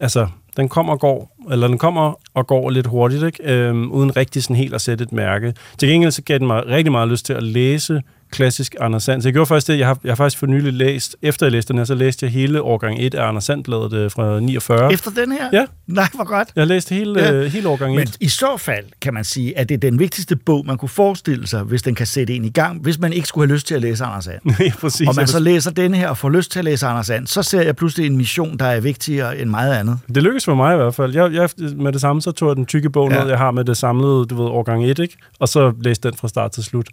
altså, 0.00 0.26
den 0.56 0.68
kommer 0.68 0.92
og 0.92 1.00
går, 1.00 1.36
eller 1.50 1.68
den 1.68 1.78
kommer 1.78 2.20
og 2.34 2.46
går 2.46 2.70
lidt 2.70 2.86
hurtigt, 2.86 3.22
ikke? 3.22 3.52
Øhm, 3.52 3.92
uden 3.92 4.16
rigtig 4.16 4.42
sådan 4.42 4.56
helt 4.56 4.74
at 4.74 4.80
sætte 4.80 5.04
et 5.04 5.12
mærke. 5.12 5.54
Til 5.78 5.88
gengæld 5.88 6.12
så 6.12 6.22
gav 6.22 6.38
den 6.38 6.46
mig 6.46 6.66
rigtig 6.66 6.92
meget 6.92 7.08
lyst 7.08 7.26
til 7.26 7.32
at 7.32 7.42
læse 7.42 8.02
klassisk 8.32 8.74
Anders 8.80 9.02
Sand. 9.02 9.22
Så 9.22 9.28
jeg 9.28 9.32
gjorde 9.32 9.46
faktisk 9.46 9.66
det, 9.66 9.78
jeg 9.78 9.86
har, 9.86 9.98
jeg 10.04 10.10
har 10.10 10.16
faktisk 10.16 10.38
for 10.38 10.46
nylig 10.46 10.72
læst, 10.72 11.16
efter 11.22 11.46
jeg 11.46 11.52
læste 11.52 11.68
den 11.72 11.78
her, 11.78 11.84
så 11.84 11.94
læste 11.94 12.26
jeg 12.26 12.32
hele 12.32 12.62
årgang 12.62 12.96
1 13.00 13.14
af 13.14 13.28
Anders 13.28 13.44
Sandbladet 13.44 13.92
øh, 13.92 14.10
fra 14.10 14.40
49. 14.40 14.92
Efter 14.92 15.10
den 15.10 15.32
her? 15.32 15.48
Ja. 15.52 15.64
Nej, 15.86 16.08
hvor 16.14 16.24
godt. 16.24 16.48
Jeg 16.56 16.66
læste 16.66 16.94
hele, 16.94 17.20
Ja. 17.20 17.32
øh, 17.32 17.44
hele 17.52 17.68
årgang 17.68 17.92
1. 17.92 17.96
Men 17.98 18.08
i 18.20 18.28
så 18.28 18.56
fald 18.58 18.84
kan 19.00 19.14
man 19.14 19.24
sige, 19.24 19.58
at 19.58 19.68
det 19.68 19.74
er 19.74 19.78
den 19.90 19.98
vigtigste 19.98 20.36
bog, 20.36 20.66
man 20.66 20.78
kunne 20.78 20.88
forestille 20.88 21.46
sig, 21.46 21.62
hvis 21.62 21.82
den 21.82 21.94
kan 21.94 22.06
sætte 22.06 22.34
en 22.34 22.44
i 22.44 22.50
gang, 22.50 22.80
hvis 22.82 22.98
man 22.98 23.12
ikke 23.12 23.28
skulle 23.28 23.48
have 23.48 23.54
lyst 23.54 23.66
til 23.66 23.74
at 23.74 23.80
læse 23.80 24.04
Anders 24.04 24.28
And. 24.28 24.40
ja, 24.60 24.72
præcis. 24.80 25.08
Og 25.08 25.14
man 25.16 25.26
så 25.26 25.38
læser 25.38 25.70
den 25.70 25.94
her 25.94 26.08
og 26.08 26.18
får 26.18 26.28
lyst 26.30 26.52
til 26.52 26.58
at 26.58 26.64
læse 26.64 26.86
Anders 26.86 27.10
And, 27.10 27.26
så 27.26 27.42
ser 27.42 27.62
jeg 27.62 27.76
pludselig 27.76 28.06
en 28.06 28.16
mission, 28.16 28.56
der 28.58 28.64
er 28.66 28.80
vigtigere 28.80 29.38
end 29.38 29.50
meget 29.50 29.74
andet. 29.74 29.98
Det 30.14 30.22
lykkedes 30.22 30.44
for 30.44 30.54
mig 30.54 30.74
i 30.74 30.76
hvert 30.76 30.94
fald. 30.94 31.14
Jeg, 31.14 31.32
jeg, 31.32 31.48
med 31.76 31.92
det 31.92 32.00
samme, 32.00 32.22
så 32.22 32.30
tog 32.32 32.48
jeg 32.48 32.56
den 32.56 32.66
tykke 32.66 32.90
bog 32.90 33.10
Ja. 33.12 33.20
ned, 33.20 33.28
jeg 33.28 33.38
har 33.38 33.50
med 33.50 33.64
det 33.64 33.76
samlede, 33.76 34.26
du 34.26 34.42
ved, 34.42 34.50
årgang 34.50 34.84
1, 34.86 34.98
ikke? 34.98 35.16
Og 35.38 35.48
så 35.48 35.72
læste 35.80 36.08
den 36.08 36.16
fra 36.18 36.28
start 36.28 36.50
til 36.52 36.64
slut. 36.64 36.86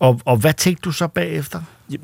Og, 0.00 0.20
og 0.24 0.36
hvad 0.36 0.52
tænkte 0.54 0.80
du 0.82 0.90
så 0.92 1.06
bagefter? 1.08 1.60
Jeg, 1.90 1.98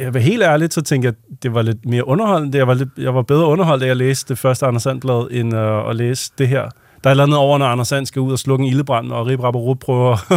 jeg, 0.00 0.14
var 0.14 0.20
helt 0.20 0.42
ærligt, 0.42 0.74
så 0.74 0.82
tænkte 0.82 1.06
jeg, 1.06 1.14
at 1.32 1.42
det 1.42 1.54
var 1.54 1.62
lidt 1.62 1.86
mere 1.86 2.06
underholdende. 2.08 2.58
Jeg 2.58 2.66
var, 2.66 2.74
lidt, 2.74 2.88
jeg 2.98 3.14
var 3.14 3.22
bedre 3.22 3.46
underholdt, 3.46 3.80
da 3.82 3.86
jeg 3.86 3.96
læste 3.96 4.28
det 4.28 4.38
første 4.38 4.66
Anders 4.66 4.82
Sandblad, 4.82 5.28
end 5.30 5.54
øh, 5.56 5.90
at 5.90 5.96
læse 5.96 6.32
det 6.38 6.48
her. 6.48 6.62
Der 7.04 7.10
er 7.10 7.10
et 7.10 7.12
eller 7.12 7.24
andet 7.24 7.38
over, 7.38 7.58
når 7.58 7.66
Anders 7.66 7.88
Sand 7.88 8.06
skal 8.06 8.20
ud 8.20 8.32
og 8.32 8.38
slukke 8.38 8.64
en 8.64 8.70
ildebrand, 8.70 9.12
og 9.12 9.26
Rip 9.26 9.40
Rapperud 9.40 9.76
prøver 9.76 10.16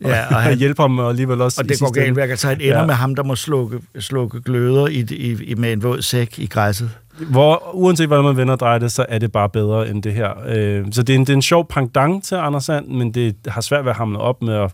Ja, 0.00 0.26
og 0.30 0.36
at 0.36 0.42
han- 0.42 0.58
hjælpe 0.58 0.82
ham 0.82 1.00
alligevel 1.00 1.40
også. 1.40 1.60
Og 1.62 1.68
det 1.68 1.78
går 1.80 1.92
galt 1.92 2.16
gang, 2.16 2.38
så 2.38 2.48
han 2.48 2.60
ender 2.60 2.78
Ja. 2.80 2.86
med 2.86 2.94
ham, 2.94 3.14
der 3.14 3.22
må 3.22 3.34
slukke, 3.34 3.78
slukke 3.98 4.40
gløder 4.42 4.86
i, 4.86 5.06
i, 5.10 5.36
i, 5.44 5.54
med 5.54 5.72
en 5.72 5.82
våd 5.82 6.02
sæk 6.02 6.38
i 6.38 6.46
græsset. 6.46 6.90
Hvor, 7.30 7.70
uanset 7.74 8.06
hvordan 8.06 8.24
man 8.24 8.36
vender 8.36 8.52
og 8.54 8.60
drejer 8.60 8.78
det, 8.78 8.92
så 8.92 9.06
er 9.08 9.18
det 9.18 9.32
bare 9.32 9.48
bedre 9.48 9.88
end 9.88 10.02
det 10.02 10.12
her. 10.12 10.30
Øh, 10.46 10.84
så 10.92 11.02
det 11.02 11.14
er, 11.14 11.18
en, 11.18 11.24
det 11.24 11.30
er 11.32 11.34
en 11.36 11.42
sjov 11.42 11.68
pendant 11.68 12.24
til 12.24 12.34
Anders 12.34 12.64
Sand, 12.64 12.86
men 12.88 13.14
det 13.14 13.36
har 13.48 13.60
svært 13.60 13.84
ved 13.84 13.90
at 13.90 13.96
hamle 13.96 14.18
op 14.18 14.42
med 14.42 14.54
at, 14.54 14.72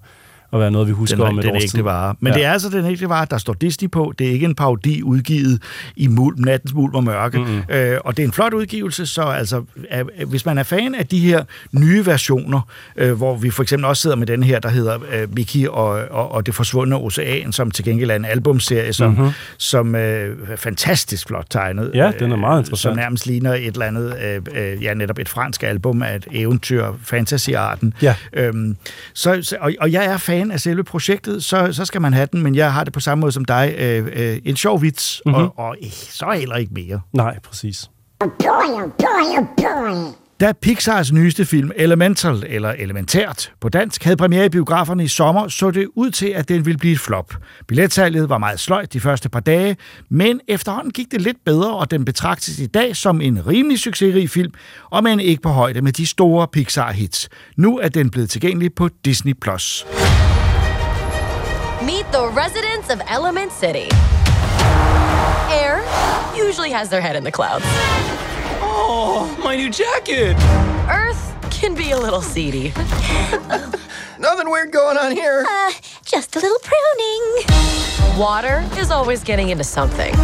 at 0.55 0.61
være 0.61 0.71
noget, 0.71 0.89
vi 0.89 0.93
husker 0.93 1.17
den, 1.17 1.25
om 1.27 1.39
et 1.39 1.45
den 1.45 1.55
års 1.55 1.63
ægte 1.63 1.77
tid. 1.77 1.83
vare. 1.83 2.15
Men 2.21 2.33
Ja. 2.33 2.39
det 2.39 2.45
er 2.47 2.53
altså 2.53 2.69
den 2.69 2.85
ægte 2.85 3.09
vare, 3.09 3.27
der 3.31 3.39
står 3.39 3.53
Disney 3.53 3.91
på. 3.91 4.13
Det 4.19 4.27
er 4.29 4.31
ikke 4.33 4.45
en 4.47 4.55
parodi 4.55 5.03
udgivet 5.03 5.63
i 5.97 6.07
mul, 6.07 6.35
nattens 6.39 6.75
mulm 6.75 6.95
og 6.95 7.05
mørke. 7.05 7.39
Mm-hmm. 7.39 7.63
Øh, 7.69 7.99
og 8.05 8.17
det 8.17 8.23
er 8.23 8.27
en 8.27 8.33
flot 8.33 8.53
udgivelse, 8.55 9.07
så 9.07 9.23
altså, 9.23 9.65
er, 9.91 10.05
hvis 10.27 10.47
man 10.47 10.59
er 10.59 10.63
fan 10.63 10.95
af 10.95 11.07
de 11.07 11.19
her 11.19 11.45
nye 11.73 12.07
versioner, 12.07 12.61
øh, 12.97 13.13
hvor 13.13 13.37
vi 13.37 13.51
for 13.51 13.63
eksempel 13.63 13.85
også 13.85 14.01
sidder 14.03 14.17
med 14.17 14.27
den 14.27 14.43
her, 14.43 14.59
der 14.59 14.69
hedder 14.69 14.99
øh, 15.13 15.35
Mickey 15.35 15.67
og, 15.67 15.87
og, 16.11 16.33
og 16.33 16.47
det 16.47 16.55
forsvundne 16.55 16.97
ocean, 16.97 17.53
som 17.53 17.71
til 17.71 17.85
gengæld 17.85 18.11
er 18.11 18.17
en 18.17 18.25
albumserie, 18.25 18.93
som, 18.93 19.11
Mhm. 19.11 19.19
mm-hmm. 19.21 19.33
som 19.59 19.95
øh, 19.95 20.37
er 20.53 20.57
fantastisk 20.57 21.27
flot 21.27 21.47
tegnet. 21.51 21.91
Ja, 21.95 22.11
den 22.19 22.33
er 22.33 22.37
meget 22.37 22.57
øh, 22.57 22.61
interessant. 22.61 22.81
Som 22.93 22.97
nærmest 22.97 23.27
ligner 23.27 23.55
et 23.55 23.67
eller 23.67 23.87
andet, 23.87 24.17
øh, 24.25 24.43
øh, 24.75 24.83
ja, 24.83 24.95
netop 24.95 25.19
et 25.19 25.29
fransk 25.29 25.63
album 25.63 26.03
af 26.03 26.17
et 26.17 26.27
eventyr, 26.33 26.87
fantasy-arten. 27.03 27.95
Ja. 28.03 28.15
Øhm, 28.33 28.77
så, 29.15 29.39
så, 29.43 29.57
og, 29.61 29.73
og 29.81 29.93
jeg 29.93 30.05
er 30.05 30.17
fan 30.17 30.44
af 30.51 30.61
selve 30.61 30.85
projektet, 30.85 31.45
så, 31.45 31.69
så 31.73 31.85
skal 31.85 32.01
man 32.01 32.13
have 32.13 32.29
den, 32.33 32.43
men 32.43 32.55
jeg 32.55 32.73
har 32.73 32.85
det 32.85 32.93
på 32.93 33.01
samme 33.01 33.21
måde 33.21 33.33
som 33.33 33.45
dig. 33.45 33.75
Øh, 33.79 34.07
øh, 34.13 34.39
en 34.45 34.57
sjov 34.57 34.83
vits, 34.83 35.23
Mhm. 35.27 35.35
mm-hmm. 35.35 35.49
og, 35.57 35.59
og 35.69 35.77
øh, 35.85 35.91
så 35.93 36.37
heller 36.39 36.57
ikke 36.57 36.75
mere. 36.75 37.01
Nej, 37.13 37.39
præcis. 37.41 37.91
Da 40.41 40.53
Pixars 40.63 41.13
nyeste 41.13 41.45
film 41.45 41.71
Elemental, 41.77 42.45
eller 42.47 42.71
Elementært 42.71 43.53
på 43.61 43.69
dansk, 43.69 44.05
havde 44.05 44.17
premiere 44.17 44.47
i 44.47 44.49
biograferne 44.49 45.05
i 45.05 45.09
sommer, 45.09 45.49
så 45.49 45.71
det 45.71 45.89
ud 45.97 46.11
til, 46.11 46.27
at 46.27 46.49
den 46.49 46.67
ville 46.67 46.79
blive 46.79 46.93
et 46.93 47.01
flop. 47.01 47.35
Billetsalget 47.69 48.29
var 48.29 48.39
meget 48.39 48.61
sløjt 48.61 48.93
de 48.93 49.01
første 49.01 49.29
par 49.29 49.41
dage, 49.41 49.77
men 50.11 50.41
efterhånden 50.49 50.91
gik 50.93 51.07
det 51.11 51.21
lidt 51.23 51.37
bedre, 51.45 51.77
og 51.77 51.91
den 51.91 52.05
betragtes 52.05 52.59
i 52.59 52.67
dag 52.67 52.97
som 52.97 53.21
en 53.21 53.47
rimelig 53.47 53.79
succesrig 53.81 54.31
film, 54.31 54.53
og 54.91 55.03
men 55.03 55.21
ikke 55.21 55.43
på 55.43 55.49
højde 55.49 55.83
med 55.83 55.93
de 55.93 56.07
store 56.07 56.47
Pixar-hits. 56.57 57.29
Nu 57.57 57.79
er 57.79 57.89
den 57.89 58.11
blevet 58.11 58.31
tilgængelig 58.31 58.75
på 58.75 58.89
Disney+. 59.05 59.33
Plus. 61.85 61.97
Meet 61.97 62.13
the 62.13 62.29
residents 62.29 62.91
of 62.91 63.01
Element 63.07 63.53
City. 63.53 63.89
Air 65.51 65.85
usually 66.37 66.71
has 66.71 66.89
their 66.89 67.01
head 67.01 67.17
in 67.17 67.25
the 67.25 67.33
clouds. 67.33 67.65
Oh, 68.61 69.37
my 69.43 69.57
new 69.57 69.71
jacket! 69.71 70.37
Earth 70.91 71.35
can 71.51 71.75
be 71.75 71.93
a 71.93 71.99
little 71.99 72.23
seedy. 72.23 72.73
Nothing 74.19 74.51
weird 74.51 74.73
going 74.73 74.97
on 74.97 75.13
here. 75.13 75.45
Uh, 75.49 75.73
just 76.05 76.37
a 76.37 76.41
little 76.41 76.59
pruning. 76.63 78.19
Water 78.19 78.65
is 78.79 78.91
always 78.91 79.23
getting 79.23 79.51
into 79.51 79.65
something. 79.65 80.15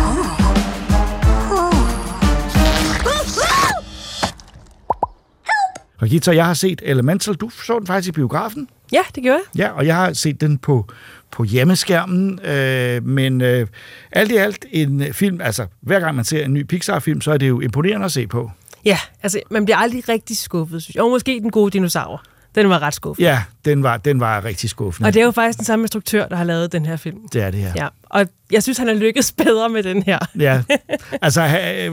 Rikita, 6.03 6.33
jeg 6.33 6.47
har 6.47 6.55
set 6.55 6.83
Elemental. 6.85 7.35
Du 7.35 7.51
så 7.51 7.79
den 7.79 7.87
faktisk 7.87 8.09
i 8.09 8.13
biografen. 8.13 8.69
Ja, 8.93 9.03
det 9.15 9.23
gjorde 9.23 9.41
jeg. 9.55 9.67
Ja, 9.67 9.71
og 9.71 9.87
jeg 9.87 9.97
har 9.97 10.13
set 10.13 10.41
den 10.41 10.59
på, 10.59 10.87
på 11.31 11.45
hjemmeskærmen, 11.45 12.41
øh, 12.45 13.07
men 13.07 13.41
øh, 13.41 13.67
alt 14.13 14.33
i 14.33 14.37
alt 14.37 14.67
en 14.71 15.15
film, 15.15 15.41
altså 15.41 15.67
hver 15.81 16.01
gang 16.01 16.17
man 16.17 16.25
ser 16.25 16.45
en 16.45 16.55
ny 16.55 16.63
Pixar-film, 16.63 17.21
så 17.21 17.33
er 17.33 17.37
det 17.37 17.49
jo 17.49 17.61
imponerende 17.61 18.05
at 18.05 18.13
se 18.13 18.27
på. 18.27 18.51
Ja, 18.85 18.99
altså, 19.23 19.41
man 19.51 19.65
bliver 19.65 19.77
aldrig 19.77 20.09
rigtig 20.09 20.37
skuffet, 20.37 20.83
synes 20.83 20.95
jeg. 20.95 21.03
Og 21.03 21.11
måske 21.11 21.41
den 21.43 21.51
gode 21.51 21.71
dinosaur. 21.71 22.23
Den 22.55 22.69
var 22.69 22.83
ret 22.83 22.95
skuffet. 22.95 23.23
Ja, 23.25 23.43
den 23.65 23.83
var, 23.83 23.97
den 23.97 24.21
var 24.21 24.45
rigtig 24.45 24.71
skuffende. 24.71 25.07
Og 25.07 25.15
det 25.15 25.21
er 25.21 25.25
jo 25.25 25.31
faktisk 25.31 25.59
den 25.59 25.67
samme 25.67 25.83
instruktør, 25.83 26.29
der 26.29 26.37
har 26.37 26.45
lavet 26.45 26.73
den 26.73 26.87
her 26.87 26.97
film. 26.97 27.29
det 27.33 27.43
er 27.43 27.51
det 27.51 27.61
her. 27.61 27.73
Ja, 27.77 27.89
og 28.11 28.27
jeg 28.53 28.63
synes, 28.63 28.79
han 28.79 28.87
har 28.87 28.95
lykkes 28.95 29.33
bedre 29.45 29.69
med 29.69 29.83
den 29.83 30.03
her. 30.03 30.19
Ja, 30.39 30.63
altså, 31.23 31.43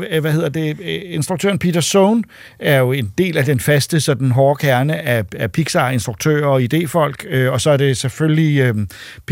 øh, 0.10 0.22
hvad 0.22 0.32
hedder 0.32 0.50
det, 0.50 0.78
øh, 0.82 1.02
instruktøren 1.06 1.60
Peter 1.60 1.82
Sohn 1.82 2.24
er 2.60 2.78
jo 2.78 2.92
en 2.92 3.14
del 3.18 3.38
af 3.38 3.46
den 3.46 3.60
faste, 3.60 4.00
så 4.00 4.14
den 4.14 4.32
hårde 4.32 4.60
kerne 4.60 5.02
af, 5.02 5.26
af 5.36 5.52
Pixar-instruktører 5.52 6.46
og 6.46 6.62
idéfolk, 6.62 7.28
øh, 7.30 7.52
og 7.52 7.62
så 7.62 7.70
er 7.70 7.78
det 7.78 7.98
selvfølgelig 7.98 8.60
øh, 8.60 8.76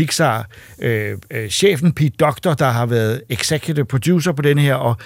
Pixar-chefen 0.00 1.92
Pete 1.92 2.16
Doctor, 2.20 2.54
der 2.54 2.68
har 2.70 2.86
været 2.86 3.22
executive 3.28 3.84
producer 3.84 4.32
på 4.32 4.42
den 4.42 4.58
her, 4.58 4.74
og 4.74 4.96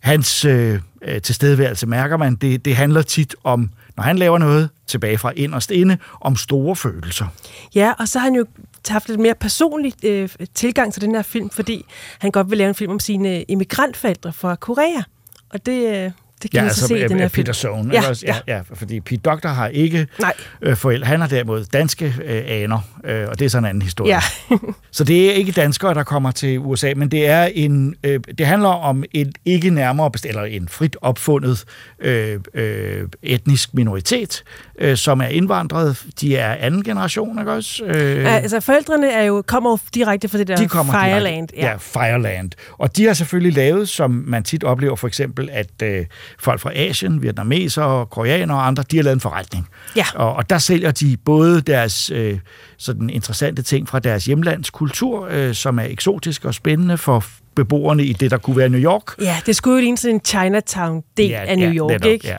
hans 0.00 0.44
øh, 0.44 0.80
tilstedeværelse 1.22 1.86
mærker 1.86 2.16
man, 2.16 2.34
det, 2.34 2.64
det 2.64 2.76
handler 2.76 3.02
tit 3.02 3.34
om, 3.44 3.70
når 3.96 4.02
han 4.02 4.18
laver 4.18 4.38
noget 4.38 4.70
tilbage 4.86 5.18
fra 5.18 5.32
inderst 5.36 5.70
inde, 5.70 5.98
om 6.20 6.36
store 6.36 6.76
følelser. 6.76 7.26
Ja, 7.74 7.92
og 7.98 8.08
så 8.08 8.18
har 8.18 8.24
han 8.26 8.34
jo 8.34 8.46
haft 8.88 9.08
lidt 9.08 9.20
mere 9.20 9.34
personlig 9.34 10.04
øh, 10.04 10.28
tilgang 10.54 10.92
til 10.92 11.02
den 11.02 11.14
her 11.14 11.22
film, 11.22 11.50
fordi 11.50 11.84
han 12.18 12.30
godt 12.30 12.50
vil 12.50 12.58
lave 12.58 12.68
en 12.68 12.74
film 12.74 12.92
om 12.92 13.00
sine 13.00 13.36
øh, 13.36 13.42
immigrantforældre 13.48 14.32
fra 14.32 14.54
Korea. 14.54 15.02
Og 15.50 15.66
det, 15.66 16.04
øh, 16.04 16.10
det 16.42 16.50
kan 16.50 16.60
ja, 16.60 16.64
altså, 16.64 16.80
så 16.80 16.86
se 16.86 16.94
den 17.00 17.08
film. 17.08 17.30
Peter 17.30 17.52
Sohn. 17.52 17.92
Ja, 17.92 18.08
også? 18.08 18.26
ja, 18.26 18.36
ja. 18.46 18.60
fordi 18.74 19.00
Pete 19.00 19.16
Doctor 19.16 19.48
har 19.48 19.68
ikke 19.68 20.06
Nej. 20.20 20.32
øh, 20.62 20.76
forældre. 20.76 21.06
Han 21.06 21.20
har 21.20 21.28
derimod 21.28 21.64
danske 21.64 22.14
øh, 22.24 22.42
aner, 22.46 22.78
øh, 23.04 23.28
og 23.28 23.38
det 23.38 23.44
er 23.44 23.48
sådan 23.48 23.64
en 23.64 23.68
anden 23.68 23.82
historie. 23.82 24.14
Ja. 24.14 24.20
så 24.90 25.04
det 25.04 25.30
er 25.30 25.32
ikke 25.32 25.52
danskere, 25.52 25.94
der 25.94 26.02
kommer 26.02 26.30
til 26.30 26.58
USA, 26.58 26.92
men 26.96 27.10
det 27.10 27.28
er 27.28 27.44
en. 27.44 27.94
Øh, 28.04 28.20
det 28.38 28.46
handler 28.46 28.68
om 28.68 29.04
en 29.12 29.32
ikke 29.44 29.70
nærmere 29.70 30.10
bestemt, 30.10 30.28
eller 30.28 30.44
en 30.44 30.68
frit 30.68 30.96
opfundet 31.00 31.64
øh, 32.00 32.40
øh, 32.54 33.08
etnisk 33.22 33.74
minoritet, 33.74 34.44
øh, 34.78 34.96
som 34.96 35.20
er 35.20 35.26
indvandret. 35.26 36.04
De 36.20 36.36
er 36.36 36.54
anden 36.54 36.84
generation, 36.84 37.38
ikke 37.38 37.52
også? 37.52 37.84
Øh, 37.84 38.22
Ja, 38.22 38.28
altså, 38.28 38.60
forældrene 38.60 39.10
er 39.10 39.22
jo, 39.22 39.42
kommer 39.46 39.70
jo 39.70 39.78
direkte 39.94 40.28
fra 40.28 40.38
det 40.38 40.48
der 40.48 40.56
de 40.56 40.68
Fireland. 40.68 41.48
Direkte, 41.48 41.54
ja. 41.56 41.70
ja, 41.70 41.76
Fireland. 41.76 42.50
Og 42.78 42.96
de 42.96 43.06
har 43.06 43.12
selvfølgelig 43.12 43.52
lavet, 43.56 43.88
som 43.88 44.24
man 44.26 44.42
tit 44.44 44.64
oplever 44.64 44.96
for 44.96 45.06
eksempel, 45.08 45.48
at, 45.52 45.82
øh, 45.82 46.06
folk 46.38 46.60
fra 46.60 46.70
Asien, 46.74 47.22
vietnamesere, 47.22 48.06
koreanere 48.06 48.58
og 48.58 48.66
andre, 48.66 48.84
de 48.90 48.96
har 48.96 49.04
lavet 49.04 49.14
en 49.16 49.20
forretning. 49.20 49.68
Ja. 49.96 50.04
Og, 50.14 50.34
og 50.34 50.50
der 50.50 50.58
sælger 50.58 50.90
de 50.90 51.16
både 51.24 51.60
deres 51.60 52.10
øh, 52.10 52.38
sådan 52.78 53.10
interessante 53.10 53.62
ting 53.62 53.88
fra 53.88 53.98
deres 53.98 54.24
hjemlands 54.24 54.70
kultur, 54.70 55.28
øh, 55.30 55.54
som 55.54 55.78
er 55.78 55.84
eksotisk 55.84 56.44
og 56.44 56.54
spændende 56.54 56.98
for 56.98 57.24
beboerne 57.54 58.04
i 58.04 58.12
det, 58.12 58.30
der 58.30 58.38
kunne 58.38 58.56
være 58.56 58.68
New 58.68 58.80
York. 58.80 59.20
Ja, 59.20 59.36
det 59.46 59.56
skulle 59.56 59.74
jo 59.74 59.80
ligne 59.80 59.98
sådan 59.98 60.14
en 60.14 60.20
Chinatown-del 60.24 61.28
Ja, 61.28 61.44
af 61.44 61.58
New 61.58 61.68
ja, 61.68 61.74
York, 61.74 61.90
netop, 61.90 62.10
ikke? 62.10 62.28
ja. 62.28 62.36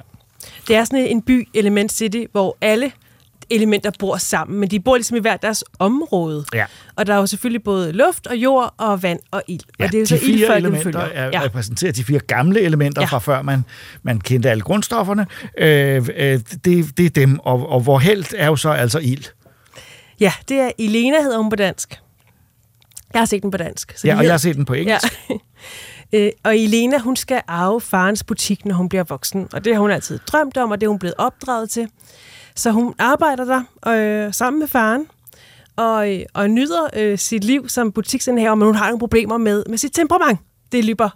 Det 0.67 0.75
er 0.75 0.83
sådan 0.85 1.05
en 1.07 1.21
by, 1.21 1.47
Element 1.53 1.91
City, 1.91 2.23
hvor 2.31 2.57
alle 2.61 2.91
elementer 3.55 3.91
bor 3.99 4.17
sammen, 4.17 4.59
men 4.59 4.69
de 4.71 4.79
bor 4.79 4.95
ligesom 4.95 5.17
i 5.17 5.19
hver 5.19 5.37
deres 5.37 5.63
område. 5.79 6.45
Ja. 6.53 6.65
Og 6.95 7.07
der 7.07 7.13
er 7.13 7.17
jo 7.17 7.25
selvfølgelig 7.25 7.63
både 7.63 7.91
luft 7.91 8.27
og 8.27 8.35
jord 8.35 8.73
og 8.77 9.03
vand 9.03 9.19
og 9.31 9.43
ild. 9.47 9.59
Ja, 9.79 9.85
og 9.85 9.91
det 9.91 9.97
er 9.97 9.99
jo 9.99 10.03
de 10.03 10.07
så 10.07 10.17
fire 10.25 10.37
vi 10.37 10.43
elementer 10.57 10.83
følger. 10.83 10.99
er 10.99 11.25
Ja. 11.33 11.43
repræsenteret 11.43 11.95
de 11.95 12.03
fire 12.03 12.19
gamle 12.19 12.61
elementer 12.61 13.01
ja. 13.01 13.05
Ja. 13.05 13.09
fra 13.09 13.19
før 13.19 13.41
man, 13.41 13.65
man 14.03 14.19
kendte 14.19 14.49
alle 14.49 14.61
grundstofferne. 14.61 15.27
Øh, 15.57 16.07
øh, 16.15 16.39
det, 16.65 16.97
det 16.97 17.05
er 17.05 17.09
dem, 17.09 17.39
og, 17.39 17.69
og 17.69 17.79
hvor 17.81 17.99
helt 17.99 18.35
er 18.37 18.45
jo 18.47 18.55
så 18.55 18.69
altså 18.69 18.99
ild. 18.99 19.23
ja, 20.19 20.33
det 20.49 20.59
er 20.59 20.71
Elena, 20.79 21.21
hedder 21.21 21.37
hun 21.37 21.49
på 21.49 21.55
dansk. 21.55 21.99
Jeg 23.13 23.21
har 23.21 23.25
set 23.25 23.41
den 23.43 23.51
på 23.51 23.57
dansk. 23.57 23.91
Ja, 23.91 23.93
det 23.93 24.03
og 24.03 24.17
hedder- 24.17 24.23
jeg 24.23 24.33
har 24.33 24.37
set 24.37 24.55
den 24.55 24.65
på 24.65 24.73
engelsk. 24.73 25.05
Ja. 25.29 25.35
Øh, 26.15 26.31
og 26.43 26.57
Elena, 26.57 26.97
hun 26.99 27.15
skal 27.15 27.41
arve 27.47 27.81
farens 27.81 28.23
butik, 28.23 28.65
når 28.65 28.75
hun 28.75 28.89
bliver 28.89 29.03
voksen. 29.03 29.47
Og 29.53 29.65
det 29.65 29.73
har 29.73 29.81
hun 29.81 29.91
altid 29.91 30.19
drømt 30.27 30.57
om, 30.57 30.71
og 30.71 30.81
det 30.81 30.85
er 30.85 30.89
hun 30.89 30.99
blevet 30.99 31.13
opdraget 31.17 31.69
til. 31.69 31.87
Så 32.55 32.71
hun 32.71 32.93
arbejder 32.99 33.45
der 33.45 33.61
øh, 34.27 34.33
sammen 34.33 34.59
med 34.59 34.67
faren, 34.67 35.05
og, 35.75 36.13
øh, 36.13 36.19
og 36.33 36.49
nyder 36.49 36.89
øh, 36.95 37.17
sit 37.17 37.43
liv 37.43 37.69
som 37.69 37.91
butiksindehaver, 37.91 38.55
men 38.55 38.65
hun 38.65 38.75
har 38.75 38.85
nogle 38.85 38.99
problemer 38.99 39.37
med, 39.37 39.63
med 39.69 39.77
sit 39.77 39.91
temperament. 39.93 40.39
Det 40.71 40.85
løber 40.85 41.09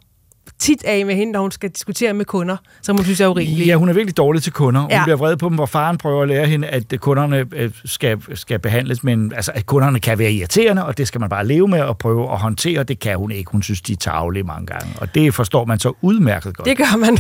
tit 0.59 0.83
af 0.83 1.05
med 1.05 1.15
hende, 1.15 1.33
når 1.33 1.41
hun 1.41 1.51
skal 1.51 1.69
diskutere 1.69 2.13
med 2.13 2.25
kunder, 2.25 2.57
som 2.81 2.95
hun 2.95 3.05
synes 3.05 3.21
er 3.21 3.27
urimelige. 3.27 3.65
Ja, 3.67 3.75
hun 3.75 3.89
er 3.89 3.93
virkelig 3.93 4.17
dårlig 4.17 4.43
til 4.43 4.53
kunder. 4.53 4.81
Hun 4.81 4.89
Ja. 4.91 5.03
bliver 5.03 5.15
vred 5.17 5.37
på 5.37 5.49
dem, 5.49 5.55
hvor 5.55 5.65
faren 5.65 5.97
prøver 5.97 6.21
at 6.21 6.27
lære 6.27 6.45
hende, 6.45 6.67
at 6.67 6.93
kunderne 6.99 7.45
øh, 7.55 7.71
skal, 7.85 8.17
skal 8.35 8.59
behandles, 8.59 9.03
men 9.03 9.33
altså, 9.35 9.51
at 9.55 9.65
kunderne 9.65 9.99
kan 9.99 10.19
være 10.19 10.31
irriterende, 10.31 10.85
og 10.85 10.97
det 10.97 11.07
skal 11.07 11.21
man 11.21 11.29
bare 11.29 11.47
leve 11.47 11.67
med 11.67 11.81
og 11.81 11.97
prøve 11.97 12.31
at 12.31 12.37
håndtere. 12.37 12.83
Det 12.83 12.99
kan 12.99 13.17
hun 13.17 13.31
ikke. 13.31 13.51
Hun 13.51 13.63
synes, 13.63 13.81
de 13.81 13.93
er 13.93 13.97
tavlige 13.97 14.43
mange 14.43 14.65
gange. 14.65 14.87
Og 15.01 15.15
det 15.15 15.33
forstår 15.33 15.65
man 15.65 15.79
så 15.79 15.93
udmærket 16.01 16.57
godt. 16.57 16.65
Det 16.67 16.77
gør 16.77 16.97
man. 16.97 17.17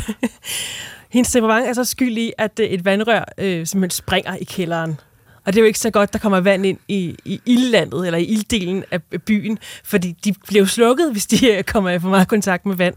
Hendes 1.17 1.31
temperament 1.31 1.67
er 1.69 1.73
så 1.73 1.83
skyld 1.85 2.17
i, 2.17 2.31
at 2.37 2.59
øh, 2.59 2.65
et 2.67 2.85
vandrør 2.85 3.23
øh, 3.37 3.67
simpelthen 3.67 3.89
springer 3.89 4.35
i 4.35 4.43
kælderen. 4.43 4.99
Og 5.45 5.53
det 5.53 5.59
er 5.59 5.61
jo 5.61 5.67
ikke 5.67 5.79
så 5.79 5.89
godt, 5.89 6.13
der 6.13 6.19
kommer 6.19 6.39
vand 6.39 6.65
ind 6.65 6.77
i, 6.87 7.15
i 7.25 7.41
ildlandet, 7.45 8.05
eller 8.05 8.17
i 8.19 8.23
ilddelen 8.25 8.83
af 8.91 9.01
byen, 9.25 9.59
fordi 9.83 10.11
de 10.23 10.33
bliver 10.47 10.65
slukket, 10.65 11.11
hvis 11.11 11.25
de 11.25 11.51
øh, 11.51 11.63
kommer 11.63 11.89
i 11.89 11.99
for 11.99 12.09
meget 12.09 12.27
kontakt 12.27 12.65
med 12.65 12.75
vand. 12.75 12.95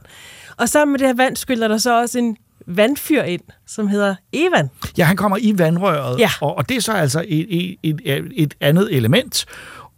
Og 0.57 0.69
sammen 0.69 0.93
med 0.93 0.99
det 0.99 1.07
her 1.07 1.15
vand 1.15 1.37
skyller 1.37 1.69
der 1.69 1.79
så 1.79 2.01
også 2.01 2.19
en 2.19 2.37
vandfyr 2.67 3.23
ind, 3.23 3.41
som 3.67 3.89
hedder 3.89 4.15
Evan. 4.33 4.69
Ja, 4.99 5.05
han 5.05 5.17
kommer 5.17 5.39
i 5.41 5.53
vandrøret, 5.59 6.19
Ja. 6.19 6.31
og, 6.41 6.57
og 6.59 6.69
det 6.69 6.77
er 6.77 6.81
så 6.81 6.93
altså 6.93 7.25
et, 7.29 7.77
et, 7.83 8.01
et, 8.05 8.25
et 8.37 8.55
andet 8.61 8.97
element. 8.97 9.47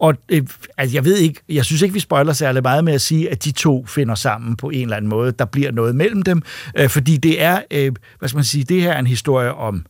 Og 0.03 0.15
øh, 0.29 0.43
altså, 0.77 0.97
jeg 0.97 1.05
ved 1.05 1.17
ikke, 1.17 1.41
jeg 1.49 1.65
synes 1.65 1.83
ikke, 1.83 1.93
vi 1.93 2.01
spoiler 2.01 2.33
særlig 2.33 2.63
meget 2.63 2.85
med 2.85 2.93
at 2.93 3.01
sige, 3.01 3.31
at 3.31 3.45
de 3.45 3.53
to 3.53 3.87
finder 3.87 4.15
sammen 4.15 4.57
på 4.57 4.71
en 4.71 4.83
eller 4.83 4.97
anden 4.97 5.09
måde. 5.09 5.33
Der 5.33 5.45
bliver 5.45 5.71
noget 5.71 5.97
mellem 5.97 6.23
dem, 6.23 6.43
øh, 6.79 6.89
fordi 6.89 7.17
det 7.17 7.43
er, 7.43 7.61
øh, 7.71 7.93
hvad 8.19 8.29
skal 8.29 8.37
man 8.37 8.45
sige, 8.45 8.65
det 8.65 8.83
her 8.83 8.93
er 8.93 8.99
en 8.99 9.07
historie 9.07 9.55
om 9.55 9.87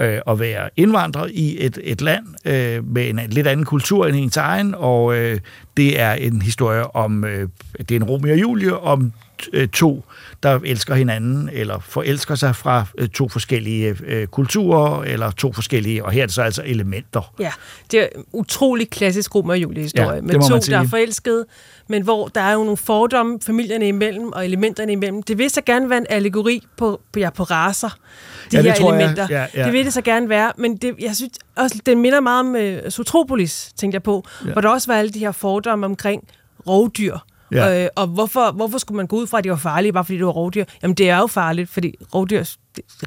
øh, 0.00 0.20
at 0.26 0.40
være 0.40 0.70
indvandrer 0.76 1.26
i 1.30 1.56
et, 1.64 1.78
et 1.82 2.00
land 2.00 2.26
øh, 2.44 2.86
med 2.86 3.08
en 3.08 3.20
lidt 3.28 3.46
anden 3.46 3.66
kultur 3.66 4.06
end 4.06 4.16
ens 4.16 4.36
egen, 4.36 4.74
og 4.78 5.16
øh, 5.16 5.40
det 5.76 6.00
er 6.00 6.12
en 6.12 6.42
historie 6.42 6.96
om, 6.96 7.24
øh, 7.24 7.48
det 7.78 7.90
er 7.90 7.96
en 7.96 8.04
Romeo 8.04 8.32
og 8.32 8.40
Julie, 8.40 8.78
om 8.78 9.12
to, 9.72 10.04
der 10.42 10.60
elsker 10.64 10.94
hinanden, 10.94 11.50
eller 11.52 11.78
forelsker 11.78 12.34
sig 12.34 12.56
fra 12.56 12.84
øh, 12.98 13.08
to 13.08 13.28
forskellige 13.28 13.96
øh, 14.06 14.26
kulturer, 14.26 15.02
eller 15.02 15.30
to 15.30 15.52
forskellige, 15.52 16.04
og 16.04 16.12
her 16.12 16.22
er 16.22 16.26
det 16.26 16.34
så 16.34 16.42
altså 16.42 16.62
elementer. 16.66 17.34
Ja, 17.38 17.52
det 17.90 18.00
er 18.02 18.06
utrolig 18.32 18.90
klassisk 18.90 19.34
Romeo 19.34 19.50
og 19.50 19.58
Julie-historie, 19.58 20.14
Ja, 20.14 20.20
med 20.20 20.48
to, 20.48 20.70
der 20.70 20.78
er 20.78 20.86
forelskede, 20.88 21.46
men 21.88 22.02
hvor 22.02 22.28
der 22.28 22.40
er 22.40 22.52
jo 22.52 22.58
nogle 22.58 22.76
fordomme 22.76 23.38
familierne 23.46 23.88
imellem 23.88 24.32
og 24.32 24.44
elementerne 24.44 24.92
imellem. 24.92 25.22
Det 25.22 25.38
vil 25.38 25.50
så 25.50 25.60
gerne 25.66 25.90
være 25.90 25.98
en 25.98 26.06
allegori 26.10 26.62
på, 26.76 27.00
på, 27.12 27.18
ja, 27.18 27.30
på 27.30 27.42
raser, 27.42 27.88
de 27.88 28.56
Ja, 28.56 28.62
det 28.62 28.70
her 28.72 28.78
tror 28.78 28.92
jeg. 28.92 29.00
elementer. 29.00 29.26
Ja, 29.30 29.46
ja. 29.54 29.64
Det 29.64 29.72
vil 29.72 29.84
det 29.84 29.92
så 29.92 30.02
gerne 30.02 30.28
være, 30.28 30.52
men 30.56 30.76
det, 30.76 30.94
jeg 31.00 31.16
synes 31.16 31.32
også, 31.56 31.80
den 31.86 32.00
minder 32.02 32.20
meget 32.20 32.40
om 32.40 32.54
uh, 32.54 32.90
Sotropolis, 32.90 33.72
tænkte 33.76 33.94
jeg 33.94 34.02
på, 34.02 34.24
ja. 34.46 34.52
hvor 34.52 34.60
der 34.60 34.68
også 34.68 34.92
var 34.92 34.98
alle 34.98 35.10
de 35.10 35.18
her 35.18 35.32
fordomme 35.32 35.86
omkring 35.86 36.28
rovdyr. 36.66 37.18
Ja. 37.52 37.84
Øh, 37.84 37.88
og 37.96 38.06
hvorfor, 38.06 38.52
hvorfor 38.52 38.78
skulle 38.78 38.96
man 38.96 39.06
gå 39.06 39.16
ud 39.16 39.26
fra, 39.26 39.38
at 39.38 39.44
de 39.44 39.50
var 39.50 39.56
farlige, 39.56 39.92
bare 39.92 40.04
fordi 40.04 40.18
det 40.18 40.26
var 40.26 40.32
rovdyr? 40.32 40.64
Jamen, 40.82 40.94
det 40.94 41.10
er 41.10 41.18
jo 41.18 41.26
farligt, 41.26 41.70
fordi 41.70 41.94
rovdyr, 42.14 42.44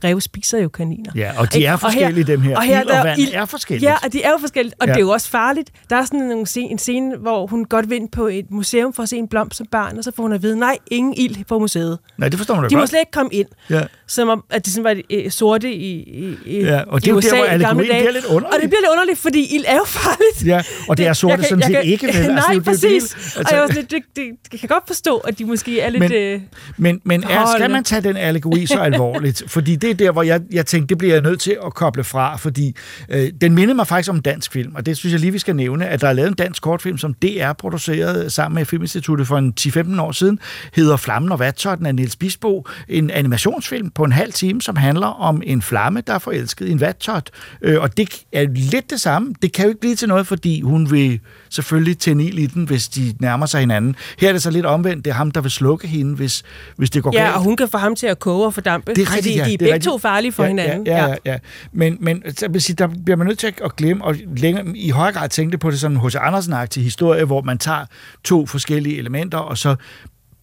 rev 0.03 0.21
spiser 0.21 0.57
jo 0.59 0.69
kaniner. 0.69 1.11
Ja, 1.15 1.31
og 1.37 1.53
de 1.53 1.57
Ikke? 1.57 1.67
er 1.67 1.77
forskellige, 1.77 2.23
dem 2.23 2.41
her. 2.41 2.55
Og 2.57 2.63
her 2.63 2.81
Ild 2.81 2.87
og 2.89 2.93
der, 2.95 3.03
vand 3.03 3.19
ild- 3.19 3.33
er 3.33 3.45
forskelligt. 3.45 3.89
Ja, 3.89 3.95
og 4.05 4.13
de 4.13 4.23
er 4.23 4.29
jo 4.29 4.37
forskellige, 4.39 4.73
og 4.79 4.87
Ja. 4.87 4.93
det 4.93 4.97
er 4.99 5.01
jo 5.03 5.09
også 5.09 5.29
farligt. 5.29 5.69
Der 5.89 5.95
er 5.95 6.05
sådan 6.05 6.31
en 6.31 6.45
scene, 6.45 6.71
en 6.71 6.77
scene, 6.77 7.17
hvor 7.17 7.47
hun 7.47 7.65
godt 7.65 7.89
vil 7.89 7.95
ind 7.95 8.09
på 8.09 8.27
et 8.27 8.45
museum 8.51 8.93
for 8.93 9.03
at 9.03 9.09
se 9.09 9.17
en 9.17 9.27
blomst 9.27 9.57
som 9.57 9.65
barn, 9.71 9.97
og 9.97 10.03
så 10.03 10.11
får 10.15 10.23
hun 10.23 10.33
at 10.33 10.41
vide, 10.43 10.59
nej, 10.59 10.77
ingen 10.91 11.13
ild 11.17 11.45
på 11.45 11.59
museet. 11.59 11.97
Nej, 12.17 12.29
det 12.29 12.39
forstår 12.39 12.55
man 12.55 12.63
da 12.63 12.69
De 12.69 12.75
må 12.75 12.79
godt. 12.81 12.89
slet 12.89 12.99
ikke 12.99 13.11
komme 13.11 13.33
ind. 13.33 13.47
Ja. 13.69 13.81
Som 14.07 14.29
om, 14.29 14.43
at 14.49 14.65
de 14.65 14.71
sådan 14.71 14.83
var 14.83 14.95
øh, 15.09 15.31
sorte 15.31 15.73
i, 15.73 15.91
i, 15.95 16.35
i 16.45 16.63
Ja, 16.63 16.81
og 16.87 17.01
det 17.01 17.07
er 17.07 17.11
jo 17.11 17.17
USA 17.17 17.29
der, 17.29 17.35
hvor 17.35 17.45
allegorien 17.45 17.77
bliver 17.77 18.11
lidt 18.11 18.25
underlig. 18.25 18.53
Og 18.55 18.61
det 18.61 18.69
bliver 18.69 18.81
lidt 18.81 18.91
underligt, 18.91 19.19
fordi 19.19 19.55
ild 19.55 19.63
er 19.67 19.75
jo 19.75 19.83
farligt. 19.85 20.45
Ja, 20.45 20.61
og 20.89 20.97
det 20.97 21.07
er 21.07 21.13
sorte 21.13 21.43
sådan 21.43 21.63
set 21.63 21.79
ikke, 21.83 22.07
vel? 22.07 22.15
Altså, 22.15 22.31
Nej, 22.31 22.43
det 22.47 22.55
det 22.55 22.63
præcis. 22.65 22.83
Altså, 23.13 23.15
Altså- 23.39 23.39
og 23.39 23.51
jeg, 23.51 23.61
var 23.61 23.67
sådan, 23.67 23.75
lidt, 23.91 23.91
det, 23.91 24.03
det, 24.15 24.51
jeg 24.51 24.59
kan 24.59 24.69
godt 24.69 24.83
forstå, 24.87 25.17
at 25.17 25.39
de 25.39 25.45
måske 25.45 25.79
er 25.81 25.89
lidt... 25.89 25.99
Men- 25.99 26.11
øh, 26.13 26.41
Men, 26.77 27.01
men 27.03 27.23
er, 27.23 27.45
skal 27.57 27.71
man 27.71 27.83
tage 27.83 28.01
den 28.01 28.17
allegori 28.17 28.65
så 28.65 28.79
alvorligt? 28.89 29.43
Fordi 29.57 29.75
det 29.75 29.89
er 29.89 29.93
der, 29.93 30.11
hvor 30.11 30.23
jeg, 30.23 30.41
jeg 30.51 30.65
tænkte, 30.65 30.89
det 30.89 30.97
bliver 30.97 31.13
jeg 31.13 31.21
nødt 31.21 31.39
til 31.39 31.57
at 31.65 31.73
koble 31.73 32.03
fra, 32.03 32.35
fordi 32.35 32.75
øh, 33.09 33.31
den 33.41 33.55
mindede 33.55 33.75
mig 33.75 33.87
faktisk 33.87 34.09
om 34.09 34.15
en 34.15 34.21
dansk 34.21 34.51
film, 34.51 34.75
og 34.75 34.85
det 34.85 34.97
synes 34.97 35.13
jeg 35.13 35.19
lige, 35.19 35.31
vi 35.31 35.39
skal 35.39 35.55
nævne, 35.55 35.87
at 35.87 36.01
der 36.01 36.07
er 36.07 36.13
lavet 36.13 36.27
en 36.27 36.33
dansk 36.33 36.63
kortfilm, 36.63 36.97
som 36.97 37.13
DR 37.13 37.53
produceret 37.53 38.33
sammen 38.33 38.55
med 38.55 38.65
Filminstituttet 38.65 39.27
for 39.27 39.37
en 39.37 39.53
10-15 39.59 40.01
år 40.01 40.11
siden, 40.11 40.39
hedder 40.73 40.97
Flammen 40.97 41.31
og 41.31 41.39
Vattotten 41.39 41.85
af 41.85 41.95
Niels 41.95 42.15
Bisbo, 42.15 42.67
en 42.89 43.09
animationsfilm 43.09 43.89
på 43.89 44.03
en 44.03 44.11
halv 44.11 44.33
time, 44.33 44.61
som 44.61 44.75
handler 44.75 45.07
om 45.07 45.41
en 45.45 45.61
flamme, 45.61 46.01
der 46.07 46.13
er 46.13 46.19
forelsket 46.19 46.67
i 46.67 46.71
en 46.71 46.81
vattot. 46.81 47.29
Øh, 47.61 47.81
og 47.81 47.97
det 47.97 48.23
er 48.33 48.45
lidt 48.53 48.89
det 48.89 49.01
samme. 49.01 49.33
Det 49.41 49.53
kan 49.53 49.65
jo 49.65 49.69
ikke 49.69 49.81
blive 49.81 49.95
til 49.95 50.07
noget, 50.07 50.27
fordi 50.27 50.61
hun 50.61 50.91
vil 50.91 51.19
selvfølgelig 51.49 51.97
tænde 51.97 52.25
ild 52.25 52.39
i 52.39 52.45
den, 52.45 52.65
hvis 52.65 52.87
de 52.87 53.13
nærmer 53.19 53.45
sig 53.45 53.59
hinanden. 53.59 53.95
Her 54.19 54.29
er 54.29 54.33
det 54.33 54.41
så 54.41 54.51
lidt 54.51 54.65
omvendt. 54.65 55.05
Det 55.05 55.11
er 55.11 55.15
ham, 55.15 55.31
der 55.31 55.41
vil 55.41 55.51
slukke 55.51 55.87
hende, 55.87 56.15
hvis, 56.15 56.43
hvis 56.75 56.89
det 56.89 57.03
går 57.03 57.11
ja, 57.13 57.23
galt. 57.23 57.35
og 57.35 57.41
hun 57.41 57.55
kan 57.55 57.67
få 57.67 57.77
ham 57.77 57.95
til 57.95 58.07
at 58.07 58.19
koge 58.19 58.45
og 58.45 58.53
fordampe. 58.53 58.93
Det 58.93 59.07
er 59.07 59.15
rigtigt, 59.15 59.35
ja. 59.35 59.46
De 59.47 59.53
er 59.53 59.57
det 59.57 59.65
er 59.65 59.65
begge 59.65 59.73
rigtigt. 59.73 59.91
to 59.91 59.97
farlige 59.97 60.31
for 60.31 60.43
ja, 60.43 60.49
hinanden. 60.49 60.87
Ja, 60.87 60.97
ja, 60.97 61.09
ja. 61.09 61.31
ja. 61.31 61.37
Men, 61.71 61.97
men 61.99 62.23
så 62.35 62.47
vil 62.47 62.61
sige, 62.61 62.75
der 62.75 62.87
bliver 63.05 63.17
man 63.17 63.27
nødt 63.27 63.39
til 63.39 63.53
at 63.63 63.75
glemme, 63.75 64.03
og 64.03 64.15
længere, 64.37 64.65
i 64.75 64.89
højere 64.89 65.13
grad 65.13 65.29
tænke 65.29 65.57
på 65.57 65.71
det 65.71 65.79
sådan 65.79 65.97
en 65.97 66.07
H.C. 66.07 66.15
Andersen-agtig 66.15 66.83
historie, 66.83 67.25
hvor 67.25 67.41
man 67.41 67.57
tager 67.57 67.85
to 68.23 68.45
forskellige 68.45 68.97
elementer, 68.97 69.37
og 69.37 69.57
så 69.57 69.75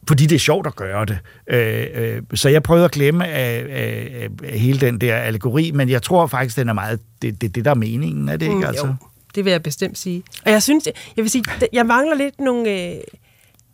fordi 0.09 0.27
det 0.27 0.35
er 0.35 0.41
sjovt 0.41 0.67
at 0.67 0.77
gøre 0.77 1.05
det. 1.05 1.19
Øh, 1.47 1.87
øh, 1.95 2.23
så 2.35 2.49
jeg 2.49 2.63
prøvede 2.63 2.85
at 2.85 2.91
glemme 2.91 3.27
af, 3.29 3.67
af, 3.71 4.29
af 4.45 4.59
hele 4.59 4.81
den 4.81 5.01
der 5.01 5.17
allegori, 5.17 5.71
men 5.75 5.89
jeg 5.89 6.03
tror 6.03 6.27
faktisk, 6.27 6.57
den 6.57 6.69
er 6.69 6.73
meget, 6.73 7.01
det, 7.23 7.41
det, 7.41 7.55
det 7.55 7.65
der 7.65 7.71
er 7.71 7.75
meningen, 7.75 8.29
er 8.29 8.37
det 8.37 8.47
ikke? 8.47 8.57
Mm, 8.57 8.65
altså? 8.65 8.87
jo. 8.87 8.95
Det 9.35 9.45
vil 9.45 9.51
jeg 9.51 9.63
bestemt 9.63 9.99
sige. 9.99 10.23
Og 10.45 10.51
jeg 10.51 10.63
synes, 10.63 10.87
jeg 11.17 11.23
vil 11.23 11.31
sige, 11.31 11.45
jeg 11.73 11.87
mangler 11.87 12.17
lidt 12.17 12.41
nogle... 12.41 12.71
Øh, 12.71 12.97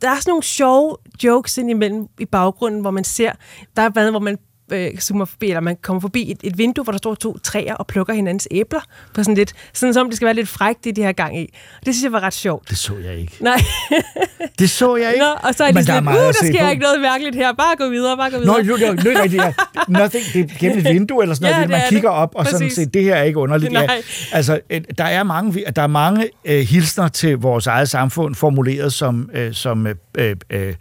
der 0.03 0.11
er 0.11 0.17
sådan 0.17 0.31
nogle 0.31 0.43
sjove 0.43 0.97
jokes 1.25 1.59
indimellem 1.59 2.07
i 2.19 2.25
baggrunden, 2.25 2.81
hvor 2.81 2.91
man 2.91 3.05
ser, 3.05 3.33
der 3.77 3.83
er 3.83 3.89
blandt 3.89 4.11
hvor 4.11 4.21
man 4.21 4.39
øh, 4.73 4.99
zoomer 4.99 5.25
forbi, 5.25 5.47
eller 5.49 5.61
man 5.61 5.77
kommer 5.83 6.01
forbi 6.01 6.31
et, 6.31 6.39
et 6.43 6.59
vindue, 6.59 6.85
hvor 6.85 6.91
der 6.93 6.99
står 6.99 7.15
to 7.15 7.39
træer 7.39 7.75
og 7.75 7.87
plukker 7.87 8.15
hinandens 8.15 8.49
æbler, 8.51 8.81
på 9.15 9.23
sådan 9.23 9.35
lidt, 9.35 9.53
sådan 9.73 9.95
som 9.95 10.07
det 10.07 10.17
skal 10.17 10.27
være 10.27 10.35
lidt 10.35 10.49
frækt, 10.49 10.85
det 10.85 10.97
de 10.97 11.03
her 11.03 11.13
gang 11.13 11.41
i. 11.41 11.47
Det 11.87 11.95
synes 11.95 12.03
jeg 12.05 12.13
var 12.13 12.21
ret 12.21 12.35
sjovt. 12.35 12.71
Det 12.71 12.79
så 12.79 12.93
jeg 13.05 13.15
ikke. 13.19 13.33
Nej. 13.41 13.61
Det 14.59 14.71
så 14.71 14.97
jeg 14.97 15.13
ikke. 15.13 15.25
Nå, 15.25 15.49
og 15.49 15.55
så 15.55 15.65
er 15.65 15.69
de 15.69 15.75
Men 15.75 15.85
der 15.85 15.93
er 15.93 15.95
sådan, 15.95 16.05
meget 16.05 16.21
uh, 16.29 16.35
der 16.41 16.47
sker 16.53 16.65
på." 16.65 16.71
ikke 16.71 16.83
noget 16.83 17.01
mærkeligt 17.01 17.37
her, 17.37 17.53
bare 17.53 17.77
gå 17.79 17.89
videre, 17.89 18.17
bare 18.17 18.31
gå 18.31 18.37
Nå, 18.37 18.43
videre. 18.43 18.59
jo, 18.67 18.77
det 18.77 18.83
er 18.83 19.03
jo 19.05 19.11
ikke 19.11 19.23
rigtigt. 19.23 19.43
Ja. 19.43 19.53
Nothing, 20.01 20.25
det 20.33 20.41
er 20.51 20.59
gennem 20.59 20.79
et 20.79 20.85
vindue 20.85 21.23
eller 21.23 21.35
sådan 21.35 21.49
Ja, 21.49 21.53
noget. 21.53 21.69
det 21.69 21.71
man 21.71 21.81
er 21.81 21.89
kigger 21.89 22.11
det. 22.11 22.19
op 22.19 22.31
og 22.35 22.47
sådan 22.47 22.61
Præcis. 22.61 22.75
set, 22.75 22.95
det 22.95 23.03
her 23.05 23.15
er 23.15 23.23
ikke 23.23 23.39
underligt. 23.39 23.73
Ja. 23.73 23.87
Nej. 23.87 24.03
Altså, 24.33 24.61
øh, 24.71 24.81
der 24.99 25.05
er 25.05 25.23
mange, 25.23 25.65
der 25.77 25.83
er 25.83 25.87
mange 25.87 26.29
øh, 26.45 26.61
hilsner 26.61 27.09
til 27.09 27.37
vores 27.39 27.67
eget 27.67 27.89
samfund 27.89 28.35
formuleret 28.35 28.93
som, 28.93 29.31
øh, 29.35 29.55
som 29.55 29.87
øh, 29.87 30.37
øh, 30.51 30.75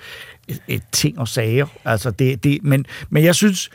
øh, 0.49 0.55
et 0.67 0.83
ting 0.91 1.19
og 1.19 1.27
sager. 1.27 1.65
Altså, 1.85 2.11
det, 2.11 2.43
det, 2.43 2.59
men, 2.63 2.85
men 3.09 3.23
jeg 3.23 3.35
synes, 3.35 3.69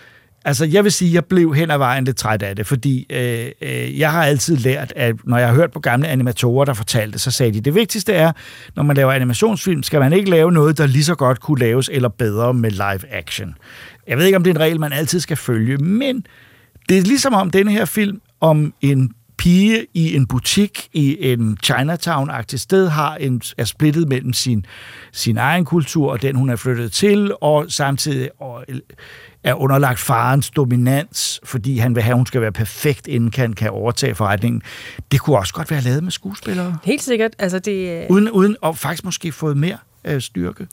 Altså, 0.47 0.64
jeg 0.64 0.85
vil 0.85 0.93
sige, 0.93 1.14
jeg 1.14 1.25
blev 1.25 1.55
hen 1.55 1.70
ad 1.70 1.79
vejen 1.79 2.05
lidt 2.05 2.16
træt 2.16 2.43
af 2.43 2.57
det, 2.57 2.66
fordi 2.66 3.07
øh, 3.11 3.47
øh, 3.62 3.99
jeg 3.99 4.12
har 4.12 4.25
altid 4.25 4.57
lært, 4.57 4.93
at 4.97 5.14
når 5.25 5.39
jeg 5.39 5.49
har 5.49 5.55
hørt 5.55 5.72
på 5.72 5.81
gamle 5.81 6.09
animatorer, 6.09 6.64
der 6.64 6.75
fortalte, 6.75 7.18
så 7.18 7.31
sagde 7.31 7.53
de, 7.53 7.61
det 7.61 7.75
vigtigste 7.75 8.12
er, 8.12 8.33
når 8.77 8.83
man 8.83 8.97
laver 8.97 9.12
animationsfilm, 9.12 9.83
skal 9.83 10.01
man 10.01 10.12
ikke 10.12 10.31
lave 10.31 10.53
noget, 10.53 10.79
der 10.79 10.87
lige 10.87 11.05
så 11.05 11.14
godt 11.14 11.41
kunne 11.41 11.59
laves 11.59 11.91
eller 11.93 12.09
bedre 12.09 12.55
med 12.55 12.70
live 12.70 13.12
action. 13.12 13.55
Jeg 14.07 14.18
ved 14.18 14.25
ikke, 14.25 14.37
om 14.37 14.45
det 14.45 14.51
er 14.51 14.55
en 14.55 14.61
regel, 14.61 14.81
man 14.81 14.93
altid 14.93 15.20
skal 15.20 15.37
følge, 15.37 15.77
men 15.77 16.27
det 16.89 16.99
er 16.99 17.03
ligesom 17.03 17.35
om 17.35 17.51
denne 17.51 17.72
her 17.72 17.85
film 17.85 18.20
om 18.41 18.75
en 18.81 19.12
pige 19.45 19.86
i 19.95 20.16
en 20.16 20.26
butik 20.26 20.88
i 20.92 21.32
en 21.32 21.59
Chinatown-agtig 21.64 22.59
sted 22.59 22.88
har 22.88 23.16
en, 23.16 23.42
er 23.59 23.64
splittet 23.64 24.09
mellem 24.09 24.32
sin, 24.32 24.66
sin 25.12 25.38
egen 25.38 25.64
kultur 25.64 26.11
og 26.11 26.22
den, 26.22 26.36
hun 26.36 26.51
er 26.51 26.57
flyttet 26.57 26.92
til, 26.92 27.32
og 27.40 27.66
samtidig 27.68 28.30
og, 28.40 28.64
er 29.42 29.55
underlagt 29.55 29.99
farens 29.99 30.51
dominans, 30.51 31.40
fordi 31.45 31.78
han 31.78 31.95
vil 31.95 32.03
have, 32.03 32.12
at 32.12 32.16
hun 32.16 32.26
skal 32.26 32.40
være 32.40 32.53
perfekt, 32.53 33.07
inden 33.07 33.32
han 33.36 33.53
kan 33.53 33.70
overtage 33.70 34.14
forretningen. 34.14 34.62
Det 35.12 35.20
kunne 35.20 35.38
også 35.38 35.55
godt 35.55 35.70
være 35.70 35.80
lavet 35.80 36.03
med 36.03 36.12
skuespillere. 36.12 36.78
Helt 36.84 37.03
sikkert. 37.03 37.30
Altså, 37.38 37.59
det, 37.59 38.03
øh, 38.03 38.07
Uden, 38.11 38.30
uden 38.30 38.57
og 38.62 38.76
faktisk 38.76 39.05
måske 39.05 39.32
fået 39.32 39.57
mere 39.57 39.78
øh, 40.05 40.21
styrke. 40.21 40.67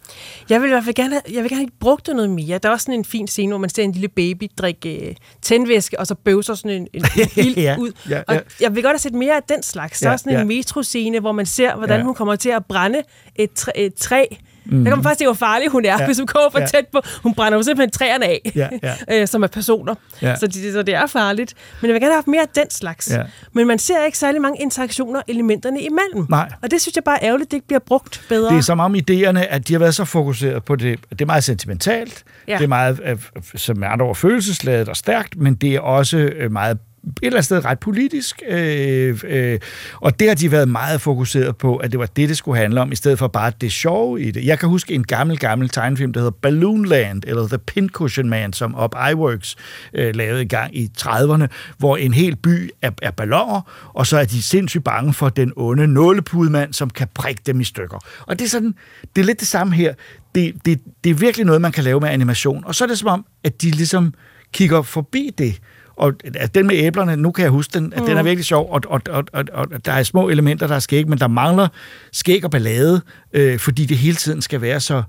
Jeg 0.49 0.61
vil 0.61 0.67
i 0.67 0.71
hvert 0.71 0.83
fald 0.83 0.95
gerne 0.95 1.09
have, 1.13 1.21
jeg 1.35 1.43
vil 1.43 1.49
gerne 1.51 1.61
have 1.61 1.69
brugt 1.79 2.07
det 2.07 2.15
noget 2.15 2.29
mere. 2.29 2.57
Der 2.57 2.69
er 2.69 2.73
også 2.73 2.83
sådan 2.83 2.99
en 2.99 3.05
fin 3.05 3.27
scene, 3.27 3.49
hvor 3.51 3.57
man 3.57 3.69
ser 3.69 3.83
en 3.83 3.91
lille 3.91 4.07
baby 4.07 4.43
drikke 4.57 5.09
øh, 5.09 5.15
tændvæske, 5.41 5.99
og 5.99 6.07
så 6.07 6.15
bøvser 6.15 6.53
sådan 6.55 6.81
en, 6.81 6.87
en 6.93 7.05
ild 7.45 7.57
Ja, 7.57 7.75
ud. 7.79 7.91
ja, 8.09 8.15
ja. 8.17 8.23
Og 8.27 8.41
jeg 8.61 8.75
vil 8.75 8.83
godt 8.83 8.93
have 8.93 8.99
set 8.99 9.13
mere 9.13 9.35
af 9.35 9.43
den 9.43 9.63
slags. 9.63 9.99
Der 9.99 10.07
Ja, 10.07 10.13
er 10.13 10.17
sådan 10.17 10.33
en 10.33 10.37
ja. 10.39 10.43
metro-scene, 10.45 11.19
hvor 11.19 11.31
man 11.31 11.45
ser, 11.45 11.75
hvordan 11.75 11.99
Ja. 11.99 12.05
hun 12.05 12.15
kommer 12.15 12.35
til 12.35 12.49
at 12.49 12.65
brænde 12.65 13.01
et, 13.35 13.51
træ, 13.53 13.71
et 13.75 13.93
træ. 13.93 14.25
Mm. 14.65 14.83
Der 14.83 14.89
kan 14.91 14.97
man 14.97 15.03
faktisk 15.03 15.19
se, 15.19 15.25
hvor 15.25 15.33
farlig 15.33 15.69
hun 15.69 15.85
er, 15.85 15.97
Ja, 15.99 16.05
hvis 16.05 16.17
hun 16.17 16.27
kommer 16.27 16.49
for 16.49 16.59
ja. 16.59 16.65
tæt 16.65 16.85
på. 16.91 17.01
Hun 17.23 17.33
brænder 17.33 17.57
jo 17.57 17.63
simpelthen 17.63 17.91
træerne 17.91 18.25
af, 18.25 18.51
Ja, 18.55 18.67
ja. 18.83 18.93
øh, 19.21 19.27
som 19.27 19.43
er 19.43 19.47
personer. 19.47 19.95
Ja. 20.21 20.35
Så, 20.35 20.47
det, 20.47 20.73
så 20.73 20.83
det 20.83 20.95
er 20.95 21.07
farligt. 21.07 21.53
Men 21.81 21.87
jeg 21.87 21.93
vil 21.93 22.01
gerne 22.01 22.11
have 22.11 22.17
haft 22.17 22.27
mere 22.27 22.41
af 22.41 22.47
den 22.55 22.69
slags. 22.69 23.11
Ja. 23.11 23.23
Men 23.53 23.67
man 23.67 23.79
ser 23.79 24.05
ikke 24.05 24.17
særlig 24.17 24.41
mange 24.41 24.61
interaktioner 24.61 25.21
elementerne 25.27 25.81
imellem. 25.81 26.25
Nej. 26.29 26.49
Og 26.63 26.71
det 26.71 26.81
synes 26.81 26.95
jeg 26.95 27.03
bare 27.03 27.23
er 27.23 27.27
ærgerligt, 27.27 27.51
det 27.51 27.57
ikke 27.57 27.67
bliver 27.67 27.79
brugt 27.79 28.21
bedre. 28.29 28.49
Det 28.51 28.57
er 28.57 28.61
som 28.61 28.79
om 28.79 28.95
idéerne, 28.95 29.39
at 29.49 29.67
de 29.67 29.73
har 29.73 29.79
været 29.79 29.95
så 29.95 30.05
fokuseret 30.05 30.63
på 30.63 30.75
det. 30.75 30.99
Det 31.09 31.21
er 31.21 31.25
meget 31.25 31.43
sentimentalt, 31.43 32.23
Ja. 32.47 32.57
det 32.57 32.63
er 32.63 32.67
meget, 32.67 32.99
øh, 33.05 33.17
som 33.55 33.83
er 33.83 33.87
andre 33.87 34.05
ord, 34.05 34.15
følelsesladet 34.15 34.89
og 34.89 34.95
stærkt, 34.97 35.35
men 35.37 35.55
det 35.55 35.75
er 35.75 35.79
også 35.79 36.17
øh, 36.17 36.51
meget 36.51 36.77
et 37.03 37.13
eller 37.21 37.37
andet 37.37 37.45
sted 37.45 37.65
ret 37.65 37.79
politisk, 37.79 38.41
øh, 38.49 39.19
øh, 39.23 39.59
og 39.95 40.19
det 40.19 40.27
har 40.27 40.35
de 40.35 40.51
været 40.51 40.69
meget 40.69 41.01
fokuseret 41.01 41.57
på, 41.57 41.75
at 41.75 41.91
det 41.91 41.99
var 41.99 42.05
det, 42.05 42.29
det 42.29 42.37
skulle 42.37 42.57
handle 42.57 42.81
om, 42.81 42.91
i 42.91 42.95
stedet 42.95 43.19
for 43.19 43.27
bare 43.27 43.51
det 43.61 43.71
sjove 43.71 44.21
i 44.21 44.31
det. 44.31 44.45
Jeg 44.45 44.59
kan 44.59 44.69
huske 44.69 44.93
en 44.93 45.03
gammel, 45.03 45.39
gammel 45.39 45.69
tegnefilm, 45.69 46.13
der 46.13 46.19
hedder 46.19 46.37
Balloonland, 46.41 47.23
eller 47.27 47.47
The 47.47 47.57
Pincushion 47.57 48.29
Man, 48.29 48.53
som 48.53 48.79
Up 48.83 48.95
iWorks 49.11 49.55
øh, 49.93 50.15
lavede 50.15 50.41
i 50.41 50.47
gang 50.47 50.77
i 50.77 50.89
30'erne, 50.99 51.45
hvor 51.77 51.97
en 51.97 52.13
hel 52.13 52.35
by 52.35 52.71
er, 52.81 52.91
er 53.01 53.11
balloner, 53.11 53.91
og 53.93 54.07
så 54.07 54.17
er 54.17 54.25
de 54.25 54.41
sindssygt 54.41 54.83
bange 54.83 55.13
for 55.13 55.29
den 55.29 55.53
onde 55.55 55.87
nålepudmand, 55.87 56.73
som 56.73 56.89
kan 56.89 57.07
prikke 57.13 57.41
dem 57.45 57.61
i 57.61 57.63
stykker. 57.63 57.97
Og 58.21 58.39
det 58.39 58.45
er 58.45 58.49
sådan, 58.49 58.75
det 59.15 59.21
er 59.21 59.25
lidt 59.25 59.39
det 59.39 59.47
samme 59.47 59.73
her. 59.73 59.93
Det, 60.35 60.53
det, 60.65 60.81
det 61.03 61.09
er 61.09 61.13
virkelig 61.13 61.45
noget, 61.45 61.61
man 61.61 61.71
kan 61.71 61.83
lave 61.83 61.99
med 61.99 62.09
animation, 62.09 62.63
og 62.65 62.75
så 62.75 62.83
er 62.83 62.87
det 62.87 62.99
som 62.99 63.07
om, 63.07 63.25
at 63.43 63.61
de 63.61 63.71
ligesom 63.71 64.13
kigger 64.53 64.81
forbi 64.81 65.31
det, 65.37 65.59
og 66.01 66.13
at 66.35 66.55
den 66.55 66.67
med 66.67 66.75
æblerne, 66.77 67.15
nu 67.15 67.31
kan 67.31 67.43
jeg 67.43 67.51
huske 67.51 67.73
den, 67.73 67.93
at 67.93 67.99
mm. 67.99 68.05
den 68.05 68.17
er 68.17 68.23
virkelig 68.23 68.45
sjov, 68.45 68.71
og, 68.71 68.81
og, 68.87 69.01
og, 69.09 69.23
og, 69.33 69.45
og 69.53 69.85
der 69.85 69.91
er 69.91 70.03
små 70.03 70.29
elementer, 70.29 70.67
der 70.67 70.75
er 70.75 70.79
skæg, 70.79 71.07
men 71.07 71.19
der 71.19 71.27
mangler 71.27 71.67
skæg 72.11 72.45
og 72.45 72.51
ballade, 72.51 73.01
øh, 73.33 73.59
fordi 73.59 73.85
det 73.85 73.97
hele 73.97 74.15
tiden 74.15 74.41
skal 74.41 74.61
være 74.61 74.79
så 74.79 75.03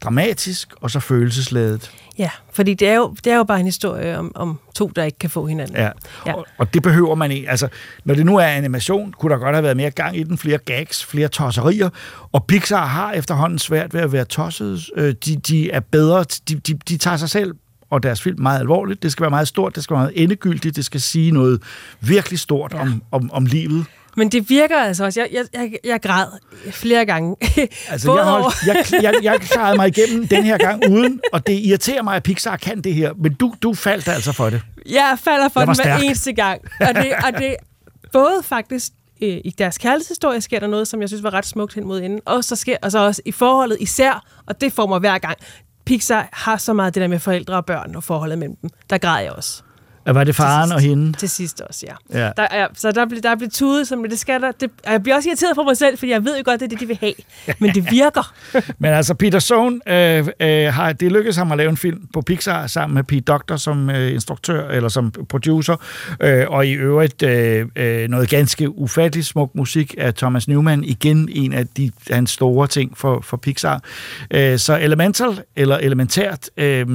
dramatisk 0.00 0.68
og 0.80 0.90
så 0.90 1.00
følelsesladet. 1.00 1.90
Ja, 2.18 2.30
fordi 2.52 2.74
det 2.74 2.88
er 2.88 2.94
jo, 2.94 3.16
det 3.24 3.32
er 3.32 3.36
jo 3.36 3.44
bare 3.44 3.60
en 3.60 3.66
historie 3.66 4.18
om, 4.18 4.32
om 4.34 4.60
to, 4.74 4.92
der 4.96 5.04
ikke 5.04 5.18
kan 5.18 5.30
få 5.30 5.46
hinanden. 5.46 5.76
Ja. 5.76 5.90
ja. 6.26 6.34
Og, 6.34 6.46
og 6.58 6.74
det 6.74 6.82
behøver 6.82 7.14
man 7.14 7.30
ikke. 7.30 7.50
Altså, 7.50 7.68
når 8.04 8.14
det 8.14 8.26
nu 8.26 8.36
er 8.36 8.44
animation, 8.44 9.12
kunne 9.12 9.32
der 9.32 9.38
godt 9.38 9.54
have 9.54 9.62
været 9.62 9.76
mere 9.76 9.90
gang 9.90 10.16
i 10.16 10.22
den, 10.22 10.38
flere 10.38 10.58
gags, 10.58 11.04
flere 11.04 11.28
tosserier, 11.28 11.88
og 12.32 12.44
Pixar 12.44 12.86
har 12.86 13.12
efterhånden 13.12 13.58
svært 13.58 13.94
ved 13.94 14.00
at 14.00 14.12
være 14.12 14.24
tosset. 14.24 14.90
Øh, 14.96 15.14
De, 15.24 15.36
de 15.36 15.70
er 15.70 15.80
bedre, 15.80 16.24
de, 16.48 16.54
de, 16.54 16.74
de 16.88 16.96
tager 16.96 17.16
sig 17.16 17.30
selv 17.30 17.54
og 17.92 18.02
deres 18.02 18.22
film 18.22 18.40
meget 18.40 18.60
alvorligt. 18.60 19.02
Det 19.02 19.12
skal 19.12 19.22
være 19.22 19.30
meget 19.30 19.48
stort, 19.48 19.74
det 19.74 19.84
skal 19.84 19.94
være 19.94 20.02
meget 20.02 20.22
endegyldigt, 20.22 20.76
det 20.76 20.84
skal 20.84 21.00
sige 21.00 21.30
noget 21.30 21.62
virkelig 22.00 22.38
stort 22.38 22.72
ja. 22.74 22.80
om, 22.80 23.02
om, 23.12 23.30
om 23.32 23.46
livet. 23.46 23.84
Men 24.16 24.28
det 24.28 24.50
virker 24.50 24.78
altså 24.78 25.04
også. 25.04 25.20
Jeg, 25.20 25.28
jeg, 25.32 25.44
jeg, 25.62 25.72
jeg 25.84 26.02
græd 26.02 26.26
flere 26.70 27.04
gange. 27.06 27.36
Altså, 27.88 28.06
Både 28.06 28.22
jeg, 28.22 28.30
holdt, 28.30 28.92
jeg, 28.92 29.02
jeg, 29.02 29.14
jeg 29.22 29.40
klarede 29.50 29.76
mig 29.76 29.88
igennem 29.88 30.28
den 30.28 30.44
her 30.44 30.58
gang 30.58 30.90
uden, 30.90 31.20
og 31.32 31.46
det 31.46 31.52
irriterer 31.52 32.02
mig, 32.02 32.16
at 32.16 32.22
Pixar 32.22 32.56
kan 32.56 32.80
det 32.80 32.94
her, 32.94 33.12
men 33.18 33.34
du, 33.34 33.54
du 33.62 33.74
faldt 33.74 34.08
altså 34.08 34.32
for 34.32 34.50
det. 34.50 34.60
Jeg 34.90 35.18
falder 35.24 35.48
for 35.48 35.60
Jeg 35.60 35.66
var 35.66 35.74
den 35.74 35.84
hver 35.84 35.96
eneste 35.96 36.32
gang. 36.32 36.60
Og 36.80 36.94
det, 36.94 37.12
og 37.24 37.38
det 37.38 37.56
både 38.12 38.42
faktisk 38.42 38.92
øh, 39.22 39.40
i 39.44 39.54
deres 39.58 39.78
kærlighedshistorie 39.78 40.40
sker 40.40 40.60
der 40.60 40.66
noget, 40.66 40.88
som 40.88 41.00
jeg 41.00 41.08
synes 41.08 41.22
var 41.22 41.34
ret 41.34 41.46
smukt 41.46 41.74
hen 41.74 41.86
mod 41.86 42.02
enden, 42.02 42.20
og 42.26 42.44
så 42.44 42.56
sker 42.56 42.76
og 42.82 42.92
så 42.92 42.98
også 42.98 43.22
i 43.24 43.32
forholdet 43.32 43.76
især, 43.80 44.24
og 44.46 44.60
det 44.60 44.72
får 44.72 44.86
mig 44.86 44.98
hver 44.98 45.18
gang. 45.18 45.38
Pixar 45.84 46.28
har 46.32 46.56
så 46.56 46.72
meget 46.72 46.94
det 46.94 47.00
der 47.00 47.08
med 47.08 47.18
forældre 47.18 47.56
og 47.56 47.66
børn 47.66 47.96
og 47.96 48.04
forholdet 48.04 48.38
mellem 48.38 48.56
dem. 48.56 48.70
Der 48.90 48.98
græder 48.98 49.20
jeg 49.20 49.32
også. 49.32 49.62
Var 50.06 50.24
det 50.24 50.34
faren 50.36 50.72
og 50.72 50.80
hende? 50.80 51.12
Til 51.12 51.28
sidst 51.28 51.60
også, 51.60 51.86
ja. 51.88 52.24
Ja. 52.24 52.30
Der 52.36 52.46
er, 52.50 52.66
så 52.74 52.92
der 52.92 53.06
bliver, 53.06 53.20
der 53.22 53.36
bliver 53.36 53.50
tudet, 53.50 53.88
som 53.88 54.04
det 54.08 54.18
skal 54.18 54.40
der. 54.40 54.52
Det, 54.52 54.70
jeg 54.86 55.02
bliver 55.02 55.16
også 55.16 55.28
irriteret 55.28 55.54
på 55.54 55.62
mig 55.62 55.76
selv, 55.76 55.98
fordi 55.98 56.12
jeg 56.12 56.24
ved 56.24 56.36
jo 56.36 56.42
godt, 56.44 56.60
det 56.60 56.66
er 56.66 56.68
det, 56.68 56.80
de 56.80 56.86
vil 56.86 56.98
have. 57.00 57.14
Men 57.58 57.74
det 57.74 57.90
virker. 58.00 58.34
Men 58.78 58.90
altså, 58.90 59.14
Peter 59.14 59.38
Sohn, 59.38 59.80
øh, 59.88 60.28
øh, 60.40 60.74
har, 60.74 60.92
det 60.92 61.12
lykkedes 61.12 61.36
ham 61.36 61.52
at 61.52 61.58
lave 61.58 61.70
en 61.70 61.76
film 61.76 62.06
på 62.12 62.20
Pixar 62.20 62.66
sammen 62.66 62.94
med 62.94 63.04
Pete 63.04 63.20
Doctor 63.20 63.56
som 63.56 63.90
øh, 63.90 64.12
instruktør, 64.12 64.68
eller 64.68 64.88
som 64.88 65.10
producer, 65.28 65.76
øh, 66.20 66.46
og 66.48 66.66
i 66.66 66.72
øvrigt 66.72 67.22
øh, 67.22 67.66
øh, 67.76 68.08
noget 68.08 68.28
ganske 68.28 68.78
ufatteligt 68.78 69.26
smuk 69.26 69.54
musik 69.54 69.94
af 69.98 70.14
Thomas 70.14 70.48
Newman, 70.48 70.84
igen 70.84 71.28
en 71.32 71.52
af 71.52 71.66
de, 71.66 71.90
hans 72.10 72.30
store 72.30 72.66
ting 72.66 72.98
for, 72.98 73.20
for 73.20 73.36
Pixar. 73.36 73.82
Øh, 74.30 74.58
så 74.58 74.78
Elemental, 74.78 75.42
eller 75.56 75.78
Elementært, 75.78 76.50
øh, 76.56 76.86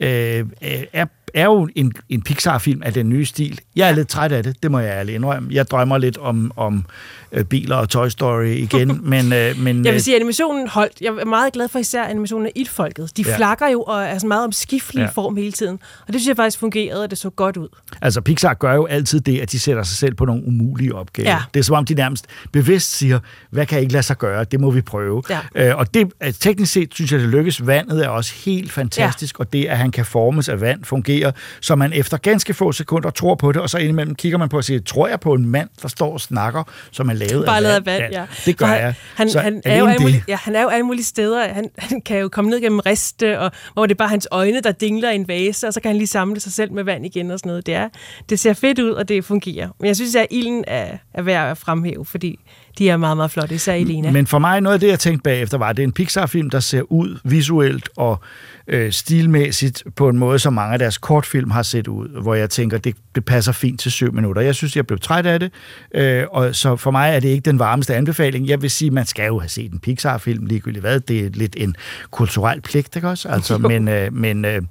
øh, 0.00 0.44
er 0.92 1.06
er 1.36 1.44
jo 1.44 1.68
en, 1.76 1.92
en 2.08 2.22
Pixar-film 2.22 2.82
af 2.82 2.92
den 2.92 3.08
nye 3.08 3.24
stil. 3.26 3.60
Jeg 3.76 3.88
er 3.88 3.92
lidt 3.94 4.08
træt 4.08 4.32
af 4.32 4.42
det, 4.42 4.62
det 4.62 4.70
må 4.70 4.78
jeg 4.78 4.90
ærligt 4.90 5.14
indrømme. 5.14 5.48
Jeg 5.52 5.70
drømmer 5.70 5.98
lidt 5.98 6.18
om, 6.18 6.52
om 6.56 6.84
øh, 7.32 7.44
biler 7.44 7.76
og 7.76 7.88
Toy 7.88 8.08
Story 8.08 8.46
igen, 8.46 9.00
men... 9.10 9.32
Øh, 9.32 9.58
men 9.58 9.76
Jeg 9.84 9.90
øh, 9.90 9.94
vil 9.94 10.02
sige, 10.02 10.14
at 10.14 10.18
animationen 10.20 10.68
holdt. 10.68 11.00
Jeg 11.00 11.08
er 11.20 11.24
meget 11.24 11.52
glad 11.52 11.68
for 11.68 11.78
især 11.78 12.04
animationen 12.04 12.46
af 12.46 12.52
It-folket. 12.54 13.16
De 13.16 13.24
Ja. 13.26 13.36
flakker 13.36 13.68
jo 13.68 13.82
og 13.82 14.02
er 14.02 14.14
sådan 14.18 14.28
meget 14.28 14.44
omskiftelig 14.44 15.00
Ja. 15.00 15.04
ja. 15.04 15.10
form 15.10 15.36
hele 15.36 15.52
tiden. 15.52 15.78
Og 16.06 16.12
det 16.12 16.20
synes 16.20 16.28
jeg 16.28 16.36
faktisk 16.36 16.58
fungerede, 16.58 17.02
og 17.02 17.10
det 17.10 17.18
så 17.18 17.30
godt 17.30 17.56
ud. 17.56 17.68
Altså, 18.02 18.20
Pixar 18.20 18.54
gør 18.54 18.74
jo 18.74 18.86
altid 18.86 19.20
det, 19.20 19.40
at 19.40 19.52
de 19.52 19.58
sætter 19.58 19.82
sig 19.82 19.96
selv 19.96 20.14
på 20.14 20.24
nogle 20.24 20.42
umulige 20.46 20.94
opgaver. 20.94 21.30
Ja. 21.30 21.38
Det 21.54 21.60
er 21.60 21.64
som 21.64 21.76
om, 21.76 21.84
de 21.84 21.94
nærmest 21.94 22.26
bevidst 22.52 22.96
siger, 22.96 23.18
hvad 23.50 23.66
kan 23.66 23.80
ikke 23.80 23.92
lade 23.92 24.02
sig 24.02 24.18
gøre, 24.18 24.44
det 24.44 24.60
må 24.60 24.70
vi 24.70 24.80
prøve. 24.80 25.22
Ja. 25.30 25.38
Øh, 25.54 25.76
og 25.76 25.94
det, 25.94 26.12
altså, 26.20 26.40
teknisk 26.40 26.72
set 26.72 26.94
synes 26.94 27.12
jeg, 27.12 27.20
det 27.20 27.28
lykkes. 27.28 27.66
Vandet 27.66 28.04
er 28.04 28.08
også 28.08 28.32
helt 28.44 28.72
fantastisk, 28.72 29.38
ja. 29.38 29.44
og 29.44 29.52
det, 29.52 29.64
at 29.64 29.78
han 29.78 29.90
kan 29.90 30.04
formes 30.04 30.48
af 30.48 30.60
vand, 30.60 30.84
fungerer, 30.84 31.25
så 31.60 31.76
man 31.76 31.92
efter 31.92 32.16
ganske 32.16 32.54
få 32.54 32.72
sekunder 32.72 33.10
tror 33.10 33.34
på 33.34 33.52
det, 33.52 33.62
og 33.62 33.70
så 33.70 33.78
indimellem 33.78 34.14
kigger 34.14 34.38
man 34.38 34.48
på 34.48 34.56
og 34.56 34.64
siger, 34.64 34.80
tror 34.80 35.08
jeg 35.08 35.20
på 35.20 35.32
en 35.32 35.46
mand, 35.46 35.68
der 35.82 35.88
står 35.88 36.12
og 36.12 36.20
snakker, 36.20 36.62
som 36.90 37.08
er 37.08 37.12
lavet 37.12 37.46
Bare 37.46 37.56
af 37.56 37.62
vand? 37.62 37.88
af 37.88 38.00
vand, 38.00 38.12
ja. 38.12 38.26
Det 38.44 38.56
gør 38.56 38.66
han, 38.66 38.80
jeg. 38.80 38.94
Han, 39.14 39.30
så 39.30 39.40
han, 39.40 39.62
er 39.64 39.78
jo 39.78 39.86
alene 39.86 39.92
alle 39.92 40.02
mulige, 40.02 40.24
ja, 40.28 40.36
han 40.36 40.56
er 40.56 40.62
jo 40.62 40.68
alle 40.68 40.86
mulige 40.86 41.04
steder. 41.04 41.48
Han, 41.48 41.70
han 41.78 42.00
kan 42.00 42.18
jo 42.18 42.28
komme 42.28 42.50
ned 42.50 42.60
gennem 42.60 42.78
riste, 42.78 43.40
og, 43.40 43.52
hvor 43.72 43.86
det 43.86 43.94
er 43.94 43.98
bare 43.98 44.08
hans 44.08 44.28
øjne, 44.30 44.60
der 44.60 44.72
dingler 44.72 45.10
i 45.10 45.14
en 45.14 45.28
vase, 45.28 45.66
og 45.66 45.74
så 45.74 45.80
kan 45.80 45.88
han 45.88 45.96
lige 45.96 46.06
samle 46.06 46.40
sig 46.40 46.52
selv 46.52 46.72
med 46.72 46.84
vand 46.84 47.06
igen 47.06 47.30
og 47.30 47.38
sådan 47.38 47.50
noget. 47.50 47.66
Det, 47.66 47.74
er, 47.74 47.88
det 48.28 48.40
ser 48.40 48.52
fedt 48.52 48.78
ud, 48.78 48.90
og 48.90 49.08
det 49.08 49.24
fungerer. 49.24 49.68
Men 49.80 49.86
jeg 49.86 49.96
synes, 49.96 50.14
at 50.14 50.26
ilden 50.30 50.64
er, 50.66 50.96
er 51.14 51.22
værd 51.22 51.50
at 51.50 51.58
fremhæve, 51.58 52.04
fordi 52.04 52.38
de 52.78 52.88
er 52.88 52.96
meget, 52.96 53.16
meget 53.16 53.30
flotte, 53.30 53.54
især 53.54 53.74
Elena. 53.74 54.10
Men 54.10 54.26
for 54.26 54.38
mig, 54.38 54.60
noget 54.60 54.74
af 54.74 54.80
det, 54.80 54.88
jeg 54.88 54.98
tænkte 54.98 55.22
bagefter, 55.22 55.58
var, 55.58 55.68
at 55.68 55.76
det 55.76 55.82
er 55.82 55.86
en 55.86 55.92
Pixar-film, 55.92 56.50
der 56.50 56.60
ser 56.60 56.92
ud 56.92 57.18
visuelt 57.24 57.88
og 57.96 58.20
øh, 58.68 58.92
stilmæssigt 58.92 59.84
på 59.96 60.08
en 60.08 60.18
måde, 60.18 60.38
som 60.38 60.52
mange 60.52 60.72
af 60.72 60.78
deres 60.78 60.98
kortfilm 60.98 61.50
har 61.50 61.62
set 61.62 61.88
ud, 61.88 62.22
hvor 62.22 62.34
jeg 62.34 62.50
tænker, 62.50 62.78
det, 62.78 62.96
det 63.14 63.24
passer 63.24 63.52
fint 63.52 63.80
til 63.80 63.92
syv 63.92 64.12
minutter. 64.12 64.42
Jeg 64.42 64.54
synes, 64.54 64.76
jeg 64.76 64.86
blev 64.86 64.98
træt 64.98 65.26
af 65.26 65.40
det, 65.40 65.52
øh, 65.94 66.24
og 66.30 66.54
så 66.54 66.76
for 66.76 66.90
mig 66.90 67.14
er 67.14 67.20
det 67.20 67.28
ikke 67.28 67.50
den 67.50 67.58
varmeste 67.58 67.94
anbefaling. 67.94 68.48
Jeg 68.48 68.62
vil 68.62 68.70
sige, 68.70 68.90
man 68.90 69.06
skal 69.06 69.26
jo 69.26 69.38
have 69.38 69.48
set 69.48 69.72
en 69.72 69.78
Pixar-film, 69.78 70.46
ligegyldigt 70.46 70.82
hvad. 70.82 71.00
Det 71.00 71.26
er 71.26 71.30
lidt 71.30 71.56
en 71.58 71.76
kulturel 72.10 72.60
pligt, 72.60 72.96
ikke 72.96 73.08
også? 73.08 73.28
Altså, 73.28 73.58
men 73.58 73.88
øh, 73.88 74.12
men 74.12 74.44
øh, 74.44 74.62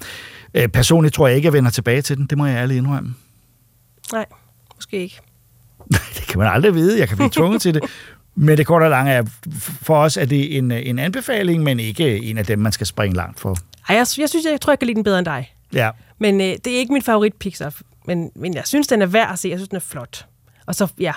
øh, 0.53 0.67
personligt 0.67 1.15
tror 1.15 1.27
jeg 1.27 1.35
ikke, 1.35 1.45
jeg 1.45 1.53
vender 1.53 1.71
tilbage 1.71 2.01
til 2.01 2.17
den. 2.17 2.25
Det 2.25 2.37
må 2.37 2.45
jeg 2.45 2.55
ærligt 2.55 2.77
indrømme. 2.77 3.13
Nej, 4.13 4.25
måske 4.75 4.97
ikke. 4.97 5.19
Det 6.15 6.27
kan 6.27 6.39
man 6.39 6.47
aldrig 6.47 6.73
vide. 6.75 6.99
Jeg 6.99 7.07
kan 7.07 7.17
blive 7.17 7.29
tvunget 7.29 7.61
til 7.61 7.73
det. 7.73 7.83
Men 8.35 8.57
det 8.57 8.65
korte 8.65 8.83
og 8.83 8.89
lange 8.89 9.11
er, 9.11 9.23
for 9.59 9.95
os 9.97 10.17
er 10.17 10.25
det 10.25 10.57
en, 10.57 10.71
en 10.71 10.99
anbefaling, 10.99 11.63
men 11.63 11.79
ikke 11.79 12.17
en 12.23 12.37
af 12.37 12.45
dem, 12.45 12.59
man 12.59 12.71
skal 12.71 12.87
springe 12.87 13.15
langt 13.15 13.39
for. 13.39 13.57
Ej, 13.89 13.95
jeg, 13.95 14.07
jeg 14.17 14.29
synes, 14.29 14.45
jeg 14.45 14.61
tror, 14.61 14.71
jeg 14.71 14.79
kan 14.79 14.85
lide 14.85 14.95
den 14.95 15.03
bedre 15.03 15.19
end 15.19 15.25
dig. 15.25 15.53
Ja. 15.73 15.89
Men 16.19 16.41
øh, 16.41 16.47
det 16.47 16.67
er 16.67 16.77
ikke 16.77 16.93
min 16.93 17.01
favorit 17.01 17.33
Pixar, 17.33 17.73
men, 18.07 18.31
men 18.35 18.53
jeg 18.53 18.63
synes, 18.65 18.87
den 18.87 19.01
er 19.01 19.05
værd 19.05 19.29
at 19.31 19.39
se. 19.39 19.49
Jeg 19.49 19.57
synes, 19.57 19.69
den 19.69 19.75
er 19.75 19.79
flot. 19.79 20.25
Og 20.65 20.75
så, 20.75 20.87
ja, 20.99 21.13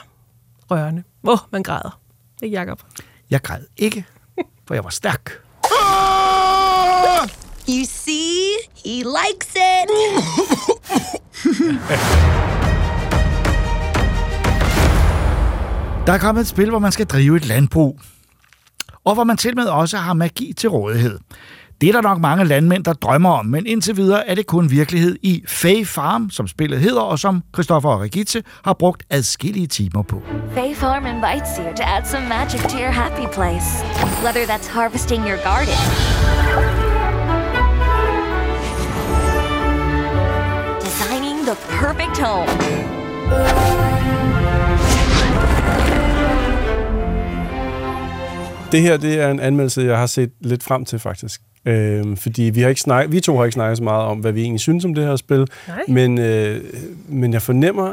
rørende. 0.71 1.03
Åh, 1.25 1.33
oh, 1.33 1.39
man 1.53 1.63
græder. 1.63 2.01
Ikke, 2.43 2.59
Jacob? 2.59 2.81
Jeg 3.31 3.43
græd 3.43 3.61
ikke, 3.77 4.05
for 4.67 4.75
jeg 4.75 4.85
var 4.85 4.91
stærk. 4.91 5.33
You 7.69 7.85
see? 7.85 8.57
He 8.85 9.05
likes 9.05 9.55
it. 9.55 9.91
Der 16.09 16.15
er 16.15 16.19
kommet 16.19 16.41
et 16.41 16.49
spil, 16.49 16.71
hvor 16.71 16.79
man 16.79 16.93
skal 16.93 17.07
drive 17.07 17.37
et 17.37 17.47
landbrug. 17.47 18.01
Og 19.05 19.15
hvor 19.15 19.25
man 19.25 19.37
til 19.37 19.57
med 19.57 19.65
også 19.65 19.97
har 19.97 20.13
magi 20.13 20.53
til 20.57 20.69
rådighed. 20.69 21.19
Det 21.81 21.89
er 21.89 21.93
der 21.93 22.03
nok 22.03 22.21
mange 22.21 22.45
landmænd, 22.45 22.85
der 22.85 22.93
drømmer 22.93 23.31
om, 23.31 23.47
men 23.47 23.67
indtil 23.67 23.97
videre 23.97 24.29
er 24.29 24.35
det 24.35 24.47
kun 24.47 24.71
virkelighed 24.71 25.17
i 25.23 25.45
Fae 25.49 25.85
Farm, 25.85 26.31
som 26.31 26.49
spillet 26.49 26.81
hedder, 26.81 27.01
og 27.01 27.19
som 27.19 27.43
Christoffer 27.55 27.91
og 27.91 28.01
Regitze 28.01 28.43
har 28.65 28.73
brugt 28.73 29.03
adskillige 29.11 29.67
timer 29.67 30.03
på. 30.03 30.23
Fae 30.55 30.75
Farm 30.75 31.07
invites 31.07 31.51
you 31.59 31.65
to 31.77 31.83
add 31.83 32.07
some 32.07 32.29
magic 32.29 32.61
to 32.61 32.79
your 32.79 32.91
happy 32.91 33.27
place. 33.35 33.69
Whether 34.25 34.47
that's 34.53 34.69
harvesting 34.69 35.23
your 35.29 35.39
garden, 35.49 35.77
designing 40.87 41.37
the 41.49 41.57
perfect 41.81 42.19
home, 42.27 42.49
Det 48.73 48.81
her, 48.81 48.97
det 48.97 49.21
er 49.21 49.31
en 49.31 49.41
anmeldelse, 49.41 49.81
jeg 49.83 49.99
har 49.99 50.07
set 50.07 50.31
lidt 50.41 50.63
frem 50.63 50.85
til, 50.85 50.99
faktisk. 50.99 51.41
Øhm, 51.65 52.17
fordi 52.17 52.43
vi, 52.43 52.61
har 52.61 52.69
ikke 52.69 52.81
snak, 52.81 53.07
vi 53.11 53.21
to 53.21 53.37
har 53.37 53.45
ikke 53.45 53.53
snakket 53.55 53.77
så 53.79 53.85
meget 53.85 54.05
om, 54.05 54.19
hvad 54.19 54.33
vi 54.33 54.43
egentlig 54.43 54.61
synes 54.61 54.85
om 54.85 54.95
det 54.95 55.05
her 55.05 55.17
spil. 55.17 55.47
Nej. 55.69 55.83
Men, 55.89 56.19
øh, 56.19 56.61
men 57.09 57.33
jeg 57.33 57.43
fornemmer, 57.43 57.93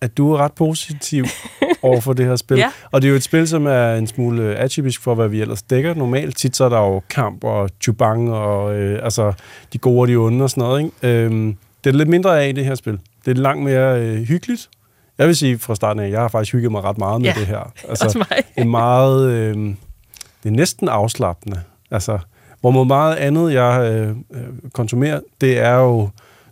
at 0.00 0.16
du 0.16 0.32
er 0.32 0.38
ret 0.38 0.52
positiv 0.52 1.24
over 1.82 2.00
for 2.00 2.12
det 2.12 2.26
her 2.26 2.36
spil. 2.36 2.58
Ja. 2.58 2.70
Og 2.90 3.02
det 3.02 3.08
er 3.08 3.10
jo 3.10 3.16
et 3.16 3.22
spil, 3.22 3.48
som 3.48 3.66
er 3.66 3.94
en 3.94 4.06
smule 4.06 4.56
atypisk 4.56 5.02
for, 5.02 5.14
hvad 5.14 5.28
vi 5.28 5.40
ellers 5.40 5.62
dækker 5.62 5.94
normalt. 5.94 6.36
Tit 6.36 6.56
så 6.56 6.64
er 6.64 6.68
der 6.68 6.78
jo 6.78 7.02
kamp 7.10 7.44
og 7.44 7.70
chubang 7.82 8.32
og 8.32 8.74
øh, 8.74 9.00
altså, 9.04 9.32
de 9.72 9.78
gode 9.78 10.00
og 10.00 10.08
de 10.08 10.16
onde 10.16 10.44
og 10.44 10.50
sådan 10.50 10.62
noget. 10.62 10.80
Ikke? 11.02 11.24
Øhm, 11.24 11.56
det 11.84 11.92
er 11.92 11.98
lidt 11.98 12.08
mindre 12.08 12.42
af 12.44 12.48
i 12.48 12.52
det 12.52 12.64
her 12.64 12.74
spil. 12.74 12.98
Det 13.24 13.30
er 13.38 13.42
langt 13.42 13.64
mere 13.64 14.00
øh, 14.00 14.16
hyggeligt. 14.22 14.68
Jeg 15.18 15.26
vil 15.26 15.36
sige 15.36 15.58
fra 15.58 15.74
starten 15.74 16.02
af, 16.02 16.10
jeg 16.10 16.20
har 16.20 16.28
faktisk 16.28 16.52
hygget 16.52 16.72
mig 16.72 16.84
ret 16.84 16.98
meget 16.98 17.20
med 17.20 17.28
Ja, 17.34 17.40
det 17.40 17.46
her. 17.46 17.72
også 17.88 18.18
mig. 18.18 18.42
er 18.56 18.64
meget... 18.64 19.30
Øh, 19.30 19.74
det 20.42 20.48
er 20.48 20.52
næsten 20.52 20.88
afslappende. 20.88 21.60
Altså, 21.90 22.18
hvor 22.60 22.84
meget 22.84 23.16
andet, 23.16 23.52
jeg 23.52 23.92
øh, 23.92 24.08
øh, 24.08 24.42
konsumerer, 24.72 25.20
det 25.40 25.58
er 25.58 25.74
jo 25.74 26.08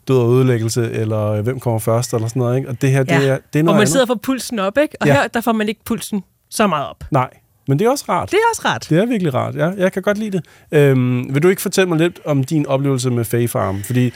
død 0.09 0.19
og 0.19 0.33
ødelæggelse, 0.33 0.91
eller 0.93 1.27
øh, 1.27 1.41
hvem 1.45 1.61
kommer 1.61 1.79
først, 1.79 2.15
eller 2.15 2.29
sådan 2.29 2.41
noget. 2.41 2.57
Ikke? 2.57 2.69
Og 2.69 2.81
det 2.83 2.91
her, 2.91 3.03
det, 3.03 3.13
er, 3.29 3.39
det 3.53 3.59
er 3.59 3.63
noget 3.63 3.65
man 3.65 3.75
andet. 3.75 3.89
sidder 3.89 4.05
og 4.05 4.09
får 4.09 4.15
pulsen 4.23 4.59
op, 4.59 4.79
ikke? 4.79 4.97
Og 5.01 5.07
Ja. 5.07 5.13
her, 5.13 5.29
der 5.29 5.41
får 5.41 5.53
man 5.53 5.69
ikke 5.69 5.81
pulsen 5.85 6.25
så 6.51 6.67
meget 6.67 6.89
op. 6.89 7.05
Nej, 7.11 7.31
men 7.69 7.79
det 7.79 7.87
er 7.87 7.91
også 7.91 8.05
rart. 8.09 8.31
Det 8.31 8.37
er 8.37 8.41
også 8.51 8.63
rart. 8.65 8.87
Det 8.91 8.99
er 8.99 9.07
virkelig 9.07 9.35
rart, 9.35 9.55
ja. 9.57 9.71
Jeg 9.77 9.93
kan 9.93 10.03
godt 10.03 10.19
lide 10.19 10.31
det. 10.31 10.45
Øhm, 10.73 11.35
vil 11.35 11.43
du 11.43 11.49
ikke 11.49 11.63
fortælle 11.63 11.89
mig 11.89 11.99
lidt 11.99 12.21
om 12.25 12.45
din 12.45 12.67
oplevelse 12.67 13.11
med 13.11 13.25
Fae 13.25 13.49
Farm? 13.49 13.83
Fordi 13.83 14.13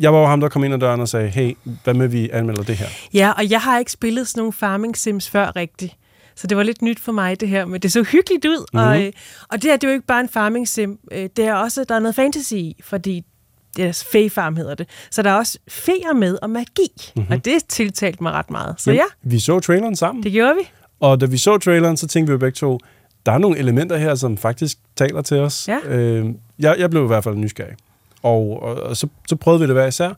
jeg 0.00 0.12
var 0.12 0.20
jo 0.20 0.26
ham, 0.26 0.40
der 0.40 0.48
kom 0.48 0.64
ind 0.64 0.74
ad 0.74 0.78
døren 0.78 1.00
og 1.00 1.08
sagde, 1.08 1.28
hey, 1.28 1.56
hvad 1.84 1.94
med 1.94 2.08
vi 2.08 2.30
anmelder 2.32 2.62
det 2.62 2.76
her? 2.76 2.86
Ja, 3.14 3.30
og 3.30 3.50
jeg 3.50 3.60
har 3.60 3.78
ikke 3.78 3.92
spillet 3.92 4.28
sådan 4.28 4.40
nogle 4.40 4.52
farming 4.52 4.96
sims 4.96 5.30
før 5.30 5.56
rigtigt. 5.56 5.96
Så 6.40 6.46
det 6.46 6.56
var 6.56 6.62
lidt 6.62 6.82
nyt 6.82 7.00
for 7.00 7.12
mig, 7.12 7.40
det 7.40 7.48
her. 7.48 7.64
Men 7.66 7.80
det 7.80 7.92
så 7.92 8.02
hyggeligt 8.02 8.44
ud. 8.44 8.58
Mm-hmm. 8.72 8.88
Og, 8.88 8.96
Mhm. 8.96 9.06
øh, 9.06 9.12
og 9.48 9.62
det 9.62 9.64
her, 9.70 9.76
det 9.76 9.84
er 9.86 9.88
jo 9.90 9.94
ikke 9.94 10.06
bare 10.06 10.20
en 10.20 10.28
farming 10.28 10.68
sim. 10.68 10.98
Øh, 11.12 11.28
Det 11.36 11.44
er 11.44 11.54
også, 11.54 11.84
der 11.84 11.94
er 11.94 11.98
noget 11.98 12.14
fantasy 12.14 12.52
i, 12.54 12.76
fordi 12.84 13.22
det 13.76 13.84
er 13.84 14.04
Fae 14.12 14.30
Farm 14.30 14.56
hedder 14.56 14.74
det. 14.74 14.88
Så 15.10 15.22
der 15.22 15.30
er 15.30 15.34
også 15.34 15.58
feer 15.68 16.14
med 16.14 16.38
og 16.42 16.50
magi. 16.50 16.66
Mhm. 16.96 17.22
Mm-hmm. 17.22 17.32
Og 17.32 17.44
det 17.44 17.64
tiltalte 17.68 18.22
mig 18.22 18.32
ret 18.32 18.50
meget. 18.50 18.74
Så 18.78 18.90
Jamen, 18.90 18.98
ja, 19.24 19.30
Vi 19.30 19.38
så 19.38 19.60
traileren 19.60 19.96
sammen. 19.96 20.22
det 20.24 20.32
gjorde 20.32 20.54
vi. 20.54 20.70
Og 21.00 21.20
da 21.20 21.26
vi 21.26 21.38
så 21.38 21.58
traileren, 21.58 21.96
så 21.96 22.06
tænkte 22.08 22.30
vi 22.30 22.32
jo 22.32 22.38
begge 22.38 22.54
to, 22.56 22.78
der 23.26 23.32
er 23.32 23.38
nogle 23.38 23.58
elementer 23.58 23.96
her, 23.96 24.14
som 24.14 24.36
faktisk 24.36 24.78
taler 24.96 25.22
til 25.22 25.36
os. 25.36 25.68
Ja. 25.68 25.78
Øh, 25.88 26.26
jeg, 26.58 26.76
jeg 26.78 26.90
blev 26.90 27.04
i 27.04 27.06
hvert 27.06 27.24
fald 27.24 27.34
nysgerrig. 27.36 27.74
Og, 28.22 28.62
og, 28.62 28.74
og 28.82 28.96
så, 28.96 29.08
så 29.28 29.36
prøvede 29.36 29.60
vi 29.60 29.66
det 29.66 29.74
hver 29.74 29.86
især. 29.86 30.12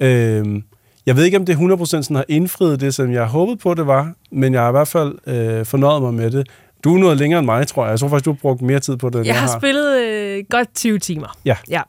Øh, 0.00 0.62
jeg 1.06 1.16
ved 1.16 1.24
ikke, 1.24 1.36
om 1.36 1.46
det 1.46 1.56
100% 1.56 1.84
sådan 1.84 2.16
har 2.16 2.24
indfriet 2.28 2.80
det, 2.80 2.94
som 2.94 3.12
jeg 3.12 3.26
håbede 3.26 3.56
på, 3.56 3.74
det 3.74 3.86
var, 3.86 4.12
men 4.30 4.54
jeg 4.54 4.62
har 4.62 4.68
i 4.68 4.72
hvert 4.72 4.88
fald 4.88 5.14
øh, 5.26 5.66
fornøjet 5.66 6.02
mig 6.02 6.14
med 6.14 6.30
det. 6.30 6.48
Du 6.84 6.94
er 6.94 6.98
noget 6.98 7.16
længere 7.16 7.38
end 7.38 7.46
mig, 7.46 7.66
tror 7.66 7.84
jeg. 7.84 7.90
Jeg 7.90 7.98
tror 7.98 8.08
faktisk, 8.08 8.24
du 8.24 8.30
har 8.30 8.38
brugt 8.40 8.62
mere 8.62 8.80
tid 8.80 8.96
på 8.96 9.08
det, 9.10 9.16
end 9.16 9.26
Jeg 9.26 9.40
har 9.40 9.58
spillet 9.58 10.00
øh, 10.02 10.44
godt 10.50 10.74
20 10.74 10.98
timer. 10.98 11.36
Ja. 11.44 11.56
ja. 11.70 11.82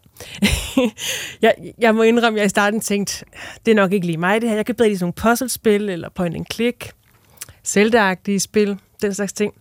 jeg, 1.42 1.54
jeg 1.80 1.96
må 1.96 2.02
indrømme, 2.02 2.40
at 2.40 2.42
jeg 2.42 2.46
i 2.46 2.50
starten 2.50 2.80
tænkte, 2.82 3.26
det 3.66 3.72
er 3.72 3.76
nok 3.76 3.94
ikke 3.94 4.06
lige 4.06 4.18
mig 4.18 4.42
det 4.42 4.50
her. 4.50 4.56
Jeg 4.56 4.66
kan 4.66 4.76
bedre 4.76 4.90
lide 4.90 5.00
sådan 5.00 5.14
nogle 5.20 5.32
puzzlespil, 5.32 5.90
eller 5.90 6.10
point 6.10 6.36
and 6.36 6.46
click, 6.54 6.92
zelda 7.66 8.16
spil, 8.38 8.78
den 9.02 9.14
slags 9.14 9.34
ting. 9.34 9.54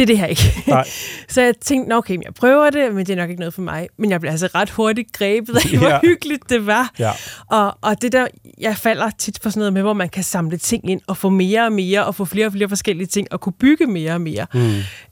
Det 0.00 0.04
er 0.04 0.06
det 0.06 0.18
her 0.18 0.26
ikke. 0.26 0.62
Nej. 0.66 0.88
Så 1.28 1.40
jeg 1.42 1.54
tænkte, 1.60 1.88
"Nå, 1.88 1.96
okay, 1.96 2.18
jeg 2.24 2.34
prøver 2.34 2.70
det, 2.70 2.94
men 2.94 3.06
det 3.06 3.12
er 3.12 3.16
nok 3.16 3.30
ikke 3.30 3.40
noget 3.40 3.54
for 3.54 3.62
mig. 3.62 3.88
Men 3.98 4.10
jeg 4.10 4.20
blev 4.20 4.30
altså 4.30 4.46
ret 4.54 4.70
hurtigt 4.70 5.12
grebet 5.12 5.56
af, 5.56 5.78
hvor 5.78 5.88
Ja. 5.88 5.98
hyggeligt 6.02 6.50
det 6.50 6.66
var. 6.66 6.90
Ja. 6.98 7.10
Og, 7.46 7.78
og 7.80 8.02
det 8.02 8.12
der, 8.12 8.26
jeg 8.60 8.76
falder 8.76 9.10
tit 9.18 9.38
for 9.42 9.50
sådan 9.50 9.58
noget 9.58 9.72
med, 9.72 9.82
hvor 9.82 9.92
man 9.92 10.08
kan 10.08 10.22
samle 10.24 10.56
ting 10.56 10.90
ind 10.90 11.00
og 11.06 11.16
få 11.16 11.28
mere 11.28 11.64
og 11.64 11.72
mere, 11.72 12.04
og 12.06 12.14
få 12.14 12.24
flere 12.24 12.46
og 12.46 12.52
flere 12.52 12.68
forskellige 12.68 13.06
ting, 13.06 13.26
og 13.30 13.40
kunne 13.40 13.52
bygge 13.52 13.86
mere 13.86 14.12
og 14.12 14.20
mere. 14.20 14.46
Mm. 14.54 14.60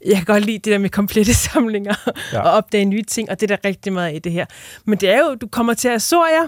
Jeg 0.05 0.15
kan 0.15 0.25
godt 0.25 0.45
lide 0.45 0.57
det 0.57 0.65
der 0.65 0.77
med 0.77 0.89
komplette 0.89 1.33
samlinger, 1.49 1.93
Ja. 2.33 2.41
og 2.41 2.51
opdage 2.51 2.85
nye 2.85 3.03
ting, 3.03 3.29
og 3.29 3.39
det 3.41 3.51
er 3.51 3.55
der 3.57 3.69
rigtig 3.69 3.93
meget 3.93 4.15
i 4.15 4.19
det 4.19 4.31
her. 4.31 4.45
Men 4.85 4.97
det 4.97 5.09
er 5.09 5.19
jo, 5.19 5.35
du 5.35 5.47
kommer 5.47 5.73
til 5.73 5.87
Azoria, 5.87 6.41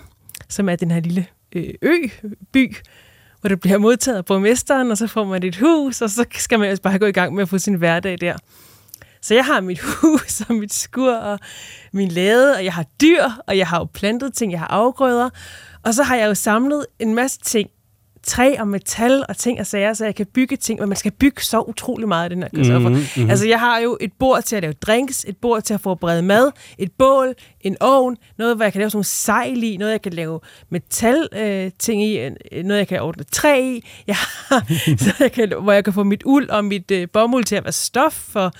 som 0.49 0.69
er 0.69 0.75
den 0.75 0.91
her 0.91 0.99
lille 0.99 1.25
øh, 1.55 1.73
ø-by, 1.81 2.75
hvor 3.41 3.47
det 3.47 3.59
bliver 3.59 3.77
modtaget 3.77 4.17
af 4.17 4.25
borgmesteren, 4.25 4.91
og 4.91 4.97
så 4.97 5.07
får 5.07 5.23
man 5.23 5.43
et 5.43 5.57
hus, 5.57 6.01
og 6.01 6.09
så 6.09 6.25
skal 6.31 6.59
man 6.59 6.67
ellers 6.67 6.79
bare 6.79 6.99
gå 6.99 7.05
i 7.05 7.11
gang 7.11 7.35
med 7.35 7.41
at 7.41 7.49
få 7.49 7.57
sin 7.57 7.73
hverdag 7.73 8.17
der. 8.21 8.37
Så 9.21 9.33
jeg 9.33 9.45
har 9.45 9.61
mit 9.61 9.79
hus 10.01 10.41
og 10.49 10.55
mit 10.55 10.73
skur 10.73 11.13
og 11.13 11.39
min 11.93 12.07
lade, 12.07 12.55
og 12.55 12.65
jeg 12.65 12.73
har 12.73 12.85
dyr, 13.01 13.23
og 13.47 13.57
jeg 13.57 13.67
har 13.67 13.79
jo 13.79 13.87
plantet 13.93 14.33
ting, 14.33 14.51
jeg 14.51 14.59
har 14.59 14.67
afgrøder. 14.67 15.29
Og 15.83 15.93
så 15.93 16.03
har 16.03 16.15
jeg 16.15 16.27
jo 16.27 16.35
samlet 16.35 16.85
en 16.99 17.15
masse 17.15 17.39
ting, 17.43 17.69
træ 18.27 18.55
og 18.59 18.67
metal 18.67 19.25
og 19.29 19.37
ting 19.37 19.59
og 19.59 19.65
sager, 19.67 19.93
så 19.93 20.05
jeg 20.05 20.15
kan 20.15 20.25
bygge 20.25 20.55
ting, 20.57 20.79
men 20.79 20.89
man 20.89 20.95
skal 20.97 21.11
bygge 21.11 21.43
så 21.43 21.59
utrolig 21.61 22.07
meget 22.07 22.23
af 22.23 22.29
den 22.29 22.43
her. 22.43 22.49
Mhm, 22.79 22.81
Mm-hmm, 22.91 23.05
mhm. 23.17 23.29
Altså, 23.29 23.47
jeg 23.47 23.59
har 23.59 23.79
jo 23.79 23.97
et 24.01 24.11
bord 24.19 24.41
til 24.43 24.55
at 24.55 24.61
lave 24.61 24.73
drinks, 24.73 25.25
et 25.27 25.37
bord 25.37 25.61
til 25.61 25.73
at 25.73 25.81
forberede 25.81 26.21
mad, 26.21 26.51
et 26.77 26.91
bål, 26.97 27.33
en 27.61 27.77
ovn, 27.79 28.17
noget, 28.37 28.55
hvor 28.55 28.65
jeg 28.65 28.73
kan 28.73 28.79
lave 28.79 28.89
sådan 28.89 28.97
nogle 28.97 29.05
sejl 29.05 29.63
i, 29.63 29.77
noget, 29.77 29.91
jeg 29.91 30.01
kan 30.01 30.13
lave 30.13 30.39
metal 30.69 31.27
øh, 31.33 31.71
ting 31.79 32.03
i, 32.03 32.17
øh, 32.19 32.31
noget, 32.63 32.79
jeg 32.79 32.87
kan 32.87 33.01
ordne 33.01 33.23
træ 33.23 33.61
i, 33.61 33.85
jeg 34.07 34.15
har, 34.15 34.65
så 35.05 35.13
jeg 35.19 35.31
kan, 35.31 35.53
hvor 35.61 35.71
jeg 35.71 35.83
kan 35.83 35.93
få 35.93 36.03
mit 36.03 36.21
uld 36.25 36.49
og 36.49 36.65
mit 36.65 36.91
øh, 36.91 37.07
bomuld 37.13 37.43
til 37.43 37.55
at 37.55 37.63
være 37.63 37.71
stof 37.73 38.13
for 38.13 38.51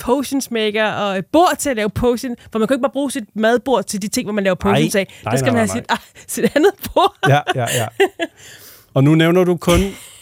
potions 0.00 0.50
maker, 0.50 0.86
og 0.90 1.18
et 1.18 1.26
bord 1.26 1.56
til 1.58 1.70
at 1.70 1.76
lave 1.76 1.90
potion, 1.90 2.36
for 2.52 2.58
man 2.58 2.68
kan 2.68 2.74
ikke 2.74 2.82
bare 2.82 2.92
bruge 2.92 3.10
sit 3.10 3.24
madbord 3.34 3.84
til 3.84 4.02
de 4.02 4.08
ting, 4.08 4.26
hvor 4.26 4.32
man 4.32 4.44
laver 4.44 4.56
Nej. 4.64 4.74
potions 4.74 4.94
af. 4.94 5.20
Nej, 5.24 5.30
Der 5.32 5.38
skal 5.38 5.52
nej, 5.52 5.60
man 5.60 5.68
nej, 5.68 5.74
have 5.74 5.82
sit, 5.82 5.84
ah, 5.88 5.98
sit 6.34 6.56
andet 6.56 6.72
bord. 6.94 7.16
Ja, 7.28 7.40
ja, 7.54 7.66
ja. 7.74 7.86
Og 8.94 9.04
nu 9.04 9.14
nævner 9.14 9.44
du 9.44 9.56
kun, 9.56 9.80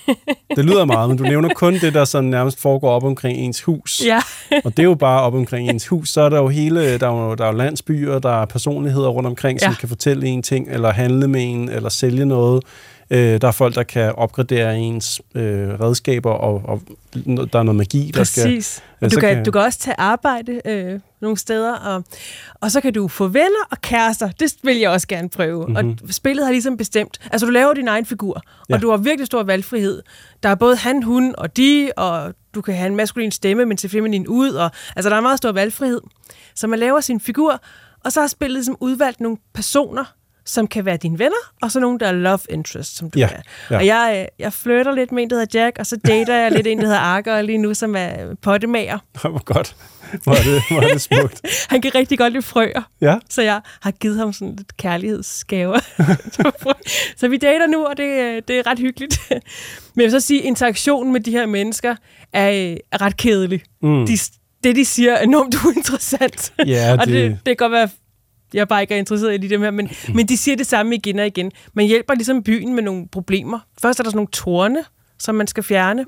det 0.56 0.64
lyder 0.64 0.84
meget, 0.84 1.08
men 1.08 1.18
du 1.18 1.24
nævner 1.24 1.48
kun 1.54 1.74
det, 1.74 1.94
der 1.94 2.04
sådan 2.04 2.30
nærmest 2.30 2.60
foregår 2.60 2.90
op 2.90 3.04
omkring 3.04 3.38
ens 3.38 3.62
hus. 3.62 4.02
Ja. 4.04 4.18
Og 4.64 4.70
det 4.76 4.78
er 4.78 4.84
jo 4.84 4.94
bare 4.94 5.22
op 5.22 5.34
omkring 5.34 5.70
ens 5.70 5.86
hus. 5.88 6.08
Så 6.08 6.20
er 6.20 6.28
der 6.28 6.38
jo 6.38 6.48
hele, 6.48 6.98
der 6.98 7.06
er 7.08 7.12
jo, 7.28 7.34
der 7.34 7.44
er 7.44 7.48
jo 7.48 7.56
landsbyer, 7.56 8.18
der 8.18 8.42
er 8.42 8.44
personligheder 8.44 9.08
rundt 9.08 9.26
omkring, 9.26 9.60
som 9.60 9.70
Ja. 9.70 9.76
kan 9.76 9.88
fortælle 9.88 10.26
en 10.26 10.42
ting, 10.42 10.68
eller 10.70 10.92
handle 10.92 11.28
med 11.28 11.42
en, 11.44 11.68
eller 11.68 11.88
sælge 11.88 12.24
noget. 12.24 12.64
Øh, 13.10 13.40
der 13.40 13.48
er 13.48 13.52
folk, 13.52 13.74
der 13.74 13.82
kan 13.82 14.12
opgradere 14.14 14.78
ens 14.78 15.20
øh, 15.34 15.68
redskaber, 15.80 16.30
og, 16.30 16.62
og 16.64 16.82
der 17.52 17.58
er 17.58 17.62
noget 17.62 17.76
magi, 17.76 18.10
der 18.14 18.24
skal... 18.24 18.42
Præcis. 18.42 18.82
Ja, 19.00 19.06
Og 19.06 19.12
du, 19.12 19.20
kan, 19.20 19.44
du 19.44 19.50
kan 19.50 19.60
også 19.60 19.78
tage 19.78 19.94
arbejde 19.98 20.60
øh, 20.64 21.00
nogle 21.20 21.36
steder, 21.38 21.74
og, 21.74 22.04
og 22.54 22.70
så 22.70 22.80
kan 22.80 22.92
du 22.92 23.08
få 23.08 23.26
venner 23.28 23.66
og 23.70 23.80
kærester. 23.80 24.28
Det 24.40 24.54
vil 24.62 24.76
jeg 24.76 24.90
også 24.90 25.08
gerne 25.08 25.28
prøve. 25.28 25.66
Mm-hmm. 25.66 25.86
Mhm. 25.86 25.98
Og 26.08 26.14
spillet 26.14 26.44
har 26.44 26.52
ligesom 26.52 26.76
bestemt. 26.76 27.18
Altså, 27.32 27.46
du 27.46 27.50
laver 27.52 27.74
din 27.74 27.88
egen 27.88 28.06
figur, 28.06 28.34
og 28.34 28.42
Ja. 28.70 28.76
du 28.76 28.90
har 28.90 28.96
virkelig 28.96 29.26
stor 29.26 29.42
valgfrihed. 29.42 30.02
Der 30.42 30.48
er 30.48 30.54
både 30.54 30.76
han, 30.76 31.02
hun 31.02 31.34
og 31.38 31.56
de, 31.56 31.90
og 31.96 32.34
du 32.54 32.60
kan 32.60 32.74
have 32.74 32.86
en 32.86 32.96
maskulin 32.96 33.30
stemme, 33.30 33.64
men 33.64 33.78
se 33.78 33.88
feminin 33.88 34.26
ud. 34.28 34.50
Og, 34.50 34.70
altså, 34.96 35.10
der 35.10 35.16
er 35.16 35.20
meget 35.20 35.38
stor 35.38 35.52
valgfrihed. 35.52 36.00
Så 36.54 36.66
man 36.66 36.78
laver 36.78 37.00
sin 37.00 37.20
figur, 37.20 37.60
og 38.04 38.12
så 38.12 38.20
har 38.20 38.26
spillet 38.28 38.54
ligesom 38.54 38.76
udvalgt 38.80 39.20
nogle 39.20 39.36
personer, 39.54 40.04
som 40.48 40.66
kan 40.66 40.84
være 40.84 40.96
dine 40.96 41.18
venner, 41.18 41.52
og 41.62 41.70
så 41.70 41.80
nogle, 41.80 41.98
der 41.98 42.06
er 42.06 42.12
love 42.12 42.38
interest, 42.50 42.96
som 42.96 43.10
du 43.10 43.18
Ja, 43.18 43.26
er. 43.28 43.40
ja. 43.70 43.76
Og 43.76 43.86
jeg, 43.86 44.18
øh, 44.20 44.26
jeg 44.38 44.52
flytter 44.52 44.92
lidt 44.94 45.12
med 45.12 45.22
en, 45.22 45.30
der 45.30 45.36
hedder 45.38 45.60
Jack, 45.60 45.78
og 45.78 45.86
så 45.86 45.96
dater 46.06 46.34
jeg 46.34 46.52
lidt 46.52 46.66
en, 46.66 46.78
der 46.78 46.84
hedder 46.84 46.98
Arker 46.98 47.42
lige 47.42 47.58
nu, 47.58 47.74
som 47.74 47.96
er 47.96 48.34
pottemager. 48.42 48.98
Hvor 49.20 49.44
godt. 49.44 49.76
Hvor 50.22 50.32
er 50.32 50.42
det, 50.42 50.62
hvor 50.70 50.80
er 50.80 50.88
det 50.92 51.00
smukt. 51.00 51.40
Han 51.70 51.80
kan 51.82 51.94
rigtig 51.94 52.18
godt 52.18 52.32
lide 52.32 52.42
frøer. 52.42 52.82
Ja. 53.00 53.16
Så 53.30 53.42
jeg 53.42 53.60
har 53.80 53.90
givet 53.90 54.16
ham 54.18 54.32
sådan 54.32 54.56
lidt 54.56 54.76
kærlighedsgaver. 54.76 55.78
så 57.20 57.28
vi 57.28 57.36
dater 57.36 57.66
nu, 57.66 57.84
og 57.84 57.96
det, 57.96 58.04
øh, 58.20 58.42
det 58.48 58.58
er 58.58 58.66
ret 58.66 58.78
hyggeligt. 58.78 59.20
Men 59.30 59.40
jeg 59.96 60.04
vil 60.04 60.10
så 60.10 60.20
sige, 60.20 60.40
at 60.40 60.46
interaktionen 60.46 61.12
med 61.12 61.20
de 61.20 61.30
her 61.30 61.46
mennesker 61.46 61.96
er, 62.32 62.50
øh, 62.50 62.76
er 62.92 63.00
ret 63.02 63.16
kedelig. 63.16 63.62
Mm. 63.82 64.06
De, 64.06 64.12
det, 64.64 64.76
de 64.76 64.84
siger, 64.84 65.12
er 65.12 65.22
enormt 65.22 65.54
uinteressant. 65.66 66.52
Ja, 66.66 66.92
og 67.00 67.06
det, 67.06 67.14
det- 67.14 67.30
det 67.30 67.44
kan 67.44 67.56
godt 67.56 67.72
være, 67.72 67.88
jeg 68.54 68.68
bare 68.68 68.80
ikke 68.80 68.94
er 68.94 68.98
interesseret 68.98 69.44
i 69.44 69.48
dem 69.48 69.62
her, 69.62 69.70
men, 69.70 69.90
men 70.14 70.26
de 70.28 70.36
siger 70.36 70.56
det 70.56 70.66
samme 70.66 70.94
igen 70.94 71.18
og 71.18 71.26
igen. 71.26 71.52
Man 71.74 71.86
hjælper 71.86 72.14
ligesom 72.14 72.42
byen 72.42 72.74
med 72.74 72.82
nogle 72.82 73.08
problemer. 73.12 73.58
Først 73.82 73.98
er 73.98 74.02
der 74.02 74.10
sådan 74.10 74.16
nogle 74.16 74.28
torne, 74.32 74.78
som 75.18 75.34
man 75.34 75.46
skal 75.46 75.62
fjerne. 75.62 76.04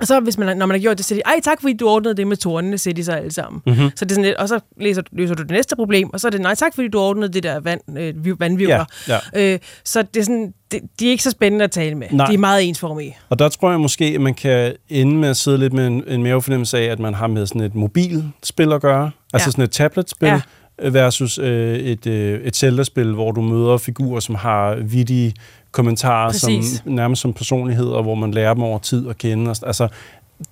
Og 0.00 0.06
så 0.06 0.20
hvis 0.20 0.38
man, 0.38 0.56
når 0.56 0.66
man 0.66 0.74
har 0.74 0.78
gjort 0.82 0.96
det, 0.98 1.04
så 1.04 1.08
siger 1.08 1.22
de, 1.24 1.28
ej 1.34 1.40
tak 1.44 1.60
fordi 1.60 1.74
du 1.76 1.88
ordnede 1.88 2.14
det 2.16 2.26
med 2.26 2.36
tårnene, 2.36 2.78
siger 2.78 2.94
de 2.94 3.04
så 3.04 3.12
alle 3.12 3.32
sammen. 3.32 3.62
Mhm. 3.66 3.90
Så 3.96 4.04
det 4.04 4.10
er 4.10 4.14
sådan 4.14 4.24
lidt, 4.24 4.36
og 4.36 4.48
så 4.48 4.60
læser, 4.80 5.02
løser 5.12 5.34
du 5.34 5.42
det 5.42 5.50
næste 5.50 5.76
problem, 5.76 6.10
og 6.12 6.20
så 6.20 6.28
er 6.28 6.30
det, 6.30 6.40
nej 6.40 6.54
tak 6.54 6.74
fordi 6.74 6.88
du 6.88 6.98
ordnede 6.98 7.32
det 7.32 7.42
der 7.42 7.60
vand, 7.60 7.80
øh, 7.98 8.24
vi- 8.24 8.32
vandvivler. 8.38 8.84
Ja, 9.08 9.18
Øh, 9.36 9.58
så 9.84 10.02
det 10.02 10.20
er 10.20 10.24
sådan, 10.24 10.52
det, 10.72 10.80
de 11.00 11.06
er 11.06 11.10
ikke 11.10 11.22
så 11.22 11.30
spændende 11.30 11.64
at 11.64 11.70
tale 11.70 11.94
med. 11.94 12.06
Nej. 12.10 12.26
De 12.26 12.34
er 12.34 12.38
meget 12.38 12.68
ensformige. 12.68 13.16
Og 13.28 13.38
der 13.38 13.48
tror 13.48 13.70
jeg 13.70 13.80
måske, 13.80 14.04
at 14.04 14.20
man 14.20 14.34
kan 14.34 14.72
ende 14.88 15.16
med 15.16 15.28
at 15.28 15.36
sidde 15.36 15.58
lidt 15.58 15.72
med 15.72 15.86
en, 15.86 16.04
en 16.08 16.22
mavefornemmelse 16.22 16.78
af, 16.78 16.84
at 16.84 16.98
man 16.98 17.14
har 17.14 17.26
med 17.26 17.46
sådan 17.46 17.62
et 17.62 17.74
mobilspil 17.74 18.72
at 18.72 18.80
gøre. 18.80 19.10
Altså 19.32 19.46
Ja. 19.48 19.50
sådan 19.50 19.64
et 19.64 19.70
tabletspil. 19.70 20.28
Ja. 20.28 20.40
Versus 20.82 21.38
øh, 21.38 21.78
et, 21.78 22.06
øh, 22.06 22.40
et 22.40 22.56
Zelda-spil, 22.56 23.12
hvor 23.12 23.32
du 23.32 23.40
møder 23.40 23.76
figurer, 23.78 24.20
som 24.20 24.34
har 24.34 24.74
vittige 24.74 25.34
kommentarer, 25.72 26.30
Præcis. 26.30 26.66
som 26.84 26.92
nærmest 26.92 27.22
som 27.22 27.32
personligheder, 27.32 28.02
hvor 28.02 28.14
man 28.14 28.30
lærer 28.30 28.54
dem 28.54 28.62
over 28.62 28.78
tid 28.78 29.08
at 29.08 29.18
kende. 29.18 29.50
Altså, 29.66 29.88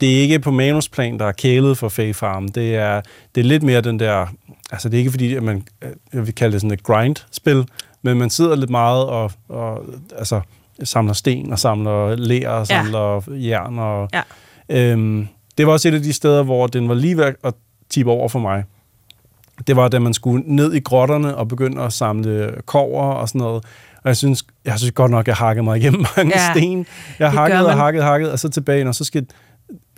det 0.00 0.16
er 0.16 0.20
ikke 0.22 0.38
på 0.38 0.50
manusplan, 0.50 1.18
der 1.18 1.24
er 1.26 1.32
kælet 1.32 1.78
for 1.78 1.88
Faye 1.88 2.14
Farm. 2.14 2.48
Det 2.48 2.76
er, 2.76 3.00
det 3.34 3.40
er 3.40 3.44
lidt 3.44 3.62
mere 3.62 3.80
den 3.80 3.98
der... 3.98 4.26
Altså, 4.72 4.88
det 4.88 4.94
er 4.96 4.98
ikke 4.98 5.10
fordi, 5.10 5.34
at 5.34 5.42
man... 5.42 5.64
øh, 5.82 5.90
Jeg 6.14 6.26
vil 6.26 6.34
kalde 6.34 6.52
det 6.52 6.60
sådan 6.60 6.72
et 6.72 6.82
grind-spil, 6.82 7.64
men 8.02 8.18
man 8.18 8.30
sidder 8.30 8.56
lidt 8.56 8.70
meget 8.70 9.06
og, 9.06 9.32
og 9.48 9.84
altså, 10.18 10.40
samler 10.84 11.12
sten 11.14 11.52
og 11.52 11.58
samler 11.58 12.16
ler 12.16 12.48
og 12.48 12.58
Ja. 12.58 12.64
samler 12.64 13.22
jern. 13.30 13.78
Og, 13.78 14.08
Ja. 14.14 14.22
øhm, 14.92 15.28
det 15.58 15.66
var 15.66 15.72
også 15.72 15.88
et 15.88 15.94
af 15.94 16.02
de 16.02 16.12
steder, 16.12 16.42
hvor 16.42 16.66
den 16.66 16.88
var 16.88 16.94
lige 16.94 17.16
ved 17.16 17.32
at 17.44 17.54
tippe 17.90 18.12
over 18.12 18.28
for 18.28 18.38
mig. 18.38 18.64
Det 19.66 19.76
var, 19.76 19.88
da 19.88 19.98
man 19.98 20.14
skulle 20.14 20.42
ned 20.46 20.74
i 20.74 20.80
grotterne 20.80 21.36
og 21.36 21.48
begynde 21.48 21.82
at 21.82 21.92
samle 21.92 22.54
kover 22.66 23.02
og 23.02 23.28
sådan 23.28 23.38
noget. 23.38 23.64
Og 24.02 24.08
jeg 24.08 24.16
synes, 24.16 24.44
jeg 24.64 24.78
synes 24.78 24.92
godt 24.92 25.10
nok, 25.10 25.26
jeg 25.26 25.34
hakkede 25.34 25.64
mig 25.64 25.76
igennem 25.78 26.04
mange 26.16 26.32
Ja, 26.38 26.52
sten. 26.54 26.86
Jeg 27.18 27.32
hakkede 27.32 27.66
og 27.66 27.76
hakkede 27.76 28.02
og 28.02 28.08
hakkede, 28.08 28.32
og 28.32 28.38
så 28.38 28.48
tilbage, 28.48 28.88
og 28.88 28.94
så 28.94 29.04
skal 29.04 29.26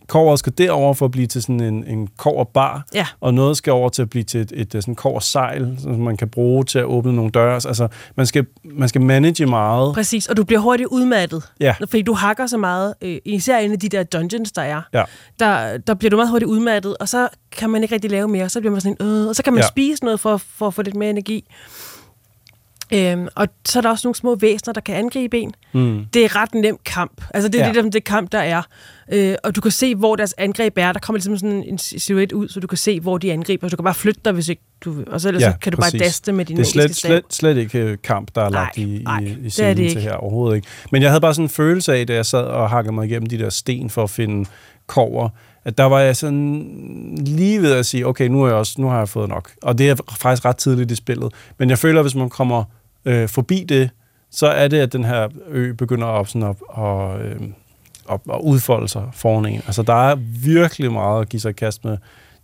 koveret 0.09 0.39
skal 0.39 0.53
derover 0.59 0.95
for 0.95 1.05
at 1.05 1.11
blive 1.11 1.27
til 1.27 1.43
sådan 1.43 1.61
en, 1.61 1.85
en 1.87 2.09
koverbar, 2.17 2.85
Ja. 2.95 3.07
og 3.21 3.35
noget 3.35 3.57
skal 3.57 3.73
over 3.73 3.89
til 3.89 4.03
at 4.03 4.11
blive 4.11 4.23
til 4.25 4.41
et, 4.41 4.53
et, 4.55 4.75
et 4.75 4.83
sådan 4.83 4.95
koversejl, 4.95 5.77
som 5.83 5.93
man 5.99 6.17
kan 6.17 6.29
bruge 6.29 6.65
til 6.65 6.79
at 6.79 6.85
åbne 6.85 7.13
nogle 7.13 7.31
døre. 7.31 7.55
Altså, 7.55 7.89
man 8.17 8.27
skal, 8.27 8.47
man 8.65 8.89
skal 8.89 9.01
manage 9.01 9.47
meget. 9.47 9.95
Præcis, 9.95 10.27
og 10.27 10.37
du 10.37 10.45
bliver 10.45 10.61
hurtigt 10.61 10.89
udmattet. 10.89 11.43
Ja. 11.61 11.75
Fordi 11.81 12.03
du 12.03 12.13
hakker 12.13 12.47
så 12.47 12.57
meget, 12.59 12.95
øh, 13.03 13.19
især 13.25 13.59
inde 13.59 13.75
i 13.75 13.79
de 13.79 13.89
der 13.89 14.03
dungeons, 14.03 14.53
der 14.53 14.63
er. 14.63 14.83
Ja. 14.95 15.05
Der, 15.41 15.79
der 15.79 15.95
bliver 15.95 16.11
du 16.11 16.17
meget 16.17 16.31
hurtigt 16.31 16.49
udmattet, 16.49 16.97
og 16.97 17.09
så 17.09 17.29
kan 17.57 17.71
man 17.71 17.83
ikke 17.83 17.95
rigtig 17.95 18.11
lave 18.11 18.29
mere. 18.29 18.49
Så 18.49 18.61
bliver 18.61 18.73
man 18.73 18.81
sådan, 18.81 18.97
øh, 19.01 19.27
og 19.29 19.37
så 19.37 19.43
kan 19.43 19.53
man 19.53 19.63
Ja. 19.63 19.69
spise 19.69 20.05
noget 20.05 20.21
for, 20.21 20.37
for 20.37 20.67
at 20.67 20.75
få 20.75 20.83
lidt 20.83 20.97
mere 20.97 21.11
energi. 21.11 21.45
Øhm, 22.93 23.29
og 23.35 23.47
så 23.67 23.79
er 23.79 23.81
der 23.81 23.91
også 23.91 24.07
nogle 24.09 24.15
små 24.17 24.35
væsener, 24.35 24.73
der 24.73 24.81
kan 24.81 24.95
angribe 24.95 25.39
en. 25.39 25.53
Mm. 25.73 26.07
Det 26.15 26.25
er 26.25 26.37
ret 26.37 26.55
nem 26.55 26.79
kamp. 26.85 27.25
Altså 27.35 27.49
det 27.49 27.61
er 27.61 27.73
Ja. 27.75 27.81
om 27.83 27.91
det 27.91 28.05
kamp, 28.05 28.33
der 28.33 28.39
er. 28.39 28.63
Øh, 29.13 29.35
og 29.45 29.57
du 29.57 29.61
kan 29.61 29.71
se, 29.71 29.95
hvor 29.95 30.17
deres 30.17 30.35
angreb 30.39 30.73
er. 30.77 30.93
Der 30.93 31.01
kommer 31.01 31.19
ligesom 31.19 31.37
sådan 31.37 31.65
en 31.65 31.79
silhuet 31.79 32.33
ud, 32.33 32.49
så 32.49 32.61
du 32.61 32.67
kan 32.67 32.79
se, 32.79 33.01
hvor 33.01 33.19
de 33.19 33.33
angriber. 33.33 33.69
Så 33.69 33.71
du 33.71 33.77
kan 33.77 33.85
bare 33.85 33.95
flytte 33.95 34.21
dig, 34.25 34.33
hvis 34.33 34.49
ikke 34.49 34.63
du... 34.85 35.05
Og 35.07 35.21
så, 35.21 35.31
ja, 35.31 35.41
så 35.41 35.53
kan 35.61 35.73
du 35.73 35.79
bare 35.79 35.91
daste 35.91 36.33
med 36.33 36.45
din 36.45 36.57
Det 36.57 36.63
er 36.63 36.67
slet, 36.67 36.97
slet, 36.97 37.23
slet 37.31 37.57
ikke 37.57 37.79
øh, 37.79 37.99
kamp, 38.05 38.35
der 38.35 38.43
er 38.43 38.51
lagt 38.51 38.77
Nej, 38.77 38.87
i, 38.87 38.97
i, 38.97 39.03
nej, 39.03 39.21
i 39.21 39.43
det 39.43 39.53
scenen 39.53 39.77
det 39.77 39.77
til 39.77 39.85
ikke. 39.85 40.01
her. 40.01 40.13
Overhovedet 40.13 40.57
ikke. 40.57 40.69
Men 40.93 41.03
jeg 41.03 41.11
havde 41.11 41.21
bare 41.21 41.35
sådan 41.35 41.45
en 41.45 41.49
følelse 41.49 41.95
af, 41.95 42.07
da 42.07 42.15
jeg 42.15 42.27
sad 42.27 42.45
og 42.45 42.71
hakkede 42.71 42.95
mig 42.95 43.07
igennem 43.07 43.27
de 43.27 43.39
der 43.39 43.51
sten 43.51 43.91
for 43.91 44.03
at 44.03 44.11
finde 44.11 44.49
kover, 44.87 45.29
at 45.65 45.79
der 45.79 45.85
var 45.85 46.01
jeg 46.01 46.17
sådan 46.17 47.15
lige 47.27 47.63
ved 47.63 47.73
at 47.73 47.87
sige, 47.87 48.07
okay, 48.07 48.29
nu, 48.29 48.43
er 48.43 48.47
jeg 48.47 48.57
også, 48.57 48.75
nu 48.79 48.89
har 48.89 48.99
jeg 48.99 49.09
fået 49.09 49.29
nok. 49.29 49.51
Og 49.63 49.79
det 49.79 49.91
er 49.91 49.95
faktisk 50.21 50.45
ret 50.45 50.57
tidligt 50.57 50.91
i 50.91 50.95
spillet. 50.95 51.33
Men 51.59 51.71
jeg 51.71 51.79
føler, 51.79 52.01
at 52.01 52.05
hvis 52.05 52.15
man 52.15 52.31
kommer 52.31 52.65
øh, 53.05 53.29
forbi 53.29 53.65
det, 53.69 53.91
så 54.31 54.47
er 54.47 54.69
det, 54.69 54.79
at 54.79 54.93
den 54.93 55.05
her 55.05 55.29
ø 55.49 55.73
begynder 55.73 56.07
at, 56.07 56.29
sådan 56.29 56.43
at, 56.43 56.57
at, 56.79 57.21
øh, 57.21 57.49
at, 58.11 58.21
at 58.35 58.41
udfolde 58.43 58.89
sig 58.89 59.03
foran 59.13 59.47
en. 59.47 59.63
Altså, 59.67 59.83
der 59.83 60.11
er 60.11 60.15
virkelig 60.45 60.93
meget 60.93 61.21
at 61.21 61.29
give 61.29 61.41
sig 61.41 61.57
kast 61.57 61.85
med. 61.85 61.97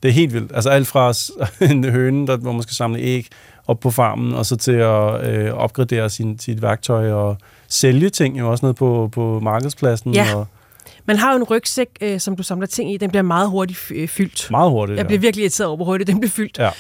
Det 0.03 0.09
er 0.09 0.13
helt 0.13 0.33
vildt. 0.33 0.53
Altså 0.55 0.71
alt 0.71 0.87
fra 0.87 1.13
en 1.73 1.85
høne, 1.85 2.27
der, 2.27 2.37
hvor 2.37 2.53
man 2.53 2.63
skal 2.63 2.75
samle 2.75 2.99
æg 3.01 3.27
op 3.67 3.81
på 3.81 3.91
farmen, 3.91 4.35
og 4.35 4.47
så 4.47 4.57
til 4.57 4.73
at 4.73 5.27
øh, 5.31 5.53
opgradere 5.55 6.11
sin, 6.11 6.39
sit 6.39 6.63
værktøj 6.63 7.11
og 7.13 7.37
sælge 7.69 8.11
ting 8.11 8.39
jo 8.39 8.51
også 8.51 8.67
ned 8.67 8.75
på, 8.75 9.09
på 9.13 9.41
markedspladsen. 9.41 10.15
Ja. 10.15 10.35
Og 10.37 10.47
Man 11.05 11.17
har 11.17 11.33
jo 11.33 11.37
en 11.37 11.45
rygsæk, 11.45 11.87
øh, 12.01 12.21
som 12.21 12.37
du 12.37 12.43
samler 12.43 12.67
ting 12.67 12.93
i. 12.93 12.97
Den 12.97 13.11
bliver 13.11 13.23
meget 13.23 13.51
hurtigt 13.51 13.79
fy- 13.79 13.93
øh, 13.97 14.09
fyldt. 14.09 14.49
meget 14.51 14.71
hurtigt. 14.71 14.99
Jeg 14.99 15.07
bliver 15.07 15.21
virkelig 15.21 15.43
irriteret 15.43 15.67
over, 15.69 15.77
hvor 15.77 15.85
hurtigt 15.85 16.09
den 16.11 16.21
bliver 16.21 16.31
fyldt. 16.31 16.59
Ja. 16.59 16.71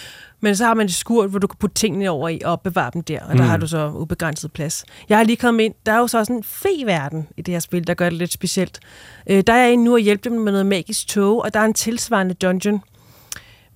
Men 0.44 0.56
så 0.56 0.64
har 0.64 0.74
man 0.74 0.86
et 0.86 0.94
skur, 0.94 1.26
hvor 1.26 1.38
du 1.38 1.46
kan 1.46 1.56
putte 1.60 1.74
tingene 1.74 2.10
over 2.10 2.28
i 2.28 2.40
og 2.44 2.52
opbevare 2.52 2.90
dem 2.94 3.02
der, 3.02 3.20
og 3.20 3.28
der 3.36 3.42
Mm. 3.42 3.48
har 3.48 3.56
du 3.56 3.66
så 3.66 3.90
ubegrænset 3.94 4.52
plads. 4.52 4.84
Jeg 5.08 5.16
har 5.18 5.24
lige 5.24 5.36
kommet 5.36 5.64
ind, 5.64 5.74
der 5.86 5.92
er 5.92 5.98
jo 5.98 6.06
så 6.06 6.18
også 6.18 6.32
en 6.32 6.44
fe-verden 6.44 7.26
i 7.36 7.42
det 7.42 7.52
her 7.54 7.58
spil, 7.60 7.86
der 7.86 7.94
gør 7.94 8.08
det 8.08 8.18
lidt 8.18 8.32
specielt. 8.32 8.80
Øh, 9.26 9.42
der 9.46 9.52
er 9.52 9.62
jeg 9.62 9.72
inde 9.72 9.84
nu 9.84 9.92
og 9.92 9.98
hjælpe 10.00 10.30
dem 10.30 10.38
med 10.40 10.52
noget 10.52 10.66
magisk 10.66 11.06
tog, 11.08 11.42
og 11.42 11.54
der 11.54 11.60
er 11.60 11.64
en 11.64 11.74
tilsvarende 11.74 12.34
dungeon, 12.34 12.80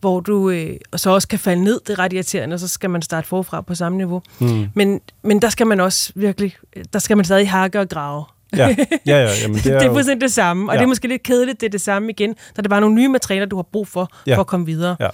hvor 0.00 0.20
du 0.20 0.50
øh, 0.50 0.76
og 0.92 1.00
så 1.00 1.10
også 1.10 1.28
kan 1.28 1.38
falde 1.38 1.64
ned, 1.64 1.80
det 1.86 1.92
er 1.92 1.98
ret 1.98 2.12
irriterende, 2.12 2.54
og 2.54 2.60
så 2.60 2.68
skal 2.68 2.90
man 2.90 3.02
starte 3.02 3.28
forfra 3.28 3.60
på 3.60 3.74
samme 3.74 3.98
niveau. 3.98 4.22
Mm. 4.38 4.66
Men, 4.74 5.00
men 5.22 5.42
der 5.42 5.48
skal 5.48 5.66
man 5.66 5.80
også 5.80 6.12
virkelig, 6.16 6.56
der 6.92 6.98
skal 6.98 7.16
man 7.16 7.24
stadig 7.24 7.50
hakke 7.50 7.80
og 7.80 7.88
grave. 7.88 8.24
Ja, 8.56 8.76
ja, 9.06 9.16
ja. 9.22 9.30
Jamen, 9.42 9.56
det 9.56 9.64
det 9.64 9.72
er, 9.72 9.78
det 9.78 9.82
er 9.82 9.86
jo- 9.88 9.92
fuldstændig 9.94 10.20
det 10.22 10.32
samme, 10.32 10.68
og 10.70 10.74
Ja. 10.74 10.78
det 10.78 10.84
er 10.84 10.88
måske 10.88 11.08
lidt 11.08 11.22
kedeligt, 11.22 11.60
det 11.60 11.66
er 11.66 11.70
det 11.70 11.80
samme 11.80 12.10
igen, 12.10 12.30
det 12.56 12.64
er 12.64 12.68
bare 12.68 12.80
nogle 12.80 12.96
nye 12.96 13.08
materialer, 13.08 13.46
du 13.46 13.56
har 13.56 13.62
brug 13.72 13.88
for, 13.88 14.10
Ja. 14.26 14.36
for 14.36 14.40
at 14.40 14.46
komme 14.46 14.66
videre. 14.66 14.96
Ja. 15.00 15.08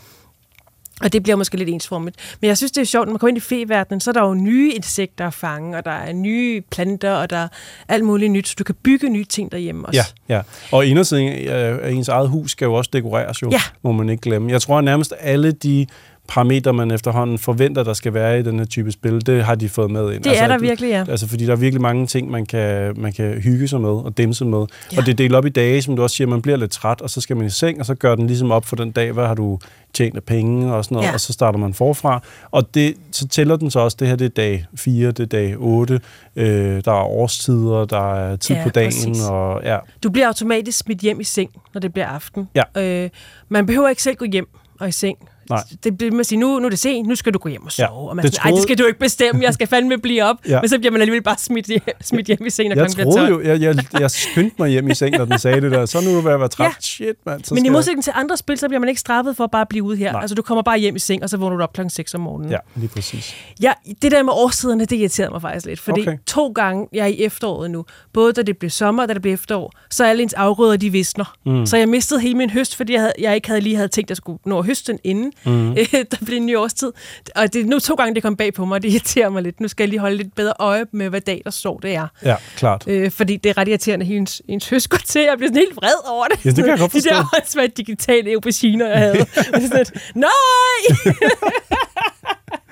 Og 1.03 1.13
det 1.13 1.23
bliver 1.23 1.37
måske 1.37 1.57
lidt 1.57 1.69
ensformigt. 1.69 2.17
Men 2.41 2.49
jeg 2.49 2.57
synes, 2.57 2.73
det 2.73 2.81
er 2.81 2.85
sjovt, 2.85 3.07
når 3.07 3.13
man 3.13 3.19
kommer 3.19 3.29
ind 3.29 3.37
i 3.39 3.41
feverdenen, 3.41 4.01
så 4.01 4.11
er 4.11 4.13
der 4.13 4.23
jo 4.23 4.35
nye 4.35 4.73
insekter 4.73 5.27
at 5.27 5.35
fange, 5.35 5.77
og 5.79 5.85
der 5.85 5.91
er 5.91 6.13
nye 6.13 6.61
planter, 6.71 7.13
og 7.13 7.31
der 7.31 7.37
er 7.37 7.49
alt 7.89 8.05
muligt 8.05 8.33
nyt. 8.33 8.49
Så 8.49 8.55
du 8.59 8.65
kan 8.65 8.75
bygge 8.83 9.09
nye 9.09 9.25
ting 9.25 9.53
derhjemme 9.53 9.87
også. 9.87 10.01
Ja, 10.29 10.35
ja. 10.35 10.43
Og 10.73 10.87
indersiden 10.87 11.49
af 11.49 11.91
ens 11.91 12.09
eget 12.09 12.29
hus 12.29 12.51
skal 12.51 12.65
jo 12.67 12.75
også 12.75 12.91
dekoreres 12.93 13.43
jo, 13.43 13.51
Ja. 13.51 13.61
må 13.83 13.93
man 13.93 14.09
ikke 14.09 14.21
glemme. 14.21 14.51
Jeg 14.51 14.63
tror 14.63 14.79
at 14.79 14.85
nærmest 14.85 15.15
alle 15.21 15.53
de 15.53 15.87
parametre, 16.29 16.73
man 16.73 16.91
efterhånden 16.91 17.39
forventer, 17.39 17.83
der 17.83 17.93
skal 17.93 18.15
være 18.15 18.39
i 18.41 18.43
den 18.43 18.59
her 18.59 18.67
type 18.67 18.93
spil, 18.93 19.27
det 19.27 19.45
har 19.45 19.55
de 19.55 19.69
fået 19.69 19.91
med 19.91 20.13
ind. 20.13 20.23
Det 20.23 20.41
er 20.41 20.47
der 20.47 20.59
virkelig, 20.59 20.89
ja. 20.89 21.05
Altså, 21.09 21.29
fordi 21.29 21.47
der 21.47 21.53
er 21.53 21.57
virkelig 21.57 21.83
mange 21.83 22.07
ting, 22.07 22.31
man 22.31 22.47
kan, 22.47 22.93
man 23.01 23.13
kan 23.13 23.33
hygge 23.41 23.69
sig 23.69 23.81
med 23.81 23.89
og 23.91 24.17
dæmse 24.19 24.45
med. 24.45 24.59
Ja. 24.93 24.99
Og 24.99 25.07
det 25.07 25.09
er 25.13 25.17
delt 25.17 25.35
op 25.35 25.47
i 25.47 25.49
dage, 25.49 25.83
som 25.83 25.97
du 25.97 26.03
også 26.03 26.17
siger, 26.17 26.29
man 26.29 26.43
bliver 26.43 26.57
lidt 26.57 26.71
træt, 26.71 27.01
og 27.01 27.11
så 27.11 27.21
skal 27.21 27.37
man 27.37 27.47
i 27.47 27.51
seng, 27.51 27.81
og 27.81 27.87
så 27.87 27.95
gør 27.95 28.15
den 28.15 28.27
ligesom 28.27 28.51
op 28.51 28.67
for 28.67 28.77
den 28.77 28.91
dag, 28.91 29.13
hvad 29.13 29.27
har 29.27 29.35
du 29.35 29.59
tjent 29.95 30.17
af 30.17 30.23
penge 30.23 30.75
og 30.75 30.85
sådan 30.85 30.95
noget, 30.95 31.09
Ja. 31.09 31.13
og 31.13 31.21
så 31.21 31.33
starter 31.33 31.59
man 31.59 31.75
forfra. 31.75 32.23
Og 32.51 32.75
det, 32.75 32.95
så 33.13 33.29
tæller 33.29 33.57
den 33.57 33.71
så 33.71 33.81
også, 33.81 33.97
det 34.01 34.09
her 34.09 34.17
det 34.17 34.25
er 34.25 34.29
dag 34.29 34.67
4, 34.77 35.07
det 35.11 35.21
er 35.21 35.27
dag 35.27 35.55
8, 35.59 36.01
øh, 36.37 36.47
der 36.85 36.93
er 36.93 37.05
årstider, 37.05 37.85
der 37.85 38.15
er 38.15 38.37
tid 38.37 38.57
Ja, 38.57 38.63
på 38.63 38.69
dagen, 38.69 38.87
præcis. 38.89 39.23
og 39.31 39.61
ja, 39.65 39.79
Du 40.03 40.11
bliver 40.11 40.27
automatisk 40.27 40.79
smidt 40.79 40.99
hjem 41.01 41.21
i 41.21 41.25
seng, 41.25 41.51
når 41.75 41.81
det 41.81 41.93
bliver 41.93 42.07
aften. 42.07 42.49
Ja. 42.55 42.83
Øh, 43.05 43.11
man 43.49 43.67
behøver 43.67 43.89
ikke 43.89 44.03
selv 44.03 44.17
gå 44.17 44.25
hjem 44.33 44.49
og 44.81 44.89
i 44.89 44.93
seng. 44.93 45.19
Nej. 45.51 45.63
Det 45.85 45.99
bliver 45.99 46.21
at 46.21 46.27
sige, 46.27 46.39
nu, 46.39 46.59
nu 46.59 46.67
er 46.67 46.71
det 46.71 46.79
sent, 46.79 47.09
nu 47.09 47.15
skal 47.15 47.35
du 47.35 47.39
gå 47.39 47.49
hjem 47.49 47.65
og 47.65 47.73
sove. 47.73 47.87
Ja, 47.87 48.09
og 48.09 48.17
man 48.17 48.25
det 48.25 48.33
det, 48.33 48.41
troede... 48.41 48.55
Det 48.57 48.63
skal 48.63 48.79
du 48.79 48.85
ikke 48.87 48.99
bestemme, 48.99 49.43
jeg 49.43 49.55
skal 49.55 49.67
fandme 49.67 49.99
blive 49.99 50.25
op. 50.25 50.37
Ja. 50.49 50.61
Men 50.61 50.69
så 50.69 50.79
bliver 50.79 50.93
man 50.93 51.01
alligevel 51.01 51.23
bare 51.23 51.37
smidt, 51.39 51.67
hjem, 51.67 51.81
smidt 52.03 52.27
hjem 52.27 52.47
i 52.47 52.51
seng, 52.51 52.69
når 52.75 52.83
Jeg 52.83 52.91
troede 52.91 53.19
12. 53.19 53.33
jo, 53.33 53.41
jeg, 53.41 53.61
jeg, 53.61 54.01
jeg 54.01 54.11
skyndte 54.11 54.57
mig 54.59 54.69
hjem 54.71 54.91
i 54.91 54.95
seng, 54.95 55.17
når 55.17 55.25
den 55.25 55.39
sagde 55.39 55.61
det 55.61 55.71
der. 55.73 55.87
Så 55.87 56.01
nu 56.01 56.11
er 56.19 56.23
ved 56.23 56.33
at 56.33 56.41
være 56.41 56.49
træt. 56.49 56.67
Ja. 56.67 56.73
Shit, 56.81 57.17
mand. 57.27 57.45
Så 57.45 57.55
Men 57.55 57.67
i 57.67 57.69
modsætning 57.69 58.05
til 58.05 58.13
andre 58.17 58.37
spil, 58.37 58.59
så 58.59 58.69
bliver 58.69 58.81
man 58.81 58.89
ikke 58.89 59.01
straffet 59.01 59.37
for 59.37 59.45
at 59.45 59.51
bare 59.51 59.67
blive 59.67 59.85
ude 59.85 59.97
her. 59.97 60.13
Nej. 60.13 60.21
Altså, 60.21 60.35
du 60.35 60.43
kommer 60.43 60.63
bare 60.63 60.79
hjem 60.79 60.97
i 60.97 60.99
seng, 60.99 61.23
og 61.23 61.31
så 61.31 61.37
vågner 61.37 61.57
du 61.57 61.63
op 61.63 61.73
klokken 61.73 61.91
6 61.91 62.15
om 62.15 62.21
morgenen. 62.21 62.51
Ja, 62.51 62.59
lige 62.77 62.89
præcis. 62.89 63.35
Ja, 63.63 63.73
det 64.03 64.13
der 64.13 64.23
med 64.23 64.33
årstiderne, 64.37 64.85
det 64.85 64.93
irriterede 64.97 65.31
mig 65.31 65.43
faktisk 65.43 65.67
lidt. 65.67 65.81
Fordi 65.81 66.01
Okay. 66.01 66.19
to 66.27 66.49
gange, 66.49 66.87
jeg 66.93 67.03
er 67.03 67.07
i 67.07 67.23
efteråret 67.23 67.71
nu, 67.71 67.85
både 68.13 68.33
da 68.33 68.43
det 68.43 68.59
blev 68.59 68.71
sommer 68.71 69.03
og 69.03 69.09
da 69.09 69.15
det 69.15 69.23
blev 69.23 69.35
efterår, 69.35 69.73
så 69.91 70.05
er 70.05 70.09
alle 70.09 70.23
ens 70.23 70.33
afgrøder, 70.35 70.77
de 70.77 70.91
visner. 70.91 71.35
Mm. 71.47 71.67
Så 71.67 71.77
jeg 71.77 71.89
mistede 71.89 72.21
hele 72.21 72.35
min 72.35 72.51
høst, 72.51 72.77
fordi 72.77 72.93
jeg, 72.93 73.01
havde, 73.01 73.13
jeg 73.19 73.35
ikke 73.35 73.49
havde 73.49 73.61
lige 73.61 73.77
havde 73.77 73.89
tænkt, 73.89 74.07
at 74.07 74.11
jeg 74.11 74.17
skulle 74.17 74.39
nå 74.47 74.59
at 74.59 74.67
høste 74.67 74.93
den 74.93 75.01
inden. 75.05 75.33
Mm. 75.45 75.53
Mm. 75.53 75.75
der 76.11 76.17
blev 76.25 76.37
en 76.37 76.47
ny 76.47 76.57
årstid. 76.57 76.93
Og 77.37 77.53
det 77.53 77.61
er 77.61 77.65
nu 77.65 77.79
to 77.79 77.95
gange, 77.95 78.15
det 78.15 78.23
kom 78.23 78.37
bag 78.37 78.55
på 78.55 78.65
mig, 78.65 78.75
og 78.75 78.83
det 78.83 78.91
irriterer 78.91 79.29
mig 79.29 79.43
lidt. 79.43 79.61
Nu 79.61 79.69
skal 79.69 79.85
jeg 79.85 79.89
lige 79.89 80.01
holde 80.01 80.17
lidt 80.17 80.35
bedre 80.35 80.53
øje 80.59 80.85
med, 80.93 81.09
hvad 81.09 81.21
dag 81.21 81.43
der 81.45 81.51
står, 81.51 81.79
det 81.79 81.95
er. 81.95 82.07
Ja, 82.25 82.37
klart. 82.57 82.85
Øh, 82.87 83.11
fordi 83.11 83.37
det 83.37 83.51
er 83.51 83.59
ret 83.59 83.69
irriterende, 83.69 84.07
at 84.07 84.13
ens, 84.13 84.43
ens 84.49 84.69
høst 84.69 84.89
går 84.89 84.99
til. 85.05 85.21
Jeg 85.23 85.37
bliver 85.37 85.51
sådan 85.51 85.63
helt 85.63 85.77
vred 85.77 86.09
over 86.09 86.25
det. 86.25 86.45
Ja, 86.45 86.51
det 86.51 86.57
kan 86.57 86.67
jeg 86.69 86.79
godt 86.79 86.93
De 86.93 87.01
der 87.01 87.15
forstå. 87.15 87.37
åndssvage 87.39 87.69
digitale 87.69 88.31
auberginer, 88.33 88.89
jeg 88.89 88.99
havde. 88.99 89.27
Sådan 89.45 89.71
lidt, 89.79 89.93
Nej! 90.15 90.31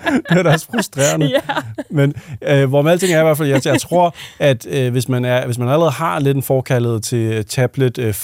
det 0.30 0.38
er 0.38 0.42
da 0.42 0.52
også 0.52 0.66
frustrerende. 0.74 1.26
Ja. 1.32 1.38
Men 1.90 2.14
øh, 2.42 2.68
hvor 2.68 2.82
med 2.82 2.92
alting 2.92 3.12
er 3.12 3.20
i 3.20 3.22
hvert 3.22 3.36
fald, 3.36 3.48
jeg, 3.48 3.66
jeg 3.66 3.80
tror, 3.80 4.14
at 4.38 4.66
øh, 4.70 4.92
hvis, 4.92 5.08
man 5.08 5.24
er, 5.24 5.46
hvis 5.46 5.58
man 5.58 5.68
allerede 5.68 5.90
har 5.90 6.20
lidt 6.20 6.36
en 6.36 6.42
forkaldet 6.42 7.02
til 7.04 7.18
øh, 7.18 7.44
tablet 7.44 7.98
øh, 7.98 8.14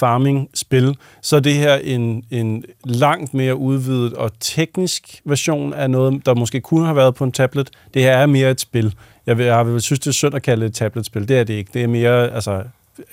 så 1.22 1.36
er 1.36 1.40
det 1.40 1.54
her 1.54 1.74
en, 1.74 2.24
en 2.30 2.64
langt 2.84 3.34
mere 3.34 3.56
udvidet 3.56 4.14
og 4.14 4.30
teknisk 4.40 5.20
version 5.24 5.74
af 5.74 5.90
noget, 5.90 6.26
der 6.26 6.34
måske 6.34 6.60
kunne 6.60 6.84
have 6.84 6.96
været 6.96 7.14
på 7.14 7.24
en 7.24 7.32
tablet. 7.32 7.70
Det 7.94 8.02
her 8.02 8.12
er 8.12 8.26
mere 8.26 8.50
et 8.50 8.60
spil. 8.60 8.94
Jeg 9.26 9.38
vil, 9.38 9.46
jeg 9.46 9.66
vil 9.66 9.80
synes, 9.80 10.00
det 10.00 10.06
er 10.06 10.12
synd 10.12 10.34
at 10.34 10.42
kalde 10.42 10.62
det 10.62 10.68
et 10.68 10.74
tabletspil. 10.74 11.28
Det 11.28 11.38
er 11.38 11.44
det 11.44 11.54
ikke. 11.54 11.70
Det 11.74 11.82
er 11.82 11.86
mere 11.86 12.30
altså, 12.30 12.62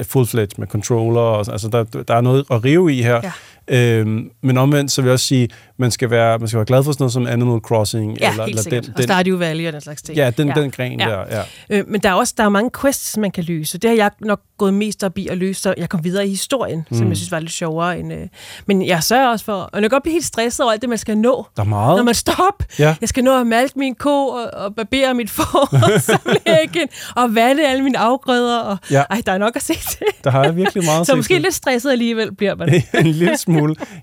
full-fledged 0.02 0.58
med 0.58 0.68
controller. 0.68 1.22
Og, 1.22 1.46
altså, 1.52 1.68
der, 1.68 1.84
der 1.84 2.16
er 2.16 2.22
noget 2.22 2.46
at 2.52 2.64
rive 2.64 2.94
i 2.94 3.02
her. 3.02 3.22
Øhm, 3.68 4.30
men 4.44 4.58
omvendt, 4.58 4.92
så 4.92 5.02
vil 5.02 5.08
jeg 5.10 5.14
også 5.14 5.26
sige, 5.26 5.50
man 5.78 5.92
skal 5.92 6.10
være, 6.10 6.40
man 6.40 6.48
skal 6.48 6.58
være 6.58 6.66
glad 6.66 6.84
for 6.84 6.92
sådan 6.92 7.02
noget 7.04 7.14
som 7.14 7.28
Animal 7.28 7.60
Crossing. 7.60 8.18
Ja, 8.20 8.30
eller, 8.32 8.46
helt 8.46 8.50
eller 8.50 8.62
sikkert. 8.64 8.86
Den, 8.86 8.94
og 8.98 9.04
Stardew 9.04 9.38
Valley 9.38 9.68
og 9.68 9.74
den 9.74 9.82
slags 9.82 10.02
ting. 10.02 10.18
Ja, 10.18 10.30
den, 10.30 10.48
den 10.48 10.72
gren 10.72 11.00
der, 11.00 11.20
ja. 11.30 11.42
Øh, 11.70 11.84
men 11.88 12.02
der 12.02 12.10
er 12.10 12.14
også 12.14 12.34
der 12.38 12.44
er 12.44 12.50
mange 12.50 12.70
quests, 12.82 13.18
man 13.18 13.32
kan 13.32 13.44
løse. 13.44 13.78
Det 13.78 13.90
har 13.90 13.98
jeg 13.98 14.12
nok 14.22 14.42
gået 14.58 14.74
mest 14.74 15.04
op 15.04 15.18
i 15.18 15.28
at 15.28 15.38
løse, 15.38 15.62
så 15.62 15.74
jeg 15.78 15.90
kom 15.90 16.04
videre 16.04 16.26
i 16.26 16.30
historien, 16.30 16.86
mm. 16.92 16.98
som 16.98 17.08
jeg 17.10 17.18
synes 17.18 17.32
var 17.32 17.40
lidt 17.40 17.52
sjovere. 17.52 18.00
End, 18.00 18.14
øh. 18.14 18.20
Men 18.66 18.86
jeg 18.88 19.04
sørger 19.04 19.28
også 19.28 19.46
for, 19.46 19.54
og 19.54 19.70
jeg 19.74 19.82
kan 19.82 19.90
godt 19.90 20.04
blive 20.04 20.14
helt 20.14 20.26
stresset 20.26 20.64
over 20.64 20.72
alt 20.74 20.82
det, 20.82 20.90
man 20.90 20.98
skal 20.98 21.18
nå. 21.18 21.46
Der 21.56 21.62
er 21.64 21.68
meget. 21.68 21.98
Når 21.98 22.04
man 22.04 22.16
stop, 22.16 22.64
Ja. 22.80 22.96
jeg 23.02 23.10
skal 23.10 23.24
nå 23.24 23.40
at 23.40 23.48
malke 23.48 23.80
min 23.80 23.96
ko, 23.96 24.28
og, 24.28 24.44
og 24.54 24.76
barbere 24.76 25.14
mit 25.14 25.30
får, 25.30 25.70
og 25.96 26.02
samle 26.02 26.38
æggen, 26.62 26.88
og 27.16 27.36
vande 27.36 27.68
alle 27.68 27.84
mine 27.84 27.98
afgrøder. 27.98 28.60
Og, 28.60 28.78
Ja. 28.92 29.04
Ej, 29.10 29.22
der 29.26 29.32
er 29.32 29.38
nok 29.38 29.56
at 29.56 29.62
se 29.62 29.74
til. 29.74 30.06
Der 30.24 30.30
har 30.30 30.44
jeg 30.44 30.56
virkelig 30.56 30.86
meget 30.86 31.08
Så 31.08 31.16
måske 31.16 31.40
lidt 31.40 31.54
stresset 31.54 31.92
alligevel 31.92 32.36
bliver 32.36 32.56
man. 32.56 32.70
en 33.00 33.08
lille 33.08 33.38
smule. 33.38 33.55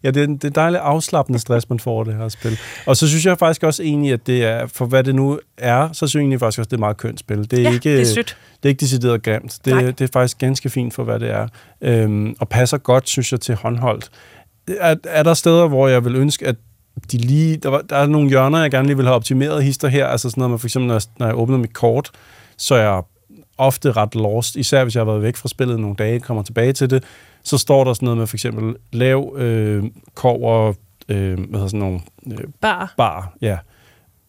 Ja, 0.04 0.10
det 0.10 0.22
er, 0.22 0.26
det 0.26 0.44
er 0.44 0.50
dejligt 0.50 0.82
afslappende 0.82 1.38
stress, 1.38 1.68
man 1.68 1.78
får 1.78 2.04
det 2.04 2.14
her 2.14 2.28
spil. 2.28 2.58
Og 2.86 2.96
så 2.96 3.08
synes 3.08 3.26
jeg 3.26 3.38
faktisk 3.38 3.62
også 3.62 3.82
egentlig, 3.82 4.12
at 4.12 4.26
det 4.26 4.44
er, 4.44 4.66
for 4.66 4.86
hvad 4.86 5.04
det 5.04 5.14
nu 5.14 5.38
er, 5.58 5.88
så 5.88 5.94
synes 5.94 6.14
jeg 6.14 6.20
egentlig 6.20 6.40
faktisk 6.40 6.58
også, 6.58 6.66
at 6.66 6.70
det 6.70 6.72
er 6.72 6.78
et 6.78 6.80
meget 6.80 6.96
kønt 6.96 7.20
spil. 7.20 7.50
Det 7.50 7.58
er, 7.58 7.62
Ja, 7.62 7.72
ikke, 7.72 7.92
det 7.92 8.00
er 8.00 8.04
sødt. 8.04 8.36
Det 8.62 8.68
er 8.68 8.68
ikke 8.68 8.80
decideret 8.80 9.22
grimt. 9.22 9.66
Nej. 9.66 9.82
Det, 9.82 9.98
det 9.98 10.04
er 10.04 10.12
faktisk 10.12 10.38
ganske 10.38 10.70
fint 10.70 10.94
for, 10.94 11.04
hvad 11.04 11.20
det 11.20 11.30
er. 11.30 11.48
Øhm, 11.80 12.34
og 12.40 12.48
passer 12.48 12.78
godt, 12.78 13.08
synes 13.08 13.32
jeg, 13.32 13.40
til 13.40 13.54
håndholdt. 13.54 14.10
Er, 14.80 14.94
er 15.04 15.22
der 15.22 15.34
steder, 15.34 15.68
hvor 15.68 15.88
jeg 15.88 16.04
vil 16.04 16.16
ønske, 16.16 16.46
at 16.46 16.56
de 17.12 17.18
lige, 17.18 17.56
der, 17.56 17.68
var, 17.68 17.82
der 17.90 17.96
er 17.96 18.06
nogle 18.06 18.28
hjørner, 18.28 18.60
jeg 18.60 18.70
gerne 18.70 18.86
lige 18.86 18.96
vil 18.96 19.06
have 19.06 19.16
optimeret 19.16 19.64
hister 19.64 19.88
her. 19.88 20.06
Altså 20.06 20.30
sådan 20.30 20.40
noget 20.40 20.50
med, 20.50 20.58
for 20.58 20.66
eksempel, 20.66 20.86
når 20.86 20.94
jeg, 20.94 21.02
når 21.18 21.26
jeg 21.26 21.38
åbner 21.38 21.58
mit 21.58 21.72
kort, 21.72 22.10
så 22.58 22.74
er 22.74 22.82
jeg 22.82 23.02
ofte 23.58 23.92
ret 23.92 24.14
lost, 24.14 24.56
især 24.56 24.84
hvis 24.84 24.94
jeg 24.94 25.00
har 25.00 25.04
været 25.04 25.22
væk 25.22 25.36
fra 25.36 25.48
spillet 25.48 25.80
nogle 25.80 25.96
dage, 25.96 26.20
kommer 26.20 26.42
tilbage 26.42 26.72
til 26.72 26.90
det, 26.90 27.04
så 27.44 27.58
står 27.58 27.84
der 27.84 27.92
sådan 27.94 28.06
noget 28.06 28.18
med 28.18 28.26
for 28.26 28.36
eksempel 28.36 28.76
lav 28.92 29.34
øh, 29.38 29.84
kover, 30.14 30.72
øh, 31.08 31.34
hvad 31.34 31.46
hedder 31.52 31.66
sådan 31.66 31.80
nogle... 31.80 32.00
Øh, 32.32 32.38
Bar. 32.60 32.94
bar, 32.96 33.34
ja. 33.40 33.58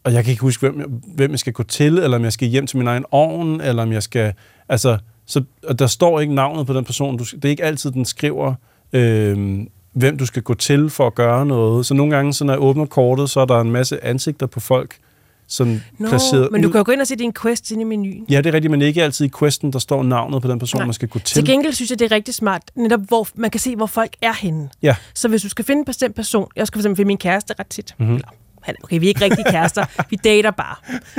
Og 0.03 0.13
jeg 0.13 0.23
kan 0.23 0.31
ikke 0.31 0.41
huske, 0.41 0.69
hvem, 0.69 0.79
jeg- 0.79 0.87
hvem 1.15 1.31
jeg 1.31 1.39
skal 1.39 1.53
gå 1.53 1.63
til, 1.63 1.97
eller 1.97 2.17
om 2.17 2.23
jeg 2.23 2.33
skal 2.33 2.47
hjem 2.47 2.67
til 2.67 2.77
min 2.77 2.87
egen 2.87 3.05
ovn, 3.11 3.61
eller 3.61 3.83
om 3.83 3.91
jeg 3.91 4.03
skal... 4.03 4.33
Altså, 4.69 4.97
så, 5.25 5.43
og 5.67 5.79
der 5.79 5.87
står 5.87 6.19
ikke 6.19 6.35
navnet 6.35 6.67
på 6.67 6.73
den 6.73 6.85
person. 6.85 7.17
Du, 7.17 7.23
det 7.23 7.45
er 7.45 7.49
ikke 7.49 7.63
altid, 7.63 7.91
den 7.91 8.05
skriver, 8.05 8.53
øh, 8.93 9.59
hvem 9.93 10.17
du 10.17 10.25
skal 10.25 10.41
gå 10.41 10.53
til 10.53 10.89
for 10.89 11.07
at 11.07 11.15
gøre 11.15 11.45
noget. 11.45 11.85
Så 11.85 11.93
nogle 11.93 12.15
gange, 12.15 12.33
så 12.33 12.45
når 12.45 12.53
jeg 12.53 12.61
åbner 12.61 12.85
kortet, 12.85 13.29
så 13.29 13.39
er 13.39 13.45
der 13.45 13.61
en 13.61 13.71
masse 13.71 14.03
ansigter 14.05 14.45
på 14.45 14.59
folk, 14.59 14.95
som 15.53 15.81
Nå, 15.97 16.09
placeret 16.09 16.47
men 16.51 16.61
du 16.63 16.69
kan 16.69 16.77
jo 16.79 16.83
gå 16.85 16.91
ind 16.91 17.01
og 17.01 17.07
se 17.07 17.15
din 17.15 17.33
quest 17.41 17.71
inde 17.71 17.81
i 17.81 17.85
menuen. 17.85 18.25
Ja, 18.29 18.37
det 18.37 18.45
er 18.45 18.53
rigtigt, 18.53 18.71
men 18.71 18.81
ikke 18.81 19.03
altid 19.03 19.25
i 19.25 19.29
questen, 19.39 19.73
der 19.73 19.79
står 19.79 20.03
navnet 20.03 20.41
på 20.41 20.47
den 20.47 20.59
person, 20.59 20.79
Nej. 20.79 20.85
man 20.85 20.93
skal 20.93 21.07
gå 21.07 21.19
til. 21.19 21.35
Til 21.35 21.45
gengæld 21.45 21.73
synes 21.73 21.89
jeg, 21.91 21.99
det 21.99 22.11
er 22.11 22.15
rigtig 22.15 22.33
smart, 22.33 22.61
netop 22.75 22.99
hvor 23.07 23.27
man 23.35 23.49
kan 23.51 23.59
se, 23.59 23.75
hvor 23.75 23.85
folk 23.85 24.13
er 24.21 24.33
henne. 24.33 24.69
Ja. 24.81 24.95
Så 25.13 25.27
hvis 25.27 25.41
du 25.41 25.49
skal 25.49 25.65
finde 25.65 25.79
en 25.79 25.85
bestemt 25.85 26.15
person, 26.15 26.47
jeg 26.55 26.67
skal 26.67 26.77
for 26.77 26.81
eksempel 26.81 26.95
finde 26.97 27.07
min 27.07 27.17
kæreste 27.17 27.53
ret 27.59 27.67
tit. 27.67 27.95
Mhm. 27.99 28.13
Eller, 28.15 28.27
han- 28.61 28.75
okay, 28.83 28.99
vi 28.99 29.05
er 29.05 29.07
ikke 29.09 29.23
rigtig 29.25 29.45
kærester, 29.49 29.85
vi 30.09 30.15
dater 30.23 30.51
bare. 30.51 30.75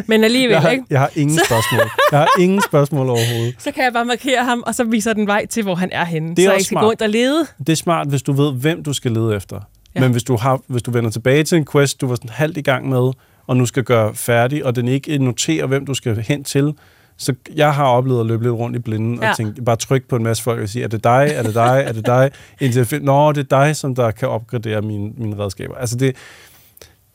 Men 0.06 0.24
alligevel, 0.24 0.52
jeg, 0.52 0.60
har, 0.62 0.70
ikke? 0.70 0.84
jeg 0.90 1.00
har 1.00 1.10
ingen 1.16 1.38
Så- 1.38 1.44
spørgsmål. 1.46 1.90
Jeg 2.12 2.18
har 2.18 2.28
ingen 2.40 2.62
spørgsmål 2.62 3.08
overhovedet. 3.10 3.54
Så 3.64 3.70
kan 3.70 3.84
jeg 3.84 3.92
bare 3.92 4.04
markere 4.04 4.44
ham, 4.44 4.62
og 4.66 4.74
så 4.74 4.84
viser 4.84 5.12
den 5.12 5.26
vej 5.26 5.46
til, 5.46 5.62
hvor 5.62 5.74
han 5.74 5.88
er 5.92 6.04
henne. 6.04 6.28
Det 6.30 6.38
er 6.38 6.42
så 6.46 6.50
jeg 6.50 6.54
ikke 6.54 6.64
skal 6.64 6.74
smart. 6.74 6.82
gå 6.82 6.88
rundt 6.88 7.02
og 7.02 7.08
lede. 7.08 7.46
Det 7.58 7.68
er 7.68 7.76
smart, 7.76 8.08
hvis 8.08 8.22
du 8.22 8.32
ved, 8.32 8.52
hvem 8.52 8.82
du 8.82 8.92
skal 8.92 9.12
lede 9.12 9.36
efter. 9.36 9.60
Ja. 9.94 10.00
Men 10.00 10.12
hvis 10.12 10.22
du, 10.22 10.36
har, 10.36 10.60
hvis 10.66 10.82
du 10.82 10.90
vender 10.90 11.10
tilbage 11.10 11.44
til 11.44 11.58
en 11.58 11.66
quest, 11.72 12.00
du 12.00 12.06
var 12.06 12.14
sådan 12.14 12.30
halvt 12.30 12.56
i 12.56 12.60
gang 12.62 12.88
med, 12.88 13.10
og 13.46 13.56
nu 13.56 13.66
skal 13.66 13.82
gøre 13.84 14.14
færdig, 14.14 14.64
og 14.64 14.76
den 14.76 14.88
ikke 14.88 15.18
noterer, 15.18 15.66
hvem 15.66 15.86
du 15.86 15.94
skal 15.94 16.16
hen 16.28 16.44
til, 16.44 16.74
så 17.16 17.34
jeg 17.56 17.74
har 17.74 17.84
oplevet 17.86 18.20
at 18.20 18.26
løbe 18.26 18.42
lidt 18.42 18.54
rundt 18.54 18.76
i 18.76 18.78
blinden, 18.78 19.18
Ja. 19.22 19.30
og 19.30 19.36
tænke, 19.36 19.62
bare 19.62 19.76
trykke 19.76 20.08
på 20.08 20.16
en 20.16 20.22
masse 20.22 20.42
folk 20.42 20.60
og 20.62 20.68
sige, 20.68 20.84
er 20.84 20.88
det 20.88 21.04
dig, 21.04 21.30
er 21.34 21.42
det 21.42 21.54
dig, 21.54 21.84
er 21.86 21.92
det 21.92 22.06
dig, 22.06 22.30
indtil 22.60 22.78
jeg 22.80 22.86
finder, 22.86 23.06
nå, 23.06 23.32
det 23.32 23.52
er 23.52 23.64
dig, 23.64 23.76
som 23.76 23.94
der 23.94 24.10
kan 24.10 24.28
opgradere 24.28 24.82
mine, 24.82 25.10
mine 25.16 25.38
redskaber. 25.38 25.74
Altså 25.74 25.96
det, 25.96 26.16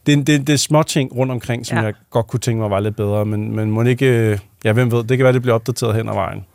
det, 0.06 0.14
er- 0.20 0.24
det, 0.24 0.48
det 0.48 0.54
er 0.54 0.58
små 0.58 0.84
ting 0.84 1.16
rundt 1.16 1.32
omkring, 1.32 1.66
som 1.66 1.78
Ja. 1.78 1.84
jeg 1.84 1.94
godt 2.10 2.28
kunne 2.28 2.40
tænke 2.40 2.62
mig 2.62 2.70
var 2.70 2.80
lidt 2.80 2.96
bedre, 2.96 3.26
men, 3.26 3.56
men 3.56 3.72
må 3.72 3.84
ikke, 3.84 4.06
øh, 4.32 4.40
ja, 4.64 4.74
hvem 4.74 4.92
ved, 4.92 5.04
det 5.04 5.18
kan 5.18 5.24
være, 5.24 5.34
det 5.34 5.42
bliver 5.42 5.56
opdateret 5.56 5.96
hen 5.96 6.10
ad 6.10 6.14
vejen. 6.14 6.46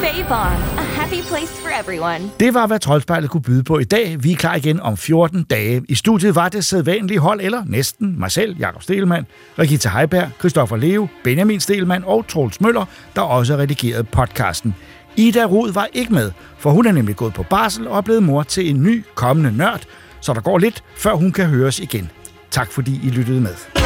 Favon, 0.00 0.56
a 0.78 0.82
happy 0.98 1.20
place 1.28 1.52
for 1.62 1.65
everyone. 1.80 2.30
Det 2.40 2.54
var, 2.54 2.66
hvad 2.66 2.78
Troldspejlet 2.78 3.30
kunne 3.30 3.42
byde 3.42 3.64
på 3.64 3.78
i 3.78 3.84
dag. 3.84 4.16
Vi 4.24 4.32
er 4.32 4.36
klar 4.36 4.54
igen 4.54 4.80
om 4.80 4.96
14 4.96 5.42
dage. 5.42 5.82
I 5.88 5.94
studiet 5.94 6.34
var 6.34 6.48
det 6.48 6.64
sædvanlige 6.64 7.18
hold, 7.18 7.40
eller 7.40 7.62
næsten 7.66 8.20
mig 8.20 8.30
selv, 8.30 8.56
Jakob 8.58 8.82
Stelmann, 8.82 9.26
Rikita 9.58 9.88
Heiberg, 9.88 10.30
Christoffer 10.38 10.76
Leo, 10.76 11.08
Benjamin 11.24 11.60
Stelmann 11.60 12.04
og 12.04 12.28
Troels 12.28 12.60
Møller, 12.60 12.84
der 13.16 13.22
også 13.22 13.56
redigerede 13.56 14.04
podcasten. 14.04 14.74
Ida 15.16 15.44
Rod 15.44 15.72
var 15.72 15.88
ikke 15.92 16.12
med, 16.12 16.30
for 16.58 16.70
hun 16.70 16.86
er 16.86 16.92
nemlig 16.92 17.16
gået 17.16 17.34
på 17.34 17.42
barsel 17.42 17.88
og 17.88 17.96
er 17.96 18.00
blevet 18.00 18.22
mor 18.22 18.42
til 18.42 18.70
en 18.70 18.82
ny 18.82 19.04
kommende 19.14 19.56
nørd, 19.56 19.82
så 20.20 20.32
der 20.32 20.40
går 20.40 20.58
lidt, 20.58 20.84
før 20.96 21.14
hun 21.14 21.32
kan 21.32 21.46
høres 21.46 21.80
igen. 21.80 22.10
Tak 22.50 22.72
fordi 22.72 23.00
I 23.04 23.10
lyttede 23.10 23.40
med. 23.40 23.85